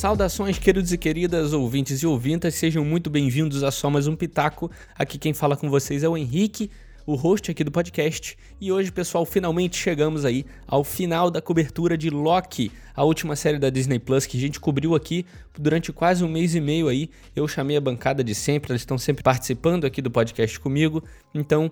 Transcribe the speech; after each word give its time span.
Saudações, 0.00 0.58
queridos 0.58 0.94
e 0.94 0.96
queridas, 0.96 1.52
ouvintes 1.52 2.00
e 2.00 2.06
ouvintas, 2.06 2.54
sejam 2.54 2.82
muito 2.82 3.10
bem-vindos 3.10 3.62
a 3.62 3.70
só 3.70 3.90
mais 3.90 4.06
um 4.06 4.16
Pitaco. 4.16 4.70
Aqui 4.94 5.18
quem 5.18 5.34
fala 5.34 5.58
com 5.58 5.68
vocês 5.68 6.02
é 6.02 6.08
o 6.08 6.16
Henrique, 6.16 6.70
o 7.04 7.14
host 7.14 7.50
aqui 7.50 7.62
do 7.62 7.70
podcast. 7.70 8.34
E 8.58 8.72
hoje, 8.72 8.90
pessoal, 8.90 9.26
finalmente 9.26 9.76
chegamos 9.76 10.24
aí 10.24 10.46
ao 10.66 10.82
final 10.82 11.30
da 11.30 11.42
cobertura 11.42 11.98
de 11.98 12.08
Loki, 12.08 12.72
a 12.96 13.04
última 13.04 13.36
série 13.36 13.58
da 13.58 13.68
Disney 13.68 13.98
Plus 13.98 14.24
que 14.24 14.38
a 14.38 14.40
gente 14.40 14.58
cobriu 14.58 14.94
aqui 14.94 15.26
durante 15.58 15.92
quase 15.92 16.24
um 16.24 16.28
mês 16.28 16.54
e 16.54 16.62
meio 16.62 16.88
aí. 16.88 17.10
Eu 17.36 17.46
chamei 17.46 17.76
a 17.76 17.80
bancada 17.80 18.24
de 18.24 18.34
sempre, 18.34 18.72
eles 18.72 18.80
estão 18.80 18.96
sempre 18.96 19.22
participando 19.22 19.84
aqui 19.84 20.00
do 20.00 20.10
podcast 20.10 20.58
comigo. 20.60 21.04
Então, 21.34 21.70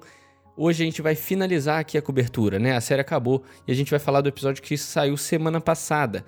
hoje 0.54 0.82
a 0.82 0.84
gente 0.84 1.00
vai 1.00 1.14
finalizar 1.14 1.80
aqui 1.80 1.96
a 1.96 2.02
cobertura, 2.02 2.58
né? 2.58 2.76
A 2.76 2.80
série 2.82 3.00
acabou 3.00 3.42
e 3.66 3.72
a 3.72 3.74
gente 3.74 3.90
vai 3.90 3.98
falar 3.98 4.20
do 4.20 4.28
episódio 4.28 4.62
que 4.62 4.76
saiu 4.76 5.16
semana 5.16 5.62
passada. 5.62 6.26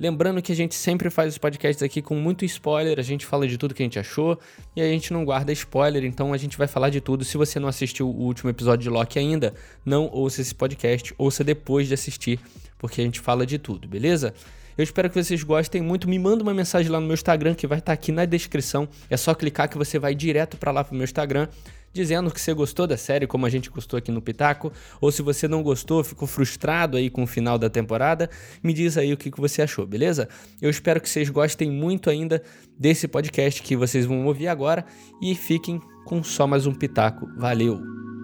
Lembrando 0.00 0.40
que 0.40 0.50
a 0.50 0.56
gente 0.56 0.74
sempre 0.74 1.10
faz 1.10 1.34
os 1.34 1.36
podcasts 1.36 1.82
aqui 1.82 2.00
com 2.00 2.14
muito 2.14 2.42
spoiler, 2.46 2.98
a 2.98 3.02
gente 3.02 3.26
fala 3.26 3.46
de 3.46 3.58
tudo 3.58 3.74
que 3.74 3.82
a 3.82 3.84
gente 3.84 3.98
achou 3.98 4.40
e 4.74 4.80
a 4.80 4.86
gente 4.86 5.12
não 5.12 5.26
guarda 5.26 5.52
spoiler, 5.52 6.06
então 6.06 6.32
a 6.32 6.38
gente 6.38 6.56
vai 6.56 6.66
falar 6.66 6.88
de 6.88 7.02
tudo. 7.02 7.22
Se 7.22 7.36
você 7.36 7.60
não 7.60 7.68
assistiu 7.68 8.08
o 8.08 8.22
último 8.22 8.48
episódio 8.48 8.84
de 8.84 8.88
Loki 8.88 9.18
ainda, 9.18 9.52
não 9.84 10.08
ouça 10.10 10.40
esse 10.40 10.54
podcast, 10.54 11.14
ouça 11.18 11.44
depois 11.44 11.86
de 11.86 11.92
assistir, 11.92 12.40
porque 12.78 13.02
a 13.02 13.04
gente 13.04 13.20
fala 13.20 13.44
de 13.44 13.58
tudo, 13.58 13.86
beleza? 13.86 14.32
Eu 14.78 14.84
espero 14.84 15.10
que 15.10 15.22
vocês 15.22 15.42
gostem 15.42 15.82
muito. 15.82 16.08
Me 16.08 16.18
manda 16.18 16.42
uma 16.42 16.54
mensagem 16.54 16.90
lá 16.90 16.98
no 16.98 17.06
meu 17.06 17.12
Instagram 17.12 17.54
que 17.54 17.66
vai 17.66 17.80
estar 17.80 17.92
aqui 17.92 18.10
na 18.10 18.24
descrição. 18.24 18.88
É 19.10 19.16
só 19.18 19.34
clicar 19.34 19.68
que 19.68 19.76
você 19.76 19.98
vai 19.98 20.14
direto 20.14 20.56
para 20.56 20.70
lá 20.70 20.82
pro 20.82 20.94
meu 20.94 21.04
Instagram 21.04 21.46
dizendo 21.92 22.30
que 22.30 22.40
você 22.40 22.52
gostou 22.52 22.86
da 22.86 22.96
série, 22.96 23.26
como 23.26 23.46
a 23.46 23.50
gente 23.50 23.70
gostou 23.70 23.98
aqui 23.98 24.10
no 24.10 24.22
Pitaco, 24.22 24.72
ou 25.00 25.10
se 25.10 25.22
você 25.22 25.48
não 25.48 25.62
gostou, 25.62 26.04
ficou 26.04 26.26
frustrado 26.26 26.96
aí 26.96 27.10
com 27.10 27.22
o 27.22 27.26
final 27.26 27.58
da 27.58 27.68
temporada, 27.68 28.30
me 28.62 28.72
diz 28.72 28.96
aí 28.96 29.12
o 29.12 29.16
que, 29.16 29.30
que 29.30 29.40
você 29.40 29.62
achou, 29.62 29.86
beleza? 29.86 30.28
Eu 30.60 30.70
espero 30.70 31.00
que 31.00 31.08
vocês 31.08 31.28
gostem 31.28 31.70
muito 31.70 32.10
ainda 32.10 32.42
desse 32.78 33.08
podcast 33.08 33.62
que 33.62 33.76
vocês 33.76 34.06
vão 34.06 34.26
ouvir 34.26 34.48
agora 34.48 34.84
e 35.20 35.34
fiquem 35.34 35.80
com 36.04 36.22
só 36.22 36.46
mais 36.46 36.66
um 36.66 36.72
Pitaco. 36.72 37.26
Valeu! 37.36 38.19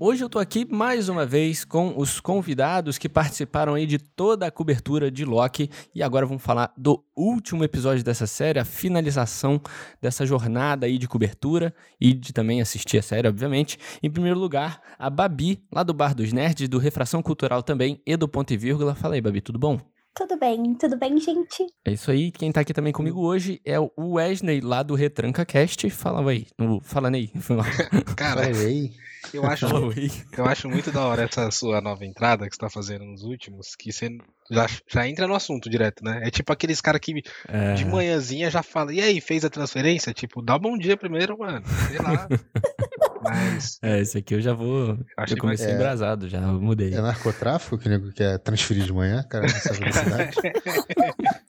Hoje 0.00 0.22
eu 0.22 0.28
tô 0.28 0.38
aqui 0.38 0.64
mais 0.64 1.08
uma 1.08 1.26
vez 1.26 1.64
com 1.64 1.98
os 1.98 2.20
convidados 2.20 2.98
que 2.98 3.08
participaram 3.08 3.74
aí 3.74 3.84
de 3.84 3.98
toda 3.98 4.46
a 4.46 4.50
cobertura 4.50 5.10
de 5.10 5.24
Loki 5.24 5.68
e 5.92 6.04
agora 6.04 6.24
vamos 6.24 6.40
falar 6.40 6.72
do 6.76 7.04
último 7.16 7.64
episódio 7.64 8.04
dessa 8.04 8.24
série, 8.24 8.60
a 8.60 8.64
finalização 8.64 9.60
dessa 10.00 10.24
jornada 10.24 10.86
aí 10.86 10.98
de 10.98 11.08
cobertura 11.08 11.74
e 12.00 12.14
de 12.14 12.32
também 12.32 12.60
assistir 12.60 12.98
a 12.98 13.02
série, 13.02 13.26
obviamente. 13.26 13.76
Em 14.00 14.08
primeiro 14.08 14.38
lugar, 14.38 14.80
a 14.96 15.10
Babi, 15.10 15.64
lá 15.72 15.82
do 15.82 15.92
Bar 15.92 16.14
dos 16.14 16.32
Nerds, 16.32 16.68
do 16.68 16.78
Refração 16.78 17.20
Cultural 17.20 17.60
também 17.60 18.00
e 18.06 18.16
do 18.16 18.28
Ponto 18.28 18.52
e 18.52 18.56
Vírgula. 18.56 18.94
Fala 18.94 19.16
aí, 19.16 19.20
Babi, 19.20 19.40
tudo 19.40 19.58
bom? 19.58 19.80
Tudo 20.14 20.38
bem, 20.38 20.74
tudo 20.74 20.96
bem, 20.96 21.18
gente? 21.18 21.66
É 21.84 21.92
isso 21.92 22.08
aí. 22.10 22.30
Quem 22.30 22.52
tá 22.52 22.60
aqui 22.60 22.72
também 22.72 22.92
comigo 22.92 23.20
hoje 23.20 23.60
é 23.64 23.80
o 23.80 23.90
Wesley, 24.14 24.60
lá 24.60 24.84
do 24.84 24.94
Retranca 24.94 25.44
Cast. 25.44 25.90
Fala 25.90 26.28
aí. 26.30 26.46
Fala 26.82 27.08
aí. 27.08 27.30
Cara, 28.16 28.46
aí. 28.46 28.92
Eu 29.32 29.44
acho, 29.44 29.66
eu 30.36 30.44
acho 30.46 30.68
muito 30.68 30.90
da 30.90 31.04
hora 31.06 31.22
essa 31.22 31.50
sua 31.50 31.80
nova 31.80 32.04
entrada 32.04 32.48
que 32.48 32.54
você 32.54 32.60
tá 32.60 32.70
fazendo 32.70 33.04
nos 33.04 33.22
últimos, 33.22 33.74
que 33.76 33.92
você 33.92 34.08
já, 34.50 34.66
já 34.88 35.08
entra 35.08 35.26
no 35.26 35.34
assunto 35.34 35.68
direto, 35.68 36.02
né? 36.04 36.20
É 36.24 36.30
tipo 36.30 36.52
aqueles 36.52 36.80
caras 36.80 37.00
que 37.00 37.22
é... 37.48 37.74
de 37.74 37.84
manhãzinha 37.84 38.50
já 38.50 38.62
fala, 38.62 38.92
e 38.92 39.00
aí, 39.00 39.20
fez 39.20 39.44
a 39.44 39.50
transferência? 39.50 40.12
Tipo, 40.12 40.42
dá 40.42 40.58
bom 40.58 40.76
dia 40.78 40.96
primeiro, 40.96 41.38
mano. 41.38 41.62
Sei 41.88 41.98
lá. 41.98 42.28
Mas... 43.22 43.78
É, 43.82 44.00
esse 44.00 44.18
aqui 44.18 44.34
eu 44.34 44.40
já 44.40 44.54
vou. 44.54 44.90
Eu, 44.90 45.24
eu 45.28 45.36
comecei 45.36 45.68
é... 45.68 45.74
embrasado, 45.74 46.28
já 46.28 46.40
mudei. 46.40 46.94
É 46.94 47.00
narcotráfico 47.00 47.76
que 47.76 47.88
nego 47.88 48.12
quer 48.12 48.38
transferir 48.38 48.84
de 48.84 48.92
manhã, 48.92 49.22
cara, 49.24 49.42
nessa 49.42 49.74
velocidade. 49.74 50.36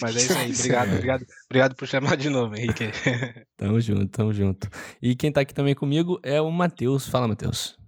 Mas 0.00 0.16
é 0.16 0.18
isso 0.18 0.38
aí. 0.38 0.52
Obrigado, 0.52 0.88
obrigado, 0.94 1.26
obrigado 1.46 1.76
por 1.76 1.88
chamar 1.88 2.16
de 2.16 2.28
novo, 2.28 2.54
Henrique. 2.56 2.90
Tamo 3.56 3.80
junto, 3.80 4.08
tamo 4.08 4.32
junto. 4.32 4.68
E 5.00 5.14
quem 5.14 5.32
tá 5.32 5.40
aqui 5.40 5.54
também 5.54 5.74
comigo 5.74 6.18
é 6.22 6.40
o 6.40 6.50
Matheus. 6.50 7.08
Fala, 7.08 7.28
Matheus. 7.28 7.78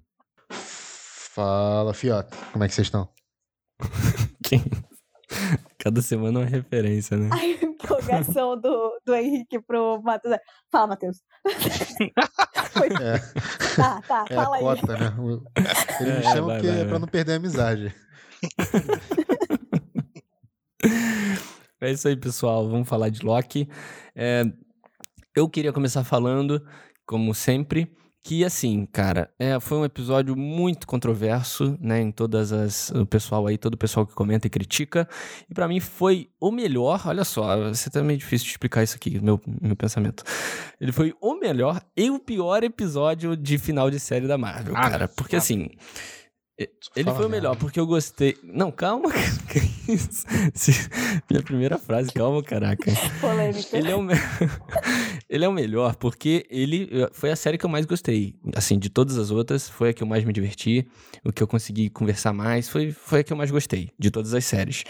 Fala, 0.50 1.92
Fiota. 1.92 2.36
Como 2.52 2.64
é 2.64 2.68
que 2.68 2.74
vocês 2.74 2.86
estão? 2.86 3.08
quem? 4.42 4.64
Cada 5.78 6.00
semana 6.00 6.40
é 6.40 6.42
uma 6.42 6.48
referência, 6.48 7.16
né? 7.16 7.28
A 7.32 7.44
empolgação 7.44 8.58
do, 8.58 9.00
do 9.04 9.14
Henrique 9.14 9.60
pro 9.60 10.00
Matheus. 10.02 10.36
Fala, 10.70 10.86
Matheus. 10.88 11.18
Foi... 12.72 12.88
É. 12.88 13.18
Tá, 13.76 14.02
tá, 14.02 14.24
é 14.30 14.34
fala 14.34 14.56
a 14.56 14.60
cota, 14.60 14.92
aí. 14.92 15.00
né? 15.00 15.14
Ele 16.00 16.10
é, 16.10 16.16
me 16.16 16.22
chama 16.22 16.46
vai, 16.46 16.56
porque 16.56 16.72
vai, 16.72 16.80
é 16.80 16.84
pra 16.84 16.98
não 16.98 17.08
perder 17.08 17.32
a 17.32 17.36
amizade. 17.36 17.94
É 21.80 21.90
isso 21.90 22.08
aí, 22.08 22.16
pessoal. 22.16 22.68
Vamos 22.68 22.88
falar 22.88 23.10
de 23.10 23.24
Loki. 23.24 23.68
É, 24.14 24.44
eu 25.34 25.48
queria 25.48 25.72
começar 25.72 26.04
falando, 26.04 26.64
como 27.04 27.34
sempre, 27.34 27.94
que 28.26 28.44
assim, 28.44 28.86
cara, 28.86 29.30
é, 29.38 29.60
foi 29.60 29.78
um 29.78 29.84
episódio 29.84 30.34
muito 30.34 30.84
controverso, 30.84 31.78
né, 31.80 32.00
em 32.00 32.10
todas 32.10 32.52
as 32.52 32.90
o 32.90 33.06
pessoal 33.06 33.46
aí, 33.46 33.56
todo 33.56 33.74
o 33.74 33.78
pessoal 33.78 34.04
que 34.04 34.14
comenta 34.14 34.48
e 34.48 34.50
critica, 34.50 35.08
e 35.48 35.54
para 35.54 35.68
mim 35.68 35.78
foi 35.78 36.28
o 36.40 36.50
melhor, 36.50 37.02
olha 37.06 37.22
só, 37.22 37.68
você 37.68 37.88
tá 37.88 38.02
meio 38.02 38.18
difícil 38.18 38.46
de 38.46 38.50
explicar 38.50 38.82
isso 38.82 38.96
aqui, 38.96 39.20
meu, 39.20 39.40
meu 39.62 39.76
pensamento. 39.76 40.24
Ele 40.80 40.90
foi 40.90 41.14
o 41.20 41.38
melhor 41.38 41.80
e 41.96 42.10
o 42.10 42.18
pior 42.18 42.64
episódio 42.64 43.36
de 43.36 43.58
final 43.58 43.92
de 43.92 44.00
série 44.00 44.26
da 44.26 44.36
Marvel, 44.36 44.74
ah, 44.76 44.90
cara, 44.90 45.06
porque 45.06 45.36
ah. 45.36 45.38
assim, 45.38 45.68
ele 46.58 47.10
foi 47.10 47.26
o 47.26 47.28
melhor, 47.28 47.54
porque 47.56 47.78
eu 47.78 47.86
gostei. 47.86 48.34
Não, 48.42 48.70
calma. 48.70 49.10
Minha 51.30 51.42
primeira 51.42 51.76
frase, 51.76 52.10
calma, 52.10 52.42
caraca. 52.42 52.90
Polêmica. 53.20 53.76
Ele 53.76 53.90
é, 53.90 53.94
o 53.94 54.02
me... 54.02 54.14
ele 55.28 55.44
é 55.44 55.48
o 55.48 55.52
melhor, 55.52 55.96
porque 55.96 56.46
ele 56.48 56.88
foi 57.12 57.30
a 57.30 57.36
série 57.36 57.58
que 57.58 57.66
eu 57.66 57.70
mais 57.70 57.84
gostei. 57.84 58.34
Assim, 58.54 58.78
de 58.78 58.88
todas 58.88 59.18
as 59.18 59.30
outras, 59.30 59.68
foi 59.68 59.90
a 59.90 59.92
que 59.92 60.02
eu 60.02 60.06
mais 60.06 60.24
me 60.24 60.32
diverti, 60.32 60.88
o 61.22 61.30
que 61.30 61.42
eu 61.42 61.46
consegui 61.46 61.90
conversar 61.90 62.32
mais, 62.32 62.70
foi, 62.70 62.90
foi 62.90 63.20
a 63.20 63.24
que 63.24 63.34
eu 63.34 63.36
mais 63.36 63.50
gostei, 63.50 63.90
de 63.98 64.10
todas 64.10 64.32
as 64.32 64.46
séries. 64.46 64.82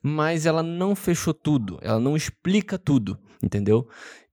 Mas 0.00 0.46
ela 0.46 0.62
não 0.62 0.94
fechou 0.94 1.34
tudo, 1.34 1.80
ela 1.82 1.98
não 1.98 2.16
explica 2.16 2.78
tudo, 2.78 3.18
entendeu? 3.42 3.88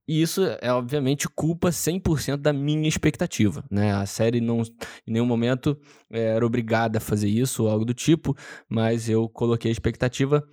E 0.08 0.22
isso 0.22 0.42
é, 0.60 0.72
obviamente, 0.72 1.28
culpa 1.28 1.70
100% 1.72 2.36
da 2.36 2.52
minha 2.52 2.88
expectativa, 2.88 3.64
né? 3.70 3.92
A 3.92 4.06
série 4.06 4.40
não, 4.40 4.62
em 5.06 5.12
nenhum 5.12 5.26
momento 5.26 5.76
eh, 6.10 6.34
era 6.36 6.46
obrigada 6.46 6.98
a 6.98 7.00
fazer 7.00 7.28
isso 7.28 7.64
ou 7.64 7.70
algo 7.70 7.84
do 7.84 7.92
tipo, 7.92 8.36
mas 8.68 9.08
eu 9.08 9.28
coloquei 9.28 9.70
a 9.70 9.72
expectativa 9.72 10.46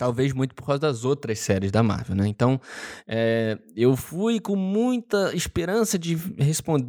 talvez 0.00 0.32
muito 0.32 0.54
por 0.54 0.64
causa 0.64 0.80
das 0.80 1.04
outras 1.04 1.38
séries 1.40 1.70
da 1.70 1.82
Marvel, 1.82 2.16
né? 2.16 2.26
Então, 2.26 2.58
é, 3.06 3.58
eu 3.76 3.94
fui 3.94 4.40
com 4.40 4.56
muita 4.56 5.36
esperança 5.36 5.98
de, 5.98 6.14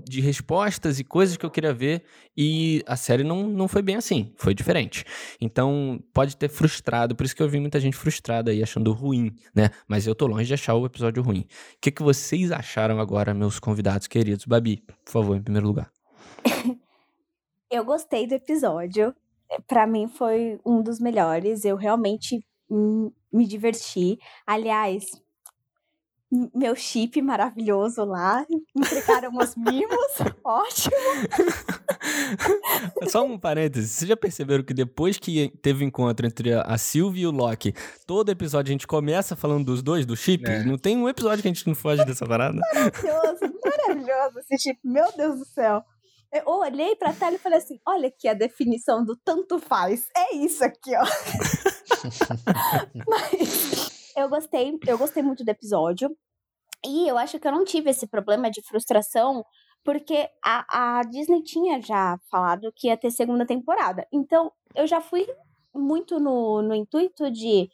de 0.08 0.22
respostas 0.22 0.98
e 0.98 1.04
coisas 1.04 1.36
que 1.36 1.46
eu 1.46 1.52
queria 1.52 1.74
ver 1.74 2.06
e 2.38 2.82
a 2.88 2.96
série 2.96 3.26
não, 3.26 3.44
não 3.50 3.68
foi 3.68 3.82
bem 3.82 3.98
assim, 3.98 4.32
foi 4.38 4.54
diferente. 4.54 5.04
Então, 5.42 6.02
pode 6.14 6.38
ter 6.38 6.48
frustrado, 6.48 7.14
por 7.14 7.26
isso 7.26 7.36
que 7.36 7.44
eu 7.44 7.50
vi 7.50 7.60
muita 7.60 7.82
gente 7.82 7.98
frustrada 7.98 8.50
aí, 8.50 8.64
achando 8.64 8.94
ruim, 8.94 9.36
né? 9.54 9.72
Mas 9.90 10.08
eu 10.08 10.16
tô 10.16 10.26
longe 10.26 10.46
de 10.46 10.54
achar 10.54 10.74
o 10.76 10.86
episódio 10.86 11.22
ruim. 11.22 11.42
O 11.42 11.46
que, 11.82 11.92
que 11.92 12.02
vocês 12.02 12.50
acharam 12.50 12.98
agora, 13.02 13.34
meus 13.34 13.60
convidados 13.60 14.08
queridos? 14.08 14.46
Babi, 14.46 14.86
por 15.04 15.12
favor, 15.12 15.36
em 15.36 15.44
primeiro 15.44 15.68
lugar. 15.68 15.92
eu 17.70 17.84
gostei 17.84 18.26
do 18.26 18.36
episódio. 18.36 19.14
Para 19.68 19.86
mim 19.86 20.08
foi 20.08 20.58
um 20.66 20.82
dos 20.82 21.02
melhores. 21.02 21.66
Eu 21.66 21.76
realmente 21.76 22.40
me 23.32 23.46
diverti. 23.46 24.18
Aliás, 24.46 25.06
meu 26.56 26.76
chip 26.76 27.22
maravilhoso 27.22 28.06
lá, 28.06 28.46
entregaram 28.76 29.36
os 29.38 29.54
mimos, 29.56 30.12
ótimo. 30.46 30.96
Só 33.10 33.26
um 33.26 33.38
parêntese, 33.38 33.90
vocês 33.90 34.08
já 34.08 34.16
perceberam 34.16 34.64
que 34.64 34.74
depois 34.74 35.18
que 35.18 35.50
teve 35.62 35.84
o 35.84 35.88
encontro 35.88 36.26
entre 36.26 36.54
a 36.54 36.78
Sylvie 36.78 37.24
e 37.24 37.28
o 37.28 37.32
Loki, 37.32 37.74
todo 38.08 38.30
episódio 38.32 38.70
a 38.70 38.72
gente 38.72 38.88
começa 38.88 39.36
falando 39.36 39.66
dos 39.66 39.84
dois, 39.84 40.06
do 40.06 40.16
chip? 40.16 40.50
É. 40.50 40.64
Não 40.64 40.78
tem 40.78 40.98
um 40.98 41.10
episódio 41.10 41.42
que 41.42 41.50
a 41.50 41.54
gente 41.54 41.68
não 41.68 41.76
foge 41.76 42.06
dessa 42.06 42.26
parada? 42.26 42.58
Maravilhoso, 42.74 43.54
maravilhoso 43.66 44.40
esse 44.40 44.58
chip, 44.64 44.80
meu 44.86 45.12
Deus 45.18 45.38
do 45.38 45.46
céu. 45.46 45.84
Eu 46.34 46.44
olhei 46.46 46.96
pra 46.96 47.12
tela 47.12 47.36
e 47.36 47.40
falei 47.40 47.58
assim: 47.58 47.78
olha 47.86 48.08
aqui 48.08 48.26
a 48.30 48.34
definição 48.34 49.04
do 49.04 49.18
tanto 49.18 49.60
faz. 49.60 50.08
É 50.16 50.34
isso 50.34 50.64
aqui, 50.64 50.96
ó. 50.96 51.04
Mas 53.08 54.14
eu 54.16 54.30
gostei, 54.30 54.78
eu 54.88 54.98
gostei 54.98 55.24
muito 55.24 55.44
do 55.44 55.50
episódio. 55.50 56.10
E 56.86 57.08
eu 57.08 57.18
acho 57.18 57.40
que 57.40 57.48
eu 57.48 57.52
não 57.52 57.64
tive 57.64 57.90
esse 57.92 58.08
problema 58.08 58.50
de 58.50 58.62
frustração, 58.64 59.46
porque 59.84 60.28
a, 60.44 61.00
a 61.00 61.04
Disney 61.04 61.44
tinha 61.44 61.82
já 61.82 62.18
falado 62.30 62.72
que 62.76 62.88
ia 62.88 62.98
ter 62.98 63.12
segunda 63.12 63.46
temporada. 63.46 64.08
Então, 64.12 64.52
eu 64.76 64.88
já 64.88 65.00
fui 65.00 65.28
muito 65.74 66.20
no, 66.20 66.62
no 66.62 66.74
intuito 66.74 67.30
de 67.30 67.70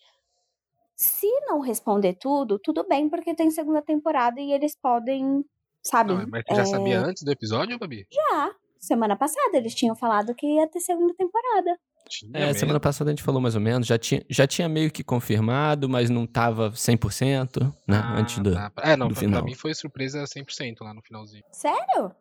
se 0.95 1.27
não 1.45 1.59
responder 1.59 2.17
tudo, 2.19 2.59
tudo 2.59 2.85
bem, 2.87 3.07
porque 3.09 3.35
tem 3.35 3.51
segunda 3.51 3.81
temporada 3.81 4.41
e 4.41 4.51
eles 4.51 4.75
podem 4.75 5.45
sabe? 5.83 6.13
Não, 6.13 6.27
mas 6.27 6.43
você 6.47 6.55
já 6.55 6.61
é... 6.61 6.65
sabia 6.65 6.99
antes 6.99 7.23
do 7.23 7.31
episódio, 7.31 7.79
Babi? 7.79 8.07
Já. 8.11 8.51
Semana 8.79 9.15
passada 9.15 9.57
eles 9.57 9.73
tinham 9.73 9.95
falado 9.95 10.35
que 10.35 10.45
ia 10.45 10.67
ter 10.67 10.79
segunda 10.79 11.13
temporada. 11.13 11.79
Tinha 12.07 12.31
é, 12.33 12.45
mesmo. 12.47 12.59
semana 12.59 12.79
passada 12.79 13.09
a 13.09 13.13
gente 13.13 13.23
falou 13.23 13.41
mais 13.41 13.55
ou 13.55 13.61
menos, 13.61 13.87
já 13.87 13.97
tinha, 13.97 14.25
já 14.29 14.47
tinha 14.47 14.67
meio 14.67 14.91
que 14.91 15.03
confirmado, 15.03 15.89
mas 15.89 16.09
não 16.09 16.25
tava 16.25 16.71
100%, 16.71 17.63
né, 17.87 17.97
ah, 18.03 18.19
antes 18.19 18.39
do, 18.39 18.53
tá. 18.53 18.71
É, 18.79 18.95
não, 18.95 19.07
do 19.07 19.13
pra, 19.13 19.21
final. 19.21 19.41
pra 19.41 19.49
mim 19.49 19.55
foi 19.55 19.73
surpresa 19.73 20.23
100% 20.23 20.81
lá 20.81 20.93
no 20.93 21.01
finalzinho. 21.01 21.43
Sério? 21.51 22.11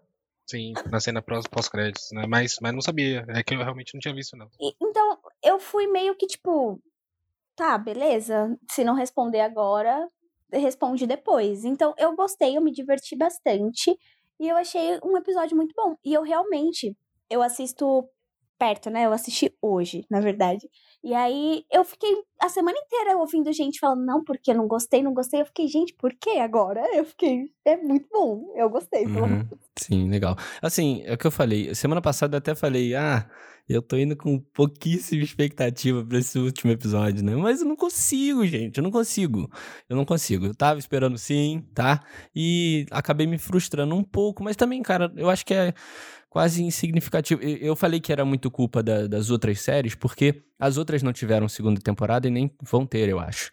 Sim, 0.48 0.74
na 0.90 1.00
cena 1.00 1.22
pós-créditos, 1.22 2.08
né, 2.12 2.24
mas, 2.28 2.58
mas 2.60 2.72
não 2.72 2.80
sabia, 2.80 3.24
é 3.28 3.42
que 3.42 3.54
eu 3.54 3.58
realmente 3.58 3.94
não 3.94 4.00
tinha 4.00 4.14
visto, 4.14 4.36
não. 4.36 4.48
E, 4.60 4.74
então, 4.80 5.18
eu 5.42 5.58
fui 5.58 5.86
meio 5.86 6.14
que, 6.14 6.26
tipo, 6.26 6.80
tá, 7.56 7.76
beleza, 7.76 8.56
se 8.70 8.84
não 8.84 8.94
responder 8.94 9.40
agora, 9.40 10.08
responde 10.52 11.06
depois. 11.06 11.64
Então, 11.64 11.94
eu 11.98 12.14
gostei, 12.14 12.56
eu 12.56 12.62
me 12.62 12.70
diverti 12.70 13.16
bastante, 13.16 13.96
e 14.38 14.48
eu 14.48 14.56
achei 14.56 14.98
um 15.02 15.16
episódio 15.16 15.56
muito 15.56 15.74
bom. 15.74 15.96
E 16.04 16.12
eu 16.12 16.22
realmente, 16.22 16.96
eu 17.30 17.42
assisto 17.42 18.08
perto, 18.58 18.90
né? 18.90 19.06
Eu 19.06 19.12
assisti 19.12 19.52
hoje, 19.60 20.04
na 20.10 20.20
verdade. 20.20 20.68
E 21.02 21.14
aí 21.14 21.64
eu 21.70 21.84
fiquei 21.84 22.10
a 22.40 22.48
semana 22.48 22.76
inteira 22.78 23.16
ouvindo 23.16 23.52
gente 23.52 23.78
falando, 23.78 24.04
não, 24.04 24.24
porque 24.24 24.52
não 24.52 24.66
gostei, 24.66 25.02
não 25.02 25.14
gostei. 25.14 25.40
Eu 25.40 25.46
fiquei, 25.46 25.68
gente, 25.68 25.94
por 25.94 26.12
que 26.14 26.38
agora? 26.38 26.82
Eu 26.94 27.04
fiquei, 27.04 27.50
é 27.64 27.76
muito 27.76 28.08
bom. 28.10 28.52
Eu 28.56 28.68
gostei, 28.68 29.04
pelo 29.04 29.26
uhum. 29.26 29.46
Sim, 29.76 30.08
legal. 30.08 30.36
Assim, 30.60 31.02
é 31.04 31.14
o 31.14 31.18
que 31.18 31.26
eu 31.26 31.30
falei. 31.30 31.74
Semana 31.74 32.02
passada 32.02 32.36
eu 32.36 32.38
até 32.38 32.54
falei, 32.54 32.94
ah, 32.94 33.28
eu 33.68 33.82
tô 33.82 33.96
indo 33.96 34.16
com 34.16 34.38
pouquíssima 34.38 35.22
expectativa 35.22 36.04
para 36.04 36.18
esse 36.18 36.38
último 36.38 36.70
episódio, 36.70 37.24
né? 37.24 37.34
Mas 37.34 37.60
eu 37.60 37.66
não 37.66 37.76
consigo, 37.76 38.46
gente. 38.46 38.78
Eu 38.78 38.82
não 38.82 38.90
consigo. 38.90 39.50
Eu 39.88 39.96
não 39.96 40.04
consigo. 40.04 40.46
Eu 40.46 40.54
tava 40.54 40.78
esperando 40.78 41.18
sim, 41.18 41.64
tá? 41.74 42.00
E 42.34 42.86
acabei 42.90 43.26
me 43.26 43.38
frustrando 43.38 43.94
um 43.94 44.04
pouco, 44.04 44.42
mas 44.42 44.56
também, 44.56 44.82
cara, 44.82 45.12
eu 45.16 45.28
acho 45.28 45.44
que 45.44 45.52
é 45.52 45.74
quase 46.36 46.62
insignificativo. 46.62 47.42
Eu 47.42 47.74
falei 47.74 47.98
que 47.98 48.12
era 48.12 48.22
muito 48.22 48.50
culpa 48.50 48.82
da, 48.82 49.06
das 49.06 49.30
outras 49.30 49.58
séries, 49.58 49.94
porque 49.94 50.42
as 50.58 50.76
outras 50.76 51.02
não 51.02 51.10
tiveram 51.10 51.48
segunda 51.48 51.80
temporada 51.80 52.28
e 52.28 52.30
nem 52.30 52.54
vão 52.60 52.84
ter, 52.84 53.08
eu 53.08 53.18
acho. 53.18 53.50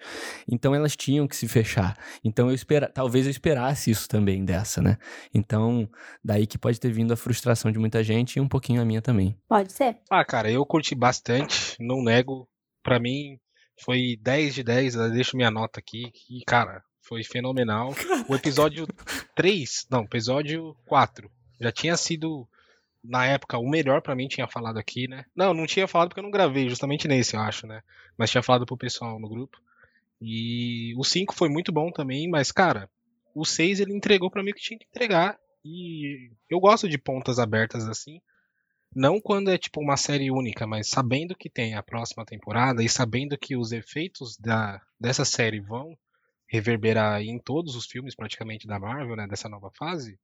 Então 0.52 0.76
elas 0.76 0.94
tinham 0.94 1.26
que 1.26 1.34
se 1.34 1.48
fechar. 1.48 1.98
Então 2.26 2.50
eu 2.50 2.54
espera, 2.54 2.90
talvez 2.90 3.26
eu 3.26 3.32
esperasse 3.32 3.90
isso 3.90 4.10
também 4.10 4.44
dessa, 4.44 4.82
né? 4.82 4.98
Então, 5.34 5.90
daí 6.22 6.46
que 6.46 6.58
pode 6.58 6.78
ter 6.78 6.92
vindo 6.92 7.14
a 7.14 7.16
frustração 7.16 7.72
de 7.72 7.80
muita 7.80 8.04
gente 8.04 8.36
e 8.36 8.42
um 8.42 8.50
pouquinho 8.50 8.82
a 8.82 8.86
minha 8.86 9.02
também. 9.02 9.34
Pode 9.48 9.72
ser. 9.72 10.00
Ah, 10.12 10.26
cara, 10.26 10.52
eu 10.52 10.66
curti 10.66 10.94
bastante, 10.94 11.78
não 11.80 12.04
nego. 12.04 12.50
Para 12.84 13.00
mim 13.00 13.40
foi 13.82 14.18
10 14.22 14.56
de 14.56 14.62
10, 14.62 14.96
eu 14.96 15.10
deixo 15.10 15.38
minha 15.38 15.50
nota 15.50 15.80
aqui 15.80 16.12
e 16.30 16.44
cara, 16.46 16.84
foi 17.02 17.24
fenomenal. 17.24 17.96
O 18.28 18.36
episódio 18.36 18.86
3, 19.38 19.88
não, 19.90 20.04
episódio 20.04 20.76
4 20.86 21.32
já 21.64 21.72
tinha 21.72 21.96
sido 21.96 22.48
na 23.04 23.26
época, 23.26 23.58
o 23.58 23.70
melhor 23.70 24.02
para 24.02 24.16
mim 24.16 24.28
tinha 24.28 24.48
falado 24.48 24.78
aqui, 24.78 25.08
né? 25.08 25.26
Não, 25.36 25.54
não 25.54 25.66
tinha 25.66 25.88
falado 25.88 26.10
porque 26.10 26.20
eu 26.20 26.24
não 26.24 26.32
gravei, 26.32 26.70
justamente 26.70 27.08
nesse, 27.08 27.36
eu 27.36 27.42
acho, 27.42 27.68
né? 27.68 27.82
Mas 28.18 28.32
tinha 28.32 28.42
falado 28.42 28.66
pro 28.66 28.78
pessoal 28.78 29.20
no 29.20 29.28
grupo. 29.28 29.58
E 30.22 30.94
o 30.98 31.04
5 31.04 31.36
foi 31.36 31.50
muito 31.50 31.72
bom 31.72 31.92
também, 31.92 32.30
mas, 32.30 32.52
cara, 32.52 32.90
o 33.36 33.44
6 33.44 33.82
ele 33.82 33.94
entregou 33.94 34.32
para 34.32 34.42
mim 34.42 34.52
o 34.52 34.54
que 34.54 34.62
tinha 34.62 34.80
que 34.80 34.86
entregar. 34.86 35.38
E 35.66 36.32
eu 36.50 36.60
gosto 36.60 36.88
de 36.88 36.98
pontas 36.98 37.40
abertas 37.40 37.88
assim. 37.88 38.22
Não 38.96 39.20
quando 39.20 39.50
é 39.50 39.58
tipo 39.58 39.82
uma 39.82 39.98
série 39.98 40.30
única, 40.30 40.68
mas 40.68 40.88
sabendo 40.88 41.36
que 41.36 41.50
tem 41.50 41.74
a 41.76 41.84
próxima 41.84 42.26
temporada 42.26 42.84
e 42.84 42.88
sabendo 42.88 43.38
que 43.38 43.58
os 43.58 43.72
efeitos 43.72 44.38
da, 44.38 44.80
dessa 45.00 45.26
série 45.26 45.60
vão 45.60 45.98
reverberar 46.48 47.22
em 47.22 47.40
todos 47.40 47.76
os 47.76 47.86
filmes 47.88 48.16
praticamente 48.16 48.68
da 48.68 48.78
Marvel, 48.78 49.16
né, 49.16 49.28
dessa 49.28 49.50
nova 49.50 49.72
fase, 49.76 50.20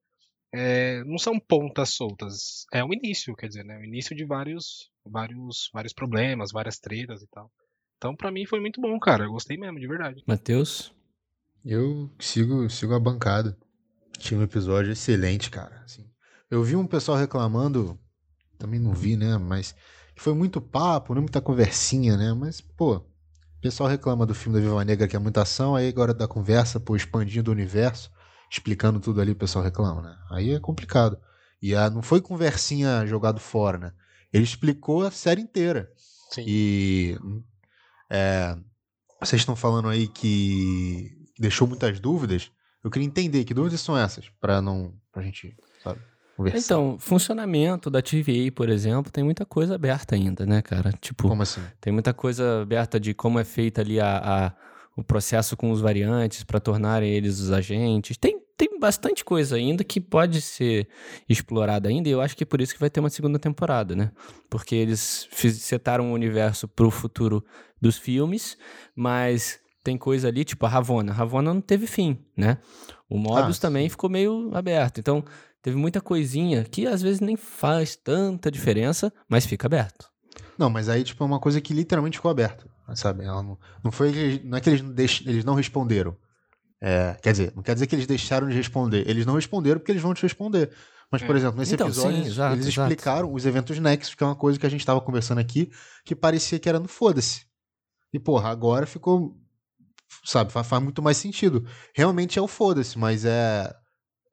é, 0.54 1.04
não 1.04 1.18
são 1.18 1.40
pontas 1.40 1.90
soltas. 1.94 2.66
É 2.74 2.84
o 2.84 2.94
início, 2.94 3.36
quer 3.36 3.48
dizer, 3.48 3.64
né? 3.64 3.78
O 3.78 3.84
início 3.84 4.16
de 4.16 4.26
vários, 4.26 4.90
vários, 5.06 5.70
vários 5.74 5.94
problemas, 5.94 6.52
várias 6.52 6.80
tretas 6.80 7.22
e 7.22 7.28
tal. 7.28 7.52
Então, 7.98 8.16
para 8.16 8.32
mim 8.32 8.46
foi 8.46 8.60
muito 8.60 8.82
bom, 8.82 8.98
cara. 9.00 9.26
Eu 9.26 9.32
gostei 9.32 9.58
mesmo, 9.58 9.80
de 9.80 9.88
verdade. 9.88 10.24
Matheus? 10.26 10.94
Eu 11.64 12.10
sigo, 12.20 12.70
sigo 12.70 12.94
a 12.94 13.00
bancada. 13.00 13.58
Tinha 14.18 14.40
um 14.40 14.44
episódio 14.44 14.92
excelente, 14.92 15.50
cara. 15.50 15.82
Assim, 15.84 16.10
eu 16.50 16.64
vi 16.64 16.76
um 16.76 16.88
pessoal 16.88 17.18
reclamando, 17.18 18.00
também 18.58 18.80
não 18.80 18.94
vi, 18.94 19.16
né? 19.16 19.38
Mas 19.38 19.76
foi 20.16 20.34
muito 20.34 20.60
papo, 20.60 21.14
não 21.14 21.22
muita 21.22 21.42
conversinha, 21.42 22.18
né? 22.18 22.34
Mas, 22.34 22.60
pô, 22.60 22.96
o 22.96 23.62
pessoal 23.62 23.90
reclama 23.90 24.26
do 24.26 24.34
filme 24.34 24.58
da 24.58 24.66
Viva 24.66 24.84
Negra 24.84 25.08
que 25.08 25.16
é 25.16 25.20
muita 25.20 25.44
ação, 25.44 25.76
aí 25.76 25.88
agora 25.88 26.14
da 26.14 26.28
conversa, 26.28 26.80
pô, 26.80 26.96
expandindo 26.96 27.52
o 27.52 27.54
universo 27.54 28.10
explicando 28.50 29.00
tudo 29.00 29.22
ali, 29.22 29.32
o 29.32 29.36
pessoal 29.36 29.64
reclama, 29.64 30.02
né? 30.02 30.18
Aí 30.32 30.52
é 30.52 30.60
complicado. 30.60 31.20
E 31.62 31.76
a, 31.76 31.90
não 31.90 32.02
foi 32.02 32.22
conversinha 32.22 33.06
jogado 33.06 33.40
fora, 33.40 33.78
né? 33.78 33.92
Ele 34.32 34.44
explicou 34.44 35.06
a 35.06 35.12
série 35.12 35.42
inteira. 35.42 35.92
Sim. 36.32 36.46
E 36.48 37.18
é, 38.10 38.56
vocês 39.20 39.42
estão 39.42 39.56
falando 39.56 39.90
aí 39.90 40.08
que 40.08 41.12
deixou 41.38 41.68
muitas 41.68 42.00
dúvidas. 42.00 42.52
Eu 42.84 42.90
queria 42.90 43.08
entender 43.08 43.44
que 43.44 43.54
dúvidas 43.54 43.82
são 43.82 43.98
essas, 43.98 44.30
para 44.40 44.62
não, 44.62 44.94
pra 45.12 45.22
gente, 45.22 45.56
sabe? 45.84 46.00
Conversar. 46.38 46.60
Então, 46.60 46.98
funcionamento 46.98 47.90
da 47.90 48.02
TVA, 48.02 48.50
por 48.56 48.70
exemplo, 48.70 49.12
tem 49.12 49.24
muita 49.24 49.46
coisa 49.46 49.76
aberta 49.76 50.16
ainda, 50.16 50.46
né, 50.46 50.62
cara? 50.62 50.94
Tipo, 51.02 51.28
como 51.28 51.42
assim? 51.42 51.62
Tem 51.82 51.92
muita 51.92 52.14
coisa 52.14 52.62
aberta 52.62 52.98
de 52.98 53.14
como 53.14 53.40
é 53.40 53.44
feita 53.44 53.82
ali 53.82 54.00
a, 54.00 54.18
a 54.18 54.54
o 55.00 55.04
processo 55.04 55.56
com 55.56 55.72
os 55.72 55.80
variantes 55.80 56.44
para 56.44 56.60
tornarem 56.60 57.10
eles 57.10 57.40
os 57.40 57.52
agentes. 57.52 58.18
Tem, 58.18 58.40
tem 58.58 58.78
bastante 58.80 59.24
coisa 59.24 59.56
ainda 59.56 59.84
que 59.84 60.02
pode 60.02 60.42
ser 60.42 60.88
explorada 61.28 61.88
ainda, 61.88 62.10
e 62.10 62.12
eu 62.12 62.22
acho 62.22 62.36
que 62.36 62.44
é 62.44 62.46
por 62.46 62.60
isso 62.60 62.74
que 62.74 62.80
vai 62.80 62.90
ter 62.90 63.00
uma 63.00 63.10
segunda 63.10 63.40
temporada, 63.40 63.96
né? 63.96 64.12
Porque 64.50 64.76
eles 64.76 65.28
setaram 65.32 66.12
o 66.12 66.14
universo 66.14 66.68
para 66.68 66.86
o 66.86 66.92
futuro 66.92 67.44
dos 67.82 67.98
filmes, 67.98 68.58
mas 68.96 69.60
tem 69.84 69.98
coisa 69.98 70.28
ali, 70.28 70.44
tipo 70.44 70.66
a 70.66 70.70
Ravonna. 70.70 71.12
A 71.12 71.16
Ravonna 71.16 71.54
não 71.54 71.62
teve 71.62 71.88
fim, 71.88 72.20
né? 72.36 72.58
O 73.10 73.18
Mobius 73.18 73.58
ah, 73.58 73.62
também 73.62 73.88
ficou 73.90 74.10
meio 74.10 74.52
aberto. 74.54 75.00
Então, 75.00 75.24
teve 75.62 75.78
muita 75.78 76.02
coisinha 76.02 76.66
que 76.66 76.86
às 76.86 77.02
vezes 77.02 77.22
nem 77.22 77.38
faz 77.38 77.96
tanta 77.96 78.52
diferença, 78.52 79.12
mas 79.28 79.46
fica 79.46 79.66
aberto. 79.66 80.10
Não, 80.58 80.70
mas 80.70 80.90
aí, 80.90 81.04
tipo, 81.04 81.24
é 81.24 81.26
uma 81.26 81.40
coisa 81.40 81.62
que 81.62 81.74
literalmente 81.74 82.18
ficou 82.18 82.30
aberta 82.30 82.66
sabe? 82.96 83.24
Ela 83.24 83.44
não, 83.44 83.58
não 83.84 83.92
foi 83.92 84.42
não 84.44 84.58
é 84.58 84.62
que 84.62 84.70
eles 84.70 84.82
não, 84.82 84.92
deix, 84.92 85.22
eles 85.26 85.44
não 85.44 85.56
responderam. 85.56 86.16
É, 86.82 87.18
quer 87.22 87.32
dizer, 87.32 87.54
não 87.56 87.62
quer 87.62 87.74
dizer 87.74 87.88
que 87.88 87.96
eles 87.96 88.08
deixaram 88.08 88.48
de 88.48 88.56
responder. 88.56 89.08
Eles 89.08 89.26
não 89.26 89.36
responderam 89.36 89.80
porque 89.80 89.92
eles 89.92 90.02
vão 90.02 90.14
te 90.14 90.22
responder. 90.22 90.72
Mas, 91.12 91.24
por 91.24 91.36
é. 91.36 91.40
exemplo, 91.40 91.60
nesse 91.60 91.74
então, 91.74 91.88
episódio, 91.88 92.24
sim, 92.24 92.30
exato, 92.30 92.56
eles 92.56 92.68
exato. 92.68 92.92
explicaram 92.92 93.34
os 93.34 93.46
eventos 93.46 93.80
Nexus, 93.80 94.14
que 94.14 94.24
é 94.24 94.28
uma 94.28 94.36
coisa 94.36 94.60
que 94.60 94.66
a 94.66 94.70
gente 94.70 94.82
estava 94.82 95.02
conversando 95.02 95.40
aqui, 95.40 95.72
que 96.06 96.16
parecia 96.16 96.60
que 96.60 96.70
era 96.70 96.80
no 96.80 96.88
foda-se. 96.88 97.46
E, 98.14 98.20
porra, 98.20 98.50
agora 98.50 98.86
ficou. 98.86 99.36
Sabe, 100.24 100.52
faz, 100.52 100.68
faz 100.68 100.84
muito 100.84 101.02
mais 101.02 101.18
sentido. 101.18 101.66
Realmente 101.96 102.38
é 102.38 102.42
o 102.42 102.48
foda-se, 102.48 102.98
mas 102.98 103.26
é. 103.26 103.74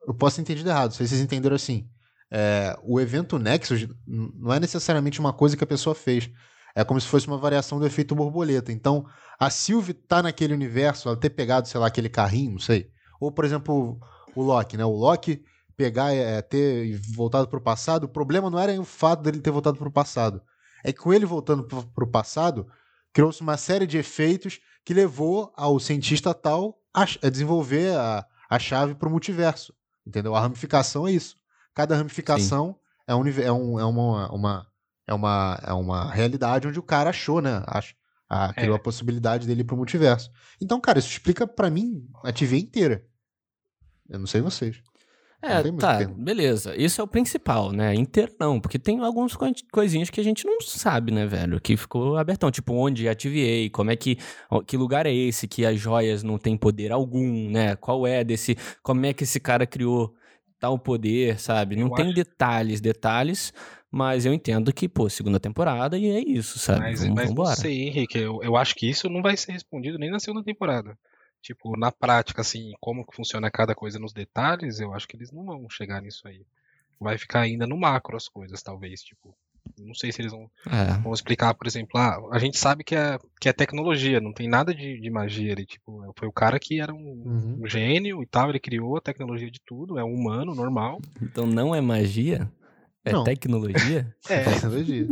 Eu 0.07 0.15
posso 0.15 0.37
ter 0.37 0.43
entendido 0.43 0.69
errado, 0.69 0.93
se 0.93 0.99
vocês 0.99 1.21
entenderam 1.21 1.57
assim. 1.57 1.89
É, 2.31 2.77
o 2.83 3.01
evento 3.01 3.39
Nexus 3.39 3.87
não 4.07 4.53
é 4.53 4.61
necessariamente 4.61 5.21
uma 5.21 5.33
coisa 5.33 5.57
que 5.57 5.65
a 5.65 5.67
pessoa 5.67 5.95
fez. 5.95 6.31
É 6.77 6.85
como 6.85 7.01
se 7.01 7.09
fosse 7.09 7.27
uma 7.27 7.39
variação 7.39 7.79
do 7.79 7.87
efeito 7.87 8.15
borboleta. 8.15 8.71
Então, 8.71 9.07
a 9.41 9.49
Sylvie 9.49 9.95
tá 9.95 10.23
naquele 10.23 10.53
universo, 10.53 11.09
ela 11.09 11.17
ter 11.17 11.31
pegado, 11.31 11.67
sei 11.67 11.81
lá, 11.81 11.87
aquele 11.87 12.11
carrinho, 12.11 12.53
não 12.53 12.59
sei. 12.59 12.91
Ou, 13.19 13.33
por 13.33 13.47
exemplo, 13.47 13.99
o 14.35 14.43
Loki, 14.43 14.77
né? 14.77 14.85
O 14.85 14.91
Loki 14.91 15.43
pegar, 15.75 16.13
é, 16.13 16.43
ter 16.43 17.01
voltado 17.15 17.49
para 17.49 17.59
o 17.59 17.63
passado, 17.63 18.05
o 18.05 18.09
problema 18.09 18.51
não 18.51 18.59
era 18.59 18.79
o 18.79 18.85
fato 18.85 19.23
dele 19.23 19.41
ter 19.41 19.51
voltado 19.51 19.79
para 19.79 19.89
o 19.89 19.93
passado. 19.93 20.43
É 20.85 20.93
que 20.93 21.01
com 21.01 21.15
ele 21.15 21.25
voltando 21.25 21.65
para 21.65 22.05
o 22.05 22.11
passado, 22.11 22.67
criou-se 23.11 23.41
uma 23.41 23.57
série 23.57 23.87
de 23.87 23.97
efeitos 23.97 24.61
que 24.85 24.93
levou 24.93 25.51
ao 25.57 25.81
cientista 25.81 26.35
tal 26.35 26.79
a, 26.93 27.05
a 27.23 27.31
desenvolver 27.31 27.97
a, 27.97 28.27
a 28.51 28.59
chave 28.59 28.95
para 28.95 29.09
o 29.09 29.11
multiverso. 29.11 29.73
Entendeu? 30.07 30.35
A 30.35 30.41
ramificação 30.41 31.09
é 31.09 31.13
isso. 31.13 31.37
Cada 31.75 31.97
ramificação 31.97 32.77
é, 33.07 33.15
um, 33.15 33.27
é, 33.27 33.53
um, 33.53 33.81
é 33.81 33.85
uma, 33.85 34.31
uma 34.31 34.67
é 35.07 35.15
uma, 35.15 35.59
é 35.63 35.73
uma 35.73 36.11
realidade 36.11 36.67
onde 36.67 36.79
o 36.79 36.83
cara 36.83 37.11
achou, 37.11 37.41
né? 37.41 37.63
Ach, 37.67 37.95
a, 38.29 38.53
criou 38.53 38.75
é. 38.75 38.77
a 38.77 38.83
possibilidade 38.83 39.47
dele 39.47 39.61
ir 39.61 39.65
pro 39.65 39.77
multiverso. 39.77 40.31
Então, 40.61 40.81
cara, 40.81 40.99
isso 40.99 41.09
explica 41.09 41.47
para 41.47 41.71
mim 41.71 42.07
a 42.25 42.33
TV 42.33 42.59
inteira. 42.59 43.05
Eu 44.09 44.19
não 44.19 44.27
sei 44.27 44.41
vocês. 44.41 44.83
É, 45.43 45.63
tá, 45.73 46.05
beleza. 46.17 46.75
Isso 46.77 47.01
é 47.01 47.05
o 47.05 47.07
principal, 47.07 47.71
né? 47.71 47.95
Inteiro 47.95 48.33
não, 48.41 48.59
porque 48.59 48.79
tem 48.79 48.99
algumas 49.01 49.37
coisinhas 49.71 50.11
que 50.11 50.21
a 50.21 50.25
gente 50.25 50.45
não 50.45 50.61
sabe, 50.61 51.13
né, 51.13 51.27
velho? 51.27 51.61
Que 51.61 51.77
ficou 51.77 52.17
abertão, 52.17 52.51
tipo, 52.51 52.73
onde 52.73 53.09
ativei, 53.09 53.71
como 53.71 53.91
é 53.91 53.97
que. 53.97 54.19
Que 54.67 54.77
lugar 54.77 55.07
é 55.07 55.13
esse 55.13 55.47
que 55.47 55.65
as 55.65 55.79
joias 55.79 56.23
não 56.23 56.39
têm 56.39 56.57
poder 56.57 56.91
algum, 56.91 57.51
né? 57.51 57.77
Qual 57.77 58.07
é 58.07 58.25
desse. 58.25 58.57
Como 58.83 59.05
é 59.07 59.13
que 59.13 59.25
esse 59.25 59.39
cara 59.39 59.67
criou 59.67 60.15
tal 60.59 60.79
poder, 60.79 61.39
sabe? 61.39 61.77
Não 61.77 61.89
eu 61.89 61.95
tem 61.95 62.07
acho... 62.07 62.15
detalhes, 62.15 62.81
detalhes, 62.81 63.53
mas 63.91 64.27
eu 64.27 64.33
entendo 64.35 64.73
que, 64.73 64.89
pô, 64.89 65.09
segunda 65.09 65.41
temporada 65.41 65.97
e 65.97 66.07
é 66.09 66.21
isso, 66.21 66.59
sabe? 66.59 66.81
Mas, 66.81 67.01
vamos, 67.01 67.15
mas 67.15 67.29
vambora. 67.29 67.49
não 67.51 67.57
sei, 67.57 67.89
Henrique. 67.89 68.19
Eu, 68.19 68.43
eu 68.43 68.57
acho 68.57 68.75
que 68.75 68.89
isso 68.89 69.09
não 69.09 69.23
vai 69.23 69.37
ser 69.37 69.53
respondido 69.53 69.99
nem 69.99 70.11
na 70.11 70.19
segunda 70.19 70.45
temporada. 70.45 70.99
Tipo, 71.41 71.79
na 71.79 71.93
prática, 71.93 72.41
assim, 72.41 72.73
como 72.81 73.07
que 73.07 73.15
funciona 73.15 73.51
cada 73.51 73.75
coisa 73.75 73.99
nos 73.99 74.13
detalhes, 74.13 74.81
eu 74.81 74.93
acho 74.93 75.07
que 75.07 75.17
eles 75.17 75.31
não 75.31 75.45
vão 75.45 75.71
chegar 75.71 76.03
nisso 76.03 76.27
aí. 76.27 76.45
Vai 76.99 77.17
ficar 77.19 77.43
ainda 77.43 77.67
no 77.67 77.77
macro 77.77 78.17
as 78.17 78.29
coisas, 78.29 78.63
talvez, 78.63 79.03
tipo. 79.03 79.35
Não 79.79 79.95
sei 79.95 80.13
se 80.13 80.23
eles 80.23 80.31
vão, 80.31 80.49
é. 80.67 80.97
vão 81.03 81.13
explicar, 81.13 81.53
por 81.55 81.67
exemplo, 81.67 81.99
ah, 82.01 82.21
a 82.31 82.39
gente 82.39 82.57
sabe 82.57 82.85
que 82.85 82.95
é, 82.95 83.19
que 83.41 83.49
é 83.49 83.53
tecnologia, 83.53 84.21
não 84.21 84.33
tem 84.33 84.49
nada 84.49 84.73
de, 84.73 85.01
de 85.01 85.11
magia 85.11 85.53
ali. 85.53 85.67
Tipo, 85.67 86.13
foi 86.17 86.29
o 86.29 86.33
cara 86.33 86.59
que 86.59 86.81
era 86.81 86.95
um, 86.95 86.99
uhum. 86.99 87.61
um 87.63 87.69
gênio 87.69 88.23
e 88.23 88.27
tal, 88.27 88.49
ele 88.49 88.61
criou 88.61 88.97
a 88.97 89.01
tecnologia 89.01 89.51
de 89.51 89.61
tudo, 89.61 89.99
é 89.99 90.05
um 90.05 90.15
humano 90.15 90.55
normal. 90.55 91.01
Então 91.21 91.47
não 91.47 91.75
é 91.75 91.81
magia? 91.81 92.51
É 93.07 93.13
não. 93.13 93.23
tecnologia? 93.23 94.15
é 94.29 94.43
tecnologia. 94.43 95.07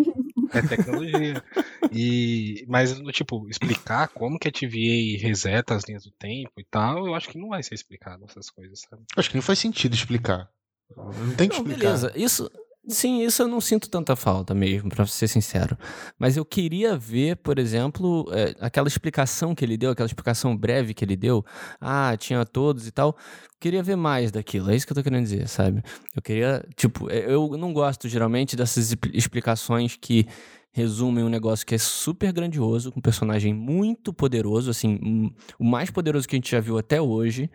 É 0.52 0.62
tecnologia. 0.62 1.44
E, 1.92 2.64
mas, 2.68 3.00
tipo, 3.12 3.48
explicar 3.48 4.08
como 4.08 4.38
que 4.38 4.48
a 4.48 4.52
TVA 4.52 5.20
reseta 5.20 5.76
as 5.76 5.84
linhas 5.84 6.04
do 6.04 6.10
tempo 6.10 6.52
e 6.58 6.64
tal, 6.64 7.06
eu 7.06 7.14
acho 7.14 7.28
que 7.28 7.38
não 7.38 7.50
vai 7.50 7.62
ser 7.62 7.74
explicado 7.74 8.24
essas 8.28 8.50
coisas, 8.50 8.80
sabe? 8.80 9.04
Acho 9.16 9.30
que 9.30 9.36
nem 9.36 9.42
faz 9.42 9.60
sentido 9.60 9.94
explicar. 9.94 10.50
Não 10.96 11.34
tem 11.36 11.48
que 11.48 11.54
não, 11.54 11.62
explicar. 11.62 11.80
Beleza, 11.80 12.12
isso, 12.16 12.50
Sim, 12.86 13.22
isso 13.22 13.42
eu 13.42 13.48
não 13.48 13.62
sinto 13.62 13.88
tanta 13.88 14.14
falta 14.14 14.54
mesmo, 14.54 14.90
para 14.90 15.06
ser 15.06 15.26
sincero. 15.26 15.76
Mas 16.18 16.36
eu 16.36 16.44
queria 16.44 16.96
ver, 16.96 17.36
por 17.36 17.58
exemplo, 17.58 18.26
é, 18.30 18.54
aquela 18.60 18.86
explicação 18.86 19.54
que 19.54 19.64
ele 19.64 19.78
deu, 19.78 19.90
aquela 19.90 20.06
explicação 20.06 20.54
breve 20.54 20.92
que 20.92 21.02
ele 21.02 21.16
deu. 21.16 21.42
Ah, 21.80 22.14
tinha 22.18 22.44
todos 22.44 22.86
e 22.86 22.90
tal. 22.90 23.16
Queria 23.58 23.82
ver 23.82 23.96
mais 23.96 24.30
daquilo, 24.30 24.70
é 24.70 24.76
isso 24.76 24.86
que 24.86 24.92
eu 24.92 24.96
tô 24.96 25.02
querendo 25.02 25.22
dizer, 25.24 25.48
sabe? 25.48 25.82
Eu 26.14 26.20
queria, 26.20 26.62
tipo, 26.76 27.10
é, 27.10 27.24
eu 27.32 27.56
não 27.56 27.72
gosto 27.72 28.06
geralmente 28.06 28.54
dessas 28.54 28.94
explicações 29.14 29.96
que 29.98 30.26
resumem 30.74 31.22
um 31.22 31.28
negócio 31.28 31.64
que 31.64 31.76
é 31.76 31.78
super 31.78 32.32
grandioso, 32.32 32.90
com 32.90 32.98
um 32.98 33.02
personagem 33.02 33.54
muito 33.54 34.12
poderoso, 34.12 34.68
assim, 34.68 35.32
o 35.56 35.64
mais 35.64 35.88
poderoso 35.88 36.26
que 36.26 36.34
a 36.34 36.38
gente 36.38 36.50
já 36.50 36.58
viu 36.58 36.76
até 36.76 37.00
hoje, 37.00 37.48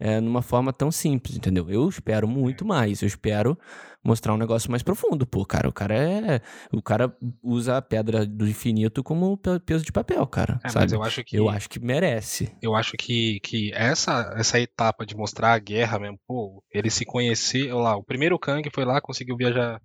é, 0.00 0.18
numa 0.22 0.40
forma 0.40 0.72
tão 0.72 0.90
simples, 0.90 1.36
entendeu? 1.36 1.68
Eu 1.68 1.86
espero 1.86 2.26
muito 2.26 2.64
mais, 2.64 3.02
eu 3.02 3.06
espero 3.06 3.58
mostrar 4.02 4.32
um 4.32 4.38
negócio 4.38 4.70
mais 4.70 4.82
profundo, 4.82 5.26
pô, 5.26 5.44
cara, 5.44 5.68
o 5.68 5.72
cara 5.72 5.94
é, 5.94 6.40
o 6.72 6.80
cara 6.80 7.14
usa 7.42 7.76
a 7.76 7.82
pedra 7.82 8.24
do 8.24 8.48
infinito 8.48 9.04
como 9.04 9.38
peso 9.66 9.84
de 9.84 9.92
papel, 9.92 10.26
cara, 10.26 10.58
é, 10.64 10.70
sabe? 10.70 10.94
eu 10.94 11.02
acho 11.02 11.22
que 11.22 11.36
eu 11.36 11.50
acho 11.50 11.68
que 11.68 11.78
merece. 11.78 12.56
Eu 12.62 12.74
acho 12.74 12.96
que, 12.96 13.38
que 13.40 13.70
essa 13.74 14.34
essa 14.34 14.58
etapa 14.58 15.04
de 15.04 15.14
mostrar 15.14 15.52
a 15.52 15.58
guerra 15.58 15.98
mesmo, 15.98 16.18
pô, 16.26 16.64
ele 16.72 16.88
se 16.88 17.04
conhecer, 17.04 17.70
lá, 17.74 17.94
o 17.96 18.02
primeiro 18.02 18.38
Kang 18.38 18.66
foi 18.74 18.86
lá, 18.86 18.98
conseguiu 18.98 19.36
viajar 19.36 19.78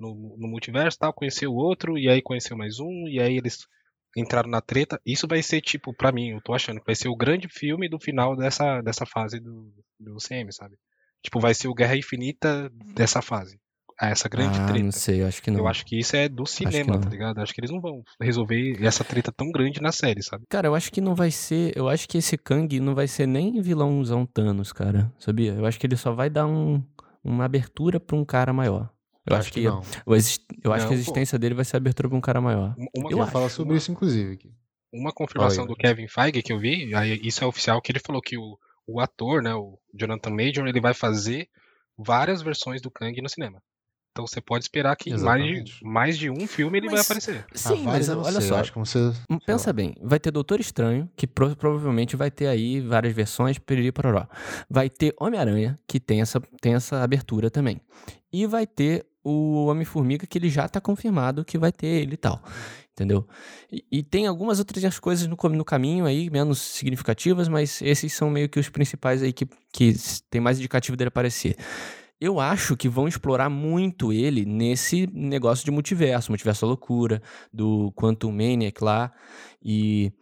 no, 0.00 0.36
no 0.38 0.48
multiverso 0.48 0.98
tal, 0.98 1.12
conheceu 1.12 1.52
o 1.52 1.56
outro, 1.56 1.98
e 1.98 2.08
aí 2.08 2.22
conheceu 2.22 2.56
mais 2.56 2.80
um, 2.80 3.06
e 3.06 3.20
aí 3.20 3.36
eles 3.36 3.66
entraram 4.16 4.50
na 4.50 4.60
treta. 4.60 5.00
Isso 5.04 5.28
vai 5.28 5.42
ser, 5.42 5.60
tipo, 5.60 5.94
para 5.94 6.12
mim, 6.12 6.30
eu 6.30 6.40
tô 6.40 6.52
achando 6.54 6.80
que 6.80 6.86
vai 6.86 6.94
ser 6.94 7.08
o 7.08 7.16
grande 7.16 7.48
filme 7.48 7.88
do 7.88 8.00
final 8.00 8.36
dessa, 8.36 8.80
dessa 8.80 9.06
fase 9.06 9.38
do, 9.38 9.72
do 9.98 10.16
CM, 10.16 10.52
sabe? 10.52 10.76
Tipo, 11.22 11.38
vai 11.38 11.54
ser 11.54 11.68
o 11.68 11.74
Guerra 11.74 11.96
Infinita 11.96 12.70
dessa 12.94 13.20
fase. 13.20 13.58
Essa 14.00 14.30
grande 14.30 14.58
ah, 14.58 14.66
treta. 14.66 14.82
Não 14.82 14.92
sei, 14.92 15.20
eu 15.20 15.26
acho 15.26 15.42
que 15.42 15.50
não. 15.50 15.60
Eu 15.60 15.68
acho 15.68 15.84
que 15.84 15.98
isso 15.98 16.16
é 16.16 16.26
do 16.26 16.46
cinema, 16.46 16.98
tá 16.98 17.10
ligado? 17.10 17.38
Acho 17.38 17.52
que 17.52 17.60
eles 17.60 17.70
não 17.70 17.82
vão 17.82 18.02
resolver 18.18 18.82
essa 18.82 19.04
treta 19.04 19.30
tão 19.30 19.52
grande 19.52 19.82
na 19.82 19.92
série, 19.92 20.22
sabe? 20.22 20.44
Cara, 20.48 20.68
eu 20.68 20.74
acho 20.74 20.90
que 20.90 21.02
não 21.02 21.14
vai 21.14 21.30
ser. 21.30 21.76
Eu 21.76 21.86
acho 21.86 22.08
que 22.08 22.16
esse 22.16 22.38
Kang 22.38 22.80
não 22.80 22.94
vai 22.94 23.06
ser 23.06 23.26
nem 23.26 23.60
vilãozão 23.60 24.24
Thanos, 24.24 24.72
cara. 24.72 25.12
Sabia? 25.18 25.52
Eu 25.52 25.66
acho 25.66 25.78
que 25.78 25.86
ele 25.86 25.96
só 25.96 26.12
vai 26.12 26.30
dar 26.30 26.46
um, 26.46 26.82
uma 27.22 27.44
abertura 27.44 28.00
pra 28.00 28.16
um 28.16 28.24
cara 28.24 28.54
maior. 28.54 28.90
Eu 29.26 29.36
acho, 29.36 29.40
acho 29.40 29.52
que, 29.52 29.60
que 29.60 29.66
não. 29.66 29.82
Eu, 30.06 30.14
eu 30.64 30.72
acho 30.72 30.84
não, 30.84 30.88
que 30.88 30.94
a 30.94 30.96
existência 30.96 31.38
pô. 31.38 31.40
dele 31.40 31.54
vai 31.54 31.64
ser 31.64 31.76
abertura 31.76 32.08
para 32.08 32.18
um 32.18 32.20
cara 32.20 32.40
maior. 32.40 32.74
Uma, 32.96 33.10
eu 33.10 33.26
falar 33.26 33.48
sobre 33.48 33.72
uma, 33.72 33.78
isso, 33.78 33.92
inclusive. 33.92 34.34
Aqui. 34.34 34.52
Uma 34.92 35.12
confirmação 35.12 35.66
do 35.66 35.76
Kevin 35.76 36.08
Feige 36.08 36.42
que 36.42 36.52
eu 36.52 36.58
vi, 36.58 36.94
aí 36.94 37.20
isso 37.22 37.44
é 37.44 37.46
oficial, 37.46 37.80
que 37.80 37.92
ele 37.92 38.00
falou 38.00 38.20
que 38.20 38.36
o, 38.36 38.58
o 38.86 39.00
ator, 39.00 39.42
né, 39.42 39.54
o 39.54 39.78
Jonathan 39.94 40.30
Major, 40.30 40.66
ele 40.66 40.80
vai 40.80 40.94
fazer 40.94 41.48
várias 41.96 42.42
versões 42.42 42.80
do 42.80 42.90
Kang 42.90 43.20
no 43.20 43.28
cinema. 43.28 43.62
Então 44.12 44.26
você 44.26 44.40
pode 44.40 44.64
esperar 44.64 44.96
que 44.96 45.16
mais 45.16 45.64
de, 45.64 45.84
mais 45.84 46.18
de 46.18 46.28
um 46.30 46.46
filme 46.46 46.78
ele 46.78 46.86
mas, 46.86 46.94
vai 46.94 47.00
aparecer. 47.02 47.46
Sim, 47.54 47.82
ah, 47.86 47.92
mas 47.92 48.08
olha 48.08 48.40
sei, 48.40 48.48
só. 48.48 48.56
Acho 48.56 48.72
que 48.72 48.78
você, 48.78 48.98
hum, 49.30 49.38
pensa 49.46 49.72
bem, 49.72 49.94
vai 50.02 50.18
ter 50.18 50.32
Doutor 50.32 50.58
Estranho, 50.58 51.08
que 51.16 51.28
pro, 51.28 51.54
provavelmente 51.54 52.16
vai 52.16 52.30
ter 52.30 52.48
aí 52.48 52.80
várias 52.80 53.14
versões, 53.14 53.58
periri 53.58 53.92
pororó. 53.92 54.26
Vai 54.68 54.90
ter 54.90 55.14
Homem-Aranha, 55.18 55.78
que 55.86 56.00
tem 56.00 56.20
essa, 56.20 56.40
tem 56.60 56.74
essa 56.74 57.02
abertura 57.02 57.50
também. 57.50 57.80
E 58.32 58.46
vai 58.46 58.66
ter 58.66 59.06
o 59.22 59.66
Homem-Formiga, 59.66 60.26
que 60.26 60.38
ele 60.38 60.48
já 60.48 60.68
tá 60.68 60.80
confirmado 60.80 61.44
que 61.44 61.58
vai 61.58 61.72
ter 61.72 61.86
ele 61.86 62.14
e 62.14 62.16
tal. 62.16 62.42
Entendeu? 62.92 63.26
E, 63.72 63.84
e 63.90 64.02
tem 64.02 64.26
algumas 64.26 64.58
outras 64.58 64.98
coisas 64.98 65.26
no, 65.26 65.36
no, 65.50 65.64
caminho 65.64 66.04
aí, 66.04 66.28
menos 66.28 66.58
significativas, 66.58 67.48
mas 67.48 67.80
esses 67.80 68.12
são 68.12 68.28
meio 68.28 68.48
que 68.48 68.60
os 68.60 68.68
principais 68.68 69.22
aí 69.22 69.32
que, 69.32 69.48
que 69.72 69.94
tem 70.28 70.40
mais 70.40 70.58
indicativo 70.58 70.96
dele 70.96 71.08
aparecer. 71.08 71.56
Eu 72.20 72.38
acho 72.38 72.76
que 72.76 72.88
vão 72.88 73.08
explorar 73.08 73.48
muito 73.48 74.12
ele 74.12 74.44
nesse 74.44 75.08
negócio 75.14 75.64
de 75.64 75.70
multiverso, 75.70 76.30
multiverso 76.30 76.62
da 76.62 76.66
loucura, 76.66 77.22
do 77.50 77.90
Quantum 77.92 78.30
Maniac 78.30 78.84
lá. 78.84 79.10
E, 79.62 80.12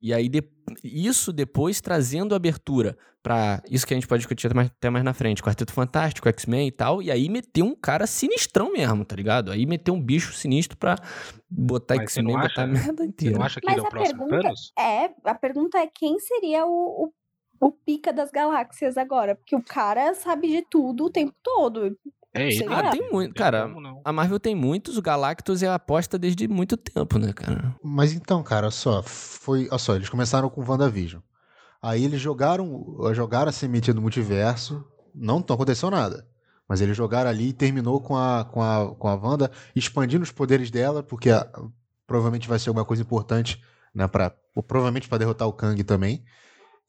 e 0.00 0.14
aí, 0.14 0.28
de, 0.28 0.42
isso 0.82 1.32
depois 1.32 1.80
trazendo 1.80 2.34
abertura 2.34 2.96
para 3.22 3.62
isso 3.70 3.86
que 3.86 3.92
a 3.92 3.96
gente 3.96 4.06
pode 4.06 4.20
discutir 4.20 4.46
até 4.46 4.54
mais, 4.54 4.68
até 4.68 4.88
mais 4.88 5.04
na 5.04 5.12
frente, 5.12 5.42
Quarteto 5.42 5.72
Fantástico, 5.72 6.28
X-Men 6.28 6.68
e 6.68 6.72
tal, 6.72 7.02
e 7.02 7.10
aí 7.10 7.28
meter 7.28 7.62
um 7.62 7.74
cara 7.74 8.06
sinistrão 8.06 8.72
mesmo, 8.72 9.04
tá 9.04 9.14
ligado? 9.14 9.52
Aí 9.52 9.66
meter 9.66 9.90
um 9.90 10.00
bicho 10.00 10.32
sinistro 10.32 10.78
pra 10.78 10.96
botar 11.48 11.96
X-Men, 11.96 12.38
botar 12.38 12.62
a 12.62 12.66
merda 12.66 13.04
inteira. 13.04 13.34
Você 13.34 13.38
não 13.38 13.46
acha 13.46 13.60
que 13.60 13.66
Mas 13.66 13.76
ele 13.76 13.84
é 13.84 13.88
o 13.88 13.90
próximo 13.90 14.18
pergunta 14.18 14.42
Thanos? 14.42 14.72
É, 14.78 15.10
a 15.24 15.34
pergunta 15.34 15.78
é 15.78 15.86
quem 15.86 16.18
seria 16.18 16.64
o, 16.66 17.04
o 17.04 17.12
o 17.60 17.70
pica 17.70 18.12
das 18.12 18.30
galáxias 18.30 18.96
agora, 18.96 19.36
porque 19.36 19.54
o 19.54 19.62
cara 19.62 20.14
sabe 20.14 20.48
de 20.48 20.62
tudo 20.62 21.04
o 21.04 21.10
tempo 21.10 21.34
todo. 21.42 21.94
É 22.32 22.48
ele. 22.52 22.64
Ah, 22.68 22.90
tem 22.90 23.10
muito. 23.10 23.34
Cara, 23.34 23.68
a 24.04 24.12
Marvel 24.12 24.38
tem 24.38 24.54
muitos, 24.54 24.96
o 24.96 25.02
Galactus 25.02 25.62
é 25.62 25.68
a 25.68 25.74
aposta 25.74 26.18
desde 26.18 26.46
muito 26.46 26.76
tempo, 26.76 27.18
né, 27.18 27.32
cara? 27.32 27.74
Mas 27.82 28.12
então, 28.12 28.42
cara, 28.42 28.70
só, 28.70 29.02
foi. 29.02 29.68
Olha 29.68 29.78
só, 29.78 29.96
eles 29.96 30.08
começaram 30.08 30.48
com 30.48 30.64
WandaVision. 30.64 31.20
Aí 31.82 32.04
eles 32.04 32.20
jogaram, 32.20 32.96
jogaram 33.14 33.48
a 33.48 33.52
semente 33.52 33.92
do 33.92 34.02
multiverso, 34.02 34.84
não, 35.14 35.44
não 35.46 35.54
aconteceu 35.54 35.90
nada. 35.90 36.26
Mas 36.68 36.80
eles 36.80 36.96
jogaram 36.96 37.30
ali 37.30 37.48
e 37.48 37.52
terminou 37.52 38.00
com 38.00 38.16
a, 38.16 38.44
com 38.44 38.62
a, 38.62 38.94
com 38.94 39.08
a 39.08 39.14
Wanda 39.14 39.50
expandindo 39.74 40.22
os 40.22 40.30
poderes 40.30 40.70
dela, 40.70 41.02
porque 41.02 41.30
a, 41.30 41.48
provavelmente 42.06 42.48
vai 42.48 42.58
ser 42.58 42.68
alguma 42.68 42.84
coisa 42.84 43.02
importante, 43.02 43.60
né, 43.94 44.06
pra, 44.06 44.32
provavelmente 44.68 45.08
para 45.08 45.18
derrotar 45.18 45.48
o 45.48 45.52
Kang 45.52 45.82
também. 45.82 46.22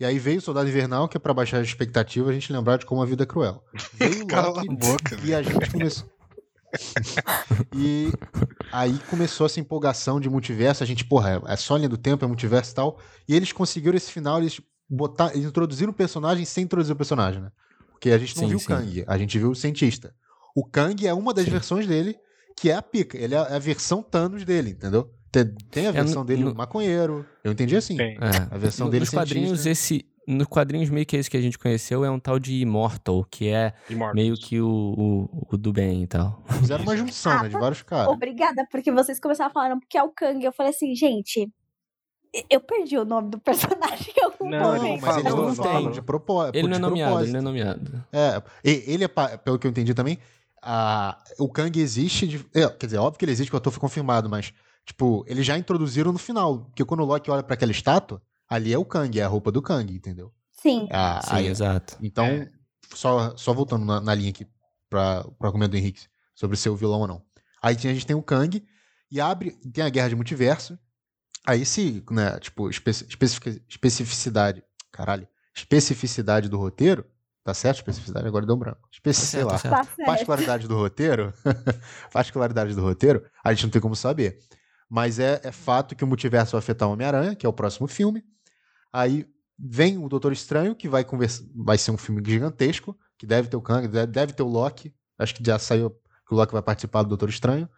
E 0.01 0.05
aí 0.05 0.17
veio 0.17 0.39
o 0.39 0.41
Soldado 0.41 0.67
Invernal, 0.67 1.07
que 1.07 1.15
é 1.15 1.19
pra 1.19 1.31
baixar 1.31 1.59
a 1.59 1.61
expectativa 1.61 2.27
a 2.27 2.33
gente 2.33 2.51
lembrar 2.51 2.77
de 2.77 2.87
como 2.87 3.03
a 3.03 3.05
vida 3.05 3.21
é 3.21 3.25
cruel. 3.27 3.63
Veio 3.93 4.25
Cala 4.25 4.59
a 4.59 4.73
boca, 4.73 5.15
e 5.23 5.31
a 5.31 5.43
gente 5.43 5.69
começou. 5.69 6.09
e 7.75 8.11
aí 8.71 8.97
começou 9.11 9.45
essa 9.45 9.59
empolgação 9.59 10.19
de 10.19 10.27
multiverso. 10.27 10.81
A 10.81 10.87
gente, 10.87 11.05
porra, 11.05 11.39
é 11.45 11.55
só 11.55 11.77
linha 11.77 11.87
do 11.87 11.99
tempo, 11.99 12.25
é 12.25 12.27
multiverso 12.27 12.71
e 12.71 12.73
tal. 12.73 12.99
E 13.27 13.35
eles 13.35 13.51
conseguiram 13.51 13.95
esse 13.95 14.11
final, 14.11 14.39
eles, 14.39 14.59
botar, 14.89 15.35
eles 15.35 15.45
introduziram 15.45 15.91
o 15.91 15.95
personagem 15.95 16.45
sem 16.45 16.63
introduzir 16.63 16.95
o 16.95 16.97
personagem, 16.97 17.39
né? 17.39 17.51
Porque 17.91 18.09
a 18.09 18.17
gente 18.17 18.35
não 18.37 18.45
sim, 18.45 18.49
viu 18.49 18.57
o 18.57 18.65
Kang, 18.65 19.03
a 19.05 19.17
gente 19.19 19.37
viu 19.37 19.51
o 19.51 19.55
cientista. 19.55 20.15
O 20.55 20.65
Kang 20.65 21.05
é 21.05 21.13
uma 21.13 21.31
das 21.31 21.45
sim. 21.45 21.51
versões 21.51 21.85
dele, 21.85 22.17
que 22.57 22.71
é 22.71 22.75
a 22.75 22.81
pica. 22.81 23.19
Ele 23.19 23.35
é 23.35 23.37
a 23.37 23.59
versão 23.59 24.01
Thanos 24.01 24.43
dele, 24.45 24.71
entendeu? 24.71 25.13
Tem, 25.31 25.45
tem 25.69 25.85
a 25.87 25.89
é, 25.89 25.93
versão 25.93 26.23
é, 26.23 26.25
dele 26.25 26.43
no, 26.43 26.53
maconheiro. 26.53 27.25
Eu 27.43 27.53
entendi 27.53 27.75
assim. 27.75 27.99
É, 27.99 28.17
a 28.51 28.57
versão 28.57 28.87
no, 28.87 28.91
dele 28.91 29.05
Nos 29.05 29.09
quadrinhos, 29.09 29.65
esse. 29.65 30.05
Nos 30.27 30.47
quadrinhos, 30.47 30.89
meio 30.89 31.05
que 31.05 31.17
esse 31.17 31.29
que 31.29 31.37
a 31.37 31.41
gente 31.41 31.57
conheceu 31.57 32.05
é 32.05 32.11
um 32.11 32.19
tal 32.19 32.37
de 32.37 32.61
Immortal, 32.61 33.25
que 33.29 33.49
é 33.49 33.73
meio 34.13 34.35
que 34.35 34.61
o, 34.61 34.69
o, 34.69 35.47
o, 35.51 35.57
do 35.57 35.73
bem 35.73 36.03
e 36.03 36.07
tal. 36.07 36.43
Fizeram 36.59 36.83
uma 36.83 36.95
junção, 36.95 37.31
ah, 37.31 37.43
né, 37.43 37.49
de 37.49 37.57
vários 37.57 37.81
caras. 37.81 38.07
Obrigada, 38.07 38.67
porque 38.69 38.91
vocês 38.91 39.19
começaram 39.19 39.51
falando 39.51 39.79
porque 39.79 39.97
é 39.97 40.03
o 40.03 40.09
Kang. 40.09 40.43
Eu 40.43 40.51
falei 40.51 40.71
assim, 40.71 40.93
gente, 40.93 41.51
eu 42.49 42.61
perdi 42.61 42.97
o 42.97 43.03
nome 43.03 43.29
do 43.29 43.39
personagem 43.39 44.13
em 44.15 44.21
algum 44.23 44.49
não, 44.49 44.73
momento. 44.73 45.01
Mas 45.01 45.17
eles 45.17 45.33
não, 45.33 45.55
falam 45.55 45.91
de 45.91 46.01
propósito. 46.01 46.55
Ele 46.55 46.67
não 46.67 46.75
é 46.75 46.79
nomeado, 46.79 47.23
ele 47.23 47.31
não 47.31 47.39
é 47.39 47.41
nomeado. 47.41 48.05
É, 48.11 48.43
ele 48.63 49.03
é, 49.03 49.07
pelo 49.07 49.57
que 49.57 49.65
eu 49.65 49.71
entendi 49.71 49.93
também, 49.93 50.19
a, 50.61 51.17
o 51.39 51.49
Kang 51.49 51.77
existe, 51.79 52.27
de, 52.27 52.45
é, 52.53 52.69
quer 52.69 52.85
dizer, 52.85 52.99
óbvio 52.99 53.17
que 53.17 53.25
ele 53.25 53.31
existe, 53.31 53.49
que 53.49 53.55
o 53.55 53.57
ator 53.57 53.73
foi 53.73 53.81
confirmado, 53.81 54.29
mas 54.29 54.53
Tipo, 54.85 55.23
eles 55.27 55.45
já 55.45 55.57
introduziram 55.57 56.11
no 56.11 56.19
final. 56.19 56.65
Porque 56.65 56.85
quando 56.85 57.01
o 57.01 57.05
Loki 57.05 57.29
olha 57.29 57.43
para 57.43 57.53
aquela 57.53 57.71
estátua, 57.71 58.21
ali 58.49 58.73
é 58.73 58.77
o 58.77 58.85
Kang, 58.85 59.19
é 59.19 59.23
a 59.23 59.27
roupa 59.27 59.51
do 59.51 59.61
Kang, 59.61 59.93
entendeu? 59.93 60.33
Sim. 60.51 60.87
Ah, 60.91 61.21
Sim, 61.23 61.35
aí, 61.35 61.47
exato. 61.47 61.97
Então, 62.01 62.25
é. 62.25 62.51
só, 62.93 63.35
só 63.35 63.53
voltando 63.53 63.85
na, 63.85 63.99
na, 63.99 64.13
linha 64.13 64.29
aqui 64.29 64.45
para 64.89 65.25
o 65.39 65.45
argumento 65.45 65.71
do 65.71 65.77
Henrique 65.77 66.05
sobre 66.35 66.57
ser 66.57 66.69
o 66.69 66.75
vilão 66.75 66.99
ou 66.99 67.07
não. 67.07 67.23
Aí 67.61 67.75
a 67.75 67.79
gente 67.79 68.05
tem 68.05 68.15
o 68.15 68.21
Kang 68.21 68.63
e 69.09 69.21
abre, 69.21 69.51
tem 69.73 69.83
a 69.83 69.89
guerra 69.89 70.09
de 70.09 70.15
multiverso. 70.15 70.77
Aí 71.45 71.65
se, 71.65 72.03
né, 72.11 72.39
tipo, 72.39 72.69
especificidade, 72.69 74.63
caralho, 74.91 75.27
especificidade 75.55 76.47
do 76.47 76.57
roteiro, 76.57 77.05
tá 77.43 77.53
certo? 77.53 77.77
Especificidade 77.77 78.27
agora 78.27 78.45
deu 78.45 78.55
um 78.55 78.59
branco. 78.59 78.87
Especi, 78.91 79.21
tá 79.21 79.27
sei 79.27 79.43
lá. 79.43 79.57
Tá 79.57 79.87
particularidade 80.05 80.67
do 80.67 80.75
roteiro, 80.75 81.33
particularidade 82.13 82.75
do 82.75 82.81
roteiro, 82.81 83.25
a 83.43 83.53
gente 83.53 83.63
não 83.63 83.71
tem 83.71 83.81
como 83.81 83.95
saber. 83.95 84.39
Mas 84.91 85.19
é, 85.19 85.39
é 85.41 85.53
fato 85.53 85.95
que 85.95 86.03
o 86.03 86.07
multiverso 86.07 86.51
vai 86.51 86.59
afetar 86.59 86.89
o 86.89 86.91
Homem-Aranha, 86.91 87.33
que 87.33 87.45
é 87.45 87.49
o 87.49 87.53
próximo 87.53 87.87
filme. 87.87 88.25
Aí 88.91 89.25
vem 89.57 89.97
o 89.97 90.09
Doutor 90.09 90.33
Estranho, 90.33 90.75
que 90.75 90.89
vai, 90.89 91.05
conversa... 91.05 91.49
vai 91.55 91.77
ser 91.77 91.91
um 91.91 91.97
filme 91.97 92.21
gigantesco, 92.25 92.93
que 93.17 93.25
deve 93.25 93.47
ter 93.47 93.55
o 93.55 93.61
Kang, 93.61 93.87
deve 93.87 94.33
ter 94.33 94.43
o 94.43 94.49
Loki. 94.49 94.93
Acho 95.17 95.33
que 95.33 95.41
já 95.45 95.57
saiu 95.57 95.91
que 95.91 96.33
o 96.33 96.35
Loki 96.35 96.51
vai 96.51 96.61
participar 96.61 97.03
do 97.03 97.07
Doutor 97.07 97.29
Estranho. 97.29 97.69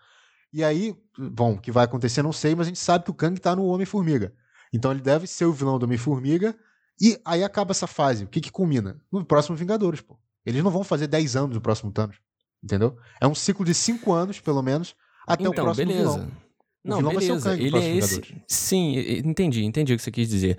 E 0.52 0.64
aí, 0.64 0.96
bom, 1.16 1.54
o 1.54 1.62
que 1.62 1.72
vai 1.72 1.86
acontecer 1.86 2.24
não 2.24 2.34
sei, 2.34 2.56
mas 2.56 2.66
a 2.66 2.70
gente 2.70 2.80
sabe 2.80 3.06
que 3.06 3.12
o 3.12 3.14
Kang 3.14 3.40
tá 3.40 3.56
no 3.56 3.66
Homem-Formiga. 3.66 4.34
Então 4.74 4.90
ele 4.90 5.02
deve 5.02 5.28
ser 5.28 5.46
o 5.46 5.54
vilão 5.54 5.78
do 5.78 5.84
Homem-Formiga. 5.84 6.56
E 7.00 7.22
aí 7.24 7.44
acaba 7.44 7.74
essa 7.74 7.86
fase. 7.86 8.24
O 8.24 8.28
que 8.28 8.42
que 8.42 8.52
culmina? 8.52 9.00
No 9.12 9.24
próximo 9.24 9.56
Vingadores, 9.56 10.02
pô. 10.02 10.18
Eles 10.44 10.64
não 10.64 10.72
vão 10.72 10.84
fazer 10.84 11.06
10 11.06 11.36
anos 11.36 11.56
no 11.56 11.62
próximo 11.62 11.92
Thanos. 11.92 12.18
Entendeu? 12.64 12.98
É 13.22 13.28
um 13.28 13.36
ciclo 13.36 13.64
de 13.64 13.74
5 13.76 14.12
anos, 14.12 14.40
pelo 14.40 14.64
menos, 14.64 14.96
até 15.28 15.44
então, 15.44 15.52
o 15.52 15.56
próximo 15.56 15.88
beleza. 15.88 16.12
vilão. 16.14 16.43
O 16.84 16.90
não, 16.90 17.02
beleza. 17.02 17.54
Ele 17.58 17.78
é 17.78 17.98
esse. 17.98 18.22
Sim, 18.48 18.98
entendi, 19.26 19.64
entendi 19.64 19.94
o 19.94 19.98
que 19.98 20.04
você 20.04 20.12
quis 20.12 20.30
dizer. 20.30 20.58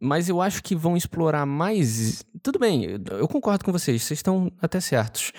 Mas 0.00 0.28
eu 0.28 0.40
acho 0.40 0.62
que 0.62 0.74
vão 0.74 0.96
explorar 0.96 1.46
mais. 1.46 2.24
Tudo 2.42 2.58
bem, 2.58 2.98
eu 3.10 3.28
concordo 3.28 3.64
com 3.64 3.70
vocês, 3.70 4.02
vocês 4.02 4.18
estão 4.18 4.50
até 4.60 4.80
certos. 4.80 5.32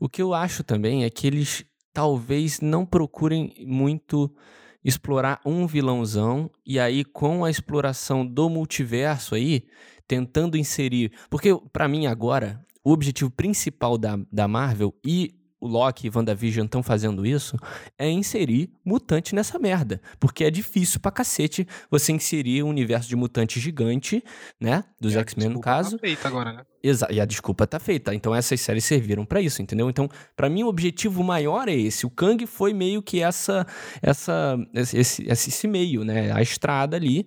O 0.00 0.08
que 0.08 0.22
eu 0.22 0.32
acho 0.32 0.64
também 0.64 1.04
é 1.04 1.10
que 1.10 1.26
eles 1.26 1.64
talvez 1.92 2.60
não 2.60 2.86
procurem 2.86 3.52
muito 3.66 4.34
explorar 4.82 5.40
um 5.44 5.66
vilãozão 5.66 6.50
e 6.64 6.78
aí 6.78 7.04
com 7.04 7.44
a 7.44 7.50
exploração 7.50 8.24
do 8.24 8.48
multiverso 8.48 9.34
aí, 9.34 9.64
tentando 10.06 10.56
inserir. 10.56 11.12
Porque 11.28 11.50
para 11.72 11.88
mim 11.88 12.06
agora, 12.06 12.64
o 12.84 12.92
objetivo 12.92 13.30
principal 13.30 13.98
da, 13.98 14.18
da 14.30 14.46
Marvel 14.46 14.94
e 15.04 15.34
o 15.60 15.66
Loki 15.66 16.06
e 16.06 16.10
WandaVision 16.14 16.66
estão 16.66 16.82
fazendo 16.82 17.24
isso, 17.24 17.56
é 17.98 18.08
inserir 18.08 18.70
mutante 18.84 19.34
nessa 19.34 19.58
merda. 19.58 20.00
Porque 20.20 20.44
é 20.44 20.50
difícil 20.50 21.00
pra 21.00 21.10
cacete 21.10 21.66
você 21.90 22.12
inserir 22.12 22.62
um 22.62 22.68
universo 22.68 23.08
de 23.08 23.16
mutante 23.16 23.58
gigante, 23.58 24.22
né? 24.60 24.84
Dos 25.00 25.16
X-Men, 25.16 25.48
no 25.48 25.60
caso. 25.60 25.92
Tá 25.92 25.98
feita 25.98 26.28
agora, 26.28 26.52
né? 26.52 26.62
Exa 26.82 27.08
e 27.10 27.20
a 27.20 27.24
desculpa 27.24 27.66
tá 27.66 27.80
feita. 27.80 28.14
Então 28.14 28.34
essas 28.34 28.60
séries 28.60 28.84
serviram 28.84 29.24
para 29.24 29.40
isso, 29.40 29.62
entendeu? 29.62 29.88
Então, 29.90 30.08
para 30.36 30.48
mim, 30.48 30.62
o 30.62 30.68
objetivo 30.68 31.24
maior 31.24 31.68
é 31.68 31.74
esse. 31.74 32.06
O 32.06 32.10
Kang 32.10 32.46
foi 32.46 32.72
meio 32.72 33.02
que 33.02 33.20
essa, 33.22 33.66
essa, 34.02 34.56
esse, 34.74 34.98
esse, 34.98 35.24
esse 35.28 35.68
meio, 35.68 36.04
né? 36.04 36.32
A 36.32 36.42
estrada 36.42 36.96
ali. 36.96 37.26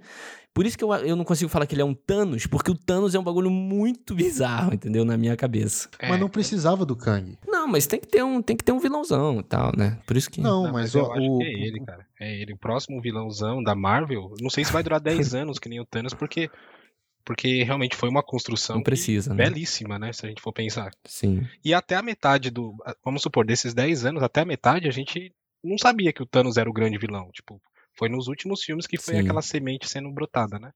Por 0.60 0.66
isso 0.66 0.78
que 0.78 0.84
eu, 0.84 0.94
eu 0.94 1.16
não 1.16 1.24
consigo 1.24 1.50
falar 1.50 1.66
que 1.66 1.74
ele 1.74 1.82
é 1.82 1.86
um 1.86 1.94
Thanos, 1.94 2.46
porque 2.46 2.70
o 2.70 2.76
Thanos 2.76 3.16
é 3.16 3.20
um 3.20 3.24
bagulho 3.24 3.50
muito 3.50 4.12
bizarro, 4.14 4.74
entendeu? 4.74 5.06
Na 5.06 5.16
minha 5.16 5.38
cabeça. 5.38 5.88
É. 5.98 6.10
Mas 6.10 6.20
não 6.20 6.28
precisava 6.28 6.86
do 6.86 6.98
Kang. 6.98 7.40
Não, 7.48 7.66
mas 7.66 7.88
tem 7.88 7.98
que 7.98 8.08
ter 8.08 8.22
um, 8.24 8.42
tem 8.42 8.58
que 8.58 8.64
ter 8.66 8.74
um 8.74 8.80
vilãozão 8.80 9.40
e 9.40 9.44
tal, 9.44 9.72
né? 9.78 9.98
Por 10.06 10.18
isso 10.18 10.30
que. 10.30 10.42
Não, 10.42 10.64
não 10.66 10.74
mas, 10.74 10.94
mas 10.94 10.96
eu 10.96 11.04
o, 11.04 11.12
acho 11.14 11.38
que 11.38 11.44
é 11.46 11.66
ele, 11.66 11.80
cara. 11.86 12.06
É 12.20 12.42
ele. 12.42 12.52
O 12.52 12.58
próximo 12.58 13.00
vilãozão 13.00 13.64
da 13.64 13.74
Marvel, 13.74 14.34
não 14.42 14.50
sei 14.50 14.66
se 14.66 14.74
vai 14.74 14.84
durar 14.84 15.00
10 15.00 15.32
anos, 15.34 15.60
que 15.60 15.70
nem 15.70 15.80
o 15.80 15.86
Thanos, 15.86 16.14
porque. 16.14 16.52
Porque 17.24 17.64
realmente 17.64 17.96
foi 17.96 18.10
uma 18.10 18.22
construção 18.22 18.76
não 18.76 18.84
precisa, 18.84 19.34
né? 19.34 19.46
belíssima, 19.46 19.98
né? 19.98 20.12
Se 20.12 20.26
a 20.26 20.30
gente 20.30 20.42
for 20.42 20.52
pensar. 20.52 20.92
Sim. 21.06 21.48
E 21.64 21.74
até 21.74 21.96
a 21.96 22.02
metade 22.02 22.50
do. 22.50 22.76
Vamos 23.06 23.22
supor, 23.22 23.46
desses 23.46 23.74
10 23.74 24.08
anos, 24.08 24.22
até 24.22 24.42
a 24.42 24.46
metade, 24.46 24.90
a 24.90 24.92
gente 24.92 25.34
não 25.64 25.78
sabia 25.78 26.12
que 26.12 26.22
o 26.22 26.26
Thanos 26.26 26.58
era 26.58 26.70
o 26.70 26.74
grande 26.74 26.98
vilão. 26.98 27.30
Tipo, 27.32 27.62
foi 28.00 28.08
nos 28.08 28.28
últimos 28.28 28.64
filmes 28.64 28.88
que 28.88 28.98
foi 28.98 29.16
Sim. 29.16 29.20
aquela 29.20 29.42
semente 29.42 29.88
sendo 29.88 30.10
brotada, 30.12 30.58
né? 30.58 30.72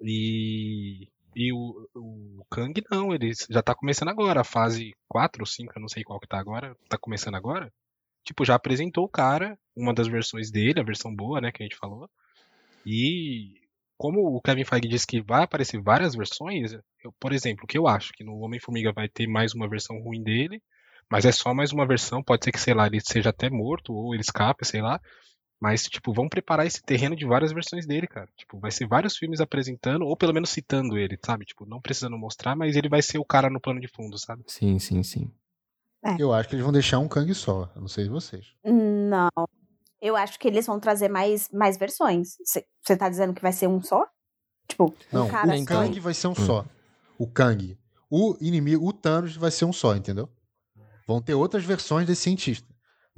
E, 0.00 1.08
e 1.34 1.52
o, 1.52 1.88
o 1.94 2.44
Kang 2.50 2.82
não, 2.90 3.14
ele 3.14 3.30
já 3.48 3.62
tá 3.62 3.74
começando 3.74 4.08
agora, 4.08 4.40
a 4.40 4.44
fase 4.44 4.92
4 5.08 5.42
ou 5.42 5.46
5, 5.46 5.72
eu 5.76 5.80
não 5.80 5.88
sei 5.88 6.02
qual 6.02 6.18
que 6.18 6.26
tá 6.26 6.38
agora, 6.38 6.76
tá 6.88 6.98
começando 6.98 7.36
agora. 7.36 7.72
Tipo, 8.24 8.44
já 8.44 8.56
apresentou 8.56 9.04
o 9.04 9.08
cara, 9.08 9.56
uma 9.74 9.94
das 9.94 10.08
versões 10.08 10.50
dele, 10.50 10.80
a 10.80 10.84
versão 10.84 11.14
boa, 11.14 11.40
né, 11.40 11.52
que 11.52 11.62
a 11.62 11.66
gente 11.66 11.78
falou. 11.78 12.10
E 12.84 13.54
como 13.96 14.36
o 14.36 14.40
Kevin 14.40 14.64
Feige 14.64 14.88
disse 14.88 15.06
que 15.06 15.22
vai 15.22 15.44
aparecer 15.44 15.80
várias 15.80 16.14
versões, 16.14 16.72
eu, 17.02 17.12
por 17.20 17.32
exemplo, 17.32 17.64
o 17.64 17.66
que 17.66 17.78
eu 17.78 17.86
acho 17.86 18.12
que 18.12 18.24
no 18.24 18.38
Homem-Formiga 18.40 18.92
vai 18.92 19.08
ter 19.08 19.26
mais 19.26 19.54
uma 19.54 19.68
versão 19.68 19.98
ruim 20.00 20.22
dele, 20.22 20.60
mas 21.10 21.24
é 21.24 21.32
só 21.32 21.54
mais 21.54 21.72
uma 21.72 21.86
versão, 21.86 22.22
pode 22.22 22.44
ser 22.44 22.52
que, 22.52 22.60
sei 22.60 22.74
lá, 22.74 22.86
ele 22.86 23.00
seja 23.00 23.30
até 23.30 23.48
morto 23.48 23.92
ou 23.92 24.14
ele 24.14 24.20
escape, 24.20 24.66
sei 24.66 24.82
lá. 24.82 25.00
Mas, 25.60 25.84
tipo, 25.84 26.12
vão 26.12 26.28
preparar 26.28 26.66
esse 26.66 26.80
terreno 26.80 27.16
de 27.16 27.26
várias 27.26 27.52
versões 27.52 27.84
dele, 27.84 28.06
cara. 28.06 28.28
Tipo, 28.36 28.58
vai 28.58 28.70
ser 28.70 28.86
vários 28.86 29.16
filmes 29.16 29.40
apresentando, 29.40 30.06
ou 30.06 30.16
pelo 30.16 30.32
menos 30.32 30.50
citando 30.50 30.96
ele, 30.96 31.18
sabe? 31.24 31.44
Tipo, 31.44 31.66
não 31.66 31.80
precisando 31.80 32.16
mostrar, 32.16 32.54
mas 32.54 32.76
ele 32.76 32.88
vai 32.88 33.02
ser 33.02 33.18
o 33.18 33.24
cara 33.24 33.50
no 33.50 33.60
plano 33.60 33.80
de 33.80 33.88
fundo, 33.88 34.16
sabe? 34.18 34.44
Sim, 34.46 34.78
sim, 34.78 35.02
sim. 35.02 35.30
É. 36.04 36.16
Eu 36.18 36.32
acho 36.32 36.48
que 36.48 36.54
eles 36.54 36.62
vão 36.62 36.72
deixar 36.72 37.00
um 37.00 37.08
Kang 37.08 37.32
só. 37.34 37.70
Eu 37.74 37.80
não 37.80 37.88
sei 37.88 38.04
de 38.04 38.10
vocês. 38.10 38.54
Não. 38.64 39.48
Eu 40.00 40.14
acho 40.14 40.38
que 40.38 40.46
eles 40.46 40.64
vão 40.64 40.78
trazer 40.78 41.08
mais, 41.08 41.48
mais 41.52 41.76
versões. 41.76 42.36
Você 42.44 42.96
tá 42.96 43.08
dizendo 43.08 43.34
que 43.34 43.42
vai 43.42 43.52
ser 43.52 43.66
um 43.66 43.82
só? 43.82 44.06
Tipo, 44.68 44.94
não, 45.12 45.26
um 45.26 45.28
cara 45.28 45.56
o 45.56 45.64
Kang 45.64 45.98
vai 45.98 46.14
ser 46.14 46.28
um 46.28 46.32
hum. 46.32 46.34
só. 46.34 46.64
O 47.18 47.26
Kang. 47.26 47.76
O 48.08 48.36
inimigo, 48.40 48.86
o 48.86 48.92
Thanos 48.92 49.36
vai 49.36 49.50
ser 49.50 49.64
um 49.64 49.72
só, 49.72 49.96
entendeu? 49.96 50.28
Vão 51.06 51.20
ter 51.20 51.34
outras 51.34 51.64
versões 51.64 52.06
desse 52.06 52.22
cientista. 52.22 52.68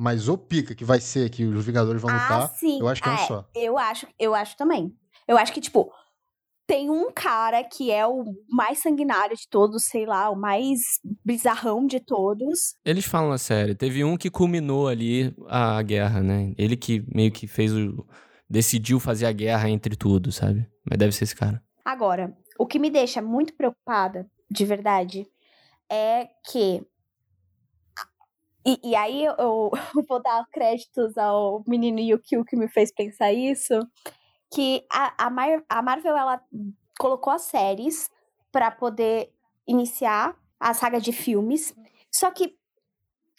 Mas 0.02 0.30
o 0.30 0.38
pica 0.38 0.74
que 0.74 0.82
vai 0.82 0.98
ser 0.98 1.28
que 1.28 1.44
os 1.44 1.62
Vingadores 1.62 2.00
vão 2.00 2.10
ah, 2.10 2.14
lutar, 2.14 2.54
sim. 2.54 2.80
eu 2.80 2.88
acho 2.88 3.02
que 3.02 3.08
é 3.10 3.12
um 3.12 3.16
é, 3.16 3.26
só. 3.26 3.44
Eu 3.54 3.76
acho, 3.76 4.06
eu 4.18 4.34
acho 4.34 4.56
também. 4.56 4.96
Eu 5.28 5.36
acho 5.36 5.52
que, 5.52 5.60
tipo, 5.60 5.92
tem 6.66 6.88
um 6.88 7.12
cara 7.12 7.62
que 7.62 7.90
é 7.90 8.06
o 8.06 8.24
mais 8.48 8.78
sanguinário 8.78 9.36
de 9.36 9.46
todos, 9.46 9.84
sei 9.84 10.06
lá, 10.06 10.30
o 10.30 10.34
mais 10.34 10.80
bizarrão 11.22 11.86
de 11.86 12.00
todos. 12.00 12.76
Eles 12.82 13.04
falam 13.04 13.28
na 13.28 13.36
série. 13.36 13.74
Teve 13.74 14.02
um 14.02 14.16
que 14.16 14.30
culminou 14.30 14.88
ali 14.88 15.36
a 15.46 15.82
guerra, 15.82 16.22
né? 16.22 16.54
Ele 16.56 16.78
que 16.78 17.04
meio 17.14 17.30
que 17.30 17.46
fez 17.46 17.70
o. 17.76 18.06
decidiu 18.48 18.98
fazer 18.98 19.26
a 19.26 19.32
guerra 19.32 19.68
entre 19.68 19.94
tudo, 19.96 20.32
sabe? 20.32 20.66
Mas 20.88 20.98
deve 20.98 21.12
ser 21.12 21.24
esse 21.24 21.36
cara. 21.36 21.62
Agora, 21.84 22.34
o 22.58 22.66
que 22.66 22.78
me 22.78 22.88
deixa 22.88 23.20
muito 23.20 23.52
preocupada, 23.52 24.26
de 24.50 24.64
verdade, 24.64 25.26
é 25.92 26.26
que 26.50 26.82
e, 28.64 28.78
e 28.82 28.94
aí 28.94 29.24
eu, 29.24 29.34
eu, 29.38 29.70
vou 30.08 30.22
dar 30.22 30.44
créditos 30.52 31.16
ao 31.16 31.62
menino 31.66 31.98
Yukio 31.98 32.44
que 32.44 32.56
me 32.56 32.68
fez 32.68 32.92
pensar 32.92 33.32
isso, 33.32 33.78
que 34.52 34.84
a, 34.92 35.26
a, 35.26 35.30
Mar, 35.30 35.62
a 35.68 35.82
Marvel 35.82 36.16
ela 36.16 36.42
colocou 36.98 37.32
as 37.32 37.42
séries 37.42 38.10
para 38.52 38.70
poder 38.70 39.32
iniciar 39.66 40.36
a 40.58 40.74
saga 40.74 41.00
de 41.00 41.12
filmes, 41.12 41.74
só 42.10 42.30
que 42.30 42.58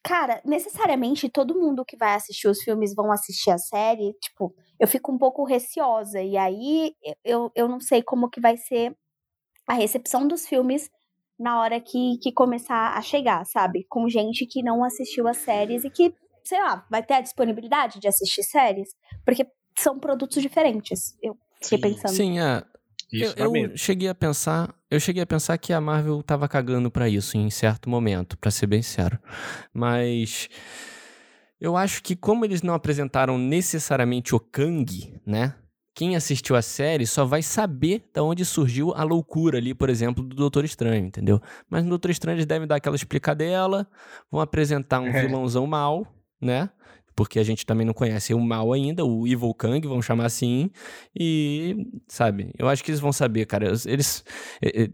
cara, 0.03 0.41
necessariamente 0.43 1.29
todo 1.29 1.59
mundo 1.59 1.85
que 1.85 1.95
vai 1.95 2.15
assistir 2.15 2.47
os 2.47 2.61
filmes 2.61 2.95
vão 2.95 3.11
assistir 3.11 3.51
a 3.51 3.57
série, 3.57 4.13
tipo, 4.13 4.53
eu 4.79 4.87
fico 4.87 5.11
um 5.11 5.17
pouco 5.17 5.43
receosa. 5.43 6.21
E 6.21 6.35
aí 6.37 6.95
eu, 7.23 7.51
eu 7.55 7.67
não 7.67 7.79
sei 7.79 8.01
como 8.01 8.29
que 8.29 8.41
vai 8.41 8.57
ser 8.57 8.95
a 9.67 9.73
recepção 9.73 10.27
dos 10.27 10.47
filmes 10.47 10.89
na 11.41 11.59
hora 11.59 11.79
que, 11.79 12.19
que 12.21 12.31
começar 12.31 12.95
a 12.95 13.01
chegar, 13.01 13.43
sabe? 13.45 13.83
Com 13.89 14.07
gente 14.07 14.45
que 14.45 14.61
não 14.61 14.83
assistiu 14.83 15.27
as 15.27 15.37
séries 15.37 15.83
e 15.83 15.89
que, 15.89 16.13
sei 16.43 16.61
lá, 16.61 16.85
vai 16.89 17.01
ter 17.01 17.15
a 17.15 17.21
disponibilidade 17.21 17.99
de 17.99 18.07
assistir 18.07 18.43
séries, 18.43 18.89
porque 19.25 19.47
são 19.75 19.99
produtos 19.99 20.39
diferentes. 20.41 21.17
Eu 21.21 21.35
fiquei 21.61 21.77
Sim. 21.77 21.81
pensando. 21.81 22.15
Sim, 22.15 22.39
é. 22.39 22.63
Isso 23.11 23.33
eu, 23.37 23.53
eu 23.53 23.75
cheguei 23.75 24.07
a 24.07 24.15
pensar, 24.15 24.73
eu 24.89 24.99
cheguei 24.99 25.21
a 25.21 25.25
pensar 25.25 25.57
que 25.57 25.73
a 25.73 25.81
Marvel 25.81 26.23
tava 26.23 26.47
cagando 26.47 26.89
para 26.89 27.09
isso 27.09 27.35
em 27.35 27.49
certo 27.49 27.89
momento, 27.89 28.37
para 28.37 28.51
ser 28.51 28.67
bem 28.67 28.81
sincero. 28.81 29.19
Mas 29.73 30.47
eu 31.59 31.75
acho 31.75 32.01
que 32.01 32.15
como 32.15 32.45
eles 32.45 32.61
não 32.61 32.73
apresentaram 32.73 33.37
necessariamente 33.37 34.33
o 34.33 34.39
Kang, 34.39 35.19
né? 35.25 35.55
Quem 35.93 36.15
assistiu 36.15 36.55
a 36.55 36.61
série 36.61 37.05
só 37.05 37.25
vai 37.25 37.41
saber 37.41 38.09
de 38.13 38.21
onde 38.21 38.45
surgiu 38.45 38.93
a 38.95 39.03
loucura 39.03 39.57
ali, 39.57 39.73
por 39.73 39.89
exemplo, 39.89 40.23
do 40.23 40.35
Doutor 40.35 40.63
Estranho, 40.63 41.05
entendeu? 41.05 41.41
Mas 41.69 41.83
no 41.83 41.89
Doutor 41.89 42.11
Estranho 42.11 42.35
eles 42.35 42.45
devem 42.45 42.67
dar 42.67 42.75
aquela 42.75 42.95
explicadela, 42.95 43.87
vão 44.31 44.41
apresentar 44.41 45.01
um 45.01 45.07
é. 45.07 45.21
vilãozão 45.25 45.67
mal, 45.67 46.07
né? 46.39 46.69
Porque 47.15 47.39
a 47.39 47.43
gente 47.43 47.65
também 47.65 47.85
não 47.85 47.93
conhece 47.93 48.33
o 48.33 48.39
mal 48.39 48.73
ainda, 48.73 49.05
o 49.05 49.27
Evil 49.27 49.53
Kang, 49.53 49.85
vamos 49.87 50.05
chamar 50.05 50.25
assim. 50.25 50.69
E, 51.15 51.87
sabe, 52.07 52.51
eu 52.57 52.67
acho 52.67 52.83
que 52.83 52.91
eles 52.91 52.99
vão 52.99 53.11
saber, 53.11 53.45
cara. 53.45 53.67
Eles. 53.85 54.23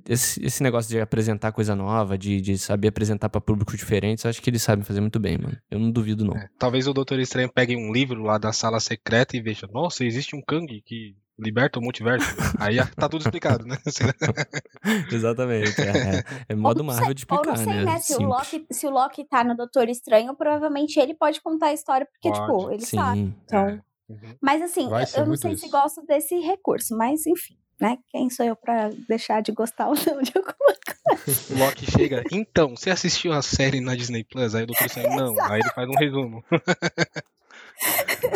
Esse, 0.08 0.44
esse 0.44 0.64
negócio 0.64 0.90
de 0.90 1.00
apresentar 1.00 1.52
coisa 1.52 1.76
nova, 1.76 2.18
de, 2.18 2.42
de 2.42 2.58
saber 2.58 2.90
apresentar 2.90 3.30
para 3.30 3.42
públicos 3.42 3.78
diferentes, 3.78 4.26
acho 4.26 4.42
que 4.42 4.50
eles 4.50 4.62
sabem 4.62 4.84
fazer 4.84 5.02
muito 5.02 5.20
bem, 5.20 5.38
mano. 5.38 5.58
Eu 5.70 5.80
não 5.80 5.92
duvido, 5.92 6.26
não. 6.26 6.36
É, 6.36 6.48
talvez 6.58 6.88
o 6.88 6.94
Doutor 6.94 7.20
Estranho 7.20 7.52
pegue 7.52 7.76
um 7.76 7.92
livro 7.92 8.24
lá 8.24 8.38
da 8.38 8.52
sala 8.52 8.80
secreta 8.80 9.38
e 9.38 9.42
veja: 9.42 9.68
nossa, 9.72 10.06
existe 10.06 10.36
um 10.36 10.42
Kang 10.42 10.82
que 10.86 11.16
liberta 11.40 11.80
o 11.80 11.82
multiverso. 11.82 12.28
Aí 12.60 12.78
tá 12.96 13.08
tudo 13.08 13.22
explicado, 13.22 13.66
né? 13.66 13.78
Exatamente. 15.12 15.82
É, 15.82 16.18
é, 16.18 16.24
é 16.50 16.56
modo 16.56 16.84
Marvel 16.84 17.14
de 17.14 17.22
explicar, 17.22 17.52
ou 17.52 17.58
não 17.58 17.64
sei, 17.64 17.74
né? 17.74 17.86
né? 17.86 18.00
Se, 18.00 18.16
o 18.16 18.22
Loki, 18.22 18.68
se 18.72 18.88
o 18.88 18.90
Loki 18.90 19.24
tá 19.24 19.44
no 19.44 19.56
Doutor 19.56 19.88
Estranho, 19.90 20.36
provavelmente 20.36 21.00
ele 21.00 21.14
pode 21.14 21.42
contar 21.42 21.68
a 21.68 21.74
história, 21.74 22.08
porque, 22.08 22.32
tipo, 22.32 22.48
pode. 22.48 22.60
tipo, 22.60 22.72
ele 22.72 22.86
Sim. 22.86 22.98
sabe. 22.98 23.36
Então... 23.46 23.60
É. 23.60 23.88
Uhum. 24.10 24.36
Mas 24.42 24.62
assim, 24.62 24.86
eu, 24.86 25.22
eu 25.22 25.28
não 25.28 25.36
sei 25.36 25.52
isso. 25.52 25.66
se 25.66 25.70
gosto 25.70 26.02
desse 26.06 26.40
recurso, 26.40 26.96
mas 26.96 27.28
enfim, 27.28 27.58
né? 27.78 27.98
Quem 28.08 28.30
sou 28.30 28.46
eu 28.46 28.56
pra 28.56 28.90
deixar 29.08 29.42
de 29.42 29.52
gostar 29.52 29.88
ou 29.90 29.96
não 29.96 30.22
de 30.22 30.32
alguma 30.34 30.56
coisa? 30.56 31.54
O 31.54 31.60
Loki 31.60 31.92
chega, 31.92 32.24
então, 32.32 32.70
você 32.76 32.90
assistiu 32.90 33.34
a 33.34 33.42
série 33.42 33.82
na 33.82 33.96
Disney 33.96 34.24
Plus? 34.24 34.56
Aí 34.56 34.64
o 34.64 34.68
Doutor 34.68 34.86
Estranho, 34.86 35.16
não. 35.16 35.42
Aí 35.42 35.60
ele 35.60 35.70
faz 35.72 35.90
um 35.90 35.96
resumo. 35.96 36.44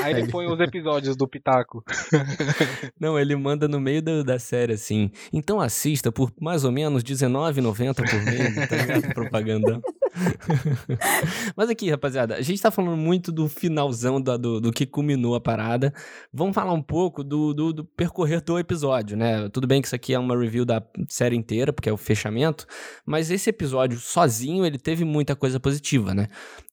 Aí 0.03 0.13
ele 0.13 0.27
põe 0.27 0.47
os 0.47 0.59
episódios 0.59 1.15
do 1.15 1.27
Pitaco. 1.27 1.83
Não, 2.99 3.19
ele 3.19 3.35
manda 3.35 3.67
no 3.67 3.79
meio 3.79 4.01
da, 4.01 4.23
da 4.23 4.39
série 4.39 4.73
assim. 4.73 5.11
Então 5.33 5.59
assista 5.59 6.11
por 6.11 6.31
mais 6.39 6.63
ou 6.63 6.71
menos 6.71 7.03
R$19,90 7.03 7.95
por 7.95 8.23
mês, 8.23 8.69
tá 8.69 8.75
ligado? 8.75 9.01
Propaganda. 9.13 9.81
Mas 11.55 11.69
aqui, 11.69 11.89
rapaziada, 11.89 12.35
a 12.35 12.41
gente 12.41 12.61
tá 12.61 12.69
falando 12.69 12.97
muito 12.97 13.31
do 13.31 13.47
finalzão 13.47 14.21
do, 14.21 14.37
do, 14.37 14.61
do 14.61 14.71
que 14.71 14.85
culminou 14.85 15.35
a 15.35 15.41
parada. 15.41 15.93
Vamos 16.33 16.53
falar 16.53 16.73
um 16.73 16.81
pouco 16.81 17.23
do, 17.23 17.53
do, 17.53 17.73
do, 17.73 17.85
percorrer 17.85 18.41
do 18.41 18.59
episódio, 18.59 19.17
né? 19.17 19.49
Tudo 19.49 19.67
bem 19.67 19.81
que 19.81 19.87
isso 19.87 19.95
aqui 19.95 20.13
é 20.13 20.19
uma 20.19 20.37
review 20.37 20.65
da 20.65 20.83
série 21.07 21.35
inteira, 21.35 21.71
porque 21.71 21.89
é 21.89 21.93
o 21.93 21.97
fechamento, 21.97 22.65
mas 23.05 23.31
esse 23.31 23.49
episódio 23.49 23.99
sozinho, 23.99 24.65
ele 24.65 24.77
teve 24.77 25.05
muita 25.05 25.35
coisa 25.35 25.59
positiva, 25.59 26.13
né? 26.13 26.27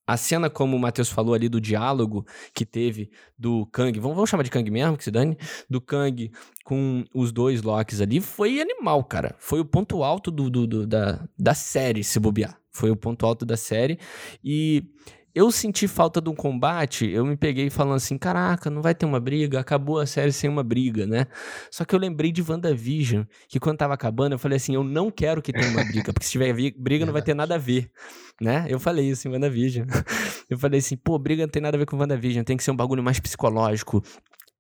A 0.09 0.16
cena, 0.16 0.49
como 0.49 0.75
o 0.75 0.81
Matheus 0.81 1.11
falou 1.11 1.35
ali, 1.35 1.51
do 1.51 1.61
diálogo 1.61 2.27
que 2.55 2.64
teve 2.64 3.11
do 3.37 3.66
Kang, 3.66 4.01
vamos, 4.01 4.16
vamos 4.16 4.31
chamar 4.31 4.42
de 4.42 4.51
Kang 4.51 4.71
mesmo, 4.71 4.97
que 4.97 5.05
se 5.05 5.11
dane, 5.11 5.37
do 5.68 5.83
Kang 5.83 6.33
com 6.64 7.05
os 7.14 7.31
dois 7.31 7.62
Locks 7.62 8.01
ali, 8.01 8.18
foi 8.18 8.59
animal, 8.59 9.05
cara. 9.05 9.37
Foi 9.38 9.61
o 9.61 9.66
ponto 9.66 10.03
alto 10.03 10.31
do, 10.31 10.49
do, 10.49 10.66
do 10.66 10.87
da, 10.87 11.29
da 11.38 11.53
série, 11.53 12.03
se 12.03 12.18
bobear. 12.18 12.59
Foi 12.73 12.90
o 12.90 12.97
ponto 12.97 13.27
alto 13.27 13.44
da 13.44 13.57
série. 13.57 13.99
E 14.42 14.83
eu 15.35 15.51
senti 15.51 15.87
falta 15.87 16.21
de 16.21 16.29
um 16.29 16.35
combate, 16.35 17.09
eu 17.09 17.25
me 17.25 17.37
peguei 17.37 17.71
falando 17.71 17.97
assim, 17.97 18.17
caraca, 18.19 18.71
não 18.71 18.83
vai 18.83 18.95
ter 18.95 19.07
uma 19.07 19.21
briga, 19.21 19.61
acabou 19.61 19.99
a 19.99 20.07
série 20.07 20.33
sem 20.33 20.49
uma 20.49 20.62
briga, 20.62 21.07
né? 21.07 21.27
Só 21.71 21.85
que 21.85 21.95
eu 21.95 21.99
lembrei 21.99 22.33
de 22.33 22.43
WandaVision, 22.43 23.25
que 23.49 23.61
quando 23.61 23.79
tava 23.79 23.95
acabando, 23.95 24.33
eu 24.33 24.38
falei 24.38 24.57
assim, 24.57 24.75
eu 24.75 24.83
não 24.83 25.11
quero 25.11 25.43
que 25.43 25.53
tenha 25.53 25.71
uma 25.71 25.85
briga, 25.85 26.12
porque 26.12 26.27
se 26.27 26.33
tiver 26.33 26.55
briga 26.77 27.07
não 27.07 27.12
vai 27.12 27.23
ter 27.23 27.35
nada 27.35 27.55
a 27.55 27.59
ver, 27.59 27.91
né? 28.41 28.67
Eu 28.69 28.81
falei 28.81 29.09
isso 29.09 29.29
em 29.29 29.33
WandaVision. 29.33 29.87
Eu 30.49 30.59
falei 30.59 30.79
assim, 30.79 30.97
pô, 30.97 31.19
briga 31.19 31.43
não 31.43 31.51
tem 31.51 31.61
nada 31.61 31.77
a 31.77 31.79
ver 31.79 31.85
com 31.85 31.95
WandaVision, 31.99 32.43
tem 32.43 32.57
que 32.57 32.64
ser 32.64 32.71
um 32.71 32.77
bagulho 32.77 33.03
mais 33.03 33.21
psicológico, 33.21 34.03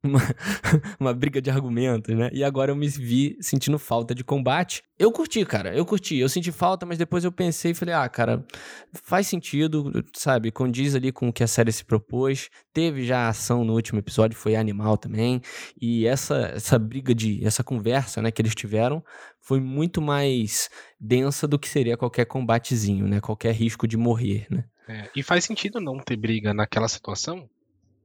uma, 0.02 0.20
uma 0.98 1.14
briga 1.14 1.40
de 1.40 1.50
argumentos, 1.50 2.14
né? 2.14 2.30
E 2.32 2.44
agora 2.44 2.70
eu 2.70 2.76
me 2.76 2.88
vi 2.88 3.36
sentindo 3.40 3.78
falta 3.78 4.14
de 4.14 4.22
combate. 4.22 4.82
Eu 4.98 5.12
curti, 5.12 5.44
cara, 5.44 5.74
eu 5.74 5.84
curti. 5.84 6.16
Eu 6.16 6.28
senti 6.28 6.52
falta, 6.52 6.86
mas 6.86 6.98
depois 6.98 7.24
eu 7.24 7.32
pensei 7.32 7.72
e 7.72 7.74
falei, 7.74 7.94
ah, 7.94 8.08
cara, 8.08 8.44
faz 8.92 9.26
sentido, 9.26 10.04
sabe? 10.14 10.50
Condiz 10.50 10.94
ali 10.94 11.12
com 11.12 11.28
o 11.28 11.32
que 11.32 11.42
a 11.42 11.46
série 11.46 11.72
se 11.72 11.84
propôs. 11.84 12.48
Teve 12.72 13.04
já 13.04 13.28
ação 13.28 13.64
no 13.64 13.74
último 13.74 13.98
episódio, 13.98 14.36
foi 14.36 14.56
animal 14.56 14.96
também. 14.96 15.40
E 15.80 16.06
essa, 16.06 16.52
essa 16.54 16.78
briga 16.78 17.14
de, 17.14 17.44
essa 17.44 17.64
conversa, 17.64 18.22
né, 18.22 18.30
que 18.30 18.40
eles 18.42 18.54
tiveram 18.54 19.04
foi 19.40 19.60
muito 19.60 20.02
mais 20.02 20.68
densa 21.00 21.48
do 21.48 21.58
que 21.58 21.68
seria 21.68 21.96
qualquer 21.96 22.26
combatezinho, 22.26 23.06
né? 23.06 23.20
Qualquer 23.20 23.54
risco 23.54 23.86
de 23.88 23.96
morrer, 23.96 24.46
né? 24.50 24.64
É, 24.88 25.10
e 25.14 25.22
faz 25.22 25.44
sentido 25.44 25.80
não 25.80 25.98
ter 25.98 26.16
briga 26.16 26.54
naquela 26.54 26.88
situação 26.88 27.48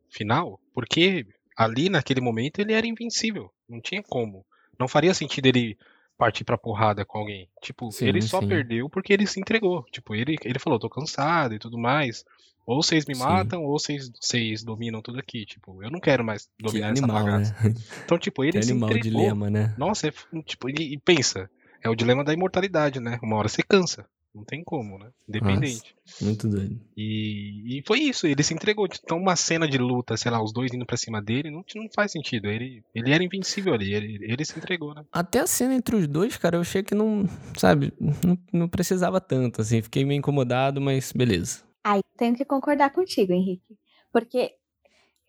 final, 0.09 0.59
porque 0.73 1.25
ali 1.57 1.89
naquele 1.89 2.21
momento 2.21 2.59
ele 2.59 2.73
era 2.73 2.87
invencível. 2.87 3.51
Não 3.67 3.81
tinha 3.81 4.01
como. 4.03 4.45
Não 4.79 4.87
faria 4.87 5.13
sentido 5.13 5.45
ele 5.45 5.77
partir 6.17 6.43
pra 6.43 6.57
porrada 6.57 7.05
com 7.05 7.17
alguém. 7.17 7.49
Tipo, 7.61 7.91
sim, 7.91 8.07
ele 8.07 8.21
só 8.21 8.39
sim. 8.39 8.47
perdeu 8.47 8.89
porque 8.89 9.13
ele 9.13 9.27
se 9.27 9.39
entregou. 9.39 9.83
Tipo, 9.91 10.15
ele, 10.15 10.35
ele 10.43 10.59
falou, 10.59 10.79
tô 10.79 10.89
cansado 10.89 11.53
e 11.53 11.59
tudo 11.59 11.77
mais. 11.77 12.23
Ou 12.65 12.81
vocês 12.81 13.05
me 13.05 13.15
matam, 13.15 13.59
sim. 13.59 13.65
ou 13.65 13.77
vocês, 13.77 14.11
vocês 14.19 14.63
dominam 14.63 15.01
tudo 15.01 15.19
aqui. 15.19 15.45
Tipo, 15.45 15.83
eu 15.83 15.91
não 15.91 15.99
quero 15.99 16.23
mais 16.23 16.49
dominar 16.59 16.93
que 16.93 16.93
essa 16.93 17.03
animal, 17.03 17.23
bagaça. 17.25 17.55
Né? 17.61 17.75
Então, 18.05 18.17
tipo, 18.17 18.43
ele 18.43 18.53
que 18.53 18.63
se 18.63 18.71
animal, 18.71 18.89
entregou. 18.89 19.11
dilema, 19.11 19.49
né? 19.49 19.75
Nossa, 19.77 20.07
é, 20.07 20.13
tipo, 20.45 20.69
e, 20.69 20.93
e 20.93 20.97
pensa, 20.97 21.49
é 21.81 21.89
o 21.89 21.95
dilema 21.95 22.23
da 22.23 22.33
imortalidade, 22.33 22.99
né? 22.99 23.19
Uma 23.21 23.37
hora 23.37 23.49
você 23.49 23.61
cansa. 23.61 24.05
Não 24.33 24.43
tem 24.43 24.63
como, 24.63 24.97
né? 24.97 25.11
Independente. 25.29 25.95
Nossa, 26.05 26.25
muito 26.25 26.47
doido. 26.47 26.79
E, 26.97 27.77
e 27.77 27.83
foi 27.85 27.99
isso, 27.99 28.25
ele 28.25 28.41
se 28.41 28.53
entregou. 28.53 28.87
Então, 28.87 29.17
uma 29.19 29.35
cena 29.35 29.67
de 29.67 29.77
luta, 29.77 30.17
sei 30.17 30.31
lá, 30.31 30.41
os 30.41 30.51
dois 30.51 30.73
indo 30.73 30.85
pra 30.87 30.97
cima 30.97 31.21
dele, 31.21 31.51
não, 31.51 31.63
não 31.75 31.87
faz 31.93 32.11
sentido. 32.11 32.47
Ele, 32.47 32.83
ele 32.95 33.11
era 33.13 33.23
invencível 33.23 33.75
ali, 33.75 33.93
ele, 33.93 34.17
ele 34.21 34.43
se 34.43 34.57
entregou, 34.57 34.95
né? 34.95 35.05
Até 35.11 35.39
a 35.39 35.47
cena 35.47 35.75
entre 35.75 35.95
os 35.95 36.07
dois, 36.07 36.35
cara, 36.35 36.57
eu 36.57 36.61
achei 36.61 36.81
que 36.81 36.95
não, 36.95 37.25
sabe, 37.55 37.93
não, 37.99 38.37
não 38.51 38.67
precisava 38.67 39.21
tanto, 39.21 39.61
assim. 39.61 39.83
Fiquei 39.83 40.03
meio 40.03 40.17
incomodado, 40.17 40.81
mas 40.81 41.11
beleza. 41.11 41.63
Aí, 41.83 42.01
tenho 42.17 42.35
que 42.35 42.45
concordar 42.45 42.91
contigo, 42.91 43.33
Henrique. 43.33 43.77
Porque 44.11 44.55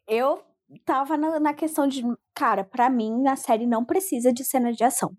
eu 0.08 0.42
tava 0.82 1.18
na, 1.18 1.38
na 1.38 1.52
questão 1.52 1.86
de, 1.86 2.02
cara, 2.34 2.64
para 2.64 2.88
mim, 2.88 3.26
a 3.28 3.36
série 3.36 3.66
não 3.66 3.84
precisa 3.84 4.32
de 4.32 4.44
cena 4.44 4.72
de 4.72 4.82
ação 4.82 5.14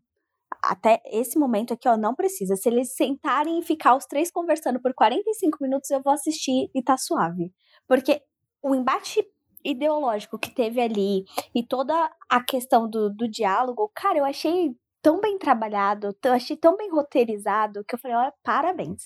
até 0.65 1.01
esse 1.05 1.37
momento 1.37 1.73
aqui, 1.73 1.87
ó, 1.87 1.95
não 1.95 2.15
precisa. 2.15 2.55
Se 2.55 2.69
eles 2.69 2.95
sentarem 2.95 3.59
e 3.59 3.63
ficar 3.63 3.95
os 3.95 4.05
três 4.05 4.31
conversando 4.31 4.81
por 4.81 4.93
45 4.93 5.57
minutos, 5.61 5.89
eu 5.89 6.01
vou 6.01 6.13
assistir 6.13 6.69
e 6.73 6.81
tá 6.81 6.97
suave. 6.97 7.53
Porque 7.87 8.21
o 8.61 8.73
embate 8.73 9.25
ideológico 9.63 10.37
que 10.37 10.53
teve 10.53 10.81
ali 10.81 11.23
e 11.53 11.65
toda 11.65 12.11
a 12.29 12.43
questão 12.43 12.89
do, 12.89 13.09
do 13.09 13.27
diálogo, 13.27 13.91
cara, 13.95 14.19
eu 14.19 14.25
achei 14.25 14.75
tão 15.01 15.19
bem 15.19 15.37
trabalhado, 15.37 16.15
eu 16.23 16.33
achei 16.33 16.57
tão 16.57 16.75
bem 16.75 16.89
roteirizado 16.89 17.83
que 17.83 17.95
eu 17.95 17.99
falei, 17.99 18.17
olha, 18.17 18.33
parabéns. 18.43 19.03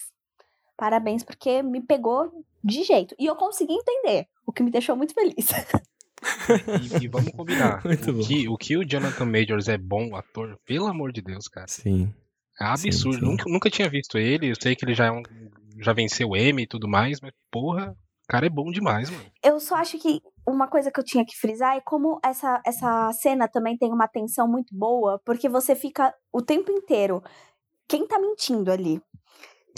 Parabéns, 0.78 1.24
porque 1.24 1.62
me 1.62 1.82
pegou 1.82 2.32
de 2.64 2.84
jeito. 2.84 3.14
E 3.20 3.26
eu 3.26 3.36
consegui 3.36 3.74
entender, 3.74 4.28
o 4.46 4.54
que 4.54 4.64
me 4.64 4.72
deixou 4.72 4.96
muito 4.96 5.14
feliz. 5.14 5.48
E, 6.82 7.06
e, 7.06 7.08
vamos 7.08 7.32
combinar. 7.32 7.82
o, 7.86 8.26
que, 8.26 8.50
o 8.50 8.58
que 8.58 8.78
o 8.78 8.86
Jonathan 8.86 9.26
Majors 9.26 9.68
é 9.68 9.78
bom 9.78 10.16
ator, 10.16 10.58
pelo 10.66 10.88
amor 10.88 11.12
de 11.12 11.22
Deus, 11.22 11.48
cara. 11.48 11.68
Sim. 11.68 12.14
É 12.60 12.66
absurdo. 12.66 13.14
Sim, 13.14 13.20
sim. 13.20 13.26
Nunca, 13.26 13.44
nunca 13.48 13.70
tinha 13.70 13.90
visto 13.90 14.18
ele. 14.18 14.52
Eu 14.52 14.56
sei 14.62 14.76
que 14.76 14.86
ele 14.86 14.94
já, 14.94 15.06
é 15.06 15.12
um, 15.12 15.24
já 15.80 15.94
venceu 15.94 16.30
o 16.30 16.38
Emmy 16.38 16.64
e 16.64 16.68
tudo 16.68 16.88
mais, 16.88 17.20
mas 17.22 17.32
porra, 17.52 17.92
o 17.92 18.28
cara 18.28 18.46
é 18.46 18.50
bom 18.50 18.72
demais, 18.72 19.10
mano. 19.10 19.26
Eu 19.44 19.60
só 19.60 19.76
acho 19.76 19.98
que 19.98 20.22
uma 20.46 20.68
coisa 20.68 20.92
que 20.92 21.00
eu 21.00 21.04
tinha 21.04 21.26
que 21.26 21.38
frisar 21.38 21.78
é 21.78 21.82
como 21.82 22.20
essa, 22.24 22.62
essa 22.66 23.12
cena 23.14 23.48
também 23.48 23.78
tem 23.78 23.92
uma 23.92 24.08
tensão 24.08 24.48
muito 24.48 24.76
boa, 24.76 25.22
porque 25.26 25.48
você 25.48 25.76
fica 25.76 26.14
o 26.34 26.42
tempo 26.42 26.72
inteiro. 26.72 27.24
Quem 27.88 28.08
tá 28.08 28.20
mentindo 28.20 28.72
ali? 28.72 29.02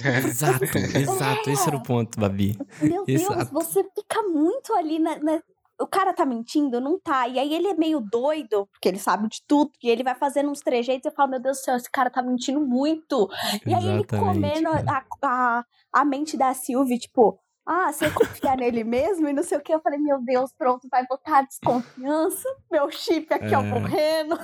É. 0.04 0.18
Exato, 0.18 0.64
exato. 0.64 1.50
É. 1.50 1.54
Esse 1.54 1.68
era 1.68 1.78
o 1.78 1.84
ponto, 1.84 2.20
Babi. 2.20 2.58
Meu 2.82 3.04
exato. 3.08 3.36
Deus, 3.36 3.50
você 3.50 3.84
fica 3.96 4.24
muito 4.24 4.74
ali 4.74 5.00
na, 5.00 5.20
na, 5.20 5.42
o 5.82 5.88
cara 5.88 6.14
tá 6.14 6.26
mentindo? 6.26 6.80
Não 6.80 7.00
tá. 7.00 7.28
E 7.28 7.40
aí 7.40 7.54
ele 7.54 7.68
é 7.68 7.74
meio 7.74 8.00
doido, 8.00 8.68
porque 8.72 8.88
ele 8.88 9.00
sabe 9.00 9.28
de 9.28 9.42
tudo, 9.48 9.72
e 9.84 9.90
ele 9.90 10.04
vai 10.04 10.16
fazendo 10.16 10.50
uns 10.50 10.62
trejeitos 10.62 11.06
e 11.06 11.10
eu 11.10 11.14
falo, 11.14 11.32
meu 11.32 11.40
Deus 11.40 11.58
do 11.58 11.64
céu, 11.64 11.76
esse 11.76 11.90
cara 11.90 12.10
tá 12.10 12.22
mentindo 12.22 12.62
muito. 12.62 13.30
E 13.66 13.74
aí 13.74 13.88
ele 13.88 14.06
comendo 14.06 14.70
a, 14.70 15.06
a, 15.24 15.66
a 15.94 16.06
mente 16.06 16.38
da 16.38 16.54
Sylvie, 16.54 17.00
tipo, 17.00 17.40
ah, 17.74 17.90
você 17.90 18.10
confia 18.10 18.54
nele 18.58 18.84
mesmo 18.84 19.30
e 19.30 19.34
não 19.34 19.44
sei 19.44 19.58
o 19.58 19.62
que. 19.62 19.74
Eu 19.74 19.80
falei, 19.80 19.98
meu 19.98 20.22
Deus, 20.22 20.52
pronto, 20.52 20.90
vai 20.92 21.08
botar 21.08 21.44
desconfiança. 21.44 22.50
Meu 22.70 22.92
chip 22.92 23.34
aqui, 23.34 23.54
é. 23.54 23.58
ó, 23.58 23.64
morrendo. 23.64 24.38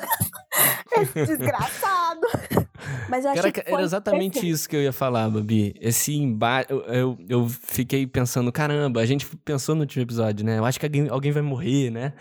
Esse 0.98 1.26
desgraçado. 1.26 2.22
Mas 3.10 3.26
eu 3.26 3.32
achei 3.32 3.52
que 3.52 3.64
era 3.66 3.82
exatamente 3.82 4.36
perfeito. 4.36 4.54
isso 4.54 4.70
que 4.70 4.78
eu 4.78 4.82
ia 4.82 4.94
falar, 4.94 5.30
Babi. 5.30 5.76
Esse 5.82 6.16
embate. 6.16 6.72
Eu, 6.72 6.80
eu, 6.84 7.18
eu, 7.28 7.50
fiquei 7.50 8.08
pensando, 8.08 8.50
caramba, 8.50 9.02
a 9.02 9.06
gente 9.06 9.28
pensou 9.44 9.76
no 9.76 9.82
último 9.82 10.04
episódio, 10.04 10.46
né? 10.46 10.58
Eu 10.58 10.64
acho 10.64 10.80
que 10.80 10.86
alguém, 10.86 11.10
alguém 11.10 11.34
vai 11.34 11.42
morrer, 11.42 11.90
né? 11.90 12.14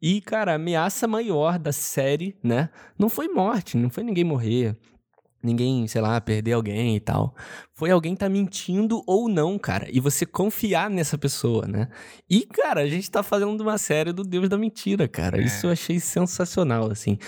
E, 0.00 0.22
cara, 0.22 0.52
a 0.52 0.54
ameaça 0.54 1.06
maior 1.06 1.58
da 1.58 1.72
série, 1.72 2.34
né? 2.42 2.70
Não 2.98 3.10
foi 3.10 3.28
morte, 3.28 3.76
não 3.76 3.90
foi 3.90 4.02
ninguém 4.02 4.24
morrer 4.24 4.74
ninguém, 5.46 5.86
sei 5.86 6.00
lá, 6.00 6.20
perder 6.20 6.52
alguém 6.52 6.96
e 6.96 7.00
tal. 7.00 7.34
Foi 7.72 7.90
alguém 7.90 8.16
tá 8.16 8.28
mentindo 8.28 9.02
ou 9.06 9.28
não, 9.28 9.58
cara. 9.58 9.86
E 9.90 10.00
você 10.00 10.26
confiar 10.26 10.90
nessa 10.90 11.16
pessoa, 11.16 11.66
né? 11.66 11.88
E, 12.28 12.44
cara, 12.46 12.80
a 12.80 12.86
gente 12.86 13.10
tá 13.10 13.22
fazendo 13.22 13.60
uma 13.60 13.78
série 13.78 14.12
do 14.12 14.22
Deus 14.22 14.48
da 14.48 14.58
Mentira, 14.58 15.06
cara. 15.06 15.40
É. 15.40 15.44
Isso 15.44 15.66
eu 15.66 15.70
achei 15.70 16.00
sensacional, 16.00 16.90
assim. 16.90 17.18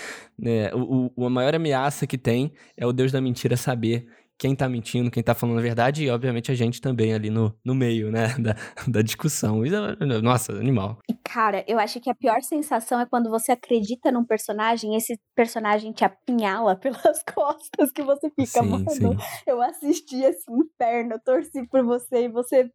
É, 0.43 0.71
o, 0.75 1.11
o, 1.15 1.25
a 1.25 1.29
maior 1.29 1.55
ameaça 1.55 2.05
que 2.05 2.17
tem 2.17 2.51
é 2.75 2.85
o 2.85 2.93
Deus 2.93 3.11
da 3.11 3.21
Mentira 3.21 3.55
saber 3.57 4.07
quem 4.39 4.55
tá 4.55 4.69
mentindo, 4.69 5.11
quem 5.11 5.21
tá 5.21 5.35
falando 5.35 5.59
a 5.59 5.61
verdade 5.61 6.05
e, 6.05 6.09
obviamente, 6.09 6.49
a 6.49 6.55
gente 6.55 6.79
também 6.79 7.13
ali 7.13 7.29
no, 7.29 7.53
no 7.63 7.75
meio, 7.75 8.09
né, 8.09 8.27
da, 8.39 8.55
da 8.87 9.01
discussão. 9.01 9.61
É, 9.65 10.21
nossa, 10.21 10.53
animal. 10.53 10.97
Cara, 11.25 11.63
eu 11.67 11.77
acho 11.77 11.99
que 11.99 12.09
a 12.09 12.15
pior 12.15 12.41
sensação 12.41 13.01
é 13.01 13.05
quando 13.05 13.29
você 13.29 13.51
acredita 13.51 14.11
num 14.11 14.23
personagem 14.23 14.93
e 14.93 14.97
esse 14.97 15.19
personagem 15.35 15.91
te 15.91 16.05
apinhala 16.05 16.75
pelas 16.79 17.21
costas, 17.23 17.91
que 17.91 18.01
você 18.01 18.29
fica, 18.29 18.63
sim, 18.63 18.69
mano, 18.69 18.89
sim. 18.89 19.17
eu 19.45 19.61
assisti 19.61 20.23
esse 20.23 20.49
inferno, 20.49 21.15
eu 21.15 21.19
torci 21.19 21.67
por 21.67 21.83
você 21.83 22.25
e 22.25 22.29
você 22.29 22.71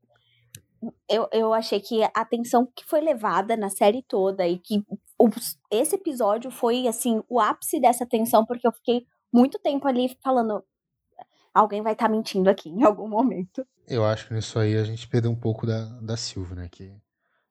eu, 1.09 1.27
eu 1.33 1.55
achei 1.55 1.81
que 1.81 2.03
a 2.03 2.11
atenção 2.15 2.69
que 2.77 2.85
foi 2.85 3.01
levada 3.01 3.57
na 3.57 3.71
série 3.71 4.05
toda 4.07 4.47
e 4.47 4.59
que 4.59 4.85
o, 5.19 5.31
esse 5.71 5.95
episódio 5.95 6.51
foi, 6.51 6.87
assim, 6.87 7.23
o 7.27 7.41
ápice 7.41 7.81
dessa 7.81 8.05
atenção, 8.05 8.45
porque 8.45 8.67
eu 8.67 8.73
fiquei 8.73 9.07
muito 9.33 9.59
tempo 9.59 9.89
ali 9.89 10.17
falando, 10.23 10.63
alguém 11.55 11.81
vai 11.81 11.93
estar 11.93 12.07
tá 12.07 12.11
mentindo 12.11 12.51
aqui 12.51 12.69
em 12.69 12.83
algum 12.83 13.09
momento. 13.09 13.65
Eu 13.87 14.05
acho 14.05 14.27
que 14.27 14.35
nisso 14.35 14.59
aí 14.59 14.77
a 14.77 14.85
gente 14.85 15.07
perdeu 15.07 15.31
um 15.31 15.37
pouco 15.37 15.67
da, 15.67 15.85
da 16.01 16.17
Silva, 16.17 16.55
né? 16.55 16.69
Que 16.71 16.93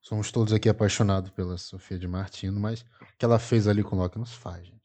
somos 0.02 0.32
todos 0.32 0.52
aqui 0.52 0.68
apaixonados 0.68 1.32
pela 1.32 1.58
Sofia 1.58 1.98
de 1.98 2.08
Martino, 2.08 2.60
mas 2.60 2.82
o 2.82 3.18
que 3.18 3.24
ela 3.24 3.40
fez 3.40 3.68
ali 3.68 3.84
com 3.84 3.96
o 3.96 4.00
Loki 4.00 4.20
nos 4.20 4.34
faz, 4.34 4.66
gente. 4.68 4.84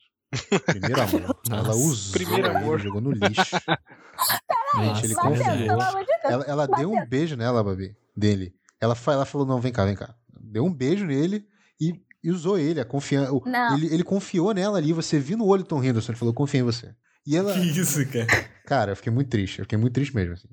Primeiro 0.67 1.01
amor. 1.01 1.41
ela 1.51 1.75
usou 1.75 2.13
Primeiro 2.13 2.57
amor. 2.57 2.79
jogou 2.79 3.01
no 3.01 3.11
lixo. 3.11 3.57
Peraí, 3.67 4.95
gente, 4.95 5.07
ele 5.07 5.15
confiou. 5.15 5.81
Ela, 6.23 6.45
ela 6.45 6.67
deu 6.67 6.93
um 6.93 7.05
beijo 7.07 7.35
nela, 7.35 7.65
Babi, 7.65 7.97
dele. 8.17 8.55
Ela, 8.81 8.97
ela 9.07 9.25
falou: 9.25 9.47
não, 9.47 9.61
vem 9.61 9.73
cá, 9.73 9.85
vem 9.85 9.97
cá. 9.97 10.15
Deu 10.41 10.65
um 10.65 10.73
beijo 10.73 11.07
nele 11.07 11.47
e, 11.81 11.95
e 12.23 12.31
usou 12.31 12.59
ele, 12.59 12.79
a 12.79 12.85
confiança. 12.85 13.33
Ele, 13.75 13.93
ele 13.93 14.05
confiou 14.05 14.53
nela 14.53 14.77
ali, 14.77 14.93
você 14.93 15.19
viu 15.19 15.39
no 15.39 15.47
olho 15.47 15.65
Tom 15.65 15.83
Henderson, 15.83 16.13
ele 16.13 16.19
falou: 16.19 16.35
confia 16.35 16.61
em 16.61 16.65
você. 16.65 16.95
E 17.29 17.37
ela. 17.37 17.53
Que 17.53 17.61
isso, 17.61 18.01
cara? 18.11 18.27
Cara, 18.65 18.93
eu 18.93 18.97
fiquei 18.97 19.13
muito 19.13 19.29
triste. 19.29 19.59
Eu 19.59 19.65
fiquei 19.67 19.79
muito 19.79 19.93
triste 19.93 20.15
mesmo, 20.15 20.33
assim. 20.33 20.49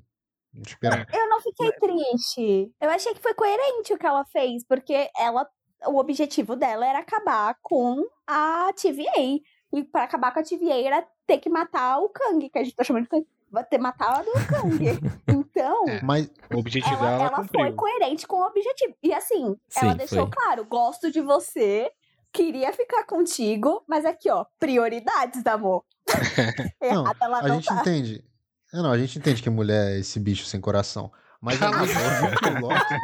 Eu 0.82 1.28
não 1.28 1.36
não 1.36 1.40
fiquei 1.40 1.72
triste. 1.72 2.72
Eu 2.80 2.90
achei 2.90 3.14
que 3.14 3.22
foi 3.22 3.34
coerente 3.34 3.92
o 3.92 3.98
que 3.98 4.06
ela 4.06 4.24
fez, 4.24 4.64
porque 4.66 5.10
ela, 5.16 5.46
o 5.86 5.98
objetivo 5.98 6.56
dela 6.56 6.86
era 6.86 6.98
acabar 6.98 7.56
com 7.62 8.04
a 8.26 8.70
TVA. 8.74 9.40
E 9.72 9.84
para 9.84 10.04
acabar 10.04 10.32
com 10.32 10.40
a 10.40 10.42
TVA 10.42 10.86
era 10.86 11.06
ter 11.26 11.38
que 11.38 11.48
matar 11.50 11.98
o 11.98 12.08
Kang, 12.08 12.48
que 12.48 12.58
a 12.58 12.64
gente 12.64 12.76
tá 12.76 12.84
chamando 12.84 13.04
de 13.04 13.08
Kang. 13.08 13.26
Ter 13.70 13.78
matado 13.78 14.28
o 14.28 14.46
Kang. 14.46 14.78
Então, 15.56 15.88
é, 15.88 16.02
mas 16.02 16.30
o 16.52 16.58
objetivo 16.58 16.94
ela, 16.96 17.18
dela 17.18 17.36
ela 17.38 17.44
foi 17.44 17.72
coerente 17.72 18.26
com 18.26 18.36
o 18.36 18.46
objetivo. 18.46 18.94
E 19.02 19.14
assim, 19.14 19.56
Sim, 19.68 19.86
ela 19.86 19.94
deixou 19.94 20.26
foi. 20.26 20.30
claro: 20.30 20.64
gosto 20.66 21.10
de 21.10 21.22
você, 21.22 21.90
queria 22.36 22.72
ficar 22.72 23.04
contigo, 23.04 23.82
mas 23.88 24.04
aqui, 24.04 24.30
ó, 24.30 24.44
prioridades, 24.58 25.44
amor. 25.46 25.84
não, 26.80 27.12
ela 27.20 27.42
não 27.42 27.52
a 27.52 27.54
gente 27.54 27.66
tá. 27.66 27.80
entende. 27.80 28.24
Não, 28.72 28.92
a 28.92 28.98
gente 28.98 29.18
entende 29.18 29.42
que 29.42 29.48
mulher 29.48 29.92
é 29.92 29.98
esse 30.00 30.20
bicho 30.20 30.44
sem 30.44 30.60
coração. 30.60 31.10
Mas 31.40 31.60
a 31.62 31.70
gente 31.70 31.94
viu 31.94 32.60
Loki, 32.60 32.94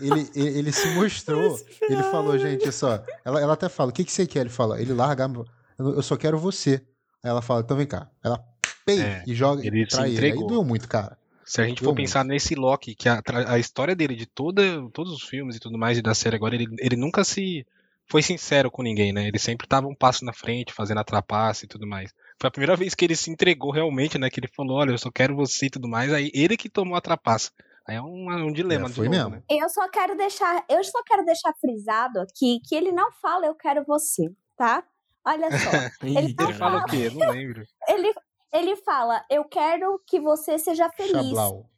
ele, 0.00 0.30
ele, 0.34 0.58
ele, 0.58 0.72
se 0.72 0.88
mostrou, 0.94 1.58
ele 1.82 2.02
falou, 2.04 2.38
gente, 2.38 2.70
só. 2.72 3.04
Ela, 3.24 3.40
ela 3.40 3.52
até 3.52 3.68
fala, 3.68 3.90
o 3.90 3.92
que, 3.92 4.04
que 4.04 4.12
você 4.12 4.26
quer? 4.26 4.40
Ele 4.40 4.48
fala, 4.48 4.80
ele 4.80 4.92
larga, 4.92 5.30
eu 5.78 6.02
só 6.02 6.16
quero 6.16 6.38
você. 6.38 6.82
Aí 7.22 7.30
ela 7.30 7.42
fala, 7.42 7.60
então 7.60 7.76
vem 7.76 7.86
cá. 7.86 8.08
Ela 8.22 8.42
pei 8.84 9.00
é, 9.00 9.24
e 9.26 9.34
joga 9.34 9.66
ele 9.66 9.86
pra 9.86 10.08
ele. 10.08 10.24
Aí 10.24 10.32
doeu 10.32 10.64
muito, 10.64 10.88
cara. 10.88 11.18
Se 11.44 11.60
a 11.60 11.64
gente 11.64 11.82
for 11.84 11.94
pensar 11.94 12.24
nesse 12.24 12.56
Loki, 12.56 12.94
que 12.94 13.08
a, 13.08 13.22
a 13.46 13.58
história 13.58 13.94
dele, 13.94 14.16
de 14.16 14.26
toda, 14.26 14.62
todos 14.92 15.12
os 15.12 15.22
filmes 15.22 15.56
e 15.56 15.60
tudo 15.60 15.78
mais, 15.78 15.96
e 15.96 16.02
da 16.02 16.12
série 16.12 16.34
agora, 16.34 16.56
ele, 16.56 16.66
ele 16.78 16.96
nunca 16.96 17.22
se 17.22 17.64
foi 18.08 18.22
sincero 18.22 18.70
com 18.70 18.82
ninguém, 18.82 19.12
né? 19.12 19.26
Ele 19.26 19.38
sempre 19.38 19.66
tava 19.66 19.86
um 19.86 19.94
passo 19.94 20.24
na 20.24 20.32
frente, 20.32 20.72
fazendo 20.72 20.98
a 21.00 21.04
trapaça 21.04 21.64
e 21.64 21.68
tudo 21.68 21.86
mais. 21.86 22.12
Foi 22.40 22.48
a 22.48 22.50
primeira 22.50 22.76
vez 22.76 22.94
que 22.94 23.04
ele 23.04 23.16
se 23.16 23.30
entregou 23.30 23.72
realmente, 23.72 24.18
né? 24.18 24.30
Que 24.30 24.40
ele 24.40 24.50
falou, 24.54 24.78
olha, 24.78 24.92
eu 24.92 24.98
só 24.98 25.10
quero 25.10 25.34
você 25.34 25.66
e 25.66 25.70
tudo 25.70 25.88
mais. 25.88 26.12
Aí 26.12 26.30
ele 26.32 26.56
que 26.56 26.68
tomou 26.68 26.96
a 26.96 27.00
trapaça. 27.00 27.50
Aí 27.86 27.96
é 27.96 28.02
um, 28.02 28.30
um 28.30 28.52
dilema. 28.52 28.88
É, 28.88 28.92
foi 28.92 29.08
novo, 29.08 29.16
mesmo. 29.16 29.30
Né? 29.36 29.42
Eu 29.48 29.68
só 29.68 29.88
quero 29.88 30.16
deixar, 30.16 30.64
eu 30.68 30.82
só 30.82 31.02
quero 31.04 31.24
deixar 31.24 31.52
frisado 31.60 32.20
aqui 32.20 32.60
que 32.66 32.74
ele 32.74 32.92
não 32.92 33.12
fala 33.12 33.46
eu 33.46 33.54
quero 33.54 33.84
você, 33.84 34.24
tá? 34.56 34.84
Olha 35.24 35.50
só. 35.50 35.70
Ele, 36.06 36.36
ele 36.38 36.54
fala, 36.54 36.82
o 36.82 36.84
quê? 36.84 37.10
Não 37.10 37.32
lembro. 37.32 37.64
ele, 37.88 38.14
ele 38.52 38.76
fala, 38.76 39.24
eu 39.28 39.44
quero 39.44 40.00
que 40.06 40.20
você 40.20 40.56
seja 40.56 40.88
feliz. 40.90 41.12
Chablau. 41.12 41.68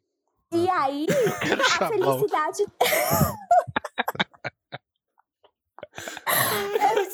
E 0.53 0.69
ah. 0.69 0.83
aí, 0.83 1.07
a 1.81 1.89
felicidade. 1.89 2.67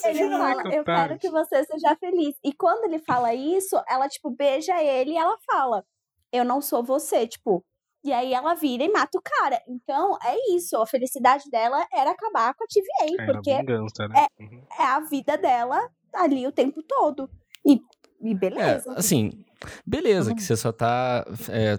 Ele 0.05 0.31
fala, 0.31 0.75
eu 0.75 0.85
quero 0.85 1.19
que 1.19 1.31
você 1.31 1.65
seja 1.65 1.97
feliz. 1.97 2.35
E 2.45 2.53
quando 2.53 2.85
ele 2.85 2.99
fala 2.99 3.35
isso, 3.35 3.81
ela, 3.89 4.09
tipo, 4.09 4.31
beija 4.31 4.83
ele 4.83 5.13
e 5.13 5.17
ela 5.17 5.37
fala, 5.51 5.85
eu 6.33 6.45
não 6.45 6.61
sou 6.61 6.83
você, 6.83 7.27
tipo. 7.27 7.65
E 8.03 8.13
aí 8.13 8.35
ela 8.35 8.55
vira 8.55 8.85
e 8.85 8.93
mata 8.93 9.19
o 9.19 9.23
cara. 9.23 9.63
Então, 9.67 10.19
é 10.23 10.37
isso. 10.55 10.77
A 10.77 10.87
felicidade 10.87 11.49
dela 11.51 11.87
era 11.91 12.11
acabar 12.11 12.53
com 12.55 12.65
a 12.65 12.67
TVA, 12.67 13.23
é, 13.23 13.27
porque 13.27 13.57
vingança, 13.57 14.07
né? 14.09 14.27
é, 14.39 14.43
uhum. 14.43 14.63
é 14.79 14.83
a 14.83 15.01
vida 15.01 15.39
dela 15.39 15.81
ali 16.13 16.47
o 16.47 16.53
tempo 16.53 16.83
todo. 16.83 17.31
E, 17.65 17.81
e 18.21 18.35
beleza. 18.35 18.93
É, 18.93 18.99
assim, 18.99 19.45
beleza, 19.87 20.31
uhum. 20.31 20.37
que 20.37 20.43
você 20.43 20.55
só 20.55 20.71
tá 20.71 21.25
é, 21.49 21.79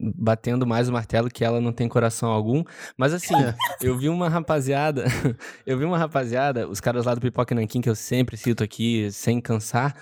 batendo 0.00 0.66
mais 0.66 0.88
o 0.88 0.92
martelo 0.92 1.28
que 1.28 1.44
ela 1.44 1.60
não 1.60 1.72
tem 1.72 1.88
coração 1.88 2.30
algum. 2.30 2.64
Mas 2.96 3.12
assim, 3.12 3.34
é. 3.34 3.54
eu 3.82 3.96
vi 3.98 4.08
uma 4.08 4.28
rapaziada, 4.28 5.04
eu 5.66 5.78
vi 5.78 5.84
uma 5.84 5.98
rapaziada, 5.98 6.68
os 6.68 6.80
caras 6.80 7.04
lá 7.04 7.14
do 7.14 7.20
Pipoca 7.20 7.54
Nankin, 7.54 7.80
que 7.80 7.90
eu 7.90 7.94
sempre 7.94 8.36
cito 8.36 8.64
aqui, 8.64 9.10
sem 9.12 9.40
cansar. 9.40 9.94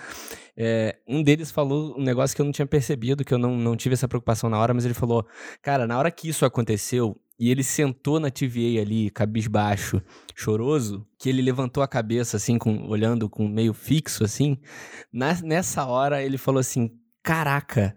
É, 0.55 0.97
um 1.07 1.23
deles 1.23 1.51
falou 1.51 1.97
um 1.97 2.03
negócio 2.03 2.35
que 2.35 2.41
eu 2.41 2.45
não 2.45 2.51
tinha 2.51 2.65
percebido, 2.65 3.23
que 3.23 3.33
eu 3.33 3.37
não, 3.37 3.55
não 3.55 3.75
tive 3.75 3.93
essa 3.93 4.07
preocupação 4.07 4.49
na 4.49 4.59
hora, 4.59 4.73
mas 4.73 4.85
ele 4.85 4.93
falou: 4.93 5.25
Cara, 5.61 5.87
na 5.87 5.97
hora 5.97 6.11
que 6.11 6.27
isso 6.27 6.45
aconteceu, 6.45 7.15
e 7.39 7.49
ele 7.49 7.63
sentou 7.63 8.19
na 8.19 8.29
TVA 8.29 8.81
ali, 8.81 9.09
cabisbaixo, 9.09 10.01
choroso, 10.35 11.07
que 11.17 11.29
ele 11.29 11.41
levantou 11.41 11.81
a 11.81 11.87
cabeça, 11.87 12.35
assim, 12.35 12.57
com, 12.57 12.89
olhando 12.89 13.29
com 13.29 13.47
meio 13.47 13.73
fixo, 13.73 14.25
assim. 14.25 14.57
Na, 15.11 15.33
nessa 15.41 15.85
hora 15.85 16.21
ele 16.21 16.37
falou 16.37 16.59
assim: 16.59 16.91
Caraca, 17.23 17.95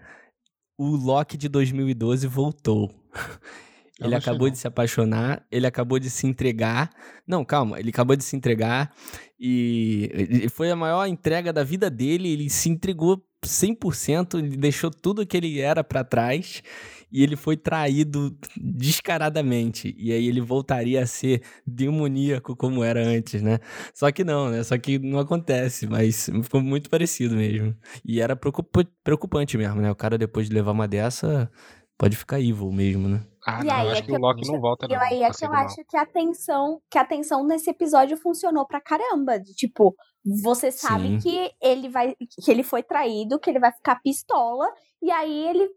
o 0.83 0.97
Loki 0.97 1.37
de 1.37 1.49
2012 1.49 2.27
voltou. 2.27 2.90
Ele 4.01 4.16
acabou 4.16 4.51
de 4.51 4.59
se 4.59 4.66
apaixonar, 4.66 5.47
ele 5.49 5.64
acabou 5.64 5.97
de 5.97 6.11
se 6.11 6.27
entregar. 6.27 6.90
Não, 7.25 7.45
calma, 7.45 7.79
ele 7.79 7.90
acabou 7.90 8.16
de 8.16 8.25
se 8.25 8.35
entregar 8.35 8.92
e 9.38 10.49
foi 10.51 10.73
a 10.73 10.75
maior 10.75 11.07
entrega 11.07 11.53
da 11.53 11.62
vida 11.62 11.88
dele. 11.88 12.29
Ele 12.29 12.51
se 12.51 12.68
entregou 12.68 13.23
100%, 13.47 14.38
ele 14.38 14.57
deixou 14.57 14.90
tudo 14.90 15.25
que 15.25 15.37
ele 15.37 15.61
era 15.61 15.85
para 15.85 16.03
trás 16.03 16.64
e 17.12 17.22
ele 17.22 17.37
foi 17.37 17.57
traído 17.57 18.37
descaradamente. 18.57 19.94
E 19.98 20.12
aí 20.12 20.27
ele 20.27 20.40
voltaria 20.40 21.03
a 21.03 21.07
ser 21.07 21.42
demoníaco 21.66 22.57
como 22.57 22.83
era 22.83 23.01
antes, 23.01 23.42
né? 23.42 23.59
Só 23.92 24.11
que 24.11 24.25
não, 24.25 24.48
né? 24.48 24.62
Só 24.62 24.79
que 24.79 24.98
não 24.98 25.18
acontece, 25.18 25.87
mas 25.87 26.31
ficou 26.42 26.62
muito 26.62 26.88
parecido 26.88 27.37
mesmo. 27.37 27.77
E 28.05 28.20
era 28.20 28.35
preocupante 28.35 29.59
mesmo, 29.59 29.81
né? 29.81 29.90
O 29.90 29.96
cara 29.96 30.16
depois 30.16 30.48
de 30.48 30.55
levar 30.55 30.72
uma 30.72 30.88
dessa 30.88 31.51
pode 31.98 32.16
ficar 32.16 32.40
evil 32.40 32.72
mesmo, 32.72 33.09
né? 33.09 33.20
Ah, 33.46 33.61
e 33.62 33.66
não, 33.66 33.75
aí 33.75 33.88
acho 33.90 33.98
é 33.98 34.03
que, 34.03 34.07
que 34.07 34.16
o 34.16 34.20
Loki 34.20 34.48
não 34.51 34.61
volta 34.61 34.88
não. 34.88 34.94
E 34.94 34.98
aí 34.98 35.22
é 35.22 35.31
que 35.31 35.44
eu 35.44 35.53
acho 35.53 35.85
que 35.88 35.96
a 35.96 36.07
tensão, 36.07 36.81
que 36.90 36.98
a 36.98 37.05
tensão 37.05 37.44
nesse 37.44 37.68
episódio 37.68 38.16
funcionou 38.16 38.66
pra 38.66 38.81
caramba, 38.81 39.38
de 39.38 39.53
tipo, 39.53 39.94
você 40.42 40.70
sabe 40.70 41.09
Sim. 41.09 41.18
que 41.18 41.51
ele 41.61 41.88
vai 41.88 42.14
que 42.16 42.51
ele 42.51 42.62
foi 42.62 42.83
traído, 42.83 43.38
que 43.38 43.51
ele 43.51 43.59
vai 43.59 43.72
ficar 43.72 44.01
pistola, 44.01 44.66
e 45.03 45.11
aí 45.11 45.48
ele 45.48 45.68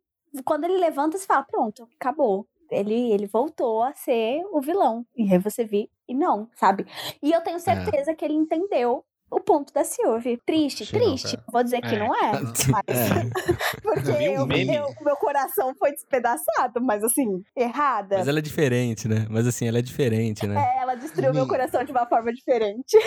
quando 0.44 0.66
ele 0.66 0.78
levanta, 0.78 1.18
você 1.18 1.26
fala, 1.26 1.44
pronto, 1.44 1.88
acabou. 2.00 2.48
Ele, 2.72 3.12
ele 3.12 3.28
voltou 3.28 3.84
a 3.84 3.94
ser 3.94 4.44
o 4.52 4.60
vilão. 4.60 5.06
E 5.16 5.32
aí 5.32 5.38
você 5.38 5.64
vê, 5.64 5.90
e 6.08 6.16
não, 6.16 6.50
sabe? 6.56 6.86
E 7.22 7.32
eu 7.32 7.42
tenho 7.42 7.58
é. 7.58 7.60
certeza 7.60 8.12
é. 8.12 8.16
que 8.16 8.26
ele 8.26 8.34
entendeu 8.34 9.04
o 9.30 9.40
ponto 9.40 9.74
da 9.74 9.84
Sylvie. 9.84 10.40
Triste, 10.46 10.86
Sim, 10.86 10.94
triste. 10.94 11.38
Não, 11.38 11.44
Vou 11.52 11.64
dizer 11.64 11.82
que 11.82 11.96
é. 11.96 12.00
não 12.00 12.16
é. 12.16 12.32
Mas... 12.70 12.98
É. 12.98 13.30
Porque 13.82 14.12
eu, 14.12 14.48
eu, 14.48 14.96
meu 15.02 15.16
coração 15.18 15.74
foi 15.76 15.92
despedaçado, 15.92 16.82
mas 16.82 17.04
assim, 17.04 17.44
errada. 17.56 18.18
Mas 18.18 18.28
ela 18.28 18.40
é 18.40 18.42
diferente, 18.42 19.08
né? 19.08 19.28
Mas 19.30 19.48
assim, 19.48 19.68
ela 19.68 19.80
é 19.80 19.82
diferente, 19.82 20.46
né? 20.48 20.56
É, 20.60 20.82
ela 20.82 20.96
destruiu 20.96 21.32
Nem... 21.32 21.42
meu 21.42 21.48
coração 21.48 21.84
de 21.84 21.92
uma 21.92 22.06
forma 22.08 22.34
diferente. 22.34 22.98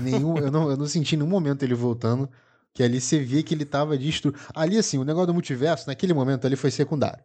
Nenhum, 0.00 0.36
eu, 0.38 0.50
não, 0.50 0.70
eu 0.70 0.76
não 0.76 0.86
senti 0.86 1.14
em 1.14 1.18
nenhum 1.18 1.30
momento 1.30 1.62
ele 1.62 1.74
voltando 1.74 2.28
que 2.74 2.82
ali 2.82 3.00
você 3.00 3.20
via 3.20 3.42
que 3.42 3.54
ele 3.54 3.64
tava 3.64 3.96
destruindo. 3.96 4.38
Ali, 4.52 4.76
assim, 4.76 4.98
o 4.98 5.04
negócio 5.04 5.28
do 5.28 5.34
multiverso, 5.34 5.86
naquele 5.86 6.12
momento 6.12 6.44
ali, 6.46 6.56
foi 6.56 6.72
secundário. 6.72 7.22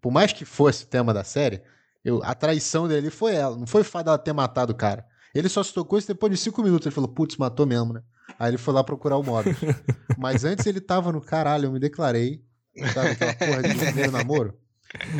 Por 0.00 0.12
mais 0.12 0.32
que 0.32 0.44
fosse 0.44 0.84
o 0.84 0.86
tema 0.86 1.12
da 1.12 1.24
série, 1.24 1.62
eu, 2.04 2.22
a 2.22 2.34
traição 2.34 2.86
dele 2.86 3.10
foi 3.10 3.34
ela. 3.34 3.56
Não 3.56 3.66
foi 3.66 3.80
o 3.80 3.84
fato 3.84 4.04
dela 4.04 4.18
ter 4.18 4.32
matado 4.32 4.72
o 4.72 4.76
cara. 4.76 5.04
Ele 5.34 5.48
só 5.48 5.62
se 5.64 5.74
tocou 5.74 5.98
isso 5.98 6.06
depois 6.06 6.30
de 6.30 6.38
cinco 6.38 6.62
minutos. 6.62 6.86
Ele 6.86 6.94
falou, 6.94 7.08
putz, 7.08 7.36
matou 7.36 7.66
mesmo, 7.66 7.92
né? 7.92 8.02
Aí 8.38 8.50
ele 8.50 8.58
foi 8.58 8.72
lá 8.72 8.84
procurar 8.84 9.16
o 9.16 9.22
Mobius. 9.22 9.56
Mas 10.16 10.44
antes 10.44 10.64
ele 10.66 10.80
tava 10.80 11.10
no 11.10 11.20
caralho, 11.20 11.66
eu 11.66 11.72
me 11.72 11.80
declarei. 11.80 12.44
Sabe 12.92 13.10
aquela 13.10 13.34
porra 13.34 13.62
de 13.62 13.74
primeiro 13.74 14.12
namoro? 14.12 14.54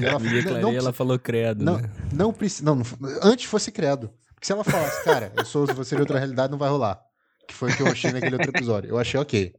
Ela, 0.00 0.20
me 0.20 0.28
declarei, 0.28 0.62
não, 0.62 0.70
não, 0.70 0.78
ela 0.78 0.92
falou 0.92 1.18
credo. 1.18 1.64
Não, 1.64 1.78
né? 1.78 1.90
não 2.12 2.32
precisa. 2.32 2.64
Não, 2.64 2.80
antes 3.22 3.46
fosse 3.46 3.72
credo. 3.72 4.10
Porque 4.34 4.46
se 4.46 4.52
ela 4.52 4.62
falasse, 4.62 5.02
cara, 5.02 5.32
eu 5.36 5.44
sou 5.44 5.66
você 5.66 5.96
de 5.96 6.02
outra 6.02 6.18
realidade, 6.18 6.52
não 6.52 6.58
vai 6.58 6.68
rolar. 6.70 7.00
Que 7.48 7.54
foi 7.54 7.72
o 7.72 7.76
que 7.76 7.82
eu 7.82 7.88
achei 7.88 8.12
naquele 8.12 8.36
outro 8.36 8.50
episódio. 8.50 8.90
Eu 8.90 8.98
achei 8.98 9.18
ok. 9.18 9.54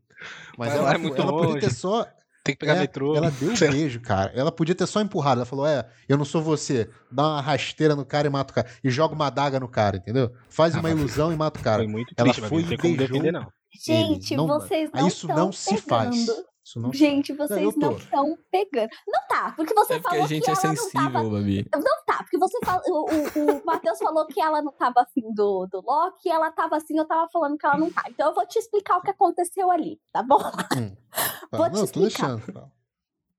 Mas, 0.58 0.74
ela, 0.74 0.94
é 0.94 0.98
muito 0.98 1.22
ela 1.22 1.32
podia 1.32 1.60
ter 1.60 1.74
só. 1.74 2.06
Tem 2.44 2.54
que 2.54 2.60
pegar 2.60 2.76
é, 2.76 2.82
metrô. 2.82 3.16
Ela 3.16 3.32
deu 3.32 3.50
um 3.50 3.56
beijo, 3.58 4.00
cara. 4.02 4.32
Ela 4.36 4.52
podia 4.52 4.76
ter 4.76 4.86
só 4.86 5.02
empurrado. 5.02 5.40
Ela 5.40 5.46
falou: 5.46 5.66
É, 5.66 5.88
eu 6.08 6.16
não 6.16 6.26
sou 6.26 6.44
você. 6.44 6.88
Dá 7.12 7.24
uma 7.24 7.42
rasteira 7.42 7.96
no 7.96 8.06
cara 8.06 8.28
e 8.28 8.30
mata 8.30 8.52
o 8.52 8.56
cara. 8.56 8.70
E 8.84 8.90
joga 8.92 9.16
uma 9.16 9.28
adaga 9.28 9.60
no 9.60 9.68
cara, 9.68 9.98
entendeu? 9.98 10.32
Faz 10.48 10.76
uma 10.76 10.92
ilusão 10.92 11.34
e 11.34 11.36
mata 11.36 11.60
o 11.60 11.64
cara. 11.64 11.84
Foi 11.84 11.88
muito 11.88 12.14
triste, 12.14 12.40
ela 12.40 12.50
foi 12.50 12.62
e 12.62 12.66
beijou. 12.66 12.98
Defender, 12.98 13.32
não. 13.32 13.48
Gente, 13.84 14.36
não, 14.36 14.48
vocês 14.48 14.90
não 14.94 15.08
Isso 15.08 15.28
não 15.28 15.52
se 15.52 15.78
faz. 15.78 16.28
Não... 16.76 16.92
Gente, 16.92 17.34
vocês 17.34 17.76
não 17.76 17.92
estão 17.92 18.38
pegando. 18.50 18.90
Não 19.08 19.28
tá, 19.28 19.54
porque 19.56 19.74
você 19.74 19.94
é 19.94 20.00
porque 20.00 20.10
falou 20.10 20.26
a 20.26 20.28
gente 20.28 20.44
que 20.44 20.52
é 20.52 20.56
sensível, 20.56 21.02
não 21.02 21.12
tava... 21.12 21.30
Babi. 21.30 21.70
Não 21.74 22.04
tá, 22.06 22.18
porque 22.24 22.38
você 22.38 22.58
fala... 22.66 22.82
o, 22.88 23.06
o, 23.06 23.58
o 23.60 23.66
Matheus 23.66 24.00
falou 24.00 24.26
que 24.26 24.42
ela 24.42 24.62
não 24.62 24.72
tava 24.72 25.02
afim 25.02 25.32
do, 25.34 25.68
do 25.68 25.82
Loki, 25.82 26.30
ela 26.30 26.52
tava 26.52 26.78
assim, 26.78 26.98
eu 26.98 27.06
tava 27.06 27.30
falando 27.32 27.58
que 27.58 27.66
ela 27.66 27.78
não 27.78 27.92
tá. 27.92 28.04
Então 28.10 28.30
eu 28.30 28.34
vou 28.34 28.48
te 28.48 28.58
explicar 28.58 28.98
o 28.98 29.02
que 29.02 29.12
aconteceu 29.12 29.70
ali, 29.70 30.02
tá 30.12 30.24
bom? 30.24 30.42
Hum. 30.76 30.96
Tá, 31.52 31.58
vou 31.58 31.68
não, 31.68 31.74
te 31.76 31.84
explicar. 31.86 32.36
Deixando, 32.36 32.72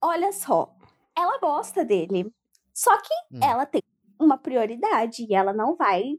Olha 0.01 0.33
só, 0.33 0.75
ela 1.15 1.39
gosta 1.39 1.85
dele. 1.85 2.33
Só 2.73 2.97
que 2.97 3.13
hum. 3.33 3.41
ela 3.43 3.67
tem 3.67 3.83
uma 4.19 4.39
prioridade 4.39 5.27
e 5.29 5.35
ela 5.35 5.53
não 5.53 5.77
vai 5.77 6.19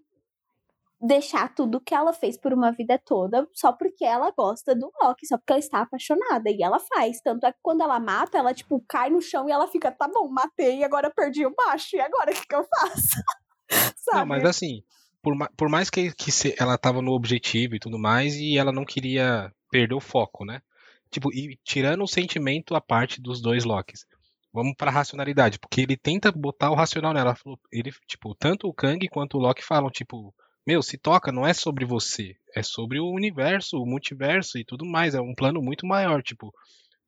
deixar 1.00 1.54
tudo 1.54 1.80
que 1.80 1.94
ela 1.94 2.12
fez 2.12 2.38
por 2.38 2.52
uma 2.52 2.72
vida 2.72 2.98
toda 2.98 3.48
só 3.54 3.72
porque 3.72 4.04
ela 4.04 4.32
gosta 4.32 4.76
do 4.76 4.92
Loki, 5.02 5.28
só 5.28 5.38
porque 5.38 5.54
ela 5.54 5.60
está 5.60 5.82
apaixonada. 5.82 6.50
E 6.50 6.62
ela 6.62 6.80
faz. 6.80 7.22
Tanto 7.22 7.46
é 7.46 7.52
que 7.52 7.60
quando 7.62 7.82
ela 7.82 8.00
mata, 8.00 8.38
ela, 8.38 8.54
tipo, 8.54 8.84
cai 8.88 9.10
no 9.10 9.22
chão 9.22 9.48
e 9.48 9.52
ela 9.52 9.68
fica, 9.68 9.92
tá 9.92 10.08
bom, 10.08 10.28
matei 10.30 10.84
agora 10.84 11.12
perdi 11.14 11.46
o 11.46 11.54
macho. 11.56 11.96
E 11.96 12.00
agora 12.00 12.32
o 12.32 12.34
que, 12.34 12.48
que 12.48 12.56
eu 12.56 12.64
faço? 12.64 13.22
Não, 14.14 14.26
mas 14.26 14.46
assim, 14.46 14.82
por, 15.22 15.36
por 15.58 15.70
mais 15.70 15.90
que, 15.90 16.14
que 16.14 16.32
se, 16.32 16.56
ela 16.58 16.78
tava 16.78 17.02
no 17.02 17.12
objetivo 17.12 17.76
e 17.76 17.80
tudo 17.80 18.00
mais, 18.00 18.36
e 18.36 18.58
ela 18.58 18.72
não 18.72 18.86
queria 18.86 19.52
perder 19.70 19.94
o 19.94 20.00
foco, 20.00 20.46
né? 20.46 20.62
Tipo, 21.12 21.34
e 21.34 21.60
tirando 21.66 22.02
o 22.04 22.08
sentimento 22.08 22.76
a 22.76 22.82
parte 22.82 23.22
dos 23.22 23.42
dois 23.42 23.66
Lokis. 23.66 24.06
vamos 24.54 24.74
pra 24.78 24.90
racionalidade, 24.90 25.60
porque 25.60 25.82
ele 25.82 25.98
tenta 25.98 26.32
botar 26.32 26.72
o 26.72 26.76
racional 26.76 27.14
nela. 27.14 27.36
Ele, 27.72 27.92
tipo, 28.08 28.34
tanto 28.36 28.68
o 28.68 28.74
Kang 28.74 29.06
quanto 29.10 29.38
o 29.38 29.42
Loki 29.42 29.64
falam, 29.64 29.90
tipo, 29.90 30.34
meu, 30.68 30.84
se 30.84 30.98
toca 30.98 31.32
não 31.32 31.48
é 31.48 31.54
sobre 31.54 31.86
você, 31.86 32.36
é 32.54 32.62
sobre 32.62 33.00
o 33.00 33.10
universo, 33.10 33.82
o 33.82 33.86
multiverso 33.86 34.58
e 34.58 34.66
tudo 34.66 34.86
mais, 34.86 35.16
é 35.16 35.22
um 35.22 35.34
plano 35.34 35.62
muito 35.62 35.88
maior, 35.88 36.22
tipo, 36.22 36.54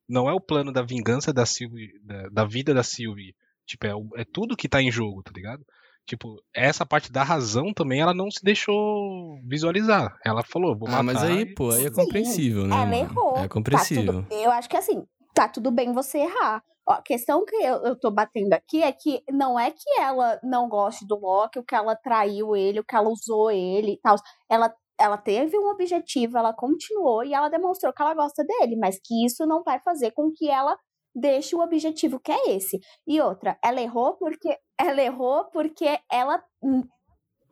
não 0.08 0.28
é 0.28 0.32
o 0.32 0.40
plano 0.40 0.72
da 0.72 0.82
vingança 0.82 1.30
da 1.30 1.44
Sylvie, 1.44 1.92
da, 2.02 2.28
da 2.30 2.44
vida 2.46 2.72
da 2.72 2.82
Sylvie, 2.82 3.34
tipo, 3.66 3.86
é, 3.86 4.22
é 4.22 4.24
tudo 4.24 4.56
que 4.56 4.68
tá 4.68 4.80
em 4.80 4.90
jogo, 4.90 5.22
tá 5.22 5.30
ligado? 5.34 5.62
Tipo, 6.06 6.42
essa 6.52 6.86
parte 6.86 7.12
da 7.12 7.22
razão 7.22 7.72
também 7.72 8.00
ela 8.00 8.14
não 8.14 8.30
se 8.30 8.42
deixou 8.42 9.38
visualizar. 9.46 10.16
Ela 10.24 10.42
falou, 10.42 10.76
vou 10.76 10.88
matar. 10.88 11.00
Ah, 11.00 11.02
mas 11.02 11.22
aí, 11.22 11.54
pô, 11.54 11.70
aí 11.70 11.86
é 11.86 11.90
compreensível, 11.90 12.62
Sim, 12.62 12.68
né? 12.68 12.82
Ela 12.82 12.96
errou. 12.96 13.36
É 13.36 13.46
compreensível. 13.46 14.22
Tá 14.22 14.28
tudo, 14.28 14.40
eu 14.40 14.50
acho 14.50 14.68
que 14.68 14.76
assim, 14.76 15.04
tá 15.34 15.46
tudo 15.46 15.70
bem 15.70 15.92
você 15.92 16.18
errar. 16.18 16.64
A 16.90 17.02
questão 17.02 17.44
que 17.44 17.56
eu, 17.56 17.76
eu 17.84 17.98
tô 17.98 18.10
batendo 18.10 18.52
aqui 18.52 18.82
é 18.82 18.92
que 18.92 19.22
não 19.30 19.58
é 19.58 19.70
que 19.70 20.00
ela 20.00 20.40
não 20.42 20.68
goste 20.68 21.06
do 21.06 21.18
Loki, 21.18 21.58
o 21.58 21.64
que 21.64 21.74
ela 21.74 21.94
traiu 21.96 22.56
ele, 22.56 22.80
o 22.80 22.84
que 22.84 22.96
ela 22.96 23.08
usou 23.08 23.50
ele 23.50 23.92
e 23.92 24.00
tal. 24.00 24.16
Ela, 24.48 24.74
ela 24.98 25.16
teve 25.16 25.58
um 25.58 25.68
objetivo, 25.70 26.36
ela 26.36 26.52
continuou 26.52 27.24
e 27.24 27.32
ela 27.32 27.48
demonstrou 27.48 27.92
que 27.92 28.02
ela 28.02 28.14
gosta 28.14 28.44
dele, 28.44 28.76
mas 28.76 28.98
que 29.02 29.24
isso 29.24 29.46
não 29.46 29.62
vai 29.62 29.80
fazer 29.80 30.10
com 30.12 30.32
que 30.34 30.48
ela 30.48 30.76
deixe 31.14 31.56
o 31.56 31.60
objetivo 31.60 32.20
que 32.20 32.32
é 32.32 32.50
esse. 32.50 32.78
E 33.06 33.20
outra, 33.20 33.58
ela 33.64 33.80
errou 33.80 34.16
porque 34.16 34.56
ela 34.78 35.02
errou 35.02 35.44
porque 35.52 35.98
ela 36.10 36.42
hum, 36.62 36.82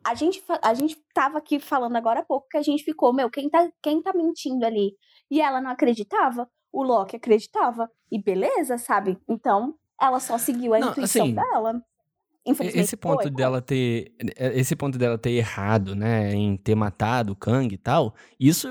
a 0.05 0.15
gente 0.15 0.43
a 0.61 0.73
gente 0.73 0.97
tava 1.13 1.37
aqui 1.37 1.59
falando 1.59 1.95
agora 1.95 2.21
há 2.21 2.25
pouco 2.25 2.47
que 2.49 2.57
a 2.57 2.61
gente 2.61 2.83
ficou, 2.83 3.13
meu, 3.13 3.29
quem 3.29 3.49
tá 3.49 3.69
quem 3.81 4.01
tá 4.01 4.13
mentindo 4.13 4.65
ali? 4.65 4.91
E 5.29 5.41
ela 5.41 5.61
não 5.61 5.71
acreditava 5.71 6.47
o 6.71 6.83
Loki 6.83 7.15
acreditava. 7.15 7.89
E 8.11 8.21
beleza, 8.21 8.77
sabe? 8.77 9.17
Então, 9.27 9.75
ela 10.01 10.19
só 10.19 10.37
seguiu 10.37 10.73
a 10.73 10.79
não, 10.79 10.91
intuição 10.91 11.25
assim, 11.25 11.35
dela. 11.35 11.83
Esse 12.73 12.95
ponto 12.95 13.23
foi, 13.23 13.31
dela 13.31 13.61
ter. 13.61 14.11
Esse 14.37 14.75
ponto 14.75 14.97
dela 14.97 15.17
ter 15.17 15.31
errado, 15.31 15.95
né? 15.95 16.33
Em 16.33 16.55
ter 16.57 16.73
matado 16.73 17.33
o 17.33 17.35
Kang 17.35 17.71
e 17.71 17.77
tal, 17.77 18.15
isso, 18.39 18.67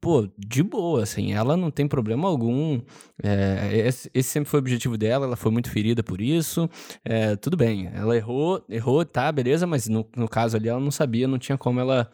pô, 0.00 0.28
de 0.38 0.62
boa, 0.62 1.02
assim. 1.02 1.32
Ela 1.32 1.56
não 1.56 1.70
tem 1.70 1.86
problema 1.86 2.28
algum. 2.28 2.80
É, 3.22 3.70
esse, 3.86 4.10
esse, 4.14 4.30
sempre 4.30 4.48
foi 4.48 4.58
o 4.58 4.62
objetivo 4.62 4.96
dela, 4.96 5.26
ela 5.26 5.36
foi 5.36 5.50
muito 5.50 5.70
ferida 5.70 6.02
por 6.02 6.20
isso. 6.20 6.70
É, 7.04 7.36
tudo 7.36 7.56
bem, 7.56 7.90
ela 7.92 8.16
errou, 8.16 8.64
errou, 8.68 9.04
tá, 9.04 9.30
beleza, 9.30 9.66
mas 9.66 9.88
no, 9.88 10.08
no 10.16 10.28
caso 10.28 10.56
ali 10.56 10.68
ela 10.68 10.80
não 10.80 10.90
sabia, 10.90 11.28
não 11.28 11.38
tinha 11.38 11.58
como 11.58 11.80
ela 11.80 12.10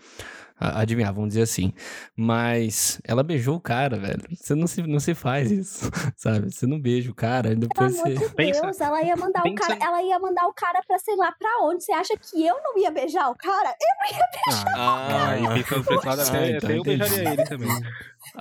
adivinhar, 0.59 1.13
vamos 1.13 1.31
dizer 1.31 1.43
assim. 1.43 1.73
Mas 2.17 3.01
ela 3.05 3.23
beijou 3.23 3.57
o 3.57 3.61
cara, 3.61 3.99
velho. 3.99 4.23
Você 4.33 4.55
não 4.55 4.67
se, 4.67 4.83
não 4.83 5.01
se 5.01 5.15
faz 5.15 5.51
isso, 5.51 5.91
sabe? 6.17 6.53
Você 6.53 6.67
não 6.67 6.81
beija 6.81 7.11
o 7.11 7.15
cara, 7.15 7.53
e 7.53 7.57
depois 7.57 7.93
Pelo 7.93 8.05
você. 8.05 8.25
Amor 8.25 8.37
de 8.37 8.53
Deus, 8.53 8.81
ela 8.81 9.03
ia 9.03 9.17
mandar 9.17 9.43
pensa... 9.43 9.55
o 9.55 9.69
cara, 9.69 9.79
ela 9.85 10.03
ia 10.03 10.19
mandar 10.19 10.47
o 10.47 10.53
cara 10.55 10.81
pra 10.87 10.99
sei 10.99 11.17
lá 11.17 11.33
pra 11.33 11.49
onde. 11.63 11.85
Você 11.85 11.93
acha 11.93 12.15
que 12.17 12.45
eu 12.45 12.57
não 12.63 12.79
ia 12.79 12.91
beijar 12.91 13.31
o 13.31 13.37
cara? 13.37 13.71
Eu 13.71 14.13
não 14.13 14.19
ia 14.19 14.27
beijar 14.33 14.67
ah, 14.67 15.05
o 15.05 15.09
cara. 15.09 15.31
Ah, 15.31 15.39
e 15.39 15.61
esse 15.61 16.07
lado, 16.07 16.21
até, 16.23 16.51
então, 16.51 16.69
até 16.69 16.79
eu 16.79 16.83
beijaria 16.83 17.33
ele 17.33 17.45
também. 17.49 17.69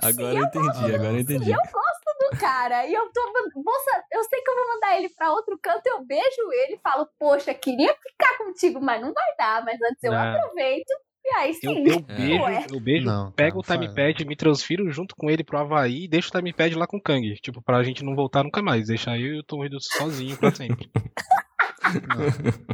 Agora 0.02 0.38
eu 0.38 0.44
entendi, 0.44 0.66
gosto, 0.66 0.94
agora 0.94 1.12
eu 1.12 1.20
entendi. 1.20 1.50
eu 1.50 1.58
gosto 1.58 2.30
do 2.30 2.38
cara. 2.38 2.86
E 2.86 2.94
eu 2.94 3.10
tô. 3.12 3.20
Moça, 3.56 4.04
eu 4.12 4.24
sei 4.24 4.40
que 4.40 4.50
eu 4.50 4.54
vou 4.54 4.74
mandar 4.74 4.98
ele 4.98 5.08
pra 5.10 5.32
outro 5.32 5.58
canto, 5.62 5.86
eu 5.86 6.04
beijo 6.04 6.52
ele 6.64 6.74
e 6.74 6.80
falo, 6.80 7.08
poxa, 7.18 7.52
queria 7.54 7.94
ficar 7.94 8.38
contigo, 8.38 8.80
mas 8.80 9.00
não 9.00 9.12
vai 9.12 9.36
dar. 9.38 9.64
Mas 9.64 9.80
antes 9.82 10.02
eu 10.02 10.12
não. 10.12 10.18
aproveito 10.18 10.90
e 11.24 11.34
aí 11.36 11.54
sim. 11.54 11.86
Eu, 11.86 11.94
eu 11.94 12.00
beijo, 12.00 12.46
é. 12.46 12.66
eu 12.70 12.80
beijo, 12.80 13.06
não, 13.06 13.32
pego 13.32 13.62
tá, 13.62 13.74
o 13.74 13.78
timepad, 13.78 14.24
me 14.26 14.36
transfiro 14.36 14.90
junto 14.90 15.16
com 15.16 15.30
ele 15.30 15.42
pro 15.42 15.58
Havaí 15.58 16.04
e 16.04 16.08
deixo 16.08 16.28
o 16.28 16.32
timepad 16.32 16.74
lá 16.74 16.86
com 16.86 16.98
o 16.98 17.02
Kang. 17.02 17.34
Tipo, 17.36 17.62
pra 17.62 17.82
gente 17.82 18.04
não 18.04 18.14
voltar 18.14 18.44
nunca 18.44 18.62
mais. 18.62 18.88
Deixar 18.88 19.18
eu 19.18 19.36
e 19.36 19.38
o 19.38 19.42
Tom 19.42 19.64
Hiddleston 19.64 19.96
sozinho 19.98 20.36
pra 20.36 20.54
sempre. 20.54 20.90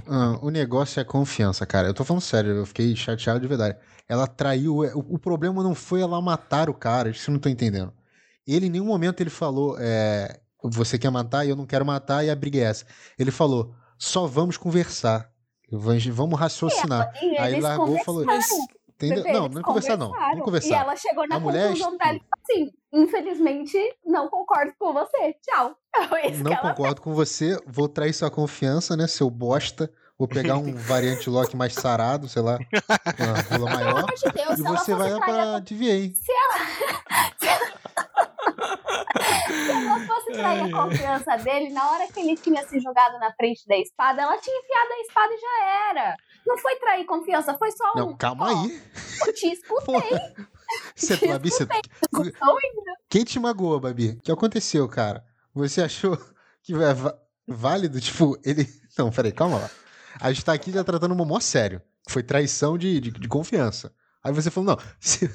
Ah, 0.07 0.39
o 0.41 0.51
negócio 0.51 1.01
é 1.01 1.05
confiança, 1.05 1.67
cara. 1.67 1.89
Eu 1.89 1.95
tô 1.95 2.05
falando 2.05 2.23
sério, 2.23 2.53
eu 2.53 2.67
fiquei 2.67 2.95
chateado 2.95 3.41
de 3.41 3.47
verdade. 3.47 3.77
Ela 4.09 4.27
traiu. 4.27 4.85
É, 4.85 4.95
o, 4.95 5.01
o 5.01 5.19
problema 5.19 5.63
não 5.63 5.75
foi 5.75 6.01
ela 6.01 6.21
matar 6.21 6.71
o 6.71 6.75
cara, 6.75 7.11
isso 7.11 7.29
eu 7.29 7.33
não 7.33 7.41
tô 7.41 7.49
entendendo. 7.49 7.93
Ele 8.47 8.67
em 8.67 8.71
nenhum 8.71 8.87
momento 8.87 9.21
ele 9.21 9.31
falou: 9.31 9.77
é, 9.79 10.41
Você 10.63 10.99
quer 10.99 11.11
matar 11.11 11.45
e 11.45 11.51
eu 11.51 11.57
não 11.57 11.67
quero 11.67 11.85
matar, 11.85 12.25
e 12.25 12.31
a 12.31 12.37
briga 12.37 12.59
é 12.59 12.63
essa. 12.63 12.87
Ele 13.19 13.31
falou: 13.31 13.75
Só 13.99 14.27
vamos 14.27 14.57
conversar. 14.57 15.31
Vamos 15.71 16.39
raciocinar. 16.39 17.13
É, 17.23 17.41
Aí 17.41 17.61
largou 17.61 17.97
e 17.97 18.05
falou. 18.05 18.25
Entendeu? 19.03 19.33
não, 19.33 19.49
não 19.49 19.63
conversar 19.63 19.97
não. 19.97 20.11
Não 20.11 20.41
conversar. 20.41 20.69
E 20.69 20.73
ela 20.75 20.95
chegou 20.95 21.27
na 21.27 21.37
a 21.37 21.41
conclusão 21.41 21.91
mulher... 21.91 21.99
dela 21.99 22.21
assim, 22.39 22.71
infelizmente, 22.93 23.79
não 24.05 24.29
concordo 24.29 24.73
com 24.79 24.93
você. 24.93 25.35
Tchau. 25.43 25.75
É 26.23 26.31
não 26.31 26.55
concordo 26.55 26.97
fez. 26.97 27.05
com 27.05 27.15
você, 27.15 27.59
vou 27.67 27.89
trair 27.89 28.13
sua 28.13 28.31
confiança, 28.31 28.97
né, 28.97 29.07
seu 29.07 29.29
bosta. 29.31 29.91
Vou 30.19 30.29
pegar 30.29 30.57
um 30.57 30.73
variante 30.77 31.31
lock 31.31 31.57
mais 31.57 31.73
sarado, 31.73 32.29
sei 32.29 32.43
lá, 32.43 32.59
uma 33.19 33.59
rola 33.59 33.71
maior. 33.71 34.05
De 34.05 34.31
Deus, 34.33 34.59
e 34.59 34.63
você 34.63 34.95
vai 34.95 35.19
pra 35.19 35.59
DVA. 35.61 36.13
Se 36.15 36.31
ela... 36.31 37.33
Se 37.39 37.47
ela... 37.49 37.70
Se 39.47 39.71
ela 39.71 40.01
fosse 40.07 40.33
trair 40.33 40.63
a 40.63 40.71
confiança 40.71 41.37
dele, 41.37 41.71
na 41.71 41.91
hora 41.91 42.07
que 42.13 42.21
ele 42.21 42.37
tinha 42.37 42.67
se 42.67 42.79
jogado 42.81 43.19
na 43.19 43.33
frente 43.33 43.67
da 43.67 43.77
espada, 43.77 44.23
ela 44.23 44.39
tinha 44.39 44.57
enfiado 44.59 44.93
a 44.93 45.01
espada 45.01 45.35
e 45.35 45.39
já 45.39 45.91
era. 45.91 46.17
Não 46.47 46.59
foi 46.59 46.77
trair 46.77 47.05
confiança, 47.05 47.59
foi 47.59 47.71
só 47.73 47.93
um. 47.95 47.99
Não, 47.99 48.17
calma 48.17 48.49
aí. 48.49 48.83
Eu 49.27 49.35
te 49.35 49.47
escutei. 49.53 50.19
Você, 50.95 51.17
te 51.17 51.27
Babi, 51.27 51.51
você... 51.51 51.67
Quem 53.09 53.25
te 53.25 53.41
magoou, 53.41 53.81
Babi? 53.81 54.11
O 54.11 54.21
que 54.21 54.33
aconteceu, 54.33 54.89
cara? 54.89 55.25
Você 55.55 55.83
achou 55.83 56.17
que 56.63 56.73
é 56.75 56.95
válido? 57.47 58.01
Tipo, 58.01 58.39
ele. 58.45 58.67
Não, 58.97 59.11
peraí, 59.11 59.33
calma 59.33 59.59
lá. 59.59 59.71
A 60.21 60.33
gente 60.33 60.45
tá 60.45 60.53
aqui 60.53 60.71
já 60.71 60.85
tratando 60.85 61.13
uma 61.13 61.25
mó 61.25 61.41
sério. 61.41 61.81
Foi 62.09 62.23
traição 62.23 62.77
de, 62.77 63.01
de, 63.01 63.11
de 63.11 63.29
confiança. 63.29 63.93
Aí 64.23 64.33
você 64.33 64.51
falou, 64.51 64.77
não, 64.77 64.85
se... 65.01 65.31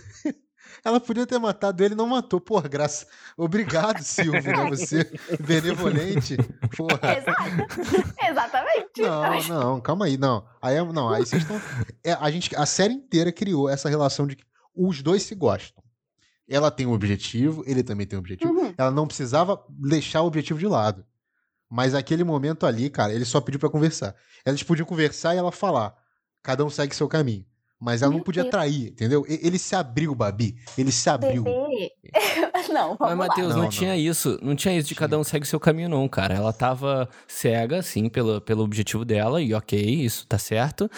Ela 0.85 0.99
podia 0.99 1.25
ter 1.25 1.39
matado 1.39 1.83
ele, 1.83 1.95
não 1.95 2.05
matou. 2.05 2.39
Porra, 2.39 2.69
graça. 2.69 3.07
Obrigado, 3.35 4.03
Silvio, 4.03 4.43
né? 4.43 4.69
Você 4.69 5.11
benevolente. 5.39 6.37
Porra. 6.77 7.17
Exato. 7.17 8.13
Exatamente. 8.29 9.01
Não, 9.01 9.41
não, 9.47 9.81
calma 9.81 10.05
aí, 10.05 10.15
não. 10.15 10.47
Aí, 10.61 10.75
não, 10.93 11.09
aí 11.09 11.25
vocês 11.25 11.41
estão. 11.41 11.59
É, 12.03 12.13
a, 12.13 12.29
gente, 12.29 12.55
a 12.55 12.67
série 12.67 12.93
inteira 12.93 13.31
criou 13.31 13.67
essa 13.67 13.89
relação 13.89 14.27
de 14.27 14.35
que 14.35 14.43
os 14.75 15.01
dois 15.01 15.23
se 15.23 15.33
gostam. 15.33 15.83
Ela 16.47 16.69
tem 16.69 16.85
um 16.85 16.93
objetivo, 16.93 17.63
ele 17.65 17.81
também 17.81 18.05
tem 18.05 18.17
um 18.17 18.21
objetivo. 18.21 18.53
Uhum. 18.53 18.73
Ela 18.77 18.91
não 18.91 19.07
precisava 19.07 19.59
deixar 19.67 20.21
o 20.21 20.27
objetivo 20.27 20.59
de 20.59 20.67
lado. 20.67 21.03
Mas 21.67 21.95
aquele 21.95 22.23
momento 22.23 22.63
ali, 22.63 22.91
cara, 22.91 23.11
ele 23.11 23.25
só 23.25 23.41
pediu 23.41 23.59
para 23.59 23.71
conversar. 23.71 24.15
Eles 24.45 24.61
podiam 24.61 24.85
conversar 24.85 25.33
e 25.33 25.39
ela 25.39 25.51
falar. 25.51 25.95
Cada 26.43 26.63
um 26.63 26.69
segue 26.69 26.95
seu 26.95 27.07
caminho. 27.07 27.43
Mas 27.79 28.01
ela 28.01 28.11
não 28.11 28.21
podia 28.21 28.49
trair, 28.49 28.87
entendeu? 28.87 29.25
Ele 29.27 29.59
se 29.59 29.75
abriu, 29.75 30.15
Babi. 30.15 30.55
Ele 30.77 30.91
se 30.91 31.09
abriu. 31.09 31.43
Não, 32.73 32.97
Mas, 32.99 33.15
Matheus, 33.15 33.55
não, 33.55 33.63
não, 33.63 33.69
tinha 33.69 33.95
isso. 33.95 34.39
Não 34.41 34.55
tinha 34.55 34.75
isso 34.75 34.87
de 34.87 34.95
cada 34.95 35.17
um 35.19 35.23
segue 35.23 35.45
seu 35.45 35.59
caminho, 35.59 35.87
não, 35.87 36.07
cara. 36.07 36.33
Ela 36.33 36.51
tava 36.51 37.07
cega, 37.27 37.81
sim, 37.81 38.09
pelo, 38.09 38.41
pelo 38.41 38.63
objetivo 38.63 39.05
dela, 39.05 39.41
e 39.41 39.53
ok, 39.53 39.79
isso 39.79 40.25
tá 40.27 40.37
certo. 40.37 40.89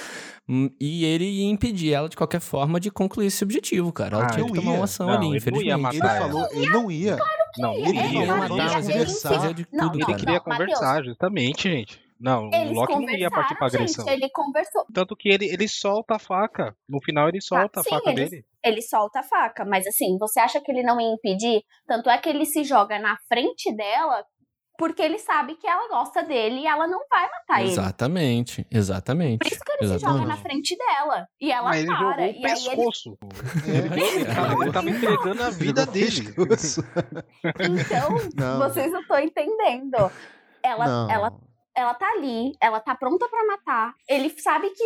Hum, 0.47 0.69
e 0.79 1.03
ele 1.03 1.25
ia 1.25 1.49
impedir 1.49 1.93
ela, 1.93 2.07
de 2.07 2.15
qualquer 2.15 2.39
forma, 2.39 2.79
de 2.79 2.89
concluir 2.89 3.27
esse 3.27 3.43
objetivo, 3.43 3.91
cara. 3.91 4.15
Ela 4.15 4.25
ah, 4.25 4.29
tinha 4.29 4.45
que 4.45 4.53
tomar 4.53 4.71
ia. 4.71 4.77
uma 4.77 4.85
ação 4.85 5.07
não, 5.07 5.15
ali, 5.15 5.37
infelizmente. 5.37 5.97
Ele 5.97 6.07
falou, 6.07 6.47
ele 6.51 6.69
não 6.69 6.89
ia. 6.89 7.17
Claro 7.17 7.51
que 7.53 7.61
não, 7.61 7.73
ele 7.73 7.97
ia. 7.97 8.25
ia 8.25 8.35
matar, 8.35 8.73
mas 8.73 8.89
ele 8.89 9.05
fazia 9.05 9.53
de 9.53 9.65
tudo, 9.65 9.99
Ele 9.99 10.15
queria 10.15 10.39
conversar, 10.39 11.03
justamente, 11.03 11.63
gente. 11.63 12.06
Não, 12.19 12.49
Eles 12.51 12.71
o 12.71 12.73
Loki 12.73 12.93
não 12.93 13.09
ia 13.09 13.29
partir 13.29 13.55
pra 13.55 13.67
agressão. 13.67 14.05
Gente, 14.05 14.17
ele 14.17 14.29
conversou. 14.29 14.85
Tanto 14.93 15.15
que 15.15 15.29
ele, 15.29 15.45
ele 15.45 15.67
solta 15.67 16.15
a 16.15 16.19
faca. 16.19 16.75
No 16.87 17.01
final 17.01 17.29
ele 17.29 17.41
solta 17.41 17.79
ah, 17.79 17.81
a 17.81 17.83
sim, 17.83 17.89
faca 17.89 18.09
ele, 18.09 18.29
dele. 18.29 18.45
Ele 18.63 18.81
solta 18.81 19.19
a 19.19 19.23
faca, 19.23 19.65
mas 19.65 19.85
assim, 19.87 20.17
você 20.17 20.39
acha 20.39 20.59
que 20.59 20.71
ele 20.71 20.83
não 20.83 20.99
ia 20.99 21.13
impedir? 21.13 21.63
Tanto 21.87 22.09
é 22.09 22.17
que 22.17 22.29
ele 22.29 22.45
se 22.45 22.63
joga 22.63 22.99
na 22.99 23.17
frente 23.27 23.73
dela 23.75 24.23
porque 24.77 25.01
ele 25.01 25.17
sabe 25.17 25.55
que 25.55 25.67
ela 25.67 25.89
gosta 25.89 26.23
dele 26.23 26.61
e 26.61 26.67
ela 26.67 26.87
não 26.87 26.99
vai 27.09 27.27
matar 27.27 27.61
ele. 27.61 27.71
Exatamente, 27.71 28.65
exatamente. 28.69 29.39
Por 29.39 29.51
isso 29.51 29.63
que 29.63 29.71
ele 29.71 29.85
exatamente. 29.85 29.99
se 29.99 30.19
joga 30.19 30.25
na 30.27 30.37
frente 30.37 30.77
dela. 30.77 31.27
E 31.41 31.51
ela 31.51 31.69
Mas 31.69 31.85
para. 31.85 32.27
Ele 32.27 32.55
jogou 32.55 32.87
o 32.87 32.91
pescoço. 32.91 33.17
Ele... 33.67 34.03
É. 34.03 34.61
ele 34.61 34.71
tava 34.71 34.89
entregando 34.89 35.43
a 35.43 35.49
vida 35.49 35.85
dele. 35.85 36.33
Então, 37.57 38.09
não. 38.35 38.59
vocês 38.59 38.91
não 38.91 39.01
estão 39.01 39.19
entendendo. 39.19 40.11
Ela, 40.63 40.85
não. 40.85 41.09
ela 41.09 41.33
ela 41.77 41.93
tá 41.93 42.09
ali, 42.09 42.53
ela 42.59 42.79
tá 42.79 42.95
pronta 42.95 43.29
para 43.29 43.45
matar. 43.45 43.93
Ele 44.09 44.29
sabe 44.41 44.71
que 44.71 44.83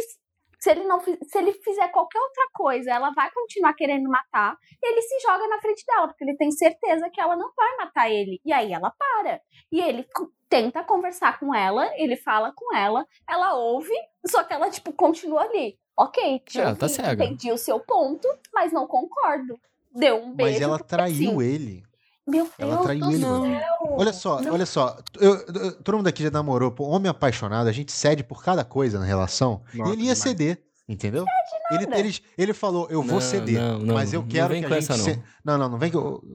se 0.59 0.69
ele 0.69 0.83
não 0.83 0.99
se 0.99 1.17
ele 1.37 1.53
fizer 1.53 1.87
qualquer 1.87 2.19
outra 2.19 2.49
coisa, 2.53 2.91
ela 2.91 3.11
vai 3.11 3.31
continuar 3.31 3.73
querendo 3.73 4.07
matar. 4.09 4.55
ele 4.83 5.01
se 5.01 5.19
joga 5.21 5.47
na 5.47 5.59
frente 5.59 5.83
dela, 5.87 6.07
porque 6.07 6.23
ele 6.23 6.35
tem 6.35 6.51
certeza 6.51 7.09
que 7.09 7.19
ela 7.19 7.35
não 7.35 7.49
vai 7.55 7.77
matar 7.77 8.11
ele. 8.11 8.39
E 8.45 8.51
aí 8.51 8.73
ela 8.73 8.91
para. 8.91 9.41
E 9.71 9.79
ele 9.79 10.05
tenta 10.49 10.83
conversar 10.83 11.39
com 11.39 11.55
ela, 11.55 11.89
ele 11.95 12.17
fala 12.17 12.51
com 12.53 12.75
ela, 12.75 13.07
ela 13.27 13.55
ouve, 13.55 13.93
só 14.27 14.43
que 14.43 14.53
ela 14.53 14.69
tipo 14.69 14.91
continua 14.91 15.43
ali. 15.43 15.79
OK, 15.97 16.43
ela 16.55 16.75
tá 16.75 16.89
cega. 16.89 17.23
entendi 17.23 17.51
o 17.51 17.57
seu 17.57 17.79
ponto, 17.79 18.27
mas 18.53 18.73
não 18.73 18.85
concordo. 18.85 19.57
Deu 19.93 20.17
um 20.17 20.33
beijo. 20.33 20.53
Mas 20.53 20.61
ela 20.61 20.79
traiu 20.79 21.39
assim, 21.39 21.41
ele. 21.41 21.83
Meu 22.27 22.43
Deus 22.43 22.55
ela 22.59 22.83
traiu 22.83 23.01
do 23.01 23.11
ele, 23.11 23.21
céu. 23.21 23.80
Olha 23.97 24.13
só, 24.13 24.41
olha 24.49 24.65
só. 24.65 24.97
Eu, 25.19 25.35
eu, 25.47 25.83
todo 25.83 25.97
mundo 25.97 26.07
aqui 26.07 26.23
já 26.23 26.31
namorou. 26.31 26.71
Pô, 26.71 26.85
homem 26.85 27.09
apaixonado, 27.09 27.67
a 27.67 27.71
gente 27.71 27.91
cede 27.91 28.23
por 28.23 28.43
cada 28.43 28.63
coisa 28.63 28.99
na 28.99 29.05
relação. 29.05 29.61
Nossa, 29.73 29.89
e 29.89 29.93
ele 29.93 30.03
ia 30.03 30.13
demais. 30.13 30.19
ceder, 30.19 30.63
entendeu? 30.87 31.25
Ele, 31.71 31.87
ele, 31.95 32.19
ele 32.37 32.53
falou, 32.53 32.87
eu 32.89 33.01
vou 33.01 33.13
não, 33.13 33.21
ceder, 33.21 33.59
não, 33.59 33.79
não, 33.79 33.95
mas 33.95 34.13
eu 34.13 34.25
quero 34.25 34.53
que 34.53 34.65
a 34.65 34.79
gente... 34.79 34.91
Essa, 34.91 34.97
não. 34.97 35.23
não, 35.43 35.57
não, 35.57 35.69
não 35.69 35.77
vem... 35.77 35.91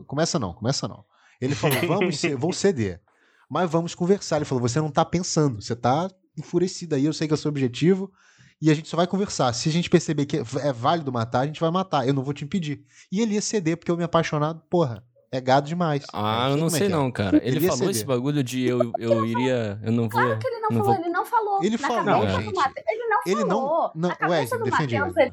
Começa 0.06 0.38
não, 0.38 0.52
começa 0.52 0.88
não. 0.88 1.04
Ele 1.40 1.54
falou, 1.54 1.78
vamos, 1.86 2.22
vou 2.38 2.52
ceder, 2.52 3.00
mas 3.48 3.70
vamos 3.70 3.94
conversar. 3.94 4.36
Ele 4.36 4.44
falou, 4.44 4.62
você 4.62 4.80
não 4.80 4.90
tá 4.90 5.04
pensando, 5.04 5.62
você 5.62 5.76
tá 5.76 6.10
enfurecido 6.38 6.94
aí, 6.94 7.04
eu 7.04 7.12
sei 7.12 7.26
que 7.26 7.34
é 7.34 7.36
o 7.36 7.38
seu 7.38 7.50
objetivo, 7.50 8.10
e 8.60 8.70
a 8.70 8.74
gente 8.74 8.88
só 8.88 8.96
vai 8.96 9.06
conversar. 9.06 9.52
Se 9.52 9.68
a 9.68 9.72
gente 9.72 9.90
perceber 9.90 10.24
que 10.24 10.38
é 10.38 10.72
válido 10.72 11.12
matar, 11.12 11.40
a 11.40 11.46
gente 11.46 11.60
vai 11.60 11.70
matar. 11.70 12.08
Eu 12.08 12.14
não 12.14 12.22
vou 12.22 12.32
te 12.32 12.44
impedir. 12.44 12.84
E 13.12 13.20
ele 13.20 13.34
ia 13.34 13.42
ceder, 13.42 13.76
porque 13.76 13.90
eu 13.90 13.96
me 13.96 14.04
apaixonado, 14.04 14.62
porra, 14.70 15.04
é 15.36 15.40
gado 15.40 15.68
demais. 15.68 16.04
Ah, 16.12 16.48
eu 16.50 16.56
não 16.56 16.68
sei 16.68 16.86
é, 16.86 16.86
é 16.86 16.88
não, 16.88 17.10
cara. 17.10 17.38
Ele, 17.38 17.56
ele 17.56 17.60
falou 17.60 17.78
ceder. 17.78 17.90
esse 17.90 18.04
bagulho 18.04 18.42
de 18.42 18.66
eu, 18.66 18.92
eu 18.98 19.26
iria. 19.26 19.78
Eu 19.82 19.92
não 19.92 20.08
vou. 20.08 20.20
Claro 20.20 20.38
que 20.38 20.46
ele 20.46 20.60
não, 20.60 20.70
não 20.70 20.78
falou, 20.78 20.94
vou... 20.94 21.04
ele 21.04 21.12
não 21.12 21.26
falou. 21.26 21.64
Ele 21.64 21.78
falou, 21.78 22.04
não, 22.04 22.28
gente. 22.28 22.58
Ele 22.86 23.08
não 23.08 23.20
ele 23.26 23.40
falou. 23.40 23.90
Não, 23.94 24.16
não, 24.20 24.28
ué, 24.28 24.46
defendi 24.64 24.96
ele. 24.96 25.30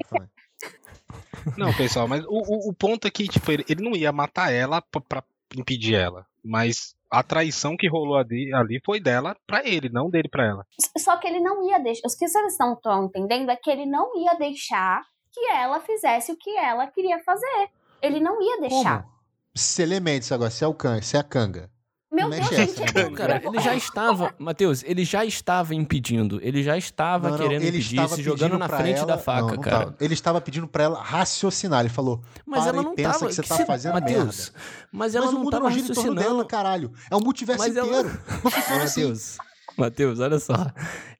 Não, 1.58 1.74
pessoal, 1.74 2.08
mas 2.08 2.24
o, 2.24 2.28
o, 2.28 2.70
o 2.70 2.72
ponto 2.72 3.06
é 3.06 3.10
que, 3.10 3.28
tipo, 3.28 3.52
ele, 3.52 3.64
ele 3.68 3.82
não 3.82 3.94
ia 3.94 4.10
matar 4.10 4.50
ela 4.50 4.80
pra, 4.80 5.00
pra 5.00 5.22
impedir 5.54 5.94
ela. 5.94 6.26
Mas 6.42 6.96
a 7.10 7.22
traição 7.22 7.76
que 7.76 7.88
rolou 7.88 8.16
ali, 8.16 8.52
ali 8.54 8.80
foi 8.84 8.98
dela 8.98 9.36
para 9.46 9.66
ele, 9.66 9.88
não 9.88 10.10
dele 10.10 10.28
para 10.28 10.46
ela. 10.46 10.66
Só 10.98 11.16
que 11.16 11.26
ele 11.26 11.40
não 11.40 11.68
ia 11.68 11.78
deixar. 11.78 12.06
Os 12.06 12.14
que 12.14 12.26
vocês 12.26 12.52
estão, 12.52 12.72
estão 12.72 13.04
entendendo 13.04 13.50
é 13.50 13.56
que 13.56 13.70
ele 13.70 13.86
não 13.86 14.16
ia 14.16 14.34
deixar 14.34 15.02
que 15.32 15.40
ela 15.50 15.80
fizesse 15.80 16.32
o 16.32 16.36
que 16.36 16.56
ela 16.56 16.86
queria 16.86 17.18
fazer. 17.24 17.70
Ele 18.00 18.20
não 18.20 18.40
ia 18.42 18.60
deixar. 18.60 19.02
Como? 19.02 19.13
Se 19.56 19.82
elementos 19.82 20.30
agora, 20.32 20.50
se 20.50 20.64
é 20.64 20.66
o 20.66 20.74
can, 20.74 21.00
se 21.00 21.16
é 21.16 21.20
a 21.20 21.22
canga. 21.22 21.70
Meu 22.14 22.30
Deus, 22.30 22.48
gente, 22.48 22.82
é 22.96 23.10
cara, 23.10 23.42
ele 23.44 23.60
já 23.60 23.74
estava, 23.74 24.32
Matheus, 24.38 24.84
ele 24.84 25.04
já 25.04 25.24
estava 25.24 25.74
impedindo, 25.74 26.38
ele 26.42 26.62
já 26.62 26.78
estava 26.78 27.28
não, 27.28 27.36
não, 27.36 27.42
querendo 27.44 27.62
ele 27.62 27.78
impedir, 27.78 28.08
se 28.08 28.22
jogando 28.22 28.56
na 28.56 28.68
frente 28.68 28.98
ela, 28.98 29.06
da 29.06 29.18
faca, 29.18 29.56
não, 29.56 29.60
cara. 29.60 29.78
Tava. 29.78 29.96
Ele 30.00 30.14
estava 30.14 30.40
pedindo 30.40 30.68
para 30.68 30.84
ela 30.84 31.02
raciocinar, 31.02 31.80
ele 31.80 31.88
falou, 31.88 32.22
mas 32.46 32.68
ela 32.68 32.82
não 32.82 32.94
pensa 32.94 33.12
tava, 33.14 33.26
que 33.26 33.34
você 33.34 33.42
tá 33.42 33.66
fazendo 33.66 33.94
Mateus, 33.94 34.52
merda. 34.52 34.66
Mas 34.92 35.14
ela 35.16 35.26
mas 35.26 35.34
não 35.34 35.44
estava 35.44 35.68
raciocinando. 35.68 36.20
Dela, 36.20 36.44
caralho. 36.44 36.92
É 37.10 37.16
o 37.16 37.20
multiverso 37.20 37.64
mas 37.64 37.76
inteiro. 37.76 38.08
Ela... 38.08 38.22
Não 38.44 38.50
funciona 38.50 38.84
assim. 38.84 39.02
Mateus, 39.02 39.36
Matheus, 39.76 40.20
olha 40.20 40.38
só. 40.38 40.54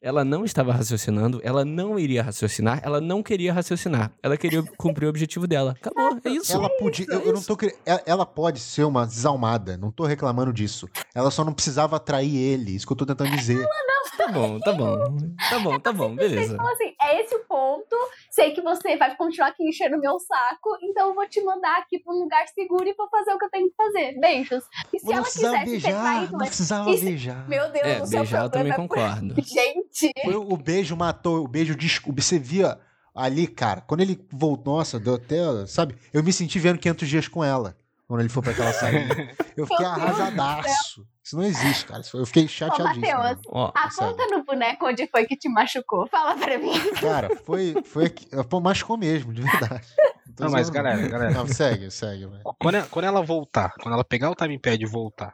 Ela 0.04 0.22
não 0.22 0.44
estava 0.44 0.70
raciocinando, 0.70 1.40
ela 1.42 1.64
não 1.64 1.98
iria 1.98 2.22
raciocinar, 2.22 2.78
ela 2.84 3.00
não 3.00 3.22
queria 3.22 3.54
raciocinar. 3.54 4.12
Ela 4.22 4.36
queria 4.36 4.62
cumprir 4.76 5.06
o 5.06 5.08
objetivo 5.08 5.46
dela. 5.46 5.74
Acabou, 5.80 6.20
é 6.22 6.28
isso. 6.28 6.52
Ela 6.52 6.68
podia. 6.78 7.06
eu, 7.08 7.22
eu, 7.22 7.32
não 7.32 7.42
tô 7.42 7.56
ela, 7.86 8.02
ela 8.04 8.26
pode 8.26 8.60
ser 8.60 8.84
uma 8.84 9.06
desalmada, 9.06 9.78
não 9.78 9.90
tô 9.90 10.04
reclamando 10.04 10.52
disso. 10.52 10.86
Ela 11.14 11.30
só 11.30 11.42
não 11.42 11.54
precisava 11.54 11.96
atrair 11.96 12.36
ele, 12.36 12.72
isso 12.72 12.86
que 12.86 12.92
eu 12.92 12.96
tô 12.98 13.06
tentando 13.06 13.30
dizer. 13.30 13.54
Ela 13.54 13.86
não 13.86 13.94
Tá 14.16 14.28
bom, 14.28 14.60
tá 14.60 14.72
bom. 14.72 15.16
Tá 15.50 15.58
bom, 15.58 15.80
tá 15.80 15.92
bom, 15.92 16.14
beleza. 16.14 16.54
Então, 16.54 16.66
assim, 16.68 16.94
é 17.00 17.20
esse 17.20 17.34
o 17.34 17.40
ponto. 17.40 17.96
Sei 18.30 18.52
que 18.52 18.60
você 18.60 18.96
vai 18.96 19.14
continuar 19.16 19.48
aqui 19.48 19.66
enchendo 19.68 19.96
o 19.96 20.00
meu 20.00 20.18
saco, 20.18 20.76
então 20.82 21.08
eu 21.08 21.14
vou 21.14 21.28
te 21.28 21.42
mandar 21.42 21.78
aqui 21.78 21.98
pra 21.98 22.12
um 22.12 22.18
lugar 22.20 22.46
seguro 22.48 22.86
e 22.86 22.94
vou 22.94 23.08
fazer 23.08 23.32
o 23.32 23.38
que 23.38 23.44
eu 23.44 23.50
tenho 23.50 23.68
que 23.68 23.76
fazer. 23.76 24.18
Beijos. 24.20 24.64
E 24.92 24.98
se 24.98 25.06
não 25.06 25.12
ela 25.14 25.24
quisesse 25.24 25.64
beijar, 25.64 25.92
ter 25.92 26.00
traído... 26.00 26.32
Não 26.32 26.38
precisava 26.38 26.96
se... 26.96 27.04
beijar. 27.04 27.48
Meu 27.48 27.70
Deus, 27.70 27.86
é, 27.86 28.02
o 28.02 28.06
seu 28.06 28.18
beijar 28.20 28.44
eu 28.44 28.50
também 28.50 28.72
é 28.72 28.76
concordo. 28.76 29.34
Gente... 29.42 29.88
Foi 30.22 30.34
o 30.34 30.56
beijo 30.56 30.96
matou, 30.96 31.44
o 31.44 31.48
beijo 31.48 31.74
desculpa. 31.74 32.20
Você 32.20 32.38
via 32.38 32.78
ali, 33.14 33.46
cara, 33.46 33.80
quando 33.80 34.00
ele 34.00 34.20
voltou, 34.32 34.76
nossa, 34.76 34.98
deu 34.98 35.14
até, 35.14 35.66
sabe? 35.66 35.96
Eu 36.12 36.22
me 36.22 36.32
senti 36.32 36.58
vendo 36.58 36.78
500 36.78 37.08
dias 37.08 37.28
com 37.28 37.44
ela, 37.44 37.76
quando 38.08 38.20
ele 38.20 38.28
foi 38.28 38.42
pra 38.42 38.52
aquela 38.52 38.72
saída. 38.72 39.14
Eu 39.56 39.66
fiquei 39.66 39.86
arrasadaço. 39.86 41.06
Isso 41.22 41.36
não 41.36 41.44
existe, 41.44 41.86
cara. 41.86 42.02
Eu 42.12 42.26
fiquei 42.26 42.46
chateadíssimo. 42.46 43.06
Ô, 43.06 43.18
Matheus, 43.18 43.40
oh, 43.46 43.72
aponta 43.72 44.26
no 44.26 44.44
boneco 44.44 44.86
onde 44.86 45.06
foi 45.06 45.24
que 45.26 45.36
te 45.36 45.48
machucou. 45.48 46.06
Fala 46.08 46.36
pra 46.36 46.58
mim. 46.58 46.72
Cara, 47.00 47.30
foi. 47.46 47.74
foi 47.84 48.10
pô, 48.50 48.60
machucou 48.60 48.98
mesmo, 48.98 49.32
de 49.32 49.40
verdade. 49.40 49.86
Não, 50.38 50.50
mas 50.50 50.68
galera, 50.68 51.08
galera. 51.08 51.30
Não, 51.32 51.46
segue, 51.46 51.90
segue. 51.90 52.28
Quando, 52.58 52.74
ela, 52.74 52.86
quando 52.90 53.04
ela 53.04 53.22
voltar, 53.22 53.72
quando 53.80 53.94
ela 53.94 54.04
pegar 54.04 54.30
o 54.30 54.34
time 54.34 54.58
pad 54.58 54.82
e 54.82 54.86
voltar, 54.86 55.32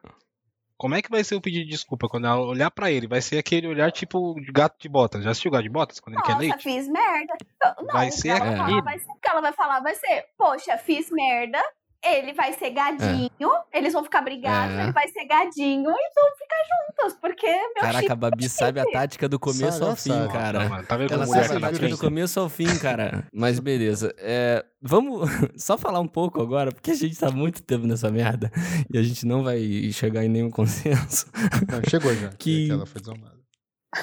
como 0.81 0.95
é 0.95 1.03
que 1.03 1.11
vai 1.11 1.22
ser 1.22 1.35
o 1.35 1.43
pedido 1.43 1.66
de 1.66 1.72
desculpa? 1.72 2.09
Quando 2.09 2.26
ela 2.26 2.41
olhar 2.41 2.70
pra 2.70 2.91
ele, 2.91 3.07
vai 3.07 3.20
ser 3.20 3.37
aquele 3.37 3.66
olhar 3.66 3.93
tipo 3.93 4.41
de 4.41 4.51
gato 4.51 4.81
de 4.81 4.89
botas. 4.89 5.22
Já 5.22 5.33
assistiu 5.33 5.51
gato 5.51 5.62
de 5.62 5.68
botas? 5.68 6.01
Quando 6.01 6.16
Nossa, 6.16 6.33
ele 6.33 6.39
quer 6.39 6.41
leite? 6.41 6.62
fiz 6.62 6.89
merda. 6.89 7.35
Não, 7.81 7.87
vai 7.89 8.11
ser. 8.11 8.41
Vai 8.83 8.99
ser, 8.99 9.11
o 9.11 9.14
que 9.16 9.31
ela 9.31 9.43
vai 9.43 9.53
falar 9.53 9.81
vai 9.81 9.95
ser, 9.95 10.24
poxa, 10.39 10.78
fiz 10.78 11.11
merda, 11.11 11.62
ele 12.05 12.32
vai 12.32 12.53
ser 12.55 12.70
gadinho, 12.70 13.51
é. 13.72 13.78
eles 13.78 13.92
vão 13.92 14.03
ficar 14.03 14.22
brigados, 14.22 14.74
é. 14.76 14.84
ele 14.84 14.92
vai 14.92 15.07
ser 15.09 15.24
gadinho 15.26 15.90
e 15.90 16.11
vão 16.14 16.36
ficar 16.38 16.57
juntos, 16.70 17.18
porque 17.20 17.46
meu 17.46 17.82
Caraca, 17.82 18.12
a 18.12 18.16
Babi 18.16 18.48
sabe 18.48 18.80
a 18.80 18.84
tática 18.86 19.28
do 19.28 19.38
começo 19.38 19.78
sabe, 19.78 19.90
ao 19.90 19.96
fim, 19.96 20.11
sabe. 20.11 20.32
cara. 20.32 20.68
Não, 20.68 20.84
tá 20.84 20.96
Ela 21.11 21.26
sabe 21.26 21.57
a 21.57 21.61
tática 21.61 21.88
do 21.88 21.98
começo 21.98 22.40
ao 22.40 22.48
fim, 22.48 22.78
cara. 22.78 23.26
Mas 23.32 23.59
beleza. 23.59 24.14
É, 24.18 24.64
vamos 24.80 25.28
só 25.57 25.76
falar 25.76 26.01
um 26.01 26.09
pouco 26.09 26.40
agora, 26.40 26.72
porque 26.72 26.90
a 26.90 26.94
gente 26.94 27.18
tá 27.18 27.30
muito 27.30 27.62
tempo 27.62 27.86
nessa 27.86 28.11
merda 28.11 28.51
e 28.92 28.96
a 28.96 29.03
gente 29.03 29.26
não 29.26 29.42
vai 29.42 29.61
chegar 29.92 30.24
em 30.24 30.28
nenhum 30.28 30.51
consenso. 30.51 31.26
Não, 31.70 31.82
chegou 31.88 32.14
já. 32.14 32.28
que... 32.30 32.66
que 32.66 32.72
ela 32.72 32.86
foi 32.86 33.01
desarmada. 33.01 33.38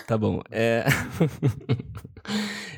Tá 0.06 0.18
bom. 0.18 0.42
É... 0.52 0.86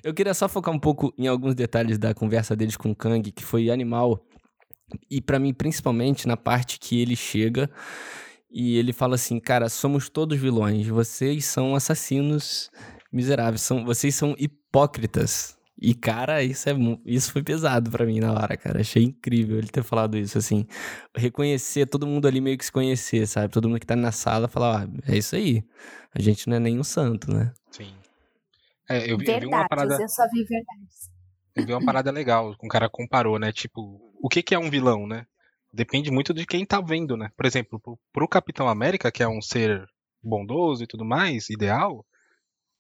Eu 0.04 0.14
queria 0.14 0.34
só 0.34 0.48
focar 0.48 0.74
um 0.74 0.80
pouco 0.80 1.14
em 1.18 1.28
alguns 1.28 1.56
detalhes 1.56 1.98
da 1.98 2.14
conversa 2.14 2.56
deles 2.56 2.78
com 2.78 2.92
o 2.92 2.96
Kang, 2.96 3.32
que 3.32 3.44
foi 3.44 3.70
animal. 3.70 4.24
E 5.10 5.22
para 5.22 5.40
mim, 5.40 5.54
principalmente 5.54 6.28
na 6.28 6.38
parte 6.38 6.80
que 6.80 7.02
ele 7.02 7.16
chega 7.16 7.70
e 8.52 8.78
ele 8.78 8.94
fala 8.94 9.16
assim: 9.16 9.40
Cara, 9.40 9.70
somos 9.70 10.10
todos 10.10 10.40
vilões, 10.40 10.88
vocês 10.88 11.46
são 11.46 11.76
assassinos 11.76 12.72
miseráveis, 13.12 13.62
são, 13.62 13.86
vocês 13.86 14.16
são 14.16 14.36
hipócritas. 14.38 15.58
E, 15.82 15.94
cara, 15.94 16.44
isso, 16.44 16.70
é, 16.70 16.74
isso 17.06 17.32
foi 17.32 17.42
pesado 17.42 17.90
para 17.90 18.06
mim 18.06 18.20
na 18.20 18.34
hora, 18.34 18.58
cara. 18.58 18.82
Achei 18.82 19.02
incrível 19.04 19.58
ele 19.58 19.70
ter 19.70 19.82
falado 19.82 20.18
isso, 20.18 20.38
assim. 20.38 20.68
Reconhecer, 21.16 21.86
todo 21.86 22.06
mundo 22.06 22.28
ali 22.28 22.42
meio 22.42 22.58
que 22.58 22.66
se 22.66 22.72
conhecer, 22.72 23.26
sabe? 23.26 23.54
Todo 23.54 23.70
mundo 23.70 23.80
que 23.80 23.86
tá 23.86 23.96
na 23.96 24.12
sala 24.12 24.50
falar, 24.50 24.84
ah, 24.84 25.12
é 25.12 25.18
isso 25.18 25.38
aí. 25.38 25.64
A 26.14 26.22
gente 26.22 26.50
não 26.50 26.58
é 26.58 26.60
nem 26.60 26.78
um 26.78 26.84
santo, 26.84 27.34
né? 27.34 27.54
Sim. 27.72 27.94
É, 28.90 29.10
eu, 29.10 29.18
verdades, 29.18 29.28
eu 29.30 29.40
vi 29.40 29.46
uma 29.48 29.68
parada... 29.70 29.94
eu 30.02 30.10
só 30.10 30.24
vi 30.34 30.44
verdades. 30.44 31.10
Eu 31.56 31.66
vi 31.66 31.74
uma 31.74 31.86
parada 31.86 32.12
legal, 32.12 32.54
um 32.62 32.68
cara 32.68 32.90
comparou, 32.90 33.40
né? 33.40 33.54
Tipo, 33.54 34.09
o 34.20 34.30
que, 34.30 34.44
que 34.44 34.54
é 34.54 34.60
um 34.60 34.70
vilão, 34.70 35.08
né? 35.08 35.26
Depende 35.72 36.12
muito 36.12 36.34
de 36.34 36.46
quem 36.46 36.66
tá 36.66 36.82
vendo, 36.82 37.16
né? 37.16 37.30
Por 37.38 37.46
exemplo, 37.46 37.80
pro, 37.80 38.00
pro 38.12 38.28
Capitão 38.28 38.68
América, 38.68 39.12
que 39.12 39.24
é 39.24 39.28
um 39.28 39.42
ser 39.42 39.86
bondoso 40.22 40.84
e 40.84 40.88
tudo 40.88 41.06
mais, 41.06 41.50
ideal, 41.50 42.06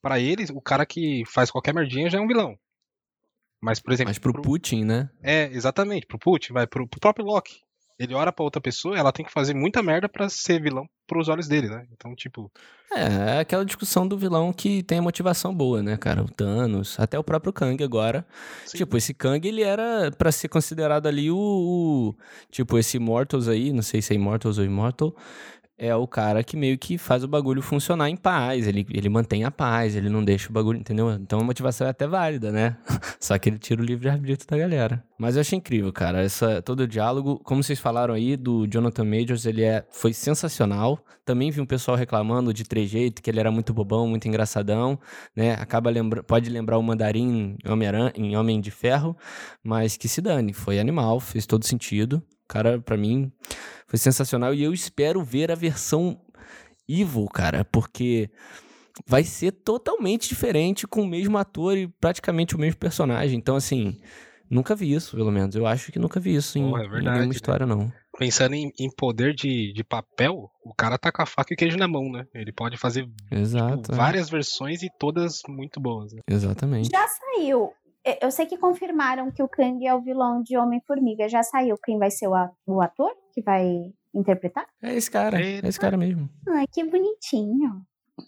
para 0.01 0.19
ele, 0.19 0.45
o 0.53 0.61
cara 0.61 0.85
que 0.85 1.23
faz 1.25 1.51
qualquer 1.51 1.73
merdinha 1.73 2.09
já 2.09 2.17
é 2.17 2.21
um 2.21 2.27
vilão. 2.27 2.57
Mas, 3.61 3.79
por 3.79 3.93
exemplo. 3.93 4.09
Mas 4.09 4.19
pro, 4.19 4.33
pro 4.33 4.41
Putin, 4.41 4.85
né? 4.85 5.09
É, 5.21 5.45
exatamente. 5.47 6.05
Pro 6.07 6.19
Putin, 6.19 6.53
vai 6.53 6.65
pro, 6.65 6.87
pro 6.87 6.99
próprio 6.99 7.25
Loki 7.25 7.61
ele 7.99 8.13
ora 8.13 8.31
pra 8.31 8.45
outra 8.45 8.61
pessoa, 8.61 8.97
ela 8.97 9.11
tem 9.11 9.25
que 9.25 9.31
fazer 9.31 9.53
muita 9.53 9.83
merda 9.83 10.07
para 10.07 10.29
ser 10.29 10.61
vilão 10.61 10.87
pros 11.05 11.27
olhos 11.27 11.47
dele, 11.47 11.67
né? 11.67 11.85
Então, 11.91 12.15
tipo. 12.15 12.49
É, 12.91 13.35
é 13.35 13.39
aquela 13.39 13.65
discussão 13.65 14.07
do 14.07 14.17
vilão 14.17 14.53
que 14.53 14.81
tem 14.83 14.99
a 14.99 15.01
motivação 15.01 15.53
boa, 15.53 15.83
né, 15.83 15.97
cara? 15.97 16.23
O 16.23 16.29
Thanos, 16.29 16.99
até 16.99 17.19
o 17.19 17.23
próprio 17.23 17.51
Kang 17.51 17.83
agora. 17.83 18.25
Sim. 18.65 18.77
Tipo, 18.77 18.95
esse 18.95 19.13
Kang, 19.13 19.45
ele 19.45 19.61
era 19.61 20.11
para 20.11 20.31
ser 20.31 20.47
considerado 20.47 21.07
ali 21.07 21.29
o, 21.29 21.37
o, 21.37 22.15
Tipo, 22.49 22.77
esse 22.77 22.97
Immortals 22.97 23.47
aí, 23.47 23.73
não 23.73 23.81
sei 23.83 24.01
se 24.01 24.13
é 24.13 24.15
Immortals 24.15 24.57
ou 24.57 24.63
Immortal 24.63 25.13
é 25.79 25.95
o 25.95 26.05
cara 26.05 26.43
que 26.43 26.57
meio 26.57 26.77
que 26.77 26.97
faz 26.97 27.23
o 27.23 27.27
bagulho 27.27 27.61
funcionar 27.61 28.09
em 28.09 28.17
paz, 28.17 28.67
ele, 28.67 28.85
ele 28.91 29.07
mantém 29.07 29.45
a 29.45 29.49
paz, 29.49 29.95
ele 29.95 30.09
não 30.09 30.23
deixa 30.23 30.49
o 30.49 30.51
bagulho, 30.51 30.77
entendeu? 30.77 31.09
Então 31.11 31.39
a 31.39 31.43
motivação 31.43 31.87
é 31.87 31.89
até 31.89 32.05
válida, 32.05 32.51
né? 32.51 32.75
Só 33.19 33.37
que 33.37 33.49
ele 33.49 33.57
tira 33.57 33.81
o 33.81 33.85
livre-arbítrio 33.85 34.47
da 34.47 34.57
galera. 34.57 35.03
Mas 35.17 35.35
eu 35.35 35.41
achei 35.41 35.57
incrível, 35.57 35.91
cara, 35.93 36.21
essa, 36.21 36.61
todo 36.61 36.81
o 36.81 36.87
diálogo, 36.87 37.39
como 37.43 37.63
vocês 37.63 37.79
falaram 37.79 38.13
aí, 38.13 38.35
do 38.35 38.67
Jonathan 38.67 39.05
Majors, 39.05 39.45
ele 39.45 39.63
é, 39.63 39.85
foi 39.89 40.11
sensacional. 40.11 40.99
Também 41.25 41.49
vi 41.49 41.61
um 41.61 41.65
pessoal 41.65 41.95
reclamando 41.95 42.53
de 42.53 42.65
trejeito, 42.65 43.21
que 43.21 43.29
ele 43.29 43.39
era 43.39 43.51
muito 43.51 43.73
bobão, 43.73 44.07
muito 44.07 44.27
engraçadão, 44.27 44.99
né? 45.35 45.53
Acaba 45.53 45.89
lembra, 45.89 46.21
pode 46.21 46.49
lembrar 46.49 46.77
o 46.77 46.83
Mandarim 46.83 47.55
em 47.63 47.71
Homem, 47.71 47.89
em 48.15 48.35
Homem 48.35 48.59
de 48.59 48.71
Ferro, 48.71 49.15
mas 49.63 49.95
que 49.95 50.09
se 50.09 50.21
dane, 50.21 50.51
foi 50.51 50.77
animal, 50.77 51.19
fez 51.19 51.45
todo 51.45 51.65
sentido. 51.65 52.21
Cara, 52.47 52.79
para 52.79 52.97
mim, 52.97 53.31
foi 53.89 53.97
sensacional 53.97 54.53
e 54.53 54.63
eu 54.63 54.71
espero 54.71 55.23
ver 55.23 55.51
a 55.51 55.55
versão 55.55 56.21
Evil, 56.87 57.27
cara, 57.27 57.65
porque 57.65 58.31
vai 59.05 59.23
ser 59.23 59.51
totalmente 59.51 60.29
diferente 60.29 60.87
com 60.87 61.01
o 61.01 61.07
mesmo 61.07 61.37
ator 61.37 61.77
e 61.77 61.87
praticamente 61.87 62.55
o 62.55 62.59
mesmo 62.59 62.79
personagem. 62.79 63.37
Então, 63.37 63.55
assim, 63.55 63.99
nunca 64.49 64.75
vi 64.75 64.93
isso, 64.93 65.15
pelo 65.15 65.31
menos. 65.31 65.55
Eu 65.55 65.67
acho 65.67 65.91
que 65.91 65.99
nunca 65.99 66.19
vi 66.19 66.35
isso 66.35 66.57
em, 66.57 66.67
é 66.67 66.77
verdade, 66.79 66.99
em 66.99 67.03
nenhuma 67.03 67.25
né? 67.25 67.31
história, 67.31 67.65
né? 67.65 67.75
não. 67.75 67.91
Pensando 68.17 68.55
em, 68.55 68.71
em, 68.79 68.89
poder 68.95 69.33
de, 69.33 69.71
de 69.71 69.83
papel, 69.83 70.49
o 70.63 70.73
cara 70.73 70.97
tá 70.97 71.11
com 71.11 71.21
a 71.21 71.25
faca 71.25 71.53
e 71.53 71.57
queijo 71.57 71.77
na 71.77 71.87
mão, 71.87 72.11
né? 72.11 72.25
Ele 72.33 72.51
pode 72.51 72.75
fazer 72.75 73.07
Exato, 73.31 73.83
tipo, 73.83 73.93
é. 73.93 73.95
várias 73.95 74.29
versões 74.29 74.83
e 74.83 74.89
todas 74.99 75.41
muito 75.47 75.79
boas. 75.79 76.11
Né? 76.11 76.21
Exatamente. 76.27 76.89
Já 76.91 77.07
saiu 77.07 77.71
eu 78.21 78.31
sei 78.31 78.45
que 78.45 78.57
confirmaram 78.57 79.29
que 79.29 79.43
o 79.43 79.47
Kang 79.47 79.85
é 79.85 79.93
o 79.93 80.01
vilão 80.01 80.41
de 80.41 80.57
Homem-Formiga. 80.57 81.27
Já 81.27 81.43
saiu 81.43 81.75
quem 81.83 81.97
vai 81.99 82.09
ser 82.09 82.27
o 82.27 82.81
ator 82.81 83.11
que 83.39 83.45
vai 83.45 83.65
interpretar? 84.13 84.65
É 84.81 84.93
esse 84.93 85.09
cara, 85.09 85.41
é 85.41 85.61
esse 85.63 85.79
cara 85.79 85.97
mesmo. 85.97 86.29
Ai, 86.47 86.65
que 86.71 86.83
bonitinho. 86.83 87.85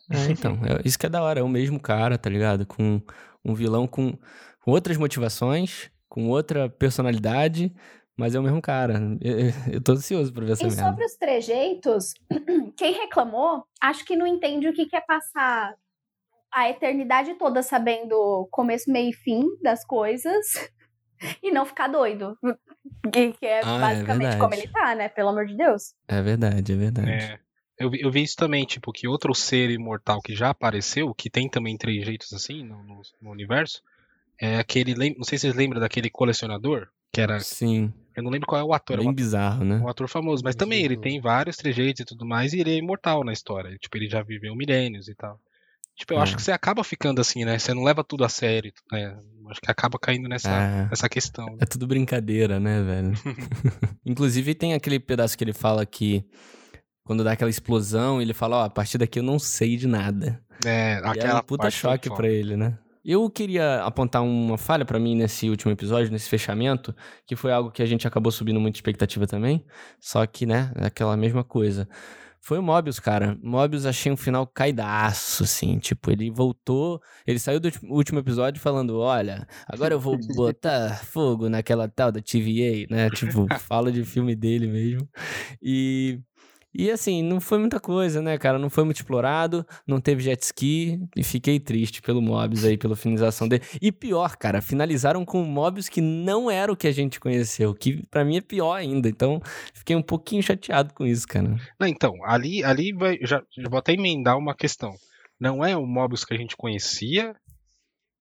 É, 0.10 0.32
então, 0.32 0.54
é, 0.66 0.82
isso 0.86 0.98
que 0.98 1.06
é 1.06 1.10
da 1.10 1.22
hora, 1.22 1.40
é 1.40 1.44
o 1.44 1.50
mesmo 1.50 1.80
cara, 1.80 2.18
tá 2.18 2.30
ligado? 2.30 2.66
Com 2.66 3.02
um 3.44 3.54
vilão 3.54 3.88
com, 3.88 4.18
com 4.64 4.72
outras 4.72 4.98
motivações, 4.98 5.92
com 6.08 6.30
outra 6.30 6.70
personalidade, 6.70 7.74
mas 8.16 8.36
é 8.36 8.40
o 8.40 8.44
mesmo 8.44 8.62
cara. 8.62 9.02
Eu, 9.20 9.74
eu 9.74 9.82
tô 9.82 9.94
ansioso 9.94 10.32
pra 10.32 10.46
ver 10.46 10.54
essa 10.54 10.64
e 10.64 10.68
merda. 10.68 10.82
E 10.82 10.86
sobre 10.86 11.06
os 11.06 11.16
trejeitos, 11.16 12.14
quem 12.78 12.94
reclamou, 12.94 13.66
acho 13.82 14.06
que 14.06 14.16
não 14.16 14.28
entende 14.28 14.68
o 14.68 14.74
que 14.74 14.86
quer 14.86 15.06
passar 15.06 15.76
a 16.54 16.70
eternidade 16.70 17.34
toda 17.36 17.64
sabendo 17.64 18.48
começo, 18.52 18.92
meio 18.92 19.10
e 19.10 19.14
fim 19.14 19.44
das 19.62 19.86
coisas 19.86 20.46
e 21.42 21.52
não 21.52 21.66
ficar 21.66 21.88
doido. 21.88 22.38
Que, 23.12 23.34
que 23.34 23.46
é 23.46 23.62
ah, 23.64 23.76
é 23.76 23.80
basicamente 23.80 24.36
é 24.36 24.40
como 24.40 24.54
ele 24.54 24.68
tá, 24.68 24.96
né? 24.96 25.10
Pelo 25.10 25.30
amor 25.30 25.46
de 25.46 25.56
Deus. 25.56 25.94
É 26.08 26.22
verdade, 26.22 26.72
é 26.72 26.76
verdade. 26.76 27.10
É. 27.10 27.40
Eu 27.78 27.90
vi, 27.90 28.02
eu 28.02 28.12
vi 28.12 28.22
isso 28.22 28.36
também, 28.36 28.64
tipo, 28.66 28.92
que 28.92 29.08
outro 29.08 29.34
ser 29.34 29.70
imortal 29.72 30.22
que 30.22 30.36
já 30.36 30.50
apareceu, 30.50 31.14
que 31.16 31.30
tem 31.30 31.50
também 31.50 31.78
três 31.78 32.06
jeitos 32.06 32.32
assim 32.34 32.64
no, 32.64 32.84
no, 32.84 33.02
no 33.20 33.32
universo, 33.32 33.82
é 34.40 34.58
aquele. 34.58 34.94
Não 35.16 35.24
sei 35.24 35.38
se 35.38 35.42
vocês 35.42 35.56
lembram 35.56 35.80
daquele 35.80 36.10
colecionador, 36.10 36.88
que 37.12 37.22
era. 37.22 37.40
Sim. 37.40 37.92
Eu 38.16 38.24
não 38.24 38.30
lembro 38.30 38.48
qual 38.48 38.62
é 38.62 38.64
o 38.64 38.74
ator. 38.74 38.98
Bem 38.98 39.08
é 39.08 39.10
um, 39.10 39.14
bizarro, 39.14 39.64
né? 39.64 39.78
Um 39.78 39.88
ator 39.88 40.08
famoso. 40.08 40.44
Mas 40.44 40.56
também 40.56 40.84
ele 40.84 40.98
tem 40.98 41.22
vários 41.22 41.58
trejeitos 41.58 42.02
e 42.02 42.06
tudo 42.06 42.26
mais, 42.26 42.54
e 42.54 42.60
ele 42.60 42.72
é 42.72 42.78
imortal 42.78 43.24
na 43.24 43.32
história. 43.32 43.76
Tipo, 43.78 43.98
ele 43.98 44.10
já 44.10 44.22
viveu 44.22 44.56
milênios 44.56 45.08
e 45.08 45.16
tal. 45.16 45.40
Tipo, 45.96 46.14
eu 46.14 46.20
é. 46.20 46.22
acho 46.22 46.36
que 46.36 46.42
você 46.42 46.52
acaba 46.52 46.84
ficando 46.84 47.22
assim, 47.22 47.46
né? 47.46 47.60
Você 47.60 47.74
não 47.74 47.84
leva 47.84 48.04
tudo 48.04 48.24
a 48.24 48.30
sério, 48.30 48.72
né? 48.92 49.18
Acho 49.50 49.62
que 49.62 49.70
acaba 49.70 50.00
caindo 50.00 50.28
nessa, 50.28 50.50
é. 50.50 50.88
nessa 50.90 51.10
questão. 51.10 51.46
Né? 51.46 51.58
É 51.62 51.66
tudo 51.66 51.86
brincadeira, 51.86 52.60
né, 52.60 52.82
velho? 52.82 53.14
Inclusive 54.06 54.56
tem 54.56 54.74
aquele 54.74 55.00
pedaço 55.00 55.38
que 55.38 55.44
ele 55.44 55.54
fala 55.54 55.86
que 55.86 56.26
quando 57.04 57.24
dá 57.24 57.34
aquela 57.34 57.50
explosão, 57.50 58.22
ele 58.22 58.34
fala, 58.34 58.58
ó, 58.58 58.62
oh, 58.62 58.66
a 58.66 58.70
partir 58.70 58.98
daqui 58.98 59.20
eu 59.20 59.24
não 59.24 59.38
sei 59.38 59.76
de 59.76 59.88
nada. 59.88 60.42
É, 60.66 60.96
aquela 61.04 61.16
e 61.16 61.32
é 61.32 61.36
um 61.36 61.42
puta 61.42 61.70
choque 61.70 62.10
para 62.10 62.30
ele, 62.30 62.56
né? 62.56 62.78
Eu 63.04 63.28
queria 63.32 63.84
apontar 63.84 64.22
uma 64.22 64.60
falha 64.60 64.86
para 64.86 65.00
mim 65.00 65.16
nesse 65.16 65.50
último 65.50 65.72
episódio, 65.72 66.12
nesse 66.12 66.30
fechamento, 66.30 66.96
que 67.26 67.36
foi 67.36 67.52
algo 67.52 67.72
que 67.72 67.82
a 67.82 67.86
gente 67.86 68.08
acabou 68.08 68.32
subindo 68.32 68.60
muita 68.60 68.78
expectativa 68.78 69.26
também, 69.26 69.66
só 70.00 70.24
que, 70.28 70.46
né, 70.46 70.72
é 70.76 70.86
aquela 70.86 71.18
mesma 71.18 71.44
coisa. 71.44 71.90
Foi 72.44 72.58
o 72.58 72.64
Mobius, 72.64 73.00
cara. 73.00 73.38
Mobius 73.44 73.86
achei 73.86 74.12
um 74.12 74.18
final 74.18 74.48
caidaço, 74.48 75.44
assim. 75.44 75.78
Tipo, 75.78 76.12
ele 76.12 76.32
voltou. 76.32 77.00
Ele 77.26 77.38
saiu 77.38 77.60
do 77.60 77.70
último 77.84 78.18
episódio 78.18 78.60
falando: 78.60 79.00
Olha, 79.00 79.48
agora 79.68 79.94
eu 79.94 80.00
vou 80.00 80.18
botar 80.36 81.06
fogo 81.06 81.48
naquela 81.48 81.88
tal 81.88 82.12
da 82.12 82.20
TVA, 82.20 82.88
né? 82.90 83.10
Tipo, 83.12 83.48
fala 83.60 83.92
de 83.92 84.04
filme 84.04 84.36
dele 84.36 84.68
mesmo. 84.68 85.08
E 85.62 86.20
e 86.74 86.90
assim, 86.90 87.22
não 87.22 87.42
foi 87.42 87.60
muita 87.60 87.80
coisa, 87.80 88.22
né, 88.22 88.38
cara? 88.38 88.58
Não 88.58 88.70
foi 88.70 88.86
muito 88.86 88.98
explorado, 88.98 89.66
não 89.86 90.00
teve 90.00 90.24
jet 90.24 90.42
ski 90.42 91.00
e 91.16 91.24
fiquei 91.24 91.60
triste 91.60 92.02
pelo 92.02 92.22
Mobius 92.22 92.64
aí, 92.64 92.78
pela 92.78 92.96
finalização 92.96 93.48
dele. 93.48 93.64
E 93.82 93.92
pior, 93.92 94.38
cara, 94.38 94.62
finalizaram 94.62 95.26
com 95.26 95.44
Mobius 95.44 95.90
que 95.90 96.00
não 96.00 96.50
era 96.50 96.72
o 96.72 96.78
que 96.78 96.88
a 96.88 96.92
gente 96.92 97.20
conheceu, 97.20 97.76
que 97.76 98.06
para 98.08 98.24
mim 98.24 98.38
é 98.38 98.42
pior 98.42 98.74
ainda. 98.74 99.10
Então, 99.10 99.42
fiquei 99.74 99.96
um 99.96 100.02
pouquinho 100.02 100.42
chateado 100.42 100.94
com 100.94 101.06
isso, 101.06 101.28
cara. 101.28 101.56
Não, 101.80 101.88
então, 101.88 102.14
ali, 102.24 102.64
ali 102.64 102.94
vai, 102.94 103.18
já, 103.22 103.44
já 103.58 103.70
vou 103.70 103.80
até 103.80 103.94
emendar 103.94 104.38
uma 104.38 104.56
questão. 104.56 104.94
Não 105.38 105.66
é 105.66 105.76
o 105.76 105.86
Mobius 105.86 106.24
que 106.24 106.34
a 106.34 106.38
gente 106.38 106.56
conhecia, 106.56 107.36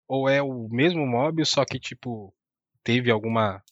ou 0.08 0.28
é 0.28 0.42
o 0.42 0.68
mesmo 0.68 1.06
Mobius, 1.06 1.50
só 1.50 1.64
que, 1.64 1.78
tipo, 1.78 2.34
teve 2.82 3.12
alguma 3.12 3.62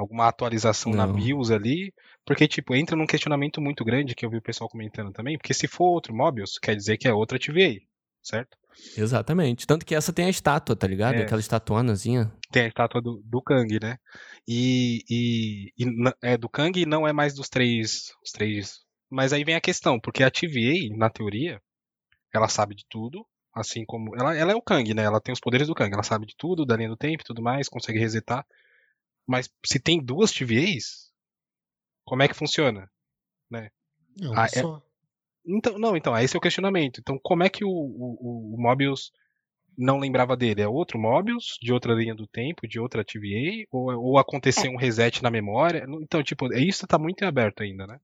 alguma 0.00 0.28
atualização 0.28 0.92
não. 0.92 1.06
na 1.06 1.12
BIOS 1.12 1.50
ali, 1.50 1.92
porque, 2.24 2.46
tipo, 2.46 2.74
entra 2.74 2.96
num 2.96 3.06
questionamento 3.06 3.60
muito 3.60 3.84
grande 3.84 4.14
que 4.14 4.24
eu 4.24 4.30
vi 4.30 4.36
o 4.36 4.42
pessoal 4.42 4.68
comentando 4.68 5.12
também, 5.12 5.36
porque 5.36 5.54
se 5.54 5.66
for 5.66 5.86
outro 5.86 6.14
Mobius, 6.14 6.58
quer 6.58 6.76
dizer 6.76 6.96
que 6.96 7.08
é 7.08 7.12
outra 7.12 7.38
TVA, 7.38 7.80
certo? 8.22 8.56
Exatamente. 8.96 9.66
Tanto 9.66 9.84
que 9.84 9.94
essa 9.94 10.12
tem 10.12 10.26
a 10.26 10.30
estátua, 10.30 10.76
tá 10.76 10.86
ligado? 10.86 11.16
É. 11.16 11.22
Aquela 11.22 11.40
estatuanazinha. 11.40 12.32
Tem 12.50 12.64
a 12.64 12.68
estátua 12.68 13.00
do, 13.00 13.22
do 13.24 13.42
Kang, 13.42 13.78
né? 13.80 13.96
E, 14.46 15.04
e, 15.08 15.72
e, 15.78 15.86
é 16.22 16.36
do 16.36 16.48
Kang 16.48 16.78
e 16.80 16.86
não 16.86 17.06
é 17.06 17.12
mais 17.12 17.34
dos 17.34 17.48
três, 17.48 18.12
os 18.24 18.30
três. 18.30 18.80
Mas 19.10 19.32
aí 19.32 19.44
vem 19.44 19.54
a 19.54 19.60
questão, 19.60 19.98
porque 19.98 20.22
a 20.22 20.30
TVA, 20.30 20.96
na 20.96 21.10
teoria, 21.10 21.60
ela 22.32 22.48
sabe 22.48 22.74
de 22.74 22.84
tudo, 22.88 23.26
assim 23.54 23.84
como. 23.84 24.16
Ela, 24.16 24.36
ela 24.36 24.52
é 24.52 24.54
o 24.54 24.62
Kang, 24.62 24.94
né? 24.94 25.02
Ela 25.02 25.20
tem 25.20 25.32
os 25.32 25.40
poderes 25.40 25.66
do 25.66 25.74
Kang, 25.74 25.92
ela 25.92 26.02
sabe 26.02 26.26
de 26.26 26.34
tudo, 26.36 26.64
da 26.64 26.76
linha 26.76 26.88
do 26.88 26.96
tempo 26.96 27.22
e 27.22 27.26
tudo 27.26 27.42
mais, 27.42 27.68
consegue 27.68 27.98
resetar. 27.98 28.46
Mas 29.26 29.50
se 29.64 29.78
tem 29.78 30.02
duas 30.02 30.32
TVAs, 30.32 31.09
como 32.10 32.24
é 32.24 32.28
que 32.28 32.34
funciona? 32.34 32.90
Né? 33.48 33.70
Não, 34.18 34.36
ah, 34.36 34.46
é... 34.46 34.48
só. 34.48 34.82
Então, 35.46 35.78
não, 35.78 35.96
então, 35.96 36.18
esse 36.18 36.36
é 36.36 36.38
o 36.38 36.42
questionamento. 36.42 37.00
Então, 37.00 37.16
como 37.22 37.44
é 37.44 37.48
que 37.48 37.64
o, 37.64 37.70
o, 37.70 38.54
o 38.54 38.60
Mobius 38.60 39.12
não 39.78 39.96
lembrava 39.96 40.36
dele? 40.36 40.60
É 40.60 40.68
outro 40.68 40.98
Mobius, 40.98 41.56
de 41.62 41.72
outra 41.72 41.94
linha 41.94 42.14
do 42.14 42.26
tempo, 42.26 42.66
de 42.66 42.80
outra 42.80 43.04
TVA? 43.04 43.64
Ou, 43.70 43.96
ou 43.96 44.18
aconteceu 44.18 44.72
é. 44.72 44.74
um 44.74 44.76
reset 44.76 45.22
na 45.22 45.30
memória? 45.30 45.86
Então, 46.02 46.20
tipo, 46.20 46.52
isso 46.52 46.84
tá 46.84 46.98
muito 46.98 47.22
em 47.22 47.28
aberto 47.28 47.62
ainda, 47.62 47.86
né? 47.86 48.00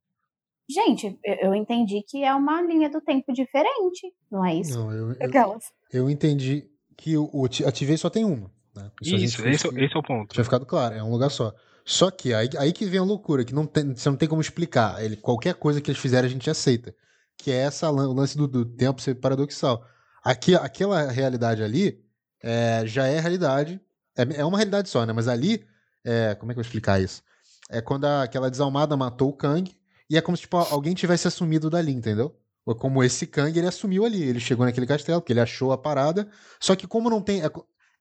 Gente, 0.70 1.18
eu 1.24 1.54
entendi 1.54 2.02
que 2.08 2.24
é 2.24 2.32
uma 2.32 2.62
linha 2.62 2.88
do 2.88 3.00
tempo 3.00 3.32
diferente, 3.32 4.12
não 4.30 4.44
é 4.44 4.54
isso? 4.54 4.78
Não, 4.78 4.92
eu, 4.92 5.12
eu, 5.12 5.60
eu 5.92 6.10
entendi 6.10 6.68
que 6.96 7.16
o, 7.16 7.44
a 7.44 7.72
TVA 7.72 7.96
só 7.96 8.08
tem 8.08 8.24
uma. 8.24 8.50
Né? 8.74 8.90
Isso, 9.02 9.14
isso 9.16 9.48
esse, 9.48 9.68
esse, 9.68 9.96
é 9.96 9.98
o 9.98 10.02
ponto. 10.02 10.32
Tinha 10.32 10.44
ficado 10.44 10.64
claro, 10.64 10.94
é 10.94 11.02
um 11.02 11.10
lugar 11.10 11.30
só. 11.30 11.52
Só 11.88 12.10
que 12.10 12.34
aí, 12.34 12.50
aí 12.58 12.72
que 12.72 12.84
vem 12.84 12.98
a 12.98 13.04
loucura, 13.04 13.44
que 13.44 13.54
não 13.54 13.64
tem, 13.64 13.94
você 13.94 14.10
não 14.10 14.16
tem 14.16 14.28
como 14.28 14.40
explicar. 14.40 15.02
Ele, 15.02 15.16
qualquer 15.16 15.54
coisa 15.54 15.80
que 15.80 15.88
eles 15.88 16.02
fizerem 16.02 16.28
a 16.28 16.32
gente 16.32 16.50
aceita. 16.50 16.92
Que 17.38 17.52
é 17.52 17.58
essa, 17.58 17.88
o 17.88 18.12
lance 18.12 18.36
do, 18.36 18.48
do 18.48 18.64
tempo 18.64 19.00
ser 19.00 19.14
paradoxal. 19.14 19.86
Aqui, 20.24 20.56
aquela 20.56 21.08
realidade 21.08 21.62
ali 21.62 22.04
é, 22.42 22.82
já 22.86 23.06
é 23.06 23.20
realidade. 23.20 23.80
É, 24.18 24.40
é 24.40 24.44
uma 24.44 24.58
realidade 24.58 24.88
só, 24.88 25.06
né? 25.06 25.12
Mas 25.12 25.28
ali, 25.28 25.64
é, 26.04 26.34
como 26.34 26.50
é 26.50 26.54
que 26.54 26.58
eu 26.58 26.64
vou 26.64 26.66
explicar 26.68 27.00
isso? 27.00 27.22
É 27.70 27.80
quando 27.80 28.04
a, 28.04 28.24
aquela 28.24 28.50
desalmada 28.50 28.96
matou 28.96 29.28
o 29.28 29.36
Kang 29.36 29.72
e 30.10 30.16
é 30.16 30.20
como 30.20 30.36
se 30.36 30.42
tipo, 30.42 30.56
alguém 30.56 30.92
tivesse 30.92 31.28
assumido 31.28 31.70
dali, 31.70 31.92
entendeu? 31.92 32.36
Como 32.80 33.04
esse 33.04 33.28
Kang, 33.28 33.56
ele 33.56 33.68
assumiu 33.68 34.04
ali. 34.04 34.24
Ele 34.24 34.40
chegou 34.40 34.66
naquele 34.66 34.86
castelo, 34.88 35.20
porque 35.20 35.32
ele 35.32 35.40
achou 35.40 35.70
a 35.70 35.78
parada. 35.78 36.28
Só 36.58 36.74
que 36.74 36.88
como 36.88 37.08
não 37.08 37.22
tem... 37.22 37.44
É, 37.44 37.50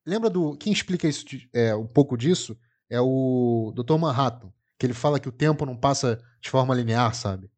lembra 0.03 0.27
do... 0.27 0.57
Quem 0.57 0.73
explica 0.73 1.07
isso, 1.07 1.23
é, 1.53 1.75
um 1.75 1.85
pouco 1.85 2.17
disso 2.17 2.57
é 2.89 2.99
o 3.01 3.73
Dr. 3.75 3.97
Manhattan, 3.97 4.51
que 4.77 4.85
ele 4.85 4.93
fala 4.93 5.19
que 5.19 5.29
o 5.29 5.31
tempo 5.31 5.65
não 5.65 5.75
passa 5.75 6.21
de 6.41 6.49
forma 6.49 6.75
linear, 6.75 7.13
sabe? 7.13 7.49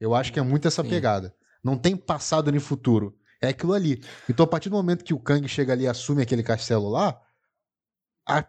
Eu 0.00 0.14
acho 0.14 0.32
que 0.32 0.38
é 0.38 0.42
muito 0.42 0.66
essa 0.66 0.82
Sim. 0.82 0.88
pegada. 0.88 1.34
Não 1.62 1.76
tem 1.76 1.96
passado 1.96 2.50
nem 2.50 2.60
futuro. 2.60 3.16
É 3.40 3.48
aquilo 3.48 3.72
ali. 3.72 4.02
Então, 4.28 4.44
a 4.44 4.46
partir 4.46 4.68
do 4.68 4.76
momento 4.76 5.04
que 5.04 5.14
o 5.14 5.18
Kang 5.18 5.46
chega 5.48 5.72
ali 5.72 5.84
e 5.84 5.88
assume 5.88 6.22
aquele 6.22 6.42
castelo 6.42 6.88
lá, 6.88 7.20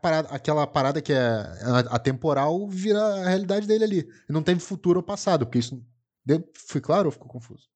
parada, 0.01 0.29
aquela 0.29 0.67
parada 0.67 1.01
que 1.01 1.13
é 1.13 1.59
atemporal 1.89 2.67
vira 2.67 2.99
a 2.99 3.29
realidade 3.29 3.67
dele 3.67 3.83
ali. 3.83 4.09
E 4.29 4.33
não 4.33 4.43
tem 4.43 4.57
futuro 4.57 4.99
ou 4.99 5.03
passado, 5.03 5.45
porque 5.45 5.59
isso. 5.59 5.83
Fui 6.67 6.79
claro 6.79 7.07
ou 7.07 7.11
ficou 7.11 7.27
confuso? 7.27 7.67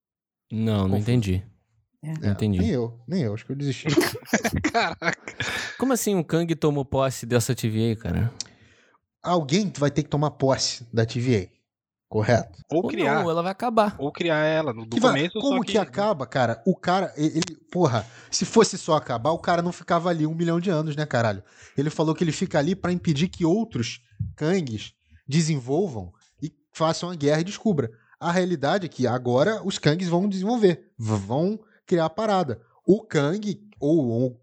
Não, 0.51 0.73
confuso. 0.73 0.89
não 0.89 0.97
entendi. 0.97 1.43
É, 2.03 2.13
não 2.19 2.31
entendi. 2.31 2.59
Nem 2.59 2.69
eu, 2.69 2.99
nem 3.07 3.23
eu, 3.23 3.33
acho 3.33 3.45
que 3.45 3.51
eu 3.51 3.55
desisti. 3.55 3.87
Caraca. 4.71 5.35
Como 5.77 5.93
assim 5.93 6.15
o 6.15 6.23
Kang 6.23 6.53
tomou 6.55 6.85
posse 6.85 7.25
dessa 7.25 7.53
TVA, 7.53 7.95
cara? 7.95 8.33
Alguém 9.27 9.71
vai 9.77 9.91
ter 9.91 10.03
que 10.03 10.09
tomar 10.09 10.31
posse 10.31 10.87
da 10.93 11.05
TVA. 11.05 11.49
Correto. 12.09 12.63
Ou, 12.71 12.83
ou 12.83 12.89
criar. 12.89 13.23
Não, 13.23 13.29
ela 13.29 13.43
vai 13.43 13.51
acabar. 13.51 13.95
Ou 13.99 14.11
criar 14.11 14.37
ela 14.45 14.73
no 14.73 14.85
do 14.85 14.99
começo. 14.99 15.33
Vai, 15.33 15.41
como 15.41 15.61
que... 15.61 15.73
que... 15.73 15.77
acaba, 15.77 16.25
cara? 16.25 16.63
O 16.65 16.73
cara, 16.73 17.13
ele, 17.17 17.41
porra, 17.69 18.05
se 18.31 18.45
fosse 18.45 18.77
só 18.77 18.95
acabar, 18.95 19.31
o 19.31 19.39
cara 19.39 19.61
não 19.61 19.73
ficava 19.73 20.09
ali 20.09 20.25
um 20.25 20.33
milhão 20.33 20.59
de 20.59 20.69
anos, 20.69 20.95
né, 20.95 21.05
caralho? 21.05 21.43
Ele 21.77 21.89
falou 21.89 22.15
que 22.15 22.23
ele 22.23 22.31
fica 22.31 22.57
ali 22.57 22.75
para 22.75 22.93
impedir 22.93 23.27
que 23.27 23.45
outros 23.45 24.01
Kangs 24.37 24.93
desenvolvam 25.27 26.13
e 26.41 26.51
façam 26.71 27.09
a 27.09 27.15
guerra 27.15 27.41
e 27.41 27.45
descubra. 27.45 27.91
A 28.19 28.31
realidade 28.31 28.85
é 28.85 28.89
que 28.89 29.05
agora 29.05 29.61
os 29.63 29.77
Kangs 29.77 30.09
vão 30.09 30.29
desenvolver, 30.29 30.91
vão 30.97 31.59
criar 31.85 32.05
a 32.05 32.09
parada. 32.09 32.61
O 32.85 33.03
Kang, 33.03 33.59
ou, 33.79 34.07
ou 34.07 34.41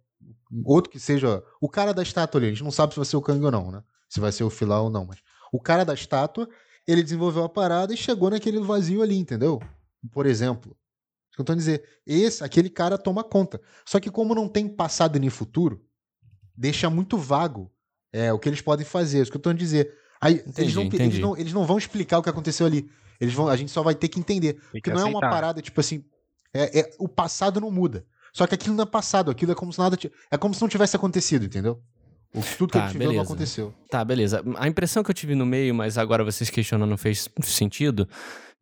outro 0.66 0.90
que 0.90 1.00
seja. 1.00 1.42
O 1.60 1.68
cara 1.68 1.94
da 1.94 2.02
estátua 2.02 2.38
ali, 2.38 2.48
a 2.48 2.50
gente 2.50 2.62
não 2.62 2.70
sabe 2.70 2.92
se 2.92 2.98
vai 2.98 3.06
ser 3.06 3.16
o 3.16 3.22
Kang 3.22 3.42
ou 3.42 3.50
não, 3.50 3.70
né? 3.72 3.82
Se 4.14 4.20
vai 4.20 4.30
ser 4.30 4.44
o 4.44 4.50
Filá 4.50 4.80
ou 4.80 4.88
não, 4.88 5.04
mas. 5.04 5.18
O 5.52 5.60
cara 5.60 5.84
da 5.84 5.92
estátua, 5.92 6.48
ele 6.86 7.02
desenvolveu 7.02 7.42
a 7.42 7.48
parada 7.48 7.92
e 7.92 7.96
chegou 7.96 8.30
naquele 8.30 8.60
vazio 8.60 9.02
ali, 9.02 9.18
entendeu? 9.18 9.60
Por 10.12 10.24
exemplo. 10.24 10.76
Isso 11.28 11.34
que 11.34 11.40
eu 11.40 11.44
tô 11.44 11.52
dizer. 11.52 11.82
Esse, 12.06 12.44
aquele 12.44 12.70
cara 12.70 12.96
toma 12.96 13.24
conta. 13.24 13.60
Só 13.84 13.98
que 13.98 14.12
como 14.12 14.32
não 14.32 14.48
tem 14.48 14.68
passado 14.68 15.18
nem 15.18 15.28
futuro, 15.30 15.84
deixa 16.56 16.88
muito 16.88 17.18
vago 17.18 17.72
é, 18.12 18.32
o 18.32 18.38
que 18.38 18.48
eles 18.48 18.60
podem 18.60 18.86
fazer. 18.86 19.20
Isso 19.20 19.32
que 19.32 19.36
eu 19.36 19.42
tô 19.42 19.52
dizer. 19.52 19.92
Aí, 20.20 20.34
entendi, 20.46 20.60
eles, 20.60 20.74
não, 20.76 20.82
eles, 20.84 21.18
não, 21.18 21.36
eles 21.36 21.52
não 21.52 21.66
vão 21.66 21.76
explicar 21.76 22.18
o 22.20 22.22
que 22.22 22.30
aconteceu 22.30 22.66
ali. 22.66 22.88
Eles 23.20 23.34
vão, 23.34 23.48
a 23.48 23.56
gente 23.56 23.72
só 23.72 23.82
vai 23.82 23.96
ter 23.96 24.06
que 24.06 24.20
entender. 24.20 24.52
Tem 24.52 24.62
porque 24.62 24.80
que 24.82 24.90
não 24.90 24.98
aceitar. 24.98 25.10
é 25.10 25.26
uma 25.26 25.28
parada, 25.28 25.60
tipo 25.60 25.80
assim, 25.80 26.04
é, 26.54 26.78
é, 26.78 26.90
o 27.00 27.08
passado 27.08 27.60
não 27.60 27.72
muda. 27.72 28.06
Só 28.32 28.46
que 28.46 28.54
aquilo 28.54 28.76
não 28.76 28.84
é 28.84 28.86
passado, 28.86 29.28
aquilo 29.28 29.50
é 29.50 29.56
como 29.56 29.72
se 29.72 29.80
nada. 29.80 29.98
É 30.30 30.38
como 30.38 30.54
se 30.54 30.60
não 30.60 30.68
tivesse 30.68 30.94
acontecido, 30.94 31.44
entendeu? 31.44 31.82
O, 32.34 32.40
tudo 32.58 32.70
tá, 32.72 32.80
que 32.80 32.96
eu 32.96 33.00
tive 33.00 33.14
não 33.14 33.22
aconteceu. 33.22 33.72
Tá, 33.88 34.04
beleza. 34.04 34.42
A 34.56 34.66
impressão 34.66 35.02
que 35.02 35.10
eu 35.10 35.14
tive 35.14 35.34
no 35.34 35.46
meio, 35.46 35.74
mas 35.74 35.96
agora 35.96 36.24
vocês 36.24 36.50
questionam 36.50 36.86
não 36.86 36.96
fez 36.96 37.28
sentido, 37.42 38.08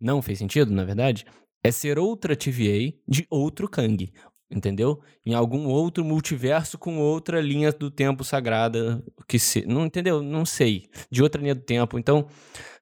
não 0.00 0.20
fez 0.20 0.38
sentido, 0.38 0.72
na 0.72 0.84
verdade, 0.84 1.24
é 1.64 1.70
ser 1.70 1.98
outra 1.98 2.36
TVA 2.36 2.92
de 3.08 3.26
outro 3.30 3.68
Kang 3.68 4.12
entendeu? 4.54 5.00
Em 5.24 5.34
algum 5.34 5.66
outro 5.66 6.04
multiverso 6.04 6.78
com 6.78 6.98
outra 6.98 7.40
linha 7.40 7.72
do 7.72 7.90
tempo 7.90 8.22
sagrada, 8.22 9.02
que 9.26 9.38
se, 9.38 9.64
não 9.66 9.86
entendeu? 9.86 10.22
Não 10.22 10.44
sei, 10.44 10.88
de 11.10 11.22
outra 11.22 11.40
linha 11.40 11.54
do 11.54 11.62
tempo. 11.62 11.98
Então, 11.98 12.26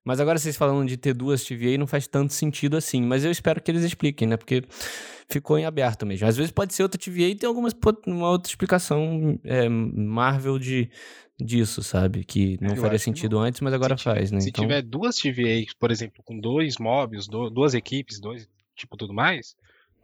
mas 0.05 0.21
agora 0.21 0.39
vocês 0.39 0.57
falando 0.57 0.89
de 0.89 0.97
ter 0.97 1.13
duas 1.13 1.45
TVA 1.45 1.77
não 1.79 1.87
faz 1.87 2.07
tanto 2.07 2.33
sentido 2.33 2.77
assim, 2.77 3.03
mas 3.03 3.25
eu 3.25 3.31
espero 3.31 3.61
que 3.61 3.71
eles 3.71 3.85
expliquem, 3.85 4.27
né? 4.27 4.37
Porque 4.37 4.63
ficou 5.29 5.59
em 5.59 5.65
aberto 5.65 6.07
mesmo. 6.07 6.27
Às 6.27 6.37
vezes 6.37 6.51
pode 6.51 6.75
ser 6.75 6.83
outra 6.83 6.99
TVA 6.99 7.29
e 7.29 7.35
tem 7.35 7.47
algumas 7.47 7.75
uma 8.07 8.31
outra 8.31 8.51
explicação 8.51 9.39
é, 9.45 9.69
Marvel 9.69 10.59
de 10.59 10.91
disso, 11.39 11.83
sabe? 11.83 12.25
Que 12.25 12.59
não 12.61 12.73
é, 12.73 12.77
faria 12.77 12.99
sentido 12.99 13.37
não. 13.37 13.43
antes, 13.43 13.61
mas 13.61 13.73
agora 13.73 13.97
se 13.97 14.05
faz, 14.05 14.31
né? 14.31 14.41
Se 14.41 14.51
então... 14.51 14.65
tiver 14.65 14.83
duas 14.83 15.17
TVA, 15.17 15.65
por 15.79 15.91
exemplo, 15.91 16.23
com 16.25 16.39
dois 16.39 16.77
mobs, 16.79 17.27
duas 17.27 17.75
equipes, 17.75 18.21
dois, 18.21 18.49
tipo, 18.75 18.97
tudo 18.97 19.15
mais, 19.15 19.57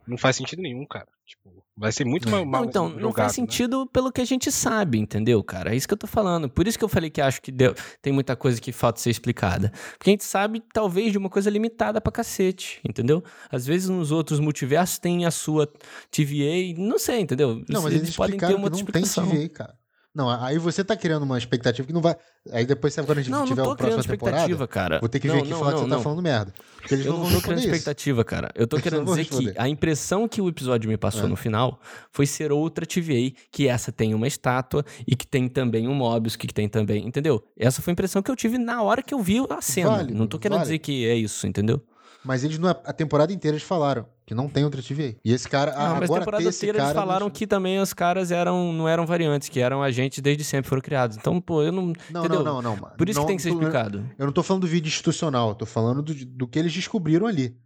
não 0.07 0.17
faz 0.17 0.35
sentido 0.35 0.61
nenhum, 0.61 0.85
cara. 0.85 1.07
Tipo, 1.27 1.61
vai 1.75 1.91
ser 1.91 2.05
muito 2.05 2.29
mal, 2.29 2.45
mal 2.45 2.63
Então, 2.63 2.87
jogado, 2.87 3.01
não 3.03 3.11
faz 3.11 3.33
né? 3.33 3.35
sentido 3.35 3.81
né? 3.81 3.85
pelo 3.91 4.13
que 4.13 4.21
a 4.21 4.25
gente 4.25 4.49
sabe, 4.49 4.97
entendeu, 4.97 5.43
cara? 5.43 5.73
É 5.73 5.75
isso 5.75 5.85
que 5.85 5.93
eu 5.93 5.97
tô 5.97 6.07
falando. 6.07 6.49
Por 6.49 6.65
isso 6.65 6.79
que 6.79 6.85
eu 6.85 6.87
falei 6.87 7.09
que 7.09 7.19
acho 7.19 7.41
que 7.41 7.51
deu, 7.51 7.75
tem 8.01 8.13
muita 8.13 8.33
coisa 8.33 8.61
que 8.61 8.71
falta 8.71 9.01
ser 9.01 9.09
explicada. 9.09 9.73
Porque 9.97 10.09
a 10.09 10.13
gente 10.13 10.23
sabe, 10.23 10.63
talvez, 10.73 11.11
de 11.11 11.17
uma 11.17 11.29
coisa 11.29 11.49
limitada 11.49 11.99
pra 11.99 12.13
cacete, 12.13 12.79
entendeu? 12.87 13.21
Às 13.51 13.65
vezes 13.65 13.89
nos 13.89 14.09
outros 14.09 14.39
multiversos 14.39 14.99
tem 14.99 15.25
a 15.25 15.31
sua 15.31 15.67
TVA, 16.09 16.73
não 16.77 16.97
sei, 16.97 17.19
entendeu? 17.19 17.61
Não, 17.67 17.81
mas 17.81 17.91
eles, 17.91 18.03
eles 18.03 18.15
podem 18.15 18.39
ter 18.39 18.55
uma 18.55 18.63
outra 18.63 18.79
explicação. 18.79 19.27
Tem 19.29 19.47
TVA, 19.47 19.49
cara. 19.49 19.77
Não, 20.13 20.29
aí 20.29 20.57
você 20.57 20.83
tá 20.83 20.95
criando 20.95 21.23
uma 21.23 21.37
expectativa 21.37 21.87
que 21.87 21.93
não 21.93 22.01
vai. 22.01 22.15
Aí 22.51 22.65
depois, 22.65 22.93
sabe, 22.93 23.07
quando 23.07 23.19
a 23.19 23.21
gente 23.21 23.31
não, 23.31 23.45
tiver 23.45 23.61
não 23.61 23.71
a 23.71 23.75
próxima 23.75 24.03
temporada, 24.03 24.67
cara. 24.67 24.99
vou 24.99 25.07
ter 25.07 25.19
que 25.19 25.27
vir 25.27 25.37
aqui 25.37 25.51
e 25.51 25.53
falar 25.53 25.73
que 25.73 25.79
você 25.79 25.89
tá 25.89 25.99
falando 25.99 26.21
merda. 26.21 26.53
Porque 26.77 26.95
eles 26.95 27.05
eu 27.05 27.13
não, 27.13 27.23
não 27.23 27.31
tô 27.31 27.41
criando 27.41 27.59
expectativa, 27.59 28.23
cara. 28.23 28.49
Eu 28.55 28.65
tô 28.65 28.77
querendo 28.77 29.05
dizer 29.05 29.25
que 29.25 29.53
a 29.55 29.69
impressão 29.69 30.27
que 30.27 30.41
o 30.41 30.49
episódio 30.49 30.89
me 30.89 30.97
passou 30.97 31.25
é. 31.25 31.27
no 31.27 31.35
final 31.35 31.79
foi 32.11 32.25
ser 32.25 32.51
outra 32.51 32.85
TVA, 32.85 33.31
que 33.51 33.67
essa 33.67 33.91
tem 33.91 34.13
uma 34.15 34.27
estátua 34.27 34.83
e 35.05 35.15
que 35.15 35.27
tem 35.27 35.47
também 35.47 35.87
um 35.87 35.93
Mobius, 35.93 36.35
que 36.35 36.47
tem 36.47 36.67
também. 36.67 37.05
Entendeu? 37.05 37.43
Essa 37.55 37.81
foi 37.81 37.91
a 37.91 37.93
impressão 37.93 38.21
que 38.21 38.31
eu 38.31 38.35
tive 38.35 38.57
na 38.57 38.81
hora 38.81 39.03
que 39.03 39.13
eu 39.13 39.21
vi 39.21 39.37
a 39.49 39.61
cena. 39.61 39.89
Vale, 39.89 40.13
não 40.13 40.25
tô 40.25 40.39
querendo 40.39 40.61
dizer 40.61 40.79
que 40.79 41.05
é 41.05 41.15
isso, 41.15 41.45
entendeu? 41.45 41.83
Mas 42.23 42.43
eles, 42.43 42.59
a 42.63 42.91
temporada 42.91 43.31
inteira, 43.31 43.55
eles 43.55 43.65
falaram 43.65 44.05
que 44.25 44.35
não 44.35 44.49
tem 44.49 44.65
outra 44.65 44.81
TVA. 44.81 45.15
E 45.23 45.31
esse 45.31 45.47
cara, 45.47 45.71
não, 45.71 45.79
agora 45.79 45.99
mas 46.01 46.11
a 46.11 46.19
temporada 46.19 46.43
inteira 46.43 46.77
eles 46.79 46.93
falaram 46.93 47.29
que 47.29 47.47
também 47.47 47.79
os 47.79 47.93
caras 47.93 48.31
eram, 48.31 48.73
não 48.73 48.87
eram 48.87 49.05
variantes, 49.05 49.47
que 49.47 49.59
eram 49.59 49.81
agentes 49.81 50.19
desde 50.19 50.43
sempre 50.43 50.67
foram 50.67 50.81
criados. 50.81 51.15
Então, 51.15 51.39
pô, 51.39 51.63
eu 51.63 51.71
não. 51.71 51.93
Não, 52.11 52.25
entendeu? 52.25 52.43
não, 52.43 52.61
não, 52.61 52.75
não. 52.75 52.89
Por 52.97 53.07
isso 53.07 53.19
não, 53.19 53.25
que 53.25 53.29
tem 53.29 53.37
que 53.37 53.43
ser 53.43 53.51
explicado. 53.51 54.05
Eu 54.17 54.25
não 54.25 54.33
tô 54.33 54.43
falando 54.43 54.63
do 54.63 54.67
vídeo 54.67 54.89
institucional, 54.89 55.49
eu 55.49 55.55
tô 55.55 55.65
falando 55.65 56.01
do, 56.01 56.13
do 56.13 56.47
que 56.47 56.59
eles 56.59 56.73
descobriram 56.73 57.27
ali. 57.27 57.57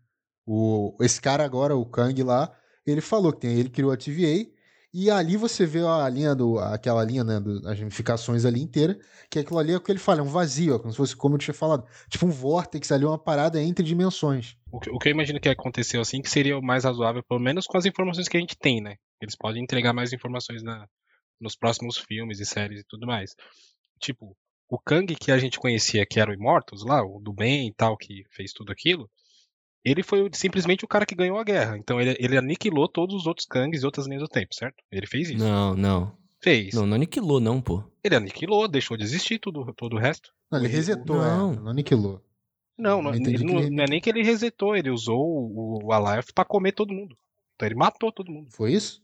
O, 0.45 0.95
esse 1.01 1.19
cara 1.19 1.43
agora, 1.43 1.75
o 1.75 1.85
Kang 1.85 2.21
lá, 2.23 2.51
ele 2.85 3.01
falou 3.01 3.33
que 3.33 3.39
tem, 3.39 3.57
ele 3.57 3.69
criou 3.69 3.91
a 3.91 3.97
TVA 3.97 4.45
e 4.93 5.09
ali 5.09 5.37
você 5.37 5.65
vê 5.65 5.79
a 5.79 6.07
linha 6.09 6.35
do. 6.35 6.59
aquela 6.59 7.03
linha, 7.03 7.23
né? 7.23 7.39
Do, 7.39 7.67
as 7.67 7.79
ramificações 7.79 8.43
ali 8.43 8.61
inteira, 8.61 8.99
que 9.29 9.39
aquilo 9.39 9.57
ali 9.57 9.71
é 9.71 9.77
o 9.77 9.81
que 9.81 9.91
ele 9.91 9.99
fala, 9.99 10.19
é 10.19 10.23
um 10.23 10.27
vazio, 10.27 10.75
ó, 10.75 10.79
como 10.79 10.91
se 10.91 10.97
fosse, 10.97 11.15
como 11.15 11.35
eu 11.35 11.39
tinha 11.39 11.53
falado, 11.53 11.85
tipo 12.09 12.25
um 12.25 12.31
vórtex 12.31 12.91
ali, 12.91 13.05
uma 13.05 13.17
parada 13.17 13.61
entre 13.61 13.85
dimensões. 13.85 14.57
O 14.71 14.79
que, 14.79 14.89
o 14.89 14.97
que 14.99 15.07
eu 15.07 15.11
imagino 15.11 15.39
que 15.39 15.47
aconteceu 15.47 16.01
assim, 16.01 16.21
que 16.21 16.29
seria 16.29 16.57
o 16.57 16.61
mais 16.61 16.83
razoável, 16.83 17.23
pelo 17.23 17.39
menos 17.39 17.65
com 17.65 17.77
as 17.77 17.85
informações 17.85 18.27
que 18.27 18.35
a 18.35 18.39
gente 18.39 18.57
tem, 18.57 18.81
né? 18.81 18.95
Eles 19.21 19.35
podem 19.35 19.63
entregar 19.63 19.93
mais 19.93 20.11
informações 20.11 20.61
na, 20.61 20.85
nos 21.39 21.55
próximos 21.55 21.97
filmes 21.97 22.39
e 22.39 22.45
séries 22.45 22.81
e 22.81 22.85
tudo 22.87 23.07
mais. 23.07 23.35
Tipo, 23.99 24.35
o 24.69 24.79
Kang 24.79 25.15
que 25.15 25.31
a 25.31 25.37
gente 25.37 25.59
conhecia, 25.59 26.05
que 26.05 26.19
era 26.19 26.31
o 26.31 26.33
Immortus 26.33 26.83
lá, 26.83 27.01
o 27.03 27.19
do 27.19 27.31
bem 27.31 27.67
e 27.67 27.73
tal, 27.73 27.95
que 27.95 28.23
fez 28.31 28.51
tudo 28.51 28.71
aquilo, 28.71 29.09
ele 29.83 30.03
foi 30.03 30.29
simplesmente 30.33 30.85
o 30.85 30.87
cara 30.87 31.05
que 31.05 31.15
ganhou 31.15 31.37
a 31.37 31.43
guerra. 31.43 31.77
Então 31.77 31.99
ele, 31.99 32.15
ele 32.19 32.37
aniquilou 32.37 32.87
todos 32.87 33.15
os 33.15 33.27
outros 33.27 33.45
Kangs 33.47 33.81
e 33.81 33.85
outras 33.85 34.07
linhas 34.07 34.21
do 34.21 34.27
tempo, 34.27 34.53
certo? 34.53 34.83
Ele 34.91 35.07
fez 35.07 35.29
isso. 35.29 35.39
Não, 35.39 35.75
não. 35.75 36.15
Fez. 36.39 36.73
Não, 36.73 36.85
não 36.85 36.95
aniquilou, 36.95 37.39
não, 37.39 37.61
pô. 37.61 37.83
Ele 38.03 38.15
aniquilou, 38.15 38.67
deixou 38.67 38.97
de 38.97 39.03
existir 39.03 39.39
tudo, 39.39 39.73
todo 39.73 39.95
o 39.95 39.99
resto. 39.99 40.31
Não, 40.51 40.59
ele 40.59 40.67
resetou, 40.67 41.17
não. 41.17 41.53
É, 41.53 41.55
não 41.55 41.67
aniquilou. 41.69 42.21
Não, 42.77 43.01
não, 43.01 43.13
ele 43.13 43.43
não, 43.43 43.59
ele... 43.59 43.69
não, 43.69 43.83
é 43.83 43.87
nem 43.87 44.01
que 44.01 44.09
ele 44.09 44.23
resetou, 44.23 44.75
ele 44.75 44.89
usou 44.89 45.19
o, 45.19 45.85
o 45.85 45.91
Alive 45.91 46.33
pra 46.33 46.43
comer 46.43 46.71
todo 46.71 46.93
mundo. 46.93 47.15
Então 47.55 47.67
ele 47.67 47.75
matou 47.75 48.11
todo 48.11 48.31
mundo. 48.31 48.47
Foi 48.51 48.73
isso? 48.73 49.01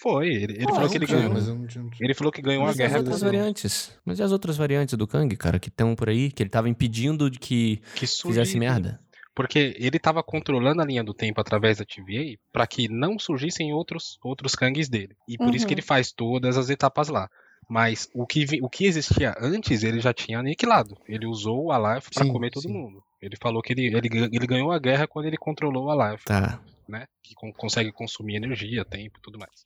Foi, 0.00 0.28
ele, 0.28 0.54
ele 0.54 0.72
falou 0.72 0.88
que 0.88 0.96
ele 0.96 1.06
ganhou. 1.06 1.32
Mas 1.32 1.48
não... 1.48 1.90
Ele 2.00 2.14
falou 2.14 2.32
que 2.32 2.40
ganhou 2.40 2.62
mas 2.64 2.74
a 2.74 2.78
guerra. 2.78 2.92
Mas 2.92 3.00
as 3.00 3.04
outras 3.04 3.20
variantes. 3.20 3.98
Mas 4.04 4.18
e 4.18 4.22
as 4.22 4.32
outras 4.32 4.56
variantes 4.56 4.96
do 4.96 5.06
Kang, 5.06 5.36
cara, 5.36 5.58
que 5.58 5.68
estão 5.68 5.94
por 5.94 6.08
aí, 6.08 6.30
que 6.30 6.42
ele 6.42 6.48
tava 6.48 6.68
impedindo 6.68 7.28
de 7.28 7.38
que, 7.38 7.82
que 7.96 8.06
fizesse 8.06 8.58
merda? 8.58 9.00
Porque 9.38 9.76
ele 9.78 9.98
estava 9.98 10.20
controlando 10.20 10.82
a 10.82 10.84
linha 10.84 11.04
do 11.04 11.14
tempo 11.14 11.40
através 11.40 11.78
da 11.78 11.84
TVA 11.84 12.36
para 12.52 12.66
que 12.66 12.88
não 12.88 13.16
surgissem 13.20 13.72
outros, 13.72 14.18
outros 14.20 14.56
Kangs 14.56 14.88
dele. 14.88 15.16
E 15.28 15.38
por 15.38 15.46
uhum. 15.46 15.54
isso 15.54 15.64
que 15.64 15.74
uhum. 15.74 15.78
ele 15.78 15.86
faz 15.86 16.10
todas 16.10 16.58
as 16.58 16.68
etapas 16.70 17.06
lá. 17.06 17.30
Mas 17.68 18.10
o 18.12 18.26
que, 18.26 18.44
o 18.60 18.68
que 18.68 18.84
existia 18.84 19.36
antes, 19.40 19.84
ele 19.84 20.00
já 20.00 20.12
tinha 20.12 20.40
aniquilado. 20.40 20.98
Ele 21.06 21.24
usou 21.24 21.66
o 21.66 21.70
Alive 21.70 22.06
para 22.12 22.26
comer 22.26 22.50
todo 22.50 22.64
sim. 22.64 22.72
mundo. 22.72 23.00
Ele 23.22 23.36
falou 23.40 23.62
que 23.62 23.72
ele, 23.72 23.86
ele, 23.86 24.08
ele 24.12 24.46
ganhou 24.48 24.72
a 24.72 24.78
guerra 24.80 25.06
quando 25.06 25.26
ele 25.26 25.36
controlou 25.36 25.84
o 25.84 25.90
Alive. 25.92 26.24
Tá. 26.24 26.60
Né? 26.88 27.06
Que 27.22 27.32
consegue 27.56 27.92
consumir 27.92 28.38
energia, 28.38 28.84
tempo 28.84 29.20
e 29.20 29.22
tudo 29.22 29.38
mais. 29.38 29.64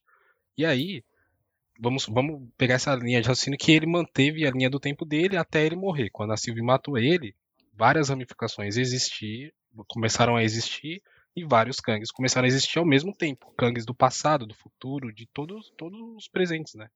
E 0.55 0.66
aí, 0.66 1.03
vamos, 1.81 2.05
vamos 2.05 2.47
pegar 2.59 2.75
essa 2.75 2.95
linha 2.95 3.23
de 3.23 3.29
raciocínio 3.29 3.59
que 3.59 3.73
ele 3.73 3.87
manteve 3.87 4.47
a 4.47 4.51
linha 4.51 4.68
do 4.68 4.79
tempo 4.79 5.07
dele 5.07 5.39
até 5.39 5.64
ele 5.64 5.77
morrer. 5.77 6.11
Quando 6.11 6.35
a 6.35 6.37
Sylvie 6.37 6.61
matou 6.61 6.99
ele, 6.99 7.35
várias 7.73 8.11
ramificações 8.11 8.77
existiam 8.77 9.51
começaram 9.89 10.37
a 10.37 10.45
existir 10.45 11.03
e 11.35 11.45
vários 11.45 11.81
Kangs 11.81 12.12
começaram 12.12 12.45
a 12.45 12.49
existir 12.49 12.79
ao 12.79 12.85
mesmo 12.85 13.14
tempo. 13.14 13.53
Kangs 13.57 13.87
do 13.87 13.95
passado, 13.95 14.47
do 14.47 14.55
futuro, 14.55 15.12
de 15.12 15.27
todos, 15.27 15.73
todos 15.77 15.99
os 16.16 16.29
presentes, 16.29 16.75
né? 16.75 16.89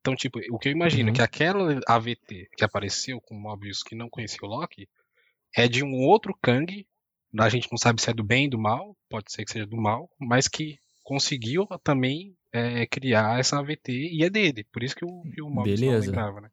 Então, 0.00 0.14
tipo, 0.14 0.38
o 0.50 0.58
que 0.58 0.68
eu 0.68 0.72
imagino 0.72 1.08
uhum. 1.08 1.14
que 1.14 1.22
aquela 1.22 1.80
AVT 1.88 2.48
que 2.56 2.64
apareceu 2.64 3.20
com 3.22 3.34
Mobius 3.34 3.82
que 3.82 3.94
não 3.94 4.10
conhecia 4.10 4.40
o 4.42 4.46
Loki 4.46 4.86
é 5.56 5.66
de 5.66 5.82
um 5.82 5.94
outro 5.94 6.36
Kang, 6.42 6.86
a 7.38 7.48
gente 7.48 7.68
não 7.70 7.78
sabe 7.78 8.02
se 8.02 8.10
é 8.10 8.12
do 8.12 8.22
bem, 8.22 8.48
do 8.48 8.58
mal, 8.58 8.96
pode 9.08 9.32
ser 9.32 9.44
que 9.44 9.52
seja 9.52 9.66
do 9.66 9.76
mal, 9.76 10.10
mas 10.18 10.46
que 10.46 10.78
conseguiu 11.02 11.66
também 11.82 12.36
é, 12.52 12.86
criar 12.86 13.40
essa 13.40 13.58
AVT 13.58 13.92
e 13.92 14.22
é 14.24 14.30
dele. 14.30 14.64
Por 14.72 14.82
isso 14.82 14.94
que 14.94 15.04
o, 15.04 15.22
que 15.22 15.42
o 15.42 15.48
Mobius 15.48 15.80
Beleza. 15.80 16.06
não 16.06 16.12
lembrava, 16.12 16.40
né? 16.42 16.50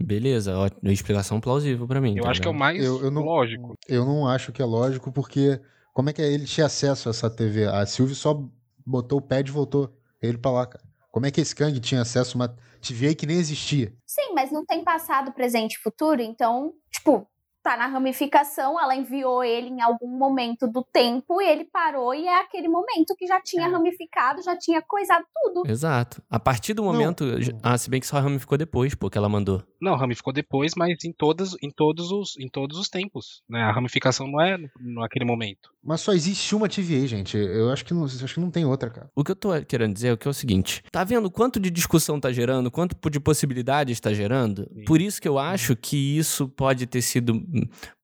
Beleza, 0.00 0.56
ótima 0.56 0.92
explicação 0.92 1.40
plausível 1.40 1.86
para 1.86 2.00
mim. 2.00 2.16
Eu 2.16 2.24
tá 2.24 2.30
acho 2.30 2.40
que 2.40 2.46
é 2.46 2.50
o 2.50 2.54
mais 2.54 2.82
eu, 2.84 3.02
eu 3.02 3.10
não, 3.10 3.22
lógico. 3.22 3.74
Eu 3.88 4.04
não 4.04 4.28
acho 4.28 4.52
que 4.52 4.62
é 4.62 4.64
lógico, 4.64 5.10
porque 5.10 5.60
como 5.92 6.08
é 6.08 6.12
que 6.12 6.22
ele 6.22 6.44
tinha 6.44 6.66
acesso 6.66 7.08
a 7.08 7.10
essa 7.10 7.28
TV? 7.28 7.66
A 7.66 7.84
Silvio 7.84 8.14
só 8.14 8.40
botou 8.86 9.18
o 9.18 9.22
pad 9.22 9.48
e 9.48 9.52
voltou 9.52 9.92
ele 10.22 10.38
pra 10.38 10.50
lá, 10.50 10.66
cara. 10.66 10.84
Como 11.10 11.26
é 11.26 11.30
que 11.30 11.40
esse 11.40 11.54
Kang 11.54 11.78
tinha 11.80 12.02
acesso 12.02 12.36
a 12.36 12.40
uma 12.40 12.56
TV 12.80 13.14
que 13.14 13.26
nem 13.26 13.38
existia? 13.38 13.92
Sim, 14.06 14.32
mas 14.34 14.52
não 14.52 14.64
tem 14.64 14.84
passado, 14.84 15.32
presente 15.32 15.74
e 15.74 15.82
futuro, 15.82 16.22
então, 16.22 16.72
tipo, 16.92 17.26
tá 17.68 17.76
na 17.76 17.86
ramificação, 17.86 18.80
ela 18.80 18.96
enviou 18.96 19.44
ele 19.44 19.68
em 19.68 19.82
algum 19.82 20.08
momento 20.16 20.66
do 20.66 20.82
tempo 20.82 21.42
e 21.42 21.46
ele 21.46 21.66
parou 21.66 22.14
e 22.14 22.26
é 22.26 22.40
aquele 22.40 22.66
momento 22.66 23.14
que 23.14 23.26
já 23.26 23.42
tinha 23.42 23.66
é. 23.66 23.68
ramificado, 23.70 24.42
já 24.42 24.56
tinha 24.56 24.80
coisado 24.80 25.26
tudo. 25.34 25.70
Exato. 25.70 26.22
A 26.30 26.40
partir 26.40 26.72
do 26.72 26.82
momento, 26.82 27.24
não. 27.24 27.60
ah, 27.62 27.76
se 27.76 27.90
bem 27.90 28.00
que 28.00 28.06
só 28.06 28.18
ramificou 28.20 28.56
depois, 28.56 28.94
porque 28.94 29.18
ela 29.18 29.28
mandou. 29.28 29.62
Não, 29.78 29.96
ramificou 29.96 30.32
depois, 30.32 30.72
mas 30.76 31.04
em 31.04 31.12
todas, 31.12 31.54
em 31.62 31.70
todos 31.70 32.10
os, 32.10 32.38
em 32.38 32.48
todos 32.48 32.78
os 32.78 32.88
tempos, 32.88 33.42
né? 33.46 33.60
A 33.60 33.70
ramificação 33.70 34.26
não 34.26 34.40
é 34.40 34.56
naquele 34.80 35.26
momento. 35.26 35.70
Mas 35.84 36.00
só 36.00 36.12
existe 36.12 36.54
uma 36.54 36.68
TVA, 36.68 37.06
gente. 37.06 37.36
Eu 37.36 37.70
acho 37.70 37.84
que 37.84 37.92
não, 37.94 38.04
acho 38.04 38.34
que 38.34 38.40
não 38.40 38.50
tem 38.50 38.64
outra, 38.64 38.90
cara. 38.90 39.10
O 39.14 39.22
que 39.22 39.30
eu 39.30 39.36
tô 39.36 39.50
querendo 39.66 39.94
dizer 39.94 40.12
é, 40.12 40.16
que 40.16 40.26
é 40.26 40.30
o 40.30 40.34
seguinte: 40.34 40.82
tá 40.90 41.04
vendo 41.04 41.30
quanto 41.30 41.60
de 41.60 41.70
discussão 41.70 42.18
tá 42.18 42.32
gerando, 42.32 42.70
quanto 42.70 42.96
de 43.10 43.20
possibilidades 43.20 43.96
está 43.96 44.12
gerando? 44.12 44.68
Sim. 44.74 44.84
Por 44.84 45.00
isso 45.00 45.20
que 45.20 45.28
eu 45.28 45.38
acho 45.38 45.76
que 45.76 46.18
isso 46.18 46.48
pode 46.48 46.86
ter 46.86 47.02
sido 47.02 47.40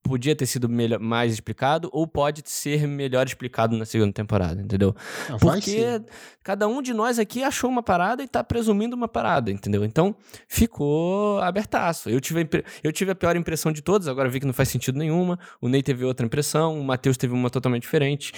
podia 0.02 0.36
ter 0.36 0.44
sido 0.46 0.68
melhor, 0.68 1.00
mais 1.00 1.32
explicado 1.32 1.88
ou 1.90 2.06
pode 2.06 2.42
ser 2.44 2.86
melhor 2.86 3.26
explicado 3.26 3.76
na 3.76 3.86
segunda 3.86 4.12
temporada, 4.12 4.60
entendeu? 4.60 4.94
Não, 5.30 5.38
Porque 5.38 6.02
cada 6.42 6.68
um 6.68 6.82
de 6.82 6.92
nós 6.92 7.18
aqui 7.18 7.42
achou 7.42 7.70
uma 7.70 7.82
parada 7.82 8.22
e 8.22 8.28
tá 8.28 8.44
presumindo 8.44 8.94
uma 8.94 9.08
parada, 9.08 9.50
entendeu? 9.50 9.84
Então 9.84 10.14
ficou 10.46 11.38
abertaço. 11.40 12.10
Eu 12.10 12.20
tive, 12.20 12.42
a, 12.42 12.46
eu 12.82 12.92
tive 12.92 13.12
a 13.12 13.14
pior 13.14 13.34
impressão 13.34 13.72
de 13.72 13.80
todos, 13.80 14.06
agora 14.06 14.28
vi 14.28 14.40
que 14.40 14.46
não 14.46 14.52
faz 14.52 14.68
sentido 14.68 14.98
nenhuma. 14.98 15.38
O 15.60 15.68
Ney 15.68 15.82
teve 15.82 16.04
outra 16.04 16.26
impressão, 16.26 16.78
o 16.78 16.84
Matheus 16.84 17.16
teve 17.16 17.32
uma 17.32 17.48
totalmente 17.48 17.82
diferente, 17.82 18.32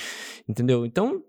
entendeu? 0.49 0.87
Então 0.87 1.23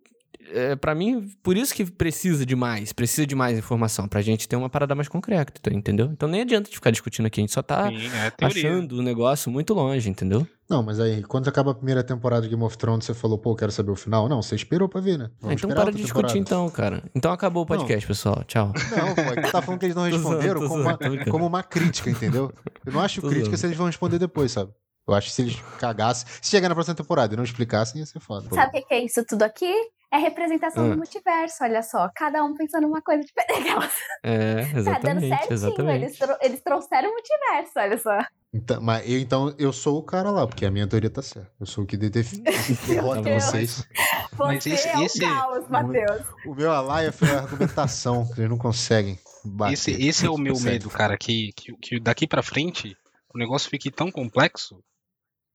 é, 0.51 0.75
para 0.75 0.93
mim, 0.95 1.29
por 1.43 1.57
isso 1.57 1.73
que 1.73 1.85
precisa 1.85 2.45
de 2.45 2.55
mais, 2.55 2.93
precisa 2.93 3.25
de 3.25 3.35
mais 3.35 3.57
informação, 3.57 4.07
pra 4.07 4.21
gente 4.21 4.47
ter 4.47 4.55
uma 4.55 4.69
parada 4.69 4.95
mais 4.95 5.07
concreta, 5.07 5.73
entendeu? 5.73 6.09
Então 6.11 6.27
nem 6.27 6.41
adianta 6.41 6.69
de 6.69 6.75
ficar 6.75 6.91
discutindo 6.91 7.25
aqui, 7.25 7.39
a 7.39 7.43
gente 7.43 7.53
só 7.53 7.61
tá 7.61 7.87
Sim, 7.89 7.97
é 8.41 8.45
achando 8.45 8.99
o 8.99 9.01
negócio 9.01 9.51
muito 9.51 9.73
longe, 9.73 10.09
entendeu? 10.09 10.47
Não, 10.69 10.83
mas 10.83 10.99
aí, 10.99 11.23
quando 11.23 11.47
acaba 11.47 11.71
a 11.71 11.73
primeira 11.73 12.03
temporada 12.03 12.41
de 12.41 12.49
Game 12.49 12.61
of 12.61 12.77
Thrones, 12.77 13.05
você 13.05 13.13
falou, 13.13 13.37
pô, 13.37 13.55
quero 13.55 13.71
saber 13.71 13.89
o 13.89 13.95
final. 13.95 14.27
Não, 14.27 14.41
você 14.41 14.53
esperou 14.53 14.89
pra 14.89 14.99
ver, 14.99 15.17
né? 15.17 15.29
Vamos 15.39 15.63
então 15.63 15.73
para 15.73 15.91
de 15.91 16.01
discutir 16.01 16.37
então, 16.37 16.69
cara. 16.69 17.01
Então 17.15 17.31
acabou 17.31 17.63
o 17.63 17.65
podcast, 17.65 18.03
não. 18.03 18.07
pessoal. 18.07 18.43
Tchau. 18.45 18.73
Não, 18.91 19.15
pô, 19.15 19.21
é 19.21 19.41
que 19.43 19.51
tá 19.51 19.61
falando 19.61 19.79
que 19.79 19.85
eles 19.85 19.95
não 19.95 20.03
responderam 20.11 20.67
como, 20.67 20.81
uma, 20.81 20.97
como 21.31 21.47
uma 21.47 21.63
crítica, 21.63 22.09
entendeu? 22.09 22.51
Eu 22.85 22.91
não 22.91 22.99
acho 22.99 23.21
crítica 23.21 23.55
se 23.55 23.65
eles 23.65 23.77
vão 23.77 23.85
responder 23.85 24.19
depois, 24.19 24.51
sabe? 24.51 24.73
Eu 25.07 25.13
acho 25.13 25.29
que 25.29 25.35
se 25.35 25.41
eles 25.41 25.57
cagassem, 25.79 26.27
se 26.41 26.49
chegar 26.51 26.67
na 26.67 26.75
próxima 26.75 26.95
temporada 26.95 27.33
e 27.33 27.37
não 27.37 27.43
explicassem, 27.45 28.01
ia 28.01 28.05
ser 28.05 28.19
foda. 28.19 28.49
Sabe 28.53 28.79
o 28.79 28.85
que 28.85 28.93
é 28.93 29.05
isso 29.05 29.23
tudo 29.25 29.43
aqui? 29.43 29.73
É 30.11 30.17
representação 30.17 30.85
ah. 30.85 30.89
do 30.89 30.97
multiverso, 30.97 31.63
olha 31.63 31.83
só. 31.83 32.09
Cada 32.15 32.43
um 32.43 32.55
pensando 32.55 32.87
uma 32.87 33.01
coisa 33.01 33.23
diferente. 33.23 33.67
É, 34.23 34.61
exatamente. 34.75 34.85
Tá 34.85 34.99
dando 34.99 35.19
certinho. 35.27 35.53
Exatamente. 35.53 36.05
Eles, 36.05 36.19
eles 36.41 36.61
trouxeram 36.61 37.09
o 37.09 37.13
multiverso, 37.13 37.71
olha 37.77 37.97
só. 37.97 38.19
Então, 38.53 38.81
mas 38.81 39.09
eu, 39.09 39.19
então 39.19 39.55
eu 39.57 39.71
sou 39.71 39.97
o 39.97 40.03
cara 40.03 40.31
lá, 40.31 40.47
porque 40.47 40.65
a 40.65 40.71
minha 40.71 40.87
teoria 40.87 41.09
tá 41.09 41.21
certa. 41.21 41.51
Eu 41.59 41.65
sou 41.65 41.83
o 41.83 41.87
que 41.87 41.95
define 41.95 42.43
vocês. 43.39 43.87
Você 44.31 44.35
mas 44.37 44.65
esse, 44.65 44.87
é 44.87 45.03
esse... 45.03 45.23
o 45.23 45.29
caos, 45.29 45.67
Matheus. 45.67 46.25
O, 46.45 46.51
o 46.51 46.55
meu 46.55 46.71
alaia 46.71 47.11
foi 47.11 47.29
a 47.29 47.39
argumentação, 47.39 48.25
que 48.33 48.41
eles 48.41 48.49
não 48.49 48.57
conseguem 48.57 49.19
bater. 49.45 49.73
Esse, 49.73 49.91
esse 49.91 50.25
é 50.25 50.29
o 50.29 50.37
meu 50.37 50.59
medo, 50.59 50.89
cara, 50.89 51.17
que, 51.17 51.51
que, 51.55 51.73
que 51.77 51.99
daqui 51.99 52.27
pra 52.27 52.41
frente 52.41 52.97
o 53.33 53.37
negócio 53.37 53.69
fique 53.69 53.91
tão 53.91 54.11
complexo 54.11 54.83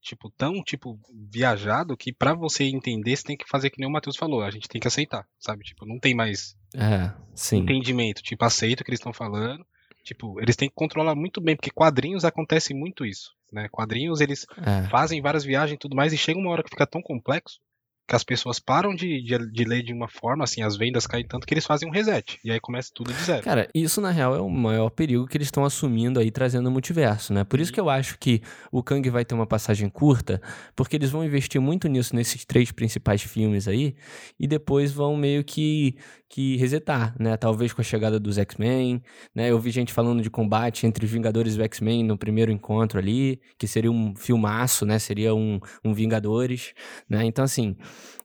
tipo, 0.03 0.29
tão, 0.31 0.63
tipo, 0.63 0.99
viajado 1.31 1.97
que 1.97 2.13
para 2.13 2.35
você 2.35 2.65
entender, 2.65 3.17
você 3.17 3.25
tem 3.25 3.37
que 3.37 3.49
fazer 3.49 3.71
que 3.71 3.79
nem 3.79 3.89
o 3.89 3.93
Matheus 3.93 4.17
falou, 4.17 4.43
a 4.43 4.51
gente 4.51 4.69
tem 4.69 4.81
que 4.81 4.89
aceitar, 4.89 5.27
sabe? 5.39 5.65
Tipo, 5.65 5.87
não 5.87 5.99
tem 5.99 6.15
mais 6.15 6.57
é, 6.75 7.13
entendimento. 7.57 8.23
Tipo, 8.23 8.45
aceita 8.45 8.83
o 8.83 8.85
que 8.85 8.91
eles 8.91 9.01
estão 9.01 9.13
falando. 9.13 9.65
Tipo, 10.03 10.41
eles 10.41 10.57
têm 10.57 10.69
que 10.69 10.75
controlar 10.75 11.15
muito 11.15 11.41
bem, 11.41 11.55
porque 11.55 11.71
quadrinhos 11.71 12.25
acontece 12.25 12.75
muito 12.75 13.07
isso, 13.07 13.31
né? 13.53 13.69
Quadrinhos, 13.71 14.21
eles 14.21 14.45
é. 14.59 14.83
fazem 14.89 15.23
várias 15.23 15.45
viagens 15.45 15.77
e 15.77 15.79
tudo 15.79 15.95
mais, 15.95 16.13
e 16.13 16.19
chega 16.19 16.41
uma 16.41 16.51
hora 16.51 16.65
que 16.65 16.71
fica 16.71 16.87
tão 16.87 17.01
complexo 17.01 17.61
que 18.07 18.17
as 18.17 18.25
pessoas 18.25 18.59
param 18.59 18.95
de, 18.95 19.23
de, 19.23 19.39
de, 19.51 19.65
ler 19.65 19.83
de 19.83 19.93
uma 19.93 20.09
forma, 20.09 20.45
assim, 20.45 20.63
as 20.63 20.77
vendas 20.77 21.07
caem 21.07 21.27
tanto 21.27 21.47
que 21.47 21.55
eles 21.55 21.65
fazem 21.65 21.89
um 21.89 21.93
reset. 21.93 22.39
E 22.45 22.51
aí 22.51 22.61
começa 22.61 22.91
tudo 22.95 23.13
de 23.13 23.23
zero. 23.23 23.43
Cara, 23.43 23.69
isso 23.75 24.01
na 24.01 24.11
real 24.11 24.35
é 24.35 24.41
o 24.41 24.51
maior 24.51 24.91
perigo 24.91 25.27
que 25.27 25.37
eles 25.37 25.47
estão 25.47 25.65
assumindo 25.65 26.19
aí, 26.19 26.31
trazendo 26.31 26.69
o 26.69 26.73
multiverso, 26.73 27.33
né? 27.33 27.45
Por 27.45 27.61
isso 27.61 27.73
que 27.73 27.81
eu 27.81 27.89
acho 27.89 28.19
que 28.19 28.43
o 28.71 28.83
Kang 28.83 29.09
vai 29.09 29.25
ter 29.25 29.35
uma 29.35 29.47
passagem 29.47 29.89
curta, 29.89 30.43
porque 30.75 30.97
eles 30.97 31.11
vão 31.11 31.25
investir 31.25 31.61
muito 31.61 31.89
nisso 31.89 32.15
nesses 32.15 32.45
três 32.45 32.73
principais 32.73 33.23
filmes 33.23 33.69
aí, 33.69 33.95
e 34.39 34.47
depois 34.47 34.93
vão 34.93 35.17
meio 35.17 35.45
que, 35.45 35.97
que 36.33 36.57
resetar, 36.57 37.15
né? 37.21 37.37
Talvez 37.37 37.75
com 37.75 37.83
a 37.83 37.85
chegada 37.85 38.19
dos 38.19 38.39
X-Men, 38.39 39.03
né? 39.35 39.51
Eu 39.51 39.61
vi 39.61 39.71
gente 39.71 39.93
falando 39.93 40.23
de 40.23 40.31
combate 40.31 40.87
entre 40.87 41.05
os 41.05 41.11
Vingadores 41.11 41.57
e 41.57 41.61
o 41.61 41.63
X-Men 41.63 42.03
no 42.03 42.17
primeiro 42.17 42.51
encontro 42.51 42.99
ali, 42.99 43.39
que 43.59 43.69
seria 43.69 43.93
um 43.93 44.17
filmaço, 44.17 44.87
né? 44.87 44.99
Seria 44.99 45.35
um, 45.35 45.61
um 45.85 45.93
Vingadores, 45.93 46.73
né? 47.07 47.23
Então, 47.27 47.45
assim. 47.45 47.77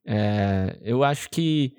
É, 0.06 0.80
eu 0.82 1.04
acho 1.04 1.30
que 1.30 1.76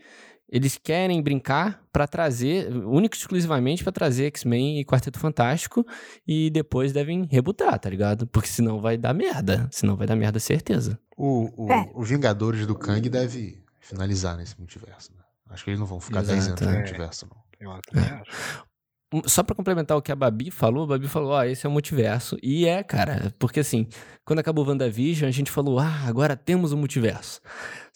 eles 0.51 0.77
querem 0.77 1.23
brincar 1.23 1.83
para 1.91 2.07
trazer, 2.07 2.69
único 2.85 3.17
e 3.17 3.19
exclusivamente 3.19 3.83
para 3.83 3.91
trazer 3.91 4.27
X-Men 4.27 4.81
e 4.81 4.85
Quarteto 4.85 5.19
Fantástico 5.19 5.83
e 6.27 6.51
depois 6.51 6.93
devem 6.93 7.27
rebutar, 7.31 7.79
tá 7.79 7.89
ligado? 7.89 8.27
Porque 8.27 8.49
senão 8.49 8.83
vai 8.83 8.99
dar 8.99 9.15
merda. 9.15 9.67
Senão 9.71 9.97
vai 9.97 10.07
dar 10.07 10.15
merda, 10.15 10.39
certeza. 10.39 10.99
O, 11.17 11.65
o, 11.65 11.73
é. 11.73 11.91
o 11.95 12.03
Vingadores 12.03 12.67
do 12.67 12.75
Kang 12.75 13.09
deve 13.09 13.63
finalizar 13.81 14.37
nesse 14.37 14.59
multiverso, 14.59 15.11
né? 15.17 15.18
Acho 15.51 15.65
que 15.65 15.71
eles 15.71 15.81
não 15.81 15.87
vão 15.87 16.01
ficar 16.01 16.23
10 16.23 16.49
anos 16.49 16.61
no 16.61 16.71
é. 16.71 16.77
multiverso, 16.77 17.27
não. 17.27 17.43
Eu 17.61 17.73
é. 17.73 17.77
acho. 17.77 18.69
Só 19.25 19.43
para 19.43 19.55
complementar 19.57 19.97
o 19.97 20.03
que 20.03 20.13
a 20.13 20.17
Babi 20.17 20.51
falou, 20.51 20.85
a 20.85 20.89
Babi 20.89 21.09
falou, 21.09 21.31
ó, 21.31 21.39
oh, 21.39 21.43
esse 21.43 21.65
é 21.65 21.69
o 21.69 21.73
multiverso. 21.73 22.37
E 22.43 22.67
é, 22.67 22.83
cara, 22.83 23.33
porque 23.39 23.61
assim, 23.61 23.87
quando 24.23 24.41
acabou 24.41 24.67
o 24.67 24.69
WandaVision, 24.69 25.27
a 25.27 25.33
gente 25.33 25.51
falou, 25.51 25.79
ah, 25.79 26.03
agora 26.07 26.37
temos 26.37 26.73
o 26.73 26.77
multiverso. 26.77 27.41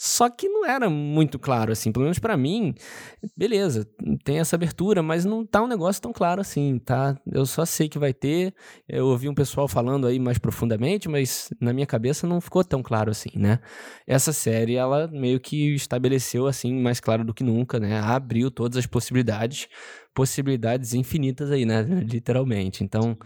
Só 0.04 0.28
que 0.28 0.48
não 0.48 0.66
era 0.66 0.90
muito 0.90 1.38
claro, 1.38 1.70
assim, 1.70 1.92
pelo 1.92 2.02
menos 2.02 2.18
para 2.18 2.36
mim, 2.36 2.74
beleza, 3.36 3.88
tem 4.24 4.40
essa 4.40 4.56
abertura, 4.56 5.00
mas 5.00 5.24
não 5.24 5.46
tá 5.46 5.62
um 5.62 5.68
negócio 5.68 6.02
tão 6.02 6.12
claro 6.12 6.40
assim, 6.40 6.76
tá? 6.80 7.16
Eu 7.24 7.46
só 7.46 7.64
sei 7.64 7.88
que 7.88 8.00
vai 8.00 8.12
ter, 8.12 8.52
eu 8.88 9.06
ouvi 9.06 9.28
um 9.28 9.34
pessoal 9.34 9.68
falando 9.68 10.08
aí 10.08 10.18
mais 10.18 10.38
profundamente, 10.38 11.08
mas 11.08 11.50
na 11.60 11.72
minha 11.72 11.86
cabeça 11.86 12.26
não 12.26 12.40
ficou 12.40 12.64
tão 12.64 12.82
claro 12.82 13.12
assim, 13.12 13.30
né? 13.36 13.60
Essa 14.04 14.32
série, 14.32 14.74
ela 14.74 15.06
meio 15.06 15.38
que 15.38 15.72
estabeleceu, 15.72 16.48
assim, 16.48 16.74
mais 16.74 16.98
claro 16.98 17.24
do 17.24 17.32
que 17.32 17.44
nunca, 17.44 17.78
né? 17.78 18.00
Abriu 18.00 18.50
todas 18.50 18.78
as 18.78 18.86
possibilidades 18.86 19.68
possibilidades 20.14 20.94
infinitas 20.94 21.50
aí, 21.50 21.64
né? 21.64 21.82
Literalmente. 21.82 22.82
Então, 22.84 23.16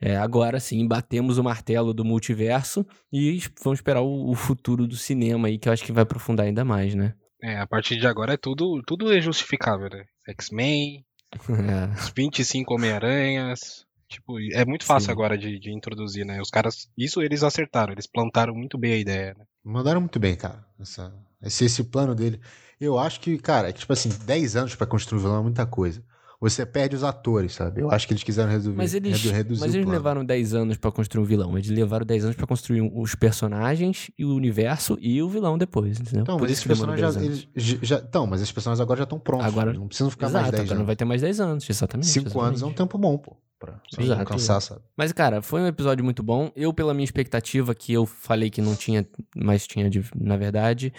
é, 0.00 0.16
agora 0.16 0.60
sim, 0.60 0.86
batemos 0.86 1.38
o 1.38 1.44
martelo 1.44 1.94
do 1.94 2.04
multiverso 2.04 2.86
e 3.12 3.40
vamos 3.62 3.78
esperar 3.78 4.02
o, 4.02 4.30
o, 4.30 4.34
futuro 4.34 4.86
do 4.86 4.96
cinema 4.96 5.48
aí, 5.48 5.58
que 5.58 5.68
eu 5.68 5.72
acho 5.72 5.84
que 5.84 5.92
vai 5.92 6.02
aprofundar 6.02 6.46
ainda 6.46 6.64
mais, 6.64 6.94
né? 6.94 7.14
É, 7.42 7.58
a 7.58 7.66
partir 7.66 7.96
de 7.96 8.06
agora 8.06 8.34
é 8.34 8.36
tudo, 8.36 8.82
tudo 8.86 9.12
é 9.12 9.20
justificável, 9.20 9.88
né? 9.88 10.04
X-Men, 10.28 11.04
é. 11.48 11.98
os 11.98 12.12
25 12.14 12.74
Homem-Aranhas. 12.74 13.86
Tipo, 14.08 14.38
é 14.52 14.64
muito 14.64 14.84
fácil 14.84 15.06
sim. 15.06 15.12
agora 15.12 15.36
de, 15.36 15.58
de, 15.58 15.72
introduzir, 15.72 16.24
né? 16.24 16.40
Os 16.40 16.50
caras. 16.50 16.88
Isso 16.96 17.20
eles 17.20 17.42
acertaram, 17.42 17.92
eles 17.92 18.06
plantaram 18.06 18.54
muito 18.54 18.78
bem 18.78 18.92
a 18.92 18.98
ideia, 18.98 19.34
né? 19.36 19.44
Mandaram 19.64 20.00
muito 20.00 20.20
bem, 20.20 20.36
cara. 20.36 20.64
Essa, 20.78 21.12
esse, 21.42 21.64
esse 21.64 21.82
plano 21.82 22.14
dele. 22.14 22.40
Eu 22.80 22.98
acho 22.98 23.18
que, 23.20 23.36
cara, 23.38 23.68
é 23.68 23.72
que, 23.72 23.80
tipo 23.80 23.92
assim, 23.92 24.10
10 24.24 24.56
anos 24.56 24.74
para 24.76 24.86
construir 24.86 25.18
um 25.18 25.22
vilão 25.22 25.40
é 25.40 25.42
muita 25.42 25.66
coisa 25.66 26.04
você 26.40 26.66
perde 26.66 26.96
os 26.96 27.04
atores, 27.04 27.54
sabe? 27.54 27.80
Eu 27.80 27.90
acho 27.90 28.06
que 28.06 28.12
eles 28.12 28.22
quiseram 28.22 28.50
resolver, 28.50 28.76
mas 28.76 28.94
eles, 28.94 29.22
reduzir 29.22 29.60
Mas 29.60 29.74
eles 29.74 29.86
levaram 29.86 30.24
10 30.24 30.54
anos 30.54 30.76
para 30.76 30.90
construir 30.90 31.22
um 31.22 31.26
vilão. 31.26 31.56
Eles 31.56 31.68
levaram 31.70 32.04
10 32.04 32.24
anos 32.24 32.36
para 32.36 32.46
construir 32.46 32.82
os 32.82 33.14
personagens 33.14 34.10
e 34.18 34.24
o 34.24 34.34
universo 34.34 34.98
e 35.00 35.22
o 35.22 35.28
vilão 35.28 35.56
depois, 35.56 36.00
entendeu? 36.00 36.22
Então, 36.22 36.36
Por 36.36 36.42
mas 36.42 36.52
esses 36.52 36.64
personagens 36.64 37.14
já, 37.14 37.22
eles, 37.22 37.48
já, 37.54 37.96
Então, 37.98 38.26
mas 38.26 38.40
esses 38.40 38.52
personagens 38.52 38.80
agora 38.80 38.98
já 38.98 39.04
estão 39.04 39.18
prontos. 39.18 39.46
Agora, 39.46 39.72
não 39.72 39.88
precisam 39.88 40.10
ficar 40.10 40.26
exato, 40.26 40.42
mais 40.42 40.52
10 40.52 40.70
anos. 40.70 40.78
não 40.78 40.86
vai 40.86 40.96
ter 40.96 41.04
mais 41.04 41.22
10 41.22 41.40
anos, 41.40 41.68
exatamente. 41.68 42.08
5 42.08 42.40
anos 42.40 42.62
é 42.62 42.66
um 42.66 42.72
tempo 42.72 42.98
bom, 42.98 43.16
pô 43.16 43.36
pra 43.58 43.80
Exato, 43.98 44.20
alcançar, 44.20 44.60
sabe? 44.60 44.82
Mas, 44.96 45.12
cara, 45.12 45.40
foi 45.40 45.60
um 45.60 45.66
episódio 45.66 46.04
muito 46.04 46.22
bom. 46.22 46.50
Eu, 46.54 46.72
pela 46.72 46.92
minha 46.92 47.04
expectativa, 47.04 47.74
que 47.74 47.92
eu 47.92 48.04
falei 48.04 48.50
que 48.50 48.60
não 48.60 48.74
tinha, 48.74 49.06
mas 49.34 49.66
tinha 49.66 49.88
de, 49.88 50.04
na 50.14 50.36
verdade, 50.36 50.92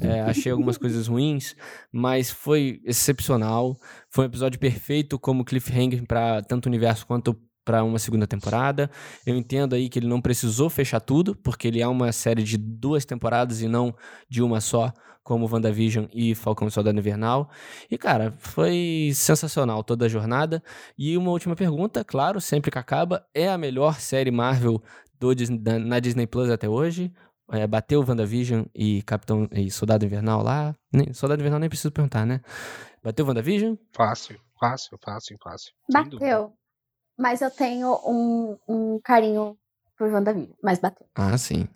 é, 0.00 0.20
achei 0.22 0.52
algumas 0.52 0.78
coisas 0.78 1.08
ruins, 1.08 1.56
mas 1.92 2.30
foi 2.30 2.80
excepcional. 2.84 3.76
Foi 4.14 4.26
um 4.26 4.28
episódio 4.28 4.60
perfeito 4.60 5.18
como 5.18 5.44
cliffhanger 5.44 6.06
para 6.06 6.40
tanto 6.40 6.66
o 6.66 6.68
universo 6.68 7.04
quanto 7.04 7.36
para 7.64 7.82
uma 7.82 7.98
segunda 7.98 8.28
temporada. 8.28 8.88
Eu 9.26 9.34
entendo 9.34 9.74
aí 9.74 9.88
que 9.88 9.98
ele 9.98 10.06
não 10.06 10.20
precisou 10.20 10.70
fechar 10.70 11.00
tudo, 11.00 11.34
porque 11.34 11.66
ele 11.66 11.80
é 11.80 11.88
uma 11.88 12.12
série 12.12 12.44
de 12.44 12.56
duas 12.56 13.04
temporadas 13.04 13.60
e 13.60 13.66
não 13.66 13.92
de 14.28 14.40
uma 14.40 14.60
só, 14.60 14.92
como 15.24 15.52
WandaVision 15.52 16.04
e 16.14 16.32
Falcão 16.32 16.68
e 16.68 16.70
Soldado 16.70 16.96
Invernal. 16.96 17.50
E, 17.90 17.98
cara, 17.98 18.32
foi 18.38 19.10
sensacional 19.12 19.82
toda 19.82 20.04
a 20.04 20.08
jornada. 20.08 20.62
E 20.96 21.16
uma 21.16 21.32
última 21.32 21.56
pergunta, 21.56 22.04
claro, 22.04 22.40
sempre 22.40 22.70
que 22.70 22.78
acaba, 22.78 23.26
é 23.34 23.48
a 23.48 23.58
melhor 23.58 23.98
série 23.98 24.30
Marvel 24.30 24.80
do, 25.18 25.30
na 25.80 25.98
Disney 25.98 26.28
Plus 26.28 26.50
até 26.50 26.68
hoje? 26.68 27.12
É, 27.50 27.66
bateu 27.66 28.04
WandaVision 28.06 28.64
e 28.72 29.02
Capitão 29.02 29.48
e 29.50 29.70
Soldado 29.72 30.04
Invernal 30.04 30.40
lá? 30.40 30.72
Nem, 30.92 31.12
Soldado 31.12 31.42
Invernal 31.42 31.58
nem 31.58 31.68
preciso 31.68 31.90
perguntar, 31.90 32.24
né? 32.24 32.40
Bateu 33.04 33.26
WandaVision? 33.26 33.76
Fácil, 33.92 34.40
fácil, 34.58 34.98
fácil, 35.04 35.36
fácil. 35.42 35.72
Bateu. 35.92 36.54
Mas 37.18 37.42
eu 37.42 37.50
tenho 37.50 37.92
um, 38.06 38.58
um 38.66 38.98
carinho 39.04 39.58
por 39.98 40.10
WandaVision, 40.10 40.56
mas 40.62 40.78
bateu. 40.78 41.06
Ah, 41.14 41.36
sim. 41.36 41.68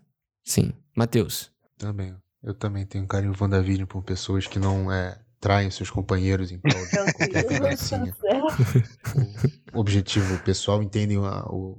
Sim. 0.43 0.72
Matheus. 0.97 1.53
Também. 1.76 2.16
Eu 2.43 2.55
também 2.55 2.87
tenho 2.87 3.05
um 3.05 3.07
carinho 3.07 3.35
WandaVision 3.39 3.87
por 3.87 4.03
pessoas 4.03 4.47
que 4.47 4.59
não 4.59 4.91
é, 4.91 5.20
traem 5.39 5.70
seus 5.70 5.91
companheiros 5.91 6.51
em 6.51 6.59
prol 6.59 6.83
de 6.83 6.91
qualquer 6.91 7.45
o 9.74 9.81
objetivo 9.81 10.43
pessoal, 10.43 10.83
entendem 10.83 11.18
a, 11.18 11.45
o, 11.45 11.79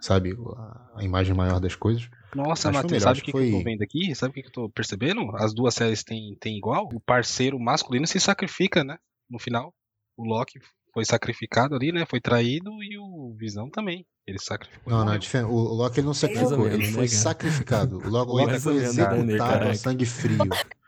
sabe, 0.00 0.34
a, 0.56 0.90
a, 0.96 1.04
imagem 1.04 1.34
maior 1.34 1.60
das 1.60 1.76
coisas. 1.76 2.08
Nossa, 2.34 2.70
Matheus, 2.70 3.02
sabe 3.02 3.20
o 3.20 3.22
que, 3.22 3.32
foi... 3.32 3.48
que 3.48 3.54
eu 3.54 3.58
tô 3.58 3.64
vendo 3.64 3.82
aqui? 3.82 4.14
Sabe 4.14 4.30
o 4.30 4.34
que, 4.34 4.42
que 4.42 4.48
eu 4.48 4.52
tô 4.52 4.68
percebendo? 4.68 5.34
As 5.36 5.54
duas 5.54 5.74
séries 5.74 6.04
têm, 6.04 6.36
têm 6.40 6.56
igual. 6.56 6.88
O 6.92 7.00
parceiro 7.00 7.58
masculino 7.58 8.06
se 8.06 8.20
sacrifica, 8.20 8.84
né? 8.84 8.98
No 9.30 9.38
final. 9.38 9.74
O 10.16 10.24
Loki 10.24 10.58
foi 10.92 11.04
sacrificado 11.04 11.74
ali, 11.74 11.92
né? 11.92 12.04
Foi 12.04 12.20
traído 12.20 12.82
e 12.82 12.98
o 12.98 13.34
Visão 13.38 13.70
também. 13.70 14.06
Ele 14.26 14.38
sacrificou. 14.38 14.92
Não, 14.92 15.04
não, 15.04 15.14
é 15.14 15.18
diferente. 15.18 15.50
O 15.50 15.56
Loki 15.56 16.00
ele 16.00 16.06
não 16.06 16.14
sacrificou, 16.14 16.66
ele 16.66 16.92
foi 16.92 17.02
né, 17.02 17.08
sacrificado. 17.08 17.98
O 17.98 18.10
Loki, 18.10 18.30
o 18.32 18.34
Loki 18.34 18.60
foi 18.60 18.76
executado 18.76 19.68
a 19.68 19.74
sangue 19.74 20.06
frio. 20.06 20.38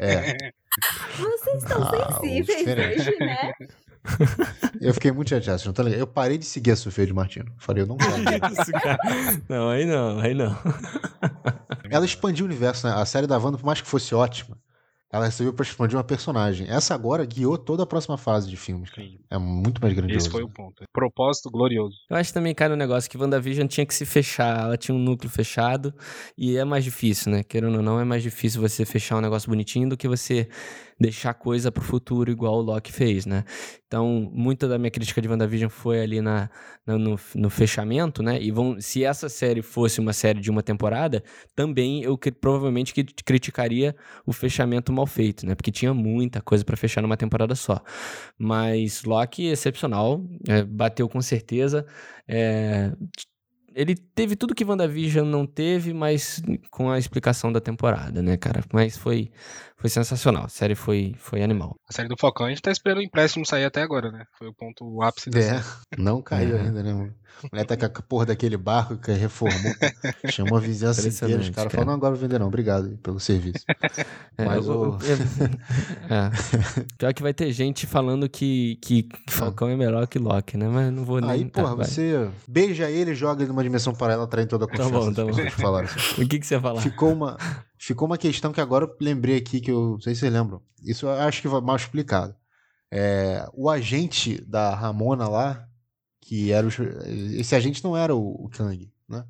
É. 0.00 0.50
Vocês 1.16 1.62
estão 1.62 1.80
ah, 1.80 2.18
sensíveis 2.20 2.66
hoje, 2.66 3.16
né? 3.20 3.52
Eu 4.80 4.92
fiquei 4.92 5.10
muito 5.10 5.30
chateado, 5.30 5.62
não 5.64 5.72
tá 5.72 5.82
ligado? 5.82 6.00
Eu 6.00 6.06
parei 6.06 6.36
de 6.36 6.44
seguir 6.44 6.72
a 6.72 6.76
Sofia 6.76 7.06
de 7.06 7.12
Martino. 7.12 7.50
Falei, 7.58 7.82
eu 7.82 7.86
não 7.86 7.96
quero. 7.96 8.12
não, 9.48 9.70
aí 9.70 9.86
não, 9.86 10.18
aí 10.18 10.34
não. 10.34 10.56
Ela 11.90 12.04
expandiu 12.04 12.44
o 12.44 12.48
universo, 12.48 12.86
né? 12.86 12.92
A 12.94 13.04
série 13.06 13.26
da 13.26 13.38
Wanda, 13.38 13.56
por 13.56 13.64
mais 13.64 13.80
que 13.80 13.88
fosse 13.88 14.14
ótima, 14.14 14.58
ela 15.14 15.30
serviu 15.30 15.54
para 15.54 15.64
expandir 15.64 15.96
uma 15.96 16.02
personagem. 16.02 16.66
Essa 16.68 16.92
agora 16.92 17.24
guiou 17.24 17.56
toda 17.56 17.84
a 17.84 17.86
próxima 17.86 18.18
fase 18.18 18.50
de 18.50 18.56
filmes. 18.56 18.90
É 19.30 19.38
muito 19.38 19.80
mais 19.80 19.94
grandioso. 19.94 20.26
Esse 20.26 20.30
foi 20.30 20.42
o 20.42 20.48
ponto. 20.48 20.82
Propósito 20.92 21.48
glorioso. 21.52 21.94
Eu 22.10 22.16
acho 22.16 22.34
também, 22.34 22.52
cara, 22.52 22.72
o 22.72 22.74
um 22.74 22.78
negócio 22.78 23.08
que 23.08 23.16
WandaVision 23.16 23.68
tinha 23.68 23.86
que 23.86 23.94
se 23.94 24.04
fechar. 24.04 24.64
Ela 24.64 24.76
tinha 24.76 24.92
um 24.92 24.98
núcleo 24.98 25.30
fechado 25.30 25.94
e 26.36 26.56
é 26.56 26.64
mais 26.64 26.82
difícil, 26.82 27.30
né? 27.30 27.44
Querendo 27.44 27.76
ou 27.76 27.82
não, 27.82 28.00
é 28.00 28.04
mais 28.04 28.24
difícil 28.24 28.60
você 28.60 28.84
fechar 28.84 29.16
um 29.16 29.20
negócio 29.20 29.48
bonitinho 29.48 29.88
do 29.88 29.96
que 29.96 30.08
você 30.08 30.48
deixar 30.98 31.34
coisa 31.34 31.70
pro 31.72 31.82
futuro 31.82 32.30
igual 32.30 32.54
o 32.56 32.60
Loki 32.60 32.92
fez, 32.92 33.26
né? 33.26 33.44
Então, 33.86 34.30
muita 34.32 34.66
da 34.66 34.78
minha 34.78 34.90
crítica 34.90 35.20
de 35.20 35.28
WandaVision 35.28 35.70
foi 35.70 36.00
ali 36.00 36.20
na, 36.20 36.50
na 36.86 36.98
no, 36.98 37.18
no, 37.34 37.50
fechamento, 37.50 38.22
né? 38.22 38.40
E 38.42 38.50
vão, 38.50 38.80
se 38.80 39.04
essa 39.04 39.28
série 39.28 39.62
fosse 39.62 40.00
uma 40.00 40.12
série 40.12 40.40
de 40.40 40.50
uma 40.50 40.62
temporada, 40.62 41.22
também 41.54 42.02
eu 42.02 42.18
que, 42.18 42.32
provavelmente 42.32 42.92
que 42.92 43.04
criticaria 43.04 43.94
o 44.26 44.32
fechamento 44.32 44.92
mal 44.92 45.06
feito, 45.06 45.46
né? 45.46 45.54
Porque 45.54 45.70
tinha 45.70 45.94
muita 45.94 46.40
coisa 46.40 46.64
para 46.64 46.76
fechar 46.76 47.02
numa 47.02 47.16
temporada 47.16 47.54
só. 47.54 47.80
Mas 48.38 49.04
Loki, 49.04 49.46
excepcional, 49.46 50.24
é, 50.48 50.64
bateu 50.64 51.08
com 51.08 51.20
certeza. 51.20 51.86
É, 52.26 52.92
ele 53.74 53.94
teve 53.94 54.36
tudo 54.36 54.54
que 54.54 54.64
WandaVision 54.64 55.26
não 55.26 55.46
teve, 55.46 55.92
mas 55.92 56.42
com 56.70 56.90
a 56.90 56.98
explicação 56.98 57.52
da 57.52 57.60
temporada, 57.60 58.22
né, 58.22 58.36
cara? 58.36 58.62
Mas 58.72 58.96
foi, 58.96 59.30
foi 59.76 59.90
sensacional. 59.90 60.44
A 60.44 60.48
série 60.48 60.74
foi, 60.74 61.14
foi 61.18 61.42
animal. 61.42 61.74
A 61.88 61.92
série 61.92 62.08
do 62.08 62.16
Falcão, 62.18 62.46
a 62.46 62.48
gente 62.50 62.62
tá 62.62 62.70
esperando 62.70 62.98
o 62.98 63.02
empréstimo 63.02 63.44
sair 63.44 63.64
até 63.64 63.82
agora, 63.82 64.10
né? 64.10 64.24
Foi 64.38 64.48
o 64.48 64.54
ponto 64.54 64.84
o 64.84 65.02
ápice 65.02 65.30
É, 65.36 65.60
não 65.98 66.22
caiu 66.22 66.56
é. 66.56 66.60
ainda, 66.60 66.82
né, 66.82 66.92
mano? 66.92 67.14
Mulher 67.52 67.64
tá 67.64 67.76
com 67.76 67.86
a 67.86 68.02
porra 68.02 68.26
daquele 68.26 68.56
barco 68.56 68.96
que 68.96 69.12
reformou. 69.12 69.74
chamou 70.30 70.58
a 70.58 70.60
vizinhança 70.60 71.06
inteira. 71.08 71.40
Os 71.40 71.50
caras 71.50 71.72
falaram, 71.72 71.92
não, 71.92 71.96
agora 71.96 72.14
vender 72.14 72.38
não. 72.38 72.46
Obrigado 72.46 72.96
pelo 73.02 73.20
serviço. 73.20 73.64
É, 74.36 74.44
Mas 74.44 74.68
o... 74.68 74.98
é. 76.10 76.84
Pior 76.98 77.14
que 77.14 77.22
vai 77.22 77.32
ter 77.32 77.52
gente 77.52 77.86
falando 77.86 78.28
que, 78.28 78.76
que 78.82 79.08
Falcão 79.28 79.68
é 79.68 79.76
melhor 79.76 80.08
que 80.08 80.18
Loki, 80.18 80.56
né? 80.56 80.66
Mas 80.66 80.92
não 80.92 81.04
vou 81.04 81.20
nem... 81.20 81.30
Aí, 81.30 81.44
porra, 81.44 81.76
tá, 81.76 81.84
você 81.84 82.28
beija 82.48 82.90
ele 82.90 83.12
e 83.12 83.14
joga 83.14 83.42
ele 83.42 83.52
numa 83.52 83.62
dimensão 83.62 83.94
paralela, 83.94 84.26
trai 84.26 84.44
toda 84.44 84.64
a 84.64 84.68
confiança. 84.68 84.90
Tá 84.90 84.98
bom, 84.98 85.12
tá 85.12 85.24
bom. 85.70 85.76
Assim. 85.76 86.20
O 86.20 86.28
que, 86.28 86.40
que 86.40 86.44
você 86.44 86.54
ia 86.54 86.60
falar? 86.60 86.80
Ficou 86.80 87.12
uma, 87.12 87.38
ficou 87.78 88.08
uma 88.08 88.18
questão 88.18 88.52
que 88.52 88.60
agora 88.60 88.86
eu 88.86 88.96
lembrei 89.00 89.36
aqui, 89.36 89.60
que 89.60 89.70
eu 89.70 89.90
não 89.90 90.00
sei 90.00 90.16
se 90.16 90.22
vocês 90.22 90.32
lembram. 90.32 90.60
Isso 90.82 91.06
eu 91.06 91.12
acho 91.12 91.40
que 91.40 91.46
vai 91.46 91.60
mal 91.60 91.76
explicado. 91.76 92.34
É, 92.90 93.48
o 93.52 93.70
agente 93.70 94.40
da 94.44 94.74
Ramona 94.74 95.28
lá, 95.28 95.66
que 96.24 96.50
era 96.50 96.66
o, 96.66 96.70
esse 97.38 97.54
agente 97.54 97.84
não 97.84 97.96
era 97.96 98.14
o, 98.14 98.46
o 98.46 98.48
Kang, 98.48 98.90
né? 99.06 99.24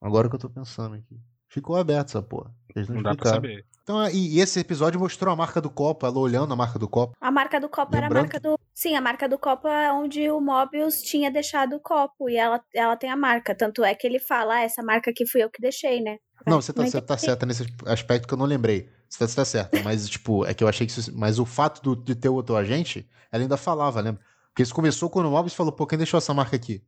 Agora 0.00 0.28
que 0.28 0.34
eu 0.34 0.40
tô 0.40 0.48
pensando 0.48 0.94
aqui. 0.94 1.20
Ficou 1.46 1.76
aberto 1.76 2.08
essa 2.08 2.22
porra. 2.22 2.54
Eles 2.74 2.88
não, 2.88 2.96
não 2.96 3.02
dá 3.02 3.14
pra 3.14 3.30
saber. 3.30 3.64
Então, 3.82 4.06
e, 4.08 4.36
e, 4.36 4.40
esse 4.40 4.60
episódio 4.60 5.00
mostrou 5.00 5.32
a 5.32 5.36
marca 5.36 5.60
do 5.60 5.70
copo, 5.70 6.06
ela 6.06 6.18
olhando 6.18 6.52
a 6.52 6.56
marca 6.56 6.78
do 6.78 6.88
copo. 6.88 7.16
A 7.20 7.30
marca 7.30 7.58
do 7.58 7.68
copo 7.68 7.94
Lembrando... 7.94 8.12
era 8.12 8.20
a 8.20 8.22
marca 8.22 8.40
do. 8.40 8.58
Sim, 8.74 8.94
a 8.94 9.00
marca 9.00 9.28
do 9.28 9.38
copo 9.38 9.66
é 9.66 9.92
onde 9.92 10.30
o 10.30 10.40
Mobius 10.40 11.00
tinha 11.02 11.30
deixado 11.30 11.76
o 11.76 11.80
copo. 11.80 12.28
E 12.28 12.36
ela, 12.36 12.62
ela 12.74 12.96
tem 12.96 13.10
a 13.10 13.16
marca. 13.16 13.54
Tanto 13.54 13.82
é 13.82 13.94
que 13.94 14.06
ele 14.06 14.18
fala, 14.18 14.56
ah, 14.56 14.62
essa 14.62 14.82
marca 14.82 15.10
aqui 15.10 15.26
fui 15.26 15.42
eu 15.42 15.50
que 15.50 15.60
deixei, 15.60 16.02
né? 16.02 16.18
Não, 16.46 16.60
você 16.60 16.72
tá, 16.72 16.84
você 16.84 17.00
tá 17.00 17.16
certa 17.16 17.46
nesse 17.46 17.66
aspecto 17.86 18.28
que 18.28 18.34
eu 18.34 18.38
não 18.38 18.46
lembrei. 18.46 18.90
Você 19.08 19.18
tá, 19.18 19.26
você 19.26 19.36
tá 19.36 19.44
certa. 19.44 19.82
Mas, 19.82 20.08
tipo, 20.08 20.44
é 20.44 20.52
que 20.52 20.62
eu 20.62 20.68
achei 20.68 20.86
que 20.86 20.92
isso. 20.92 21.16
Mas 21.16 21.38
o 21.38 21.46
fato 21.46 21.82
do, 21.82 21.96
de 21.96 22.14
ter 22.14 22.28
o 22.28 22.34
outro 22.34 22.56
agente, 22.56 23.08
ela 23.32 23.42
ainda 23.42 23.56
falava, 23.56 24.00
lembra? 24.00 24.22
Porque 24.58 24.64
isso 24.64 24.74
começou 24.74 25.08
quando 25.08 25.26
o 25.26 25.30
Mobius 25.30 25.54
falou, 25.54 25.70
pô, 25.70 25.86
quem 25.86 25.96
deixou 25.96 26.18
essa 26.18 26.34
marca 26.34 26.56
aqui? 26.56 26.82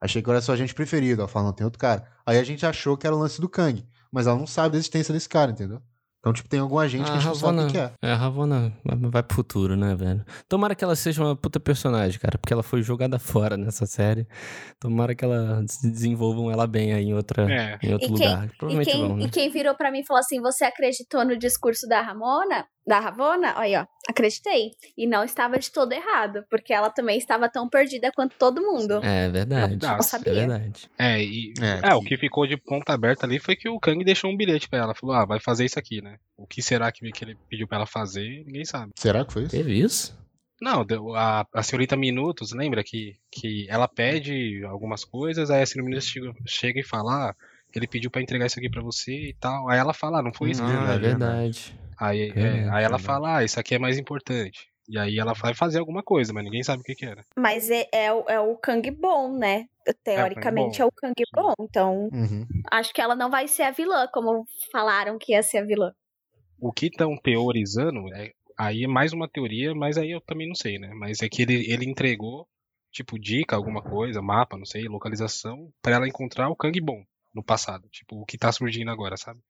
Achei 0.00 0.22
que 0.22 0.30
era 0.30 0.40
só 0.40 0.54
a 0.54 0.56
gente 0.56 0.72
preferido. 0.72 1.20
Ela 1.20 1.28
falou, 1.28 1.48
não, 1.48 1.54
tem 1.54 1.66
outro 1.66 1.78
cara. 1.78 2.10
Aí 2.24 2.38
a 2.38 2.42
gente 2.42 2.64
achou 2.64 2.96
que 2.96 3.06
era 3.06 3.14
o 3.14 3.18
lance 3.18 3.42
do 3.42 3.46
Kang. 3.46 3.86
Mas 4.10 4.26
ela 4.26 4.38
não 4.38 4.46
sabe 4.46 4.72
da 4.72 4.78
existência 4.78 5.12
desse 5.12 5.28
cara, 5.28 5.50
entendeu? 5.50 5.82
Então, 6.20 6.32
tipo, 6.32 6.48
tem 6.48 6.60
algum 6.60 6.78
agente 6.78 7.04
que 7.04 7.10
a 7.10 7.14
gente 7.20 7.24
Ravonna, 7.24 7.62
não 7.62 7.68
sabe 7.68 7.70
o 7.70 7.72
que 7.72 8.06
é. 8.06 8.08
É, 8.08 8.12
a 8.12 8.16
Ravonna 8.16 8.72
vai 8.84 9.22
pro 9.22 9.36
futuro, 9.36 9.76
né, 9.76 9.94
velho? 9.94 10.24
Tomara 10.48 10.74
que 10.74 10.82
ela 10.82 10.96
seja 10.96 11.22
uma 11.22 11.36
puta 11.36 11.60
personagem, 11.60 12.18
cara, 12.18 12.38
porque 12.38 12.54
ela 12.54 12.62
foi 12.62 12.82
jogada 12.82 13.18
fora 13.20 13.58
nessa 13.58 13.84
série. 13.84 14.26
Tomara 14.78 15.14
que 15.14 15.22
ela 15.22 15.62
desenvolvam 15.82 16.50
ela 16.50 16.66
bem 16.66 16.94
aí 16.94 17.04
em, 17.04 17.14
outra, 17.14 17.50
é. 17.50 17.78
em 17.82 17.92
outro 17.92 18.08
e 18.08 18.12
lugar. 18.12 18.48
Quem, 18.48 18.56
Provavelmente 18.58 18.88
e 18.88 18.92
quem, 18.92 19.08
vão, 19.08 19.16
né? 19.16 19.24
E 19.24 19.28
quem 19.28 19.50
virou 19.50 19.74
pra 19.74 19.90
mim 19.90 20.00
e 20.00 20.06
falou 20.06 20.20
assim: 20.20 20.40
você 20.40 20.64
acreditou 20.64 21.22
no 21.24 21.38
discurso 21.38 21.86
da 21.86 22.00
Ramona? 22.00 22.66
Da 22.86 22.98
Ravona, 22.98 23.54
olha, 23.58 23.82
ó, 23.82 24.10
acreditei. 24.10 24.72
E 24.96 25.06
não 25.06 25.22
estava 25.24 25.58
de 25.58 25.70
todo 25.70 25.92
errado, 25.92 26.44
porque 26.50 26.72
ela 26.72 26.90
também 26.90 27.18
estava 27.18 27.48
tão 27.48 27.68
perdida 27.68 28.10
quanto 28.12 28.36
todo 28.36 28.62
mundo. 28.62 29.00
É 29.04 29.28
verdade. 29.28 29.78
Eu 29.80 29.90
não 29.92 30.02
sabia. 30.02 30.32
É 30.32 30.34
verdade. 30.34 30.90
É, 30.98 31.22
e 31.22 31.54
é, 31.60 31.90
é, 31.90 31.94
o 31.94 32.02
que 32.02 32.16
ficou 32.16 32.46
de 32.46 32.56
ponta 32.56 32.92
aberta 32.92 33.26
ali 33.26 33.38
foi 33.38 33.56
que 33.56 33.68
o 33.68 33.78
Kang 33.78 34.02
deixou 34.04 34.30
um 34.30 34.36
bilhete 34.36 34.68
para 34.68 34.80
ela. 34.80 34.94
Falou, 34.94 35.14
ah, 35.14 35.24
vai 35.24 35.40
fazer 35.40 35.64
isso 35.64 35.78
aqui, 35.78 36.02
né? 36.02 36.16
O 36.36 36.46
que 36.46 36.62
será 36.62 36.90
que, 36.90 37.10
que 37.12 37.24
ele 37.24 37.36
pediu 37.48 37.68
para 37.68 37.78
ela 37.78 37.86
fazer? 37.86 38.44
Ninguém 38.44 38.64
sabe. 38.64 38.92
Será 38.96 39.24
que 39.24 39.32
foi 39.32 39.42
isso? 39.42 39.50
Teve 39.56 39.78
isso? 39.78 40.18
Não, 40.60 40.84
a, 41.16 41.46
a 41.54 41.62
senhorita 41.62 41.96
Minutos, 41.96 42.52
lembra 42.52 42.84
que, 42.84 43.16
que 43.32 43.66
ela 43.70 43.88
pede 43.88 44.62
algumas 44.66 45.04
coisas, 45.04 45.50
aí 45.50 45.62
a 45.62 45.66
senhorita 45.66 45.88
Minutos 45.88 46.08
chega, 46.08 46.34
chega 46.46 46.80
e 46.80 46.84
fala, 46.84 47.30
ah, 47.30 47.34
ele 47.74 47.86
pediu 47.86 48.10
para 48.10 48.20
entregar 48.20 48.46
isso 48.46 48.58
aqui 48.58 48.68
para 48.68 48.82
você 48.82 49.30
e 49.30 49.34
tal. 49.34 49.70
Aí 49.70 49.78
ela 49.78 49.94
fala, 49.94 50.18
ah, 50.18 50.22
não 50.22 50.34
foi 50.34 50.50
isso. 50.50 50.62
Ah, 50.62 50.94
é 50.94 50.98
verdade. 50.98 51.74
Aí, 52.00 52.32
é, 52.34 52.68
aí 52.70 52.82
ela 52.82 52.98
fala, 52.98 53.36
ah, 53.36 53.44
isso 53.44 53.60
aqui 53.60 53.74
é 53.74 53.78
mais 53.78 53.98
importante. 53.98 54.70
E 54.88 54.98
aí 54.98 55.18
ela 55.18 55.34
vai 55.34 55.54
fazer 55.54 55.78
alguma 55.78 56.02
coisa, 56.02 56.32
mas 56.32 56.42
ninguém 56.42 56.62
sabe 56.62 56.80
o 56.80 56.84
que, 56.84 56.94
que 56.94 57.04
era. 57.04 57.24
Mas 57.36 57.70
é, 57.70 57.86
é, 57.92 58.12
o, 58.12 58.24
é 58.26 58.40
o 58.40 58.56
Kang 58.56 58.90
bom, 58.90 59.36
né? 59.36 59.66
Teoricamente 60.02 60.80
é 60.80 60.84
o 60.84 60.90
Kang 60.90 61.14
bom. 61.32 61.38
É 61.38 61.42
o 61.42 61.54
Kang 61.54 61.56
bom. 61.58 61.64
Então, 61.64 62.08
uhum. 62.12 62.46
acho 62.70 62.92
que 62.92 63.00
ela 63.00 63.14
não 63.14 63.30
vai 63.30 63.46
ser 63.46 63.64
a 63.64 63.70
vilã, 63.70 64.08
como 64.12 64.46
falaram 64.72 65.18
que 65.18 65.32
ia 65.32 65.42
ser 65.42 65.58
a 65.58 65.64
vilã. 65.64 65.92
O 66.58 66.72
que 66.72 66.86
estão 66.86 67.16
teorizando, 67.16 68.12
é, 68.14 68.32
aí 68.58 68.84
é 68.84 68.88
mais 68.88 69.12
uma 69.12 69.28
teoria, 69.28 69.74
mas 69.74 69.98
aí 69.98 70.10
eu 70.10 70.20
também 70.22 70.48
não 70.48 70.54
sei, 70.54 70.78
né? 70.78 70.90
Mas 70.94 71.22
é 71.22 71.28
que 71.28 71.42
ele, 71.42 71.70
ele 71.70 71.84
entregou, 71.84 72.48
tipo, 72.90 73.18
dica, 73.18 73.54
alguma 73.54 73.82
coisa, 73.82 74.22
mapa, 74.22 74.56
não 74.56 74.66
sei, 74.66 74.88
localização, 74.88 75.70
para 75.82 75.96
ela 75.96 76.08
encontrar 76.08 76.48
o 76.48 76.56
Kang 76.56 76.80
bom 76.80 77.04
no 77.34 77.44
passado. 77.44 77.88
Tipo, 77.90 78.20
o 78.20 78.24
que 78.24 78.38
tá 78.38 78.50
surgindo 78.50 78.90
agora, 78.90 79.16
sabe? 79.16 79.40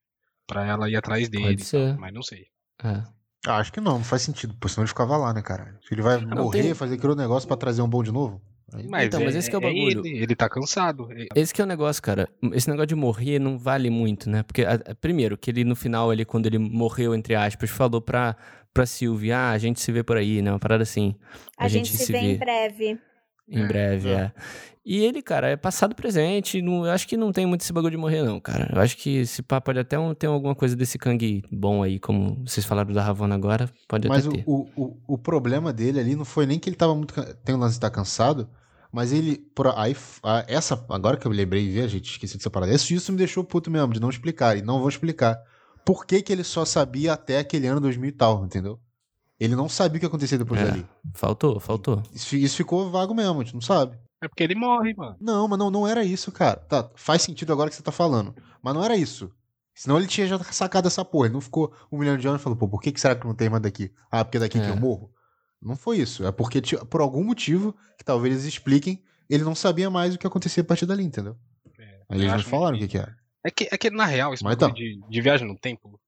Pra 0.52 0.66
ela 0.66 0.90
ir 0.90 0.96
atrás 0.96 1.28
dele. 1.28 1.44
Pode 1.44 1.64
ser. 1.64 1.96
Mas 1.98 2.12
não 2.12 2.22
sei. 2.22 2.46
É. 2.82 3.02
Ah, 3.46 3.56
acho 3.56 3.72
que 3.72 3.80
não, 3.80 3.98
não 3.98 4.04
faz 4.04 4.22
sentido, 4.22 4.54
porque 4.54 4.74
senão 4.74 4.84
ele 4.84 4.88
ficava 4.88 5.16
lá, 5.16 5.32
né, 5.32 5.40
cara? 5.40 5.78
Se 5.86 5.94
ele 5.94 6.02
vai 6.02 6.16
ah, 6.16 6.34
morrer, 6.34 6.62
tem... 6.62 6.74
fazer 6.74 6.96
aquele 6.96 7.14
negócio 7.14 7.48
para 7.48 7.56
trazer 7.56 7.80
um 7.80 7.88
bom 7.88 8.02
de 8.02 8.12
novo. 8.12 8.40
Mas, 8.88 9.06
então, 9.06 9.20
é, 9.20 9.24
mas 9.24 9.34
esse 9.34 9.50
que 9.50 9.56
é 9.56 9.58
o 9.58 9.62
é 9.62 9.66
bagulho. 9.66 10.06
Ele, 10.06 10.22
ele 10.22 10.36
tá 10.36 10.48
cansado. 10.48 11.08
Esse 11.34 11.52
que 11.52 11.60
é 11.60 11.64
o 11.64 11.66
negócio, 11.66 12.02
cara. 12.02 12.28
Esse 12.52 12.68
negócio 12.68 12.88
de 12.88 12.94
morrer 12.94 13.38
não 13.38 13.58
vale 13.58 13.90
muito, 13.90 14.30
né? 14.30 14.42
Porque, 14.42 14.64
primeiro, 15.00 15.36
que 15.36 15.50
ele 15.50 15.64
no 15.64 15.74
final, 15.74 16.12
ele, 16.12 16.24
quando 16.24 16.46
ele 16.46 16.58
morreu, 16.58 17.14
entre 17.14 17.34
aspas, 17.34 17.68
falou 17.70 18.00
pra, 18.00 18.36
pra 18.72 18.86
Sylvie, 18.86 19.32
ah, 19.32 19.50
a 19.50 19.58
gente 19.58 19.80
se 19.80 19.90
vê 19.90 20.02
por 20.04 20.16
aí, 20.16 20.40
né? 20.40 20.52
Uma 20.52 20.58
parada 20.58 20.82
assim. 20.82 21.16
A, 21.58 21.64
a 21.64 21.68
gente, 21.68 21.90
gente, 21.90 22.04
se 22.04 22.12
vê, 22.12 22.20
vê 22.20 22.26
em 22.26 22.38
breve. 22.38 22.98
Em 23.50 23.66
breve, 23.66 24.10
é. 24.10 24.12
é. 24.12 24.32
E 24.84 25.04
ele, 25.04 25.20
cara, 25.20 25.48
é 25.48 25.56
passado 25.56 25.94
presente. 25.94 26.62
Não, 26.62 26.86
eu 26.86 26.90
acho 26.90 27.06
que 27.06 27.16
não 27.16 27.32
tem 27.32 27.44
muito 27.44 27.60
esse 27.60 27.72
bagulho 27.72 27.90
de 27.90 27.96
morrer, 27.96 28.22
não, 28.22 28.40
cara. 28.40 28.70
Eu 28.74 28.80
acho 28.80 28.96
que 28.96 29.18
esse 29.18 29.42
papo 29.42 29.66
pode 29.66 29.78
até 29.78 29.98
um, 29.98 30.14
ter 30.14 30.26
alguma 30.26 30.54
coisa 30.54 30.74
desse 30.74 30.98
Kang 30.98 31.42
bom 31.52 31.82
aí, 31.82 31.98
como 31.98 32.42
vocês 32.46 32.64
falaram 32.64 32.92
da 32.92 33.02
Ravonna 33.02 33.34
agora. 33.34 33.70
Pode 33.86 34.08
mas 34.08 34.26
até 34.26 34.38
ter. 34.38 34.44
O, 34.46 34.66
o, 34.74 34.96
o 35.06 35.18
problema 35.18 35.72
dele 35.72 36.00
ali 36.00 36.16
não 36.16 36.24
foi 36.24 36.46
nem 36.46 36.58
que 36.58 36.68
ele 36.68 36.76
tava 36.76 36.94
muito. 36.94 37.14
Tem 37.44 37.54
o 37.54 37.58
lance 37.58 37.74
de 37.74 37.78
estar 37.78 37.90
cansado. 37.90 38.48
Mas 38.92 39.12
ele. 39.12 39.36
Por, 39.54 39.68
aí, 39.76 39.94
essa, 40.48 40.82
agora 40.88 41.16
que 41.16 41.26
eu 41.26 41.30
lembrei 41.30 41.64
e 41.64 41.68
vi, 41.68 41.80
a 41.82 41.86
gente 41.86 42.10
esqueci 42.10 42.36
dessa 42.36 42.50
parada. 42.50 42.72
Isso, 42.72 42.92
isso 42.92 43.12
me 43.12 43.18
deixou 43.18 43.44
puto 43.44 43.70
mesmo, 43.70 43.92
de 43.92 44.00
não 44.00 44.08
explicar. 44.08 44.56
E 44.56 44.62
não 44.62 44.80
vou 44.80 44.88
explicar. 44.88 45.38
Por 45.84 46.06
que, 46.06 46.22
que 46.22 46.32
ele 46.32 46.42
só 46.42 46.64
sabia 46.64 47.12
até 47.12 47.38
aquele 47.38 47.66
ano 47.66 47.80
2000 47.80 48.08
e 48.08 48.12
tal, 48.12 48.44
entendeu? 48.44 48.80
Ele 49.40 49.56
não 49.56 49.70
sabia 49.70 49.96
o 49.96 50.00
que 50.00 50.06
acontecia 50.06 50.36
depois 50.36 50.60
é, 50.60 50.64
dali. 50.66 50.86
Faltou, 51.14 51.58
faltou. 51.58 52.02
Isso, 52.12 52.36
isso, 52.36 52.56
ficou 52.56 52.90
vago 52.90 53.14
mesmo, 53.14 53.40
a 53.40 53.42
gente 53.42 53.54
não 53.54 53.62
sabe. 53.62 53.98
É 54.22 54.28
porque 54.28 54.42
ele 54.42 54.54
morre, 54.54 54.92
mano. 54.94 55.16
Não, 55.18 55.48
mas 55.48 55.58
não, 55.58 55.70
não 55.70 55.88
era 55.88 56.04
isso, 56.04 56.30
cara. 56.30 56.56
Tá, 56.56 56.90
faz 56.94 57.22
sentido 57.22 57.50
agora 57.50 57.70
que 57.70 57.74
você 57.74 57.82
tá 57.82 57.90
falando. 57.90 58.34
Mas 58.62 58.74
não 58.74 58.84
era 58.84 58.94
isso. 58.94 59.32
Senão 59.74 59.96
ele 59.96 60.06
tinha 60.06 60.26
já 60.26 60.38
sacado 60.38 60.88
essa 60.88 61.02
porra. 61.02 61.26
Ele 61.26 61.32
não 61.32 61.40
ficou 61.40 61.72
um 61.90 61.96
milhão 61.96 62.18
de 62.18 62.28
anos 62.28 62.42
e 62.42 62.44
falou, 62.44 62.58
pô, 62.58 62.68
por 62.68 62.82
que, 62.82 62.92
que 62.92 63.00
será 63.00 63.16
que 63.16 63.26
não 63.26 63.34
tem 63.34 63.48
mais 63.48 63.62
daqui? 63.62 63.90
Ah, 64.10 64.22
porque 64.22 64.36
é 64.36 64.40
daqui 64.40 64.58
é. 64.58 64.60
que 64.62 64.68
eu 64.68 64.76
morro? 64.76 65.10
Não 65.62 65.74
foi 65.74 65.98
isso. 65.98 66.26
É 66.26 66.30
porque, 66.30 66.60
por 66.90 67.00
algum 67.00 67.24
motivo, 67.24 67.74
que 67.96 68.04
talvez 68.04 68.34
eles 68.34 68.46
expliquem, 68.46 69.02
ele 69.28 69.42
não 69.42 69.54
sabia 69.54 69.88
mais 69.88 70.14
o 70.14 70.18
que 70.18 70.26
acontecia 70.26 70.62
a 70.62 70.66
partir 70.66 70.84
dali, 70.84 71.02
entendeu? 71.02 71.34
É, 71.78 72.00
Aí 72.10 72.20
eles 72.20 72.32
não 72.32 72.40
falaram 72.40 72.76
que... 72.76 72.84
o 72.84 72.88
que, 72.88 72.92
que 72.92 72.98
era. 72.98 73.16
É 73.42 73.50
que, 73.50 73.68
é 73.72 73.78
que, 73.78 73.90
na 73.90 74.04
real, 74.04 74.34
esse 74.34 74.44
tá. 74.44 74.68
de, 74.68 75.00
de 75.08 75.20
viagem 75.22 75.48
no 75.48 75.56
tempo, 75.56 75.98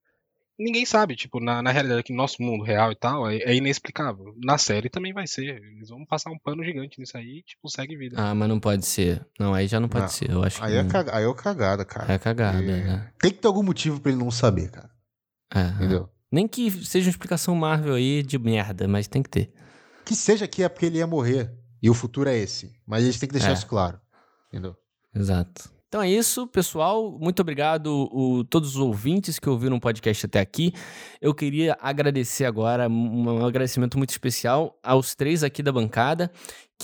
ninguém 0.57 0.85
sabe, 0.85 1.15
tipo, 1.15 1.39
na, 1.39 1.61
na 1.61 1.71
realidade 1.71 2.01
aqui 2.01 2.11
no 2.11 2.17
nosso 2.17 2.41
mundo 2.41 2.63
real 2.63 2.91
e 2.91 2.95
tal, 2.95 3.29
é, 3.29 3.37
é, 3.37 3.55
inexplicável. 3.55 4.33
Na 4.43 4.57
série 4.57 4.89
também 4.89 5.13
vai 5.13 5.27
ser. 5.27 5.61
Eles 5.61 5.89
vão 5.89 6.05
passar 6.05 6.31
um 6.31 6.37
pano 6.37 6.63
gigante 6.63 6.99
nisso 6.99 7.17
aí 7.17 7.39
e, 7.39 7.43
tipo, 7.43 7.69
segue 7.69 7.95
vida. 7.95 8.15
Ah, 8.19 8.33
mas 8.33 8.49
não 8.49 8.59
pode 8.59 8.85
ser. 8.85 9.25
Não, 9.39 9.53
aí 9.53 9.67
já 9.67 9.79
não 9.79 9.89
pode 9.89 10.03
não, 10.03 10.09
ser. 10.09 10.29
Eu 10.29 10.43
acho 10.43 10.63
aí, 10.63 10.71
que 10.71 10.77
é 10.77 10.83
caga, 10.85 11.15
aí 11.15 11.25
é 11.25 11.33
cagada, 11.33 11.85
cara. 11.85 12.13
É 12.13 12.17
cagada, 12.17 12.61
né? 12.61 13.11
Tem 13.19 13.31
que 13.31 13.39
ter 13.39 13.47
algum 13.47 13.63
motivo 13.63 13.99
pra 13.99 14.11
ele 14.11 14.19
não 14.19 14.31
saber, 14.31 14.69
cara. 14.69 14.89
É, 15.53 15.67
Entendeu? 15.67 16.09
Nem 16.31 16.47
que 16.47 16.71
seja 16.71 17.07
uma 17.07 17.11
explicação 17.11 17.55
Marvel 17.55 17.93
aí 17.93 18.23
de 18.23 18.39
merda, 18.39 18.87
mas 18.87 19.07
tem 19.07 19.21
que 19.21 19.29
ter. 19.29 19.53
Que 20.03 20.15
seja 20.15 20.47
que 20.47 20.63
é 20.63 20.69
porque 20.69 20.87
ele 20.87 20.97
ia 20.97 21.07
morrer. 21.07 21.53
E 21.81 21.89
o 21.89 21.93
futuro 21.93 22.29
é 22.29 22.37
esse. 22.37 22.73
Mas 22.87 23.03
eles 23.03 23.19
têm 23.19 23.27
que 23.27 23.33
deixar 23.33 23.51
é. 23.51 23.53
isso 23.53 23.67
claro. 23.67 23.99
Entendeu? 24.47 24.75
Exato. 25.13 25.72
Então 25.93 26.01
é 26.01 26.09
isso, 26.09 26.47
pessoal. 26.47 27.15
Muito 27.21 27.39
obrigado 27.41 28.09
a 28.41 28.49
todos 28.49 28.69
os 28.69 28.77
ouvintes 28.77 29.37
que 29.37 29.47
ouviram 29.47 29.77
o 29.77 29.79
podcast 29.79 30.25
até 30.25 30.39
aqui. 30.39 30.73
Eu 31.21 31.35
queria 31.35 31.77
agradecer 31.79 32.45
agora, 32.45 32.89
um 32.89 33.45
agradecimento 33.45 33.95
muito 33.95 34.09
especial 34.09 34.75
aos 34.81 35.13
três 35.13 35.43
aqui 35.43 35.61
da 35.61 35.71
bancada 35.71 36.31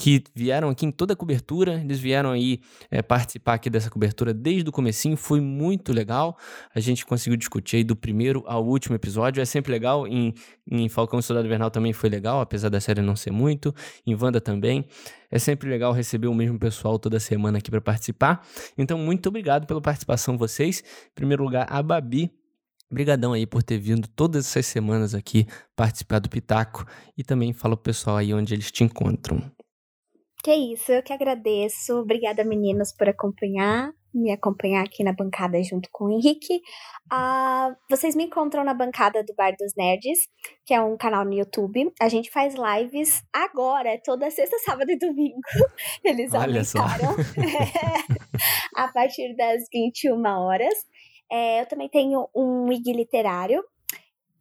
que 0.00 0.24
vieram 0.34 0.70
aqui 0.70 0.86
em 0.86 0.90
toda 0.90 1.12
a 1.12 1.16
cobertura, 1.16 1.74
eles 1.74 1.98
vieram 1.98 2.30
aí 2.30 2.62
é, 2.90 3.02
participar 3.02 3.52
aqui 3.52 3.68
dessa 3.68 3.90
cobertura 3.90 4.32
desde 4.32 4.66
o 4.66 4.72
comecinho, 4.72 5.14
foi 5.14 5.42
muito 5.42 5.92
legal, 5.92 6.38
a 6.74 6.80
gente 6.80 7.04
conseguiu 7.04 7.36
discutir 7.36 7.76
aí 7.76 7.84
do 7.84 7.94
primeiro 7.94 8.42
ao 8.46 8.64
último 8.64 8.96
episódio, 8.96 9.42
é 9.42 9.44
sempre 9.44 9.70
legal, 9.70 10.06
em, 10.06 10.32
em 10.70 10.88
Falcão 10.88 11.18
e 11.18 11.22
Soldado 11.22 11.46
Invernal 11.46 11.70
também 11.70 11.92
foi 11.92 12.08
legal, 12.08 12.40
apesar 12.40 12.70
da 12.70 12.80
série 12.80 13.02
não 13.02 13.14
ser 13.14 13.30
muito, 13.30 13.74
em 14.06 14.14
Wanda 14.14 14.40
também, 14.40 14.86
é 15.30 15.38
sempre 15.38 15.68
legal 15.68 15.92
receber 15.92 16.28
o 16.28 16.34
mesmo 16.34 16.58
pessoal 16.58 16.98
toda 16.98 17.20
semana 17.20 17.58
aqui 17.58 17.70
para 17.70 17.82
participar, 17.82 18.42
então 18.78 18.96
muito 18.96 19.28
obrigado 19.28 19.66
pela 19.66 19.82
participação 19.82 20.38
vocês, 20.38 20.82
em 21.10 21.14
primeiro 21.14 21.44
lugar 21.44 21.66
a 21.68 21.82
Babi, 21.82 22.32
Obrigadão 22.90 23.34
aí 23.34 23.46
por 23.46 23.62
ter 23.62 23.78
vindo 23.78 24.08
todas 24.08 24.46
essas 24.46 24.66
semanas 24.66 25.14
aqui 25.14 25.46
participar 25.76 26.18
do 26.18 26.28
Pitaco 26.28 26.84
e 27.16 27.22
também 27.22 27.52
fala 27.52 27.76
pro 27.76 27.84
pessoal 27.84 28.16
aí 28.16 28.34
onde 28.34 28.52
eles 28.52 28.72
te 28.72 28.82
encontram. 28.82 29.48
Que 30.42 30.54
isso, 30.54 30.90
eu 30.90 31.02
que 31.02 31.12
agradeço. 31.12 31.98
Obrigada, 31.98 32.42
meninos, 32.44 32.92
por 32.92 33.08
acompanhar, 33.08 33.92
me 34.12 34.32
acompanhar 34.32 34.82
aqui 34.82 35.04
na 35.04 35.12
bancada 35.12 35.62
junto 35.62 35.90
com 35.92 36.06
o 36.06 36.10
Henrique. 36.10 36.62
Uh, 37.12 37.76
vocês 37.90 38.16
me 38.16 38.24
encontram 38.24 38.64
na 38.64 38.72
bancada 38.72 39.22
do 39.22 39.34
Bar 39.34 39.54
dos 39.58 39.74
Nerds, 39.76 40.18
que 40.64 40.72
é 40.72 40.80
um 40.80 40.96
canal 40.96 41.26
no 41.26 41.34
YouTube. 41.34 41.92
A 42.00 42.08
gente 42.08 42.30
faz 42.30 42.54
lives 42.54 43.22
agora, 43.30 44.00
toda 44.02 44.30
sexta, 44.30 44.56
sábado 44.64 44.90
e 44.90 44.98
domingo. 44.98 45.40
Eles 46.02 46.32
Olha 46.32 46.62
aumentaram. 46.62 47.16
a 48.76 48.88
partir 48.88 49.36
das 49.36 49.64
21 49.70 50.24
horas. 50.26 50.74
É, 51.30 51.60
eu 51.60 51.66
também 51.66 51.88
tenho 51.88 52.28
um 52.34 52.72
IG 52.72 52.92
literário, 52.92 53.62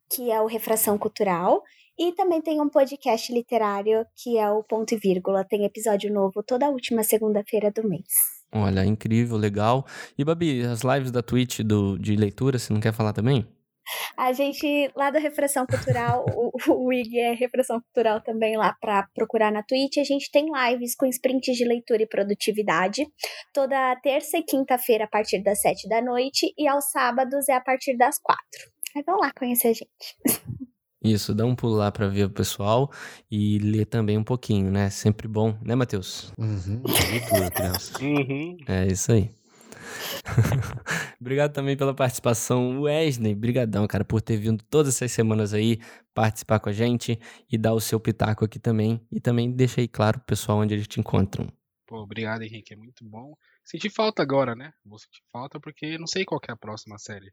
que 0.09 0.31
é 0.31 0.41
o 0.41 0.47
Refração 0.47 0.97
Cultural. 0.97 1.61
E 1.99 2.13
também 2.13 2.41
tem 2.41 2.61
um 2.61 2.69
podcast 2.69 3.33
literário 3.33 4.05
que 4.15 4.37
é 4.37 4.49
o 4.49 4.63
Ponto 4.63 4.95
e 4.95 4.97
Vírgula. 4.97 5.43
Tem 5.43 5.65
episódio 5.65 6.09
novo 6.13 6.41
toda 6.41 6.69
última 6.69 7.03
segunda-feira 7.03 7.69
do 7.69 7.85
mês. 7.85 8.07
Olha, 8.53 8.85
incrível, 8.85 9.35
legal. 9.35 9.85
E 10.17 10.23
Babi, 10.23 10.61
as 10.61 10.81
lives 10.81 11.11
da 11.11 11.21
Twitch 11.21 11.59
do, 11.59 11.99
de 11.99 12.15
leitura, 12.15 12.57
você 12.57 12.71
não 12.71 12.79
quer 12.79 12.93
falar 12.93 13.11
também? 13.11 13.45
A 14.15 14.31
gente, 14.31 14.89
lá 14.95 15.09
da 15.09 15.19
Refração 15.19 15.65
Cultural, 15.65 16.23
o, 16.33 16.85
o 16.85 16.93
IG 16.93 17.19
é 17.19 17.33
Refração 17.33 17.81
Cultural 17.81 18.21
também 18.21 18.55
lá 18.55 18.73
para 18.79 19.05
procurar 19.13 19.51
na 19.51 19.61
Twitch. 19.61 19.97
A 19.97 20.03
gente 20.05 20.31
tem 20.31 20.45
lives 20.45 20.95
com 20.95 21.05
sprints 21.05 21.57
de 21.57 21.65
leitura 21.65 22.03
e 22.03 22.07
produtividade, 22.07 23.05
toda 23.53 23.93
terça 23.97 24.37
e 24.37 24.43
quinta-feira 24.43 25.03
a 25.03 25.07
partir 25.07 25.43
das 25.43 25.59
sete 25.59 25.89
da 25.89 26.01
noite, 26.01 26.53
e 26.57 26.65
aos 26.65 26.89
sábados 26.91 27.49
é 27.49 27.53
a 27.53 27.61
partir 27.61 27.97
das 27.97 28.17
quatro. 28.19 28.71
Aí 28.95 29.03
vão 29.03 29.17
lá 29.17 29.33
conhecer 29.37 29.67
a 29.67 29.73
gente. 29.73 29.89
Isso, 31.01 31.33
dá 31.33 31.45
um 31.45 31.55
pulo 31.55 31.75
lá 31.75 31.91
para 31.91 32.07
ver 32.07 32.25
o 32.25 32.29
pessoal 32.29 32.91
e 33.31 33.57
ler 33.59 33.85
também 33.85 34.17
um 34.17 34.23
pouquinho, 34.23 34.69
né? 34.69 34.89
Sempre 34.89 35.27
bom, 35.27 35.57
né, 35.63 35.73
Matheus? 35.73 36.33
Uhum, 36.37 36.81
tudo, 36.81 37.51
criança. 37.51 38.03
uhum. 38.03 38.57
É 38.67 38.87
isso 38.87 39.11
aí. 39.13 39.31
Obrigado 41.19 41.53
também 41.53 41.77
pela 41.77 41.93
participação, 41.93 42.81
Wesley. 42.81 43.33
Brigadão, 43.33 43.87
cara, 43.87 44.03
por 44.03 44.21
ter 44.21 44.37
vindo 44.37 44.63
todas 44.63 44.95
essas 44.95 45.11
semanas 45.11 45.53
aí 45.53 45.79
participar 46.13 46.59
com 46.59 46.69
a 46.69 46.73
gente 46.73 47.19
e 47.49 47.57
dar 47.57 47.73
o 47.73 47.79
seu 47.79 47.99
pitaco 47.99 48.45
aqui 48.45 48.59
também. 48.59 49.01
E 49.11 49.19
também 49.19 49.51
deixa 49.51 49.81
aí 49.81 49.87
claro 49.87 50.19
pro 50.19 50.27
pessoal 50.27 50.59
onde 50.59 50.73
eles 50.73 50.87
te 50.87 50.99
encontram. 50.99 51.47
Pô, 51.87 52.01
obrigado, 52.01 52.43
Henrique. 52.43 52.73
É 52.73 52.77
muito 52.77 53.03
bom. 53.03 53.33
Senti 53.63 53.89
falta 53.89 54.21
agora, 54.21 54.55
né? 54.55 54.71
Vou 54.85 54.99
sentir 54.99 55.21
falta 55.31 55.59
porque 55.59 55.97
não 55.97 56.07
sei 56.07 56.25
qual 56.25 56.39
é 56.47 56.51
a 56.51 56.57
próxima 56.57 56.97
série. 56.97 57.31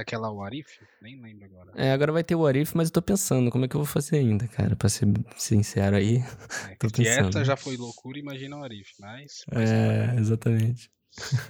Aquela 0.00 0.30
Warif? 0.30 0.68
Nem 1.02 1.20
lembro 1.20 1.46
agora. 1.46 1.72
É, 1.74 1.92
agora 1.92 2.12
vai 2.12 2.22
ter 2.22 2.34
o 2.34 2.40
Warif, 2.40 2.76
mas 2.76 2.88
eu 2.88 2.92
tô 2.92 3.02
pensando 3.02 3.50
como 3.50 3.64
é 3.64 3.68
que 3.68 3.74
eu 3.74 3.80
vou 3.80 3.86
fazer 3.86 4.18
ainda, 4.18 4.46
cara. 4.46 4.76
Pra 4.76 4.88
ser 4.88 5.06
sincero 5.36 5.96
aí. 5.96 6.18
É, 6.70 6.76
tô 6.78 6.90
pensando. 6.90 7.28
essa 7.28 7.44
já 7.44 7.56
foi 7.56 7.76
loucura, 7.76 8.18
imagina 8.18 8.56
o 8.56 8.60
Warif, 8.60 8.92
mas. 8.98 9.42
É, 9.52 10.18
exatamente. 10.18 10.90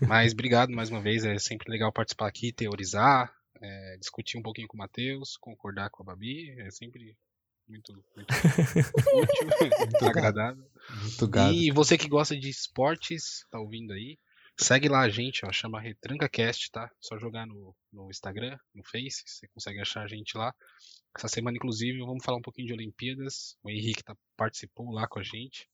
Mas 0.06 0.32
obrigado 0.34 0.70
mais 0.70 0.90
uma 0.90 1.00
vez, 1.00 1.24
é 1.24 1.38
sempre 1.38 1.70
legal 1.70 1.92
participar 1.92 2.28
aqui, 2.28 2.52
teorizar, 2.52 3.30
é, 3.60 3.96
discutir 3.98 4.38
um 4.38 4.42
pouquinho 4.42 4.68
com 4.68 4.76
o 4.76 4.78
Matheus, 4.78 5.36
concordar 5.38 5.90
com 5.90 6.02
a 6.02 6.06
Babi, 6.06 6.50
é 6.60 6.70
sempre 6.70 7.16
muito, 7.68 7.92
muito 8.16 8.28
útil, 9.14 9.48
muito 9.78 10.06
agradável. 10.06 10.64
Muito. 10.90 11.38
E 11.52 11.70
você 11.70 11.98
que 11.98 12.08
gosta 12.08 12.38
de 12.38 12.48
esportes, 12.48 13.44
tá 13.50 13.60
ouvindo 13.60 13.92
aí, 13.92 14.18
Segue 14.60 14.88
lá 14.88 15.00
a 15.02 15.08
gente, 15.08 15.46
ó, 15.46 15.52
chama 15.52 15.80
RetrancaCast, 15.80 16.70
tá? 16.72 16.90
Só 17.00 17.16
jogar 17.18 17.46
no, 17.46 17.74
no 17.92 18.10
Instagram, 18.10 18.58
no 18.74 18.82
Face, 18.84 19.22
você 19.24 19.46
consegue 19.48 19.80
achar 19.80 20.02
a 20.02 20.08
gente 20.08 20.36
lá. 20.36 20.52
Essa 21.16 21.28
semana, 21.28 21.56
inclusive, 21.56 21.98
vamos 22.00 22.24
falar 22.24 22.38
um 22.38 22.42
pouquinho 22.42 22.66
de 22.66 22.72
Olimpíadas. 22.72 23.56
O 23.62 23.70
Henrique 23.70 24.02
tá, 24.02 24.16
participou 24.36 24.90
lá 24.90 25.06
com 25.06 25.20
a 25.20 25.22
gente. 25.22 25.68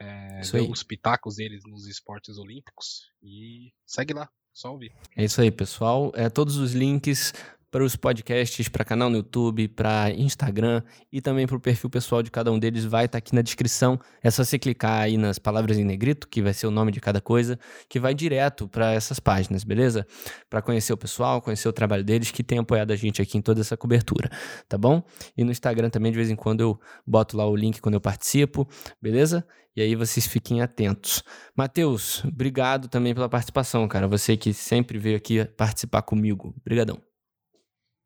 É, 0.00 0.40
deu 0.52 0.70
os 0.70 0.82
pitacos 0.82 1.36
deles 1.36 1.62
nos 1.66 1.86
esportes 1.88 2.36
olímpicos. 2.36 3.10
E 3.22 3.72
segue 3.86 4.12
lá, 4.12 4.28
só 4.52 4.72
ouvir. 4.72 4.92
É 5.16 5.24
isso 5.24 5.40
aí, 5.40 5.50
pessoal. 5.50 6.12
É, 6.14 6.28
todos 6.28 6.56
os 6.56 6.74
links 6.74 7.32
para 7.70 7.84
os 7.84 7.96
podcasts, 7.96 8.68
para 8.68 8.84
canal 8.84 9.10
no 9.10 9.16
YouTube, 9.16 9.68
para 9.68 10.10
Instagram 10.10 10.82
e 11.12 11.20
também 11.20 11.46
para 11.46 11.56
o 11.56 11.60
perfil 11.60 11.90
pessoal 11.90 12.22
de 12.22 12.30
cada 12.30 12.50
um 12.50 12.58
deles 12.58 12.84
vai 12.84 13.04
estar 13.04 13.12
tá 13.12 13.18
aqui 13.18 13.34
na 13.34 13.42
descrição. 13.42 13.98
É 14.22 14.30
só 14.30 14.42
você 14.44 14.58
clicar 14.58 15.02
aí 15.02 15.16
nas 15.16 15.38
palavras 15.38 15.78
em 15.78 15.84
negrito, 15.84 16.28
que 16.28 16.40
vai 16.40 16.54
ser 16.54 16.66
o 16.66 16.70
nome 16.70 16.92
de 16.92 17.00
cada 17.00 17.20
coisa, 17.20 17.58
que 17.88 18.00
vai 18.00 18.14
direto 18.14 18.66
para 18.68 18.92
essas 18.92 19.20
páginas, 19.20 19.64
beleza? 19.64 20.06
Para 20.48 20.62
conhecer 20.62 20.92
o 20.92 20.96
pessoal, 20.96 21.42
conhecer 21.42 21.68
o 21.68 21.72
trabalho 21.72 22.04
deles, 22.04 22.30
que 22.30 22.42
tem 22.42 22.58
apoiado 22.58 22.90
a 22.90 22.96
gente 22.96 23.20
aqui 23.20 23.36
em 23.38 23.42
toda 23.42 23.60
essa 23.60 23.76
cobertura, 23.76 24.30
tá 24.68 24.78
bom? 24.78 25.02
E 25.36 25.44
no 25.44 25.50
Instagram 25.50 25.90
também, 25.90 26.10
de 26.10 26.16
vez 26.16 26.30
em 26.30 26.36
quando, 26.36 26.60
eu 26.60 26.80
boto 27.06 27.36
lá 27.36 27.46
o 27.46 27.54
link 27.54 27.80
quando 27.80 27.94
eu 27.94 28.00
participo, 28.00 28.68
beleza? 29.00 29.46
E 29.76 29.80
aí 29.80 29.94
vocês 29.94 30.26
fiquem 30.26 30.60
atentos. 30.60 31.22
Matheus, 31.56 32.24
obrigado 32.24 32.88
também 32.88 33.14
pela 33.14 33.28
participação, 33.28 33.86
cara. 33.86 34.08
Você 34.08 34.36
que 34.36 34.52
sempre 34.52 34.98
veio 34.98 35.16
aqui 35.16 35.44
participar 35.56 36.02
comigo. 36.02 36.52
Obrigadão. 36.60 37.07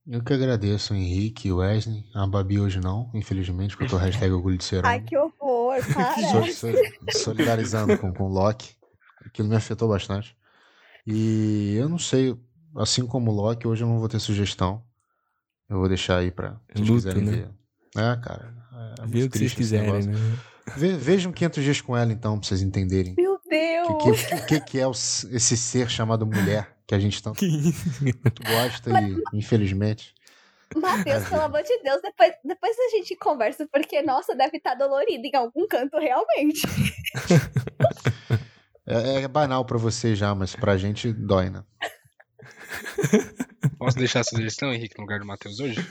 Eu 0.07 0.23
que 0.23 0.33
agradeço, 0.33 0.95
Henrique, 0.95 1.53
Wesley. 1.53 2.05
A 2.13 2.27
Babi 2.27 2.59
hoje 2.59 2.81
não, 2.81 3.09
infelizmente, 3.15 3.77
porque 3.77 3.85
eu 3.85 3.91
tô 3.91 3.97
hashtag 3.97 4.33
orgulho 4.33 4.59
de 4.59 4.65
ser 4.65 4.85
Ai, 4.85 5.01
que 5.01 5.17
horror, 5.17 5.77
para. 5.95 7.13
solidarizando 7.13 7.97
com, 7.99 8.13
com 8.13 8.25
o 8.25 8.29
Loki. 8.29 8.75
Aquilo 9.25 9.49
me 9.49 9.55
afetou 9.55 9.89
bastante. 9.89 10.37
E 11.07 11.77
eu 11.77 11.89
não 11.89 11.99
sei, 11.99 12.37
assim 12.77 13.07
como 13.07 13.31
o 13.31 13.35
Loki, 13.35 13.67
hoje 13.67 13.85
eu 13.85 13.89
não 13.89 14.01
vou 14.01 14.09
ter 14.09 14.19
sugestão. 14.19 14.83
Eu 15.69 15.79
vou 15.79 15.89
deixar 15.89 16.19
aí 16.19 16.31
pra 16.31 16.61
se 16.75 16.83
quiserem 16.83 17.23
né? 17.23 17.33
ver. 17.33 17.51
É, 17.97 18.17
cara. 18.17 18.55
É 18.99 19.07
Vê 19.07 19.23
o 19.23 19.31
que 19.31 19.39
vocês 19.39 19.55
quiserem, 19.55 20.07
né? 20.07 20.39
Ve, 20.77 20.97
vejam 20.97 21.33
500 21.33 21.65
dias 21.65 21.81
com 21.81 21.97
ela, 21.97 22.13
então, 22.13 22.39
pra 22.39 22.49
vocês 22.49 22.61
entenderem. 22.61 23.15
Meu 23.17 23.39
Deus! 23.49 23.89
O 23.89 23.99
que, 23.99 24.13
que, 24.13 24.47
que, 24.47 24.61
que, 24.61 24.81
é 24.81 24.87
o, 24.87 24.91
esse 24.91 25.57
ser 25.57 25.89
chamado 25.89 26.27
mulher 26.27 26.72
que 26.87 26.95
a 26.95 26.99
gente 26.99 27.23
tanto, 27.23 27.41
gosta 28.47 28.91
e, 29.01 29.39
infelizmente. 29.39 30.15
Matheus, 30.77 31.29
pelo 31.29 31.43
amor 31.43 31.63
de 31.63 31.79
Deus, 31.83 32.01
depois, 32.01 32.33
depois 32.45 32.77
a 32.79 32.97
gente 32.97 33.17
conversa, 33.17 33.69
porque, 33.71 34.03
nossa, 34.03 34.35
deve 34.35 34.57
estar 34.57 34.71
tá 34.71 34.77
dolorido 34.77 35.27
em 35.27 35.37
algum 35.37 35.67
canto 35.67 35.99
realmente. 35.99 36.63
é, 38.87 39.23
é 39.23 39.29
banal 39.29 39.65
pra 39.65 39.79
você 39.79 40.15
já, 40.15 40.35
mas 40.35 40.57
pra 40.57 40.79
gente 40.79 41.13
dói, 41.13 41.51
né? 41.51 41.63
Posso 43.79 43.99
deixar 43.99 44.21
a 44.21 44.25
sugestão, 44.25 44.73
Henrique, 44.73 44.97
no 44.97 45.03
lugar 45.03 45.21
do 45.21 45.27
Matheus 45.27 45.61
hoje? 45.61 45.87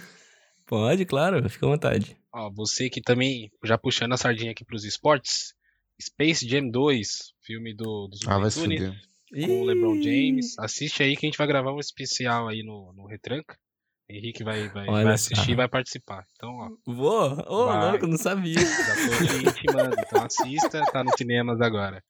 Pode, 0.65 1.05
claro, 1.05 1.47
fica 1.49 1.65
à 1.65 1.69
vontade. 1.69 2.17
Ó, 2.33 2.49
você 2.49 2.89
que 2.89 3.01
também, 3.01 3.51
já 3.63 3.77
puxando 3.77 4.13
a 4.13 4.17
sardinha 4.17 4.51
aqui 4.51 4.63
pros 4.63 4.85
esportes, 4.85 5.53
Space 6.01 6.47
Jam 6.47 6.69
2, 6.69 7.33
filme 7.41 7.75
do, 7.75 8.07
dos 8.07 8.25
ah, 8.27 8.39
vai 8.39 8.49
com 9.33 9.61
o 9.61 9.65
LeBron 9.65 10.01
James. 10.01 10.57
Assiste 10.59 11.03
aí 11.03 11.15
que 11.15 11.25
a 11.25 11.29
gente 11.29 11.37
vai 11.37 11.47
gravar 11.47 11.73
um 11.73 11.79
especial 11.79 12.47
aí 12.47 12.63
no, 12.63 12.93
no 12.93 13.07
Retranca. 13.07 13.57
Henrique 14.09 14.43
vai, 14.43 14.67
vai, 14.69 14.85
vai 14.85 15.13
assistir 15.13 15.51
e 15.51 15.55
vai 15.55 15.69
participar. 15.69 16.25
Então, 16.35 16.49
ó. 16.49 16.93
Vou? 16.93 17.31
Ô, 17.47 17.67
oh, 17.67 17.91
louco, 17.91 18.07
não 18.07 18.17
sabia. 18.17 18.59
Já 18.59 18.95
tô 18.95 19.49
intimando. 19.49 19.95
Então 19.97 20.25
assista, 20.25 20.83
tá 20.91 21.03
nos 21.03 21.13
cinemas 21.17 21.61
agora. 21.61 22.03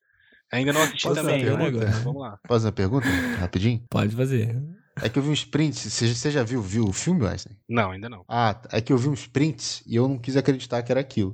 Ainda 0.52 0.72
não 0.72 0.82
assisti 0.82 1.08
Posso 1.08 1.14
também, 1.14 1.44
né? 1.44 1.66
Agora. 1.66 1.90
Vamos 2.02 2.22
lá. 2.22 2.30
Posso 2.30 2.48
fazer 2.48 2.66
uma 2.66 2.72
pergunta? 2.72 3.06
Rapidinho? 3.38 3.84
Pode 3.88 4.14
fazer. 4.14 4.60
É 5.00 5.08
que 5.08 5.18
eu 5.18 5.22
vi 5.22 5.30
uns 5.30 5.44
prints. 5.44 5.90
Você 5.90 6.30
já 6.30 6.42
viu, 6.42 6.60
viu 6.60 6.84
o 6.84 6.92
filme, 6.92 7.22
Wesley? 7.22 7.56
Não, 7.68 7.92
ainda 7.92 8.10
não. 8.10 8.24
Ah, 8.28 8.60
é 8.70 8.80
que 8.80 8.92
eu 8.92 8.98
vi 8.98 9.08
uns 9.08 9.26
prints 9.26 9.82
e 9.86 9.96
eu 9.96 10.06
não 10.06 10.18
quis 10.18 10.36
acreditar 10.36 10.82
que 10.82 10.92
era 10.92 11.00
aquilo. 11.00 11.32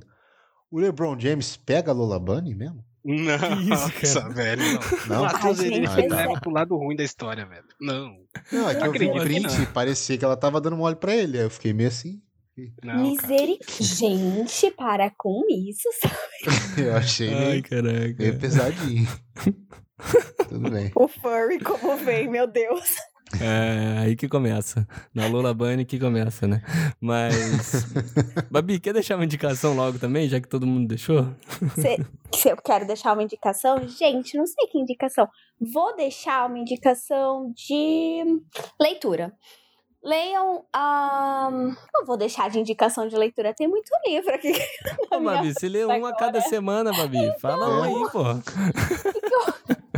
O 0.71 0.79
LeBron 0.79 1.19
James 1.19 1.57
pega 1.57 1.91
a 1.91 1.93
Lola 1.93 2.19
Bunny 2.19 2.55
mesmo? 2.55 2.85
Nossa, 3.03 4.29
velho. 4.29 4.61
Não, 5.07 5.23
não 5.23 5.63
ele 5.63 5.87
leva 5.87 6.39
pro 6.39 6.51
lado 6.51 6.75
ruim 6.75 6.95
da 6.95 7.03
história, 7.03 7.45
velho. 7.45 7.63
Não. 7.79 8.15
Não, 8.51 8.69
é 8.69 8.75
que 8.75 8.85
eu 8.85 8.91
vi 8.91 9.11
print 9.11 9.61
e 9.61 9.65
parecia 9.67 10.17
que 10.17 10.25
ela 10.25 10.35
tava 10.35 10.59
dando 10.59 10.75
mole 10.77 10.95
pra 10.95 11.15
ele. 11.15 11.37
Aí 11.37 11.43
eu 11.43 11.49
fiquei 11.49 11.73
meio 11.73 11.89
assim. 11.89 12.21
Misericórdia. 12.83 13.85
Gente, 13.85 14.71
para 14.71 15.09
com 15.17 15.43
isso, 15.49 15.87
sabe? 16.01 16.85
eu 16.85 16.95
achei 16.95 17.33
Ai, 17.33 17.63
meio, 17.71 18.15
meio 18.17 18.39
pesadinho. 18.39 19.07
Tudo 20.49 20.69
bem. 20.69 20.91
O 20.95 21.07
furry 21.07 21.59
como 21.59 21.95
vem, 21.97 22.29
meu 22.29 22.47
Deus. 22.47 22.95
É, 23.39 23.99
aí 23.99 24.15
que 24.15 24.27
começa. 24.27 24.87
Na 25.13 25.27
Lula 25.27 25.53
Bunny 25.53 25.85
que 25.85 25.99
começa, 25.99 26.47
né? 26.47 26.61
Mas. 26.99 27.85
Babi, 28.49 28.79
quer 28.79 28.93
deixar 28.93 29.15
uma 29.15 29.25
indicação 29.25 29.75
logo 29.75 29.99
também, 29.99 30.27
já 30.27 30.39
que 30.41 30.47
todo 30.47 30.65
mundo 30.65 30.87
deixou? 30.87 31.27
Se, 31.75 32.05
se 32.33 32.49
eu 32.49 32.57
quero 32.57 32.87
deixar 32.87 33.13
uma 33.13 33.23
indicação, 33.23 33.87
gente, 33.87 34.35
não 34.35 34.47
sei 34.47 34.67
que 34.67 34.79
indicação. 34.79 35.27
Vou 35.61 35.95
deixar 35.95 36.47
uma 36.47 36.57
indicação 36.57 37.53
de 37.55 38.23
leitura. 38.81 39.31
Leiam. 40.03 40.65
Um... 40.75 41.75
Não 41.93 42.05
vou 42.05 42.17
deixar 42.17 42.49
de 42.49 42.59
indicação 42.59 43.07
de 43.07 43.15
leitura, 43.15 43.53
tem 43.53 43.67
muito 43.67 43.91
livro 44.07 44.33
aqui. 44.33 44.53
Ô, 45.11 45.19
Babi, 45.19 45.53
você 45.53 45.69
lê 45.69 45.85
um 45.85 46.05
a 46.05 46.15
cada 46.15 46.41
semana, 46.41 46.91
Babi. 46.91 47.31
Fala 47.39 47.69
um 47.69 47.83
aí, 47.83 48.11
pô. 48.11 48.23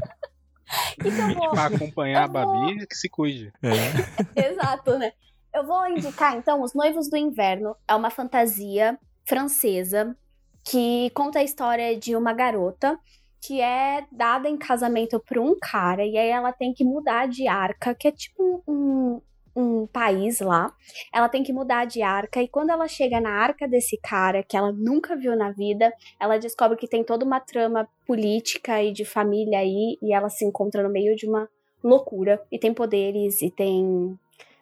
Eu 1.03 1.35
vou... 1.35 1.51
Pra 1.51 1.65
acompanhar 1.65 2.21
eu 2.21 2.25
a 2.25 2.27
Babi, 2.27 2.77
vou... 2.77 2.87
que 2.87 2.95
se 2.95 3.09
cuide. 3.09 3.51
É. 3.61 3.71
Exato, 4.51 4.97
né? 4.97 5.11
Eu 5.53 5.65
vou 5.65 5.85
indicar, 5.87 6.35
então, 6.37 6.61
Os 6.61 6.73
Noivos 6.73 7.09
do 7.09 7.17
Inverno. 7.17 7.75
É 7.87 7.93
uma 7.93 8.09
fantasia 8.09 8.97
francesa 9.25 10.15
que 10.63 11.09
conta 11.13 11.39
a 11.39 11.43
história 11.43 11.97
de 11.97 12.15
uma 12.15 12.33
garota 12.33 12.97
que 13.41 13.59
é 13.59 14.05
dada 14.11 14.47
em 14.47 14.55
casamento 14.55 15.19
por 15.19 15.39
um 15.39 15.57
cara 15.59 16.05
e 16.05 16.15
aí 16.15 16.29
ela 16.29 16.53
tem 16.53 16.73
que 16.73 16.83
mudar 16.83 17.27
de 17.27 17.47
arca, 17.47 17.95
que 17.95 18.07
é 18.07 18.11
tipo 18.11 18.63
um, 18.67 19.19
um 19.55 19.85
país 19.85 20.39
lá, 20.39 20.73
ela 21.13 21.29
tem 21.29 21.43
que 21.43 21.53
mudar 21.53 21.85
de 21.85 22.01
arca, 22.01 22.41
e 22.41 22.47
quando 22.47 22.69
ela 22.69 22.87
chega 22.87 23.19
na 23.19 23.31
arca 23.31 23.67
desse 23.67 23.97
cara, 23.97 24.43
que 24.43 24.55
ela 24.55 24.71
nunca 24.71 25.15
viu 25.15 25.35
na 25.35 25.51
vida, 25.51 25.91
ela 26.19 26.37
descobre 26.37 26.77
que 26.77 26.87
tem 26.87 27.03
toda 27.03 27.25
uma 27.25 27.39
trama 27.39 27.87
política 28.05 28.81
e 28.81 28.91
de 28.91 29.05
família 29.05 29.59
aí, 29.59 29.97
e 30.01 30.13
ela 30.13 30.29
se 30.29 30.45
encontra 30.45 30.83
no 30.83 30.89
meio 30.89 31.15
de 31.15 31.27
uma 31.27 31.49
loucura, 31.83 32.41
e 32.51 32.59
tem 32.59 32.73
poderes, 32.73 33.41
e 33.41 33.49
tem 33.49 34.17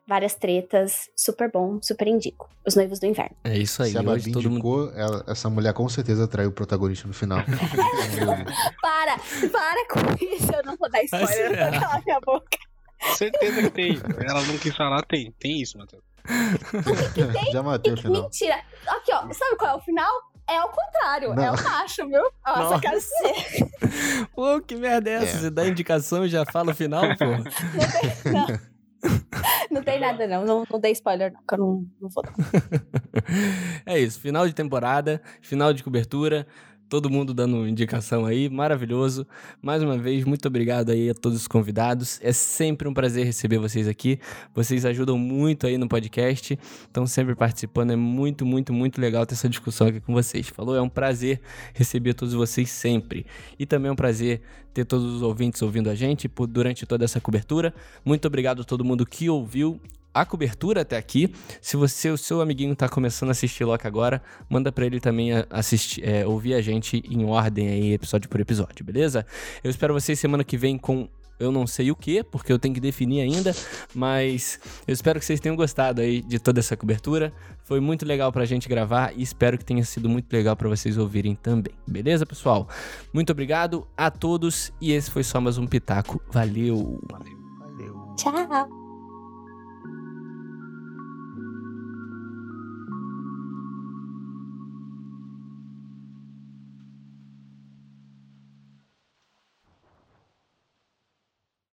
várias 0.09 0.33
tretas, 0.33 1.07
super 1.15 1.51
bom, 1.51 1.79
super 1.83 2.07
indico. 2.07 2.49
Os 2.65 2.75
Noivos 2.75 2.99
do 2.99 3.05
Inverno. 3.05 3.35
É 3.43 3.55
isso 3.55 3.83
aí. 3.83 3.91
Se 3.91 3.97
a 3.97 4.01
Babi 4.01 4.31
todo 4.31 4.49
indicou, 4.49 4.87
mundo... 4.87 4.93
ela, 4.95 5.23
essa 5.27 5.49
mulher 5.51 5.71
com 5.71 5.87
certeza 5.87 6.27
traiu 6.27 6.49
o 6.49 6.51
protagonista 6.51 7.07
no 7.07 7.13
final. 7.13 7.39
para, 8.81 9.17
para 9.51 9.87
com 9.87 10.25
isso, 10.25 10.51
eu 10.51 10.63
não 10.65 10.75
vou 10.75 10.89
dar 10.89 11.03
spoiler, 11.03 11.51
eu 11.51 11.71
vou 11.71 11.79
calar 11.79 12.03
minha 12.03 12.19
boca. 12.19 12.68
Certeza 13.15 13.61
que 13.61 13.69
tem. 13.69 13.99
Ela 14.27 14.41
não 14.43 14.57
quis 14.57 14.75
falar, 14.75 15.01
tem. 15.03 15.31
Tem 15.39 15.61
isso, 15.61 15.77
Matheus. 15.77 16.03
O 16.25 17.13
que, 17.13 17.23
que 17.23 17.33
tem? 17.33 17.51
Já 17.51 17.63
matei 17.63 17.93
o 17.93 17.97
final. 17.97 18.23
Mentira. 18.23 18.55
Aqui, 18.87 19.11
ó. 19.13 19.21
Sabe 19.33 19.55
qual 19.57 19.71
é 19.71 19.75
o 19.75 19.79
final? 19.81 20.11
É 20.49 20.61
o 20.63 20.69
contrário. 20.69 21.33
Não. 21.35 21.43
É 21.43 21.51
o 21.51 21.63
macho, 21.63 22.07
viu? 22.07 22.23
Nossa, 22.45 22.59
Nossa. 22.61 22.79
quero 22.79 22.99
ser. 22.99 24.27
Pô, 24.35 24.59
que 24.61 24.75
merda 24.75 25.09
é 25.09 25.13
essa? 25.13 25.37
É. 25.37 25.39
Você 25.41 25.49
dá 25.49 25.67
indicação 25.67 26.25
e 26.25 26.29
já 26.29 26.43
fala 26.45 26.71
o 26.71 26.75
final, 26.75 27.03
pô? 27.17 27.25
Não 27.25 27.43
tem, 27.43 28.33
não. 28.33 28.59
não 29.71 29.83
tem 29.83 29.99
nada, 29.99 30.27
não. 30.27 30.45
Não, 30.45 30.63
não 30.69 30.79
dei 30.79 30.91
spoiler, 30.91 31.31
não, 31.31 31.41
que 31.47 31.53
eu 31.53 31.57
não, 31.57 31.85
não 32.01 32.09
vou 32.09 32.23
dar. 32.23 32.33
É 33.85 33.99
isso. 33.99 34.19
Final 34.19 34.47
de 34.47 34.53
temporada, 34.53 35.21
final 35.41 35.71
de 35.71 35.83
cobertura 35.83 36.47
todo 36.89 37.09
mundo 37.09 37.33
dando 37.33 37.67
indicação 37.67 38.25
aí, 38.25 38.49
maravilhoso. 38.49 39.25
Mais 39.61 39.83
uma 39.83 39.97
vez, 39.97 40.25
muito 40.25 40.47
obrigado 40.47 40.89
aí 40.89 41.11
a 41.11 41.13
todos 41.13 41.37
os 41.37 41.47
convidados. 41.47 42.19
É 42.23 42.33
sempre 42.33 42.87
um 42.87 42.93
prazer 42.93 43.25
receber 43.25 43.59
vocês 43.59 43.87
aqui. 43.87 44.19
Vocês 44.55 44.83
ajudam 44.85 45.17
muito 45.17 45.67
aí 45.67 45.77
no 45.77 45.87
podcast, 45.87 46.57
estão 46.81 47.05
sempre 47.05 47.35
participando. 47.35 47.91
É 47.91 47.95
muito, 47.95 48.43
muito, 48.45 48.73
muito 48.73 48.99
legal 48.99 49.25
ter 49.25 49.35
essa 49.35 49.47
discussão 49.47 49.87
aqui 49.87 50.01
com 50.01 50.13
vocês. 50.13 50.49
Falou? 50.49 50.75
É 50.75 50.81
um 50.81 50.89
prazer 50.89 51.39
receber 51.75 52.15
todos 52.15 52.33
vocês 52.33 52.69
sempre. 52.71 53.25
E 53.59 53.67
também 53.67 53.89
é 53.89 53.91
um 53.91 53.95
prazer 53.95 54.41
ter 54.73 54.83
todos 54.83 55.05
os 55.13 55.21
ouvintes 55.21 55.61
ouvindo 55.61 55.89
a 55.89 55.95
gente 55.95 56.27
por, 56.27 56.47
durante 56.47 56.85
toda 56.87 57.05
essa 57.05 57.21
cobertura. 57.21 57.73
Muito 58.03 58.25
obrigado 58.25 58.63
a 58.63 58.65
todo 58.65 58.83
mundo 58.83 59.05
que 59.05 59.29
ouviu 59.29 59.79
a 60.13 60.25
cobertura 60.25 60.81
até 60.81 60.97
aqui. 60.97 61.33
Se 61.61 61.77
você, 61.77 62.09
o 62.09 62.17
seu 62.17 62.41
amiguinho 62.41 62.75
tá 62.75 62.89
começando 62.89 63.29
a 63.29 63.31
assistir 63.31 63.63
Loki 63.65 63.87
agora, 63.87 64.21
manda 64.49 64.71
para 64.71 64.85
ele 64.85 64.99
também 64.99 65.31
assistir, 65.49 66.03
é, 66.03 66.25
ouvir 66.25 66.53
a 66.53 66.61
gente 66.61 67.03
em 67.09 67.25
ordem 67.25 67.67
aí, 67.67 67.93
episódio 67.93 68.29
por 68.29 68.39
episódio, 68.39 68.85
beleza? 68.85 69.25
Eu 69.63 69.69
espero 69.69 69.93
vocês 69.93 70.19
semana 70.19 70.43
que 70.43 70.57
vem 70.57 70.77
com 70.77 71.07
eu 71.39 71.51
não 71.51 71.65
sei 71.65 71.89
o 71.89 71.95
que, 71.95 72.21
porque 72.21 72.51
eu 72.51 72.59
tenho 72.59 72.73
que 72.73 72.81
definir 72.81 73.21
ainda, 73.21 73.55
mas 73.95 74.59
eu 74.85 74.93
espero 74.93 75.19
que 75.19 75.25
vocês 75.25 75.39
tenham 75.39 75.55
gostado 75.55 76.01
aí 76.01 76.21
de 76.21 76.37
toda 76.37 76.59
essa 76.59 76.75
cobertura. 76.75 77.31
Foi 77.63 77.79
muito 77.79 78.05
legal 78.05 78.31
pra 78.31 78.43
gente 78.45 78.67
gravar 78.67 79.13
e 79.15 79.21
espero 79.23 79.57
que 79.57 79.63
tenha 79.63 79.83
sido 79.85 80.09
muito 80.09 80.31
legal 80.33 80.55
para 80.55 80.67
vocês 80.67 80.97
ouvirem 80.97 81.35
também. 81.35 81.73
Beleza, 81.87 82.25
pessoal? 82.25 82.67
Muito 83.13 83.31
obrigado 83.31 83.87
a 83.95 84.11
todos 84.11 84.73
e 84.81 84.91
esse 84.91 85.09
foi 85.09 85.23
só 85.23 85.39
mais 85.39 85.57
um 85.57 85.65
pitaco. 85.65 86.21
Valeu. 86.29 86.99
Valeu. 87.09 87.37
Valeu. 87.59 88.15
Tchau. 88.17 88.88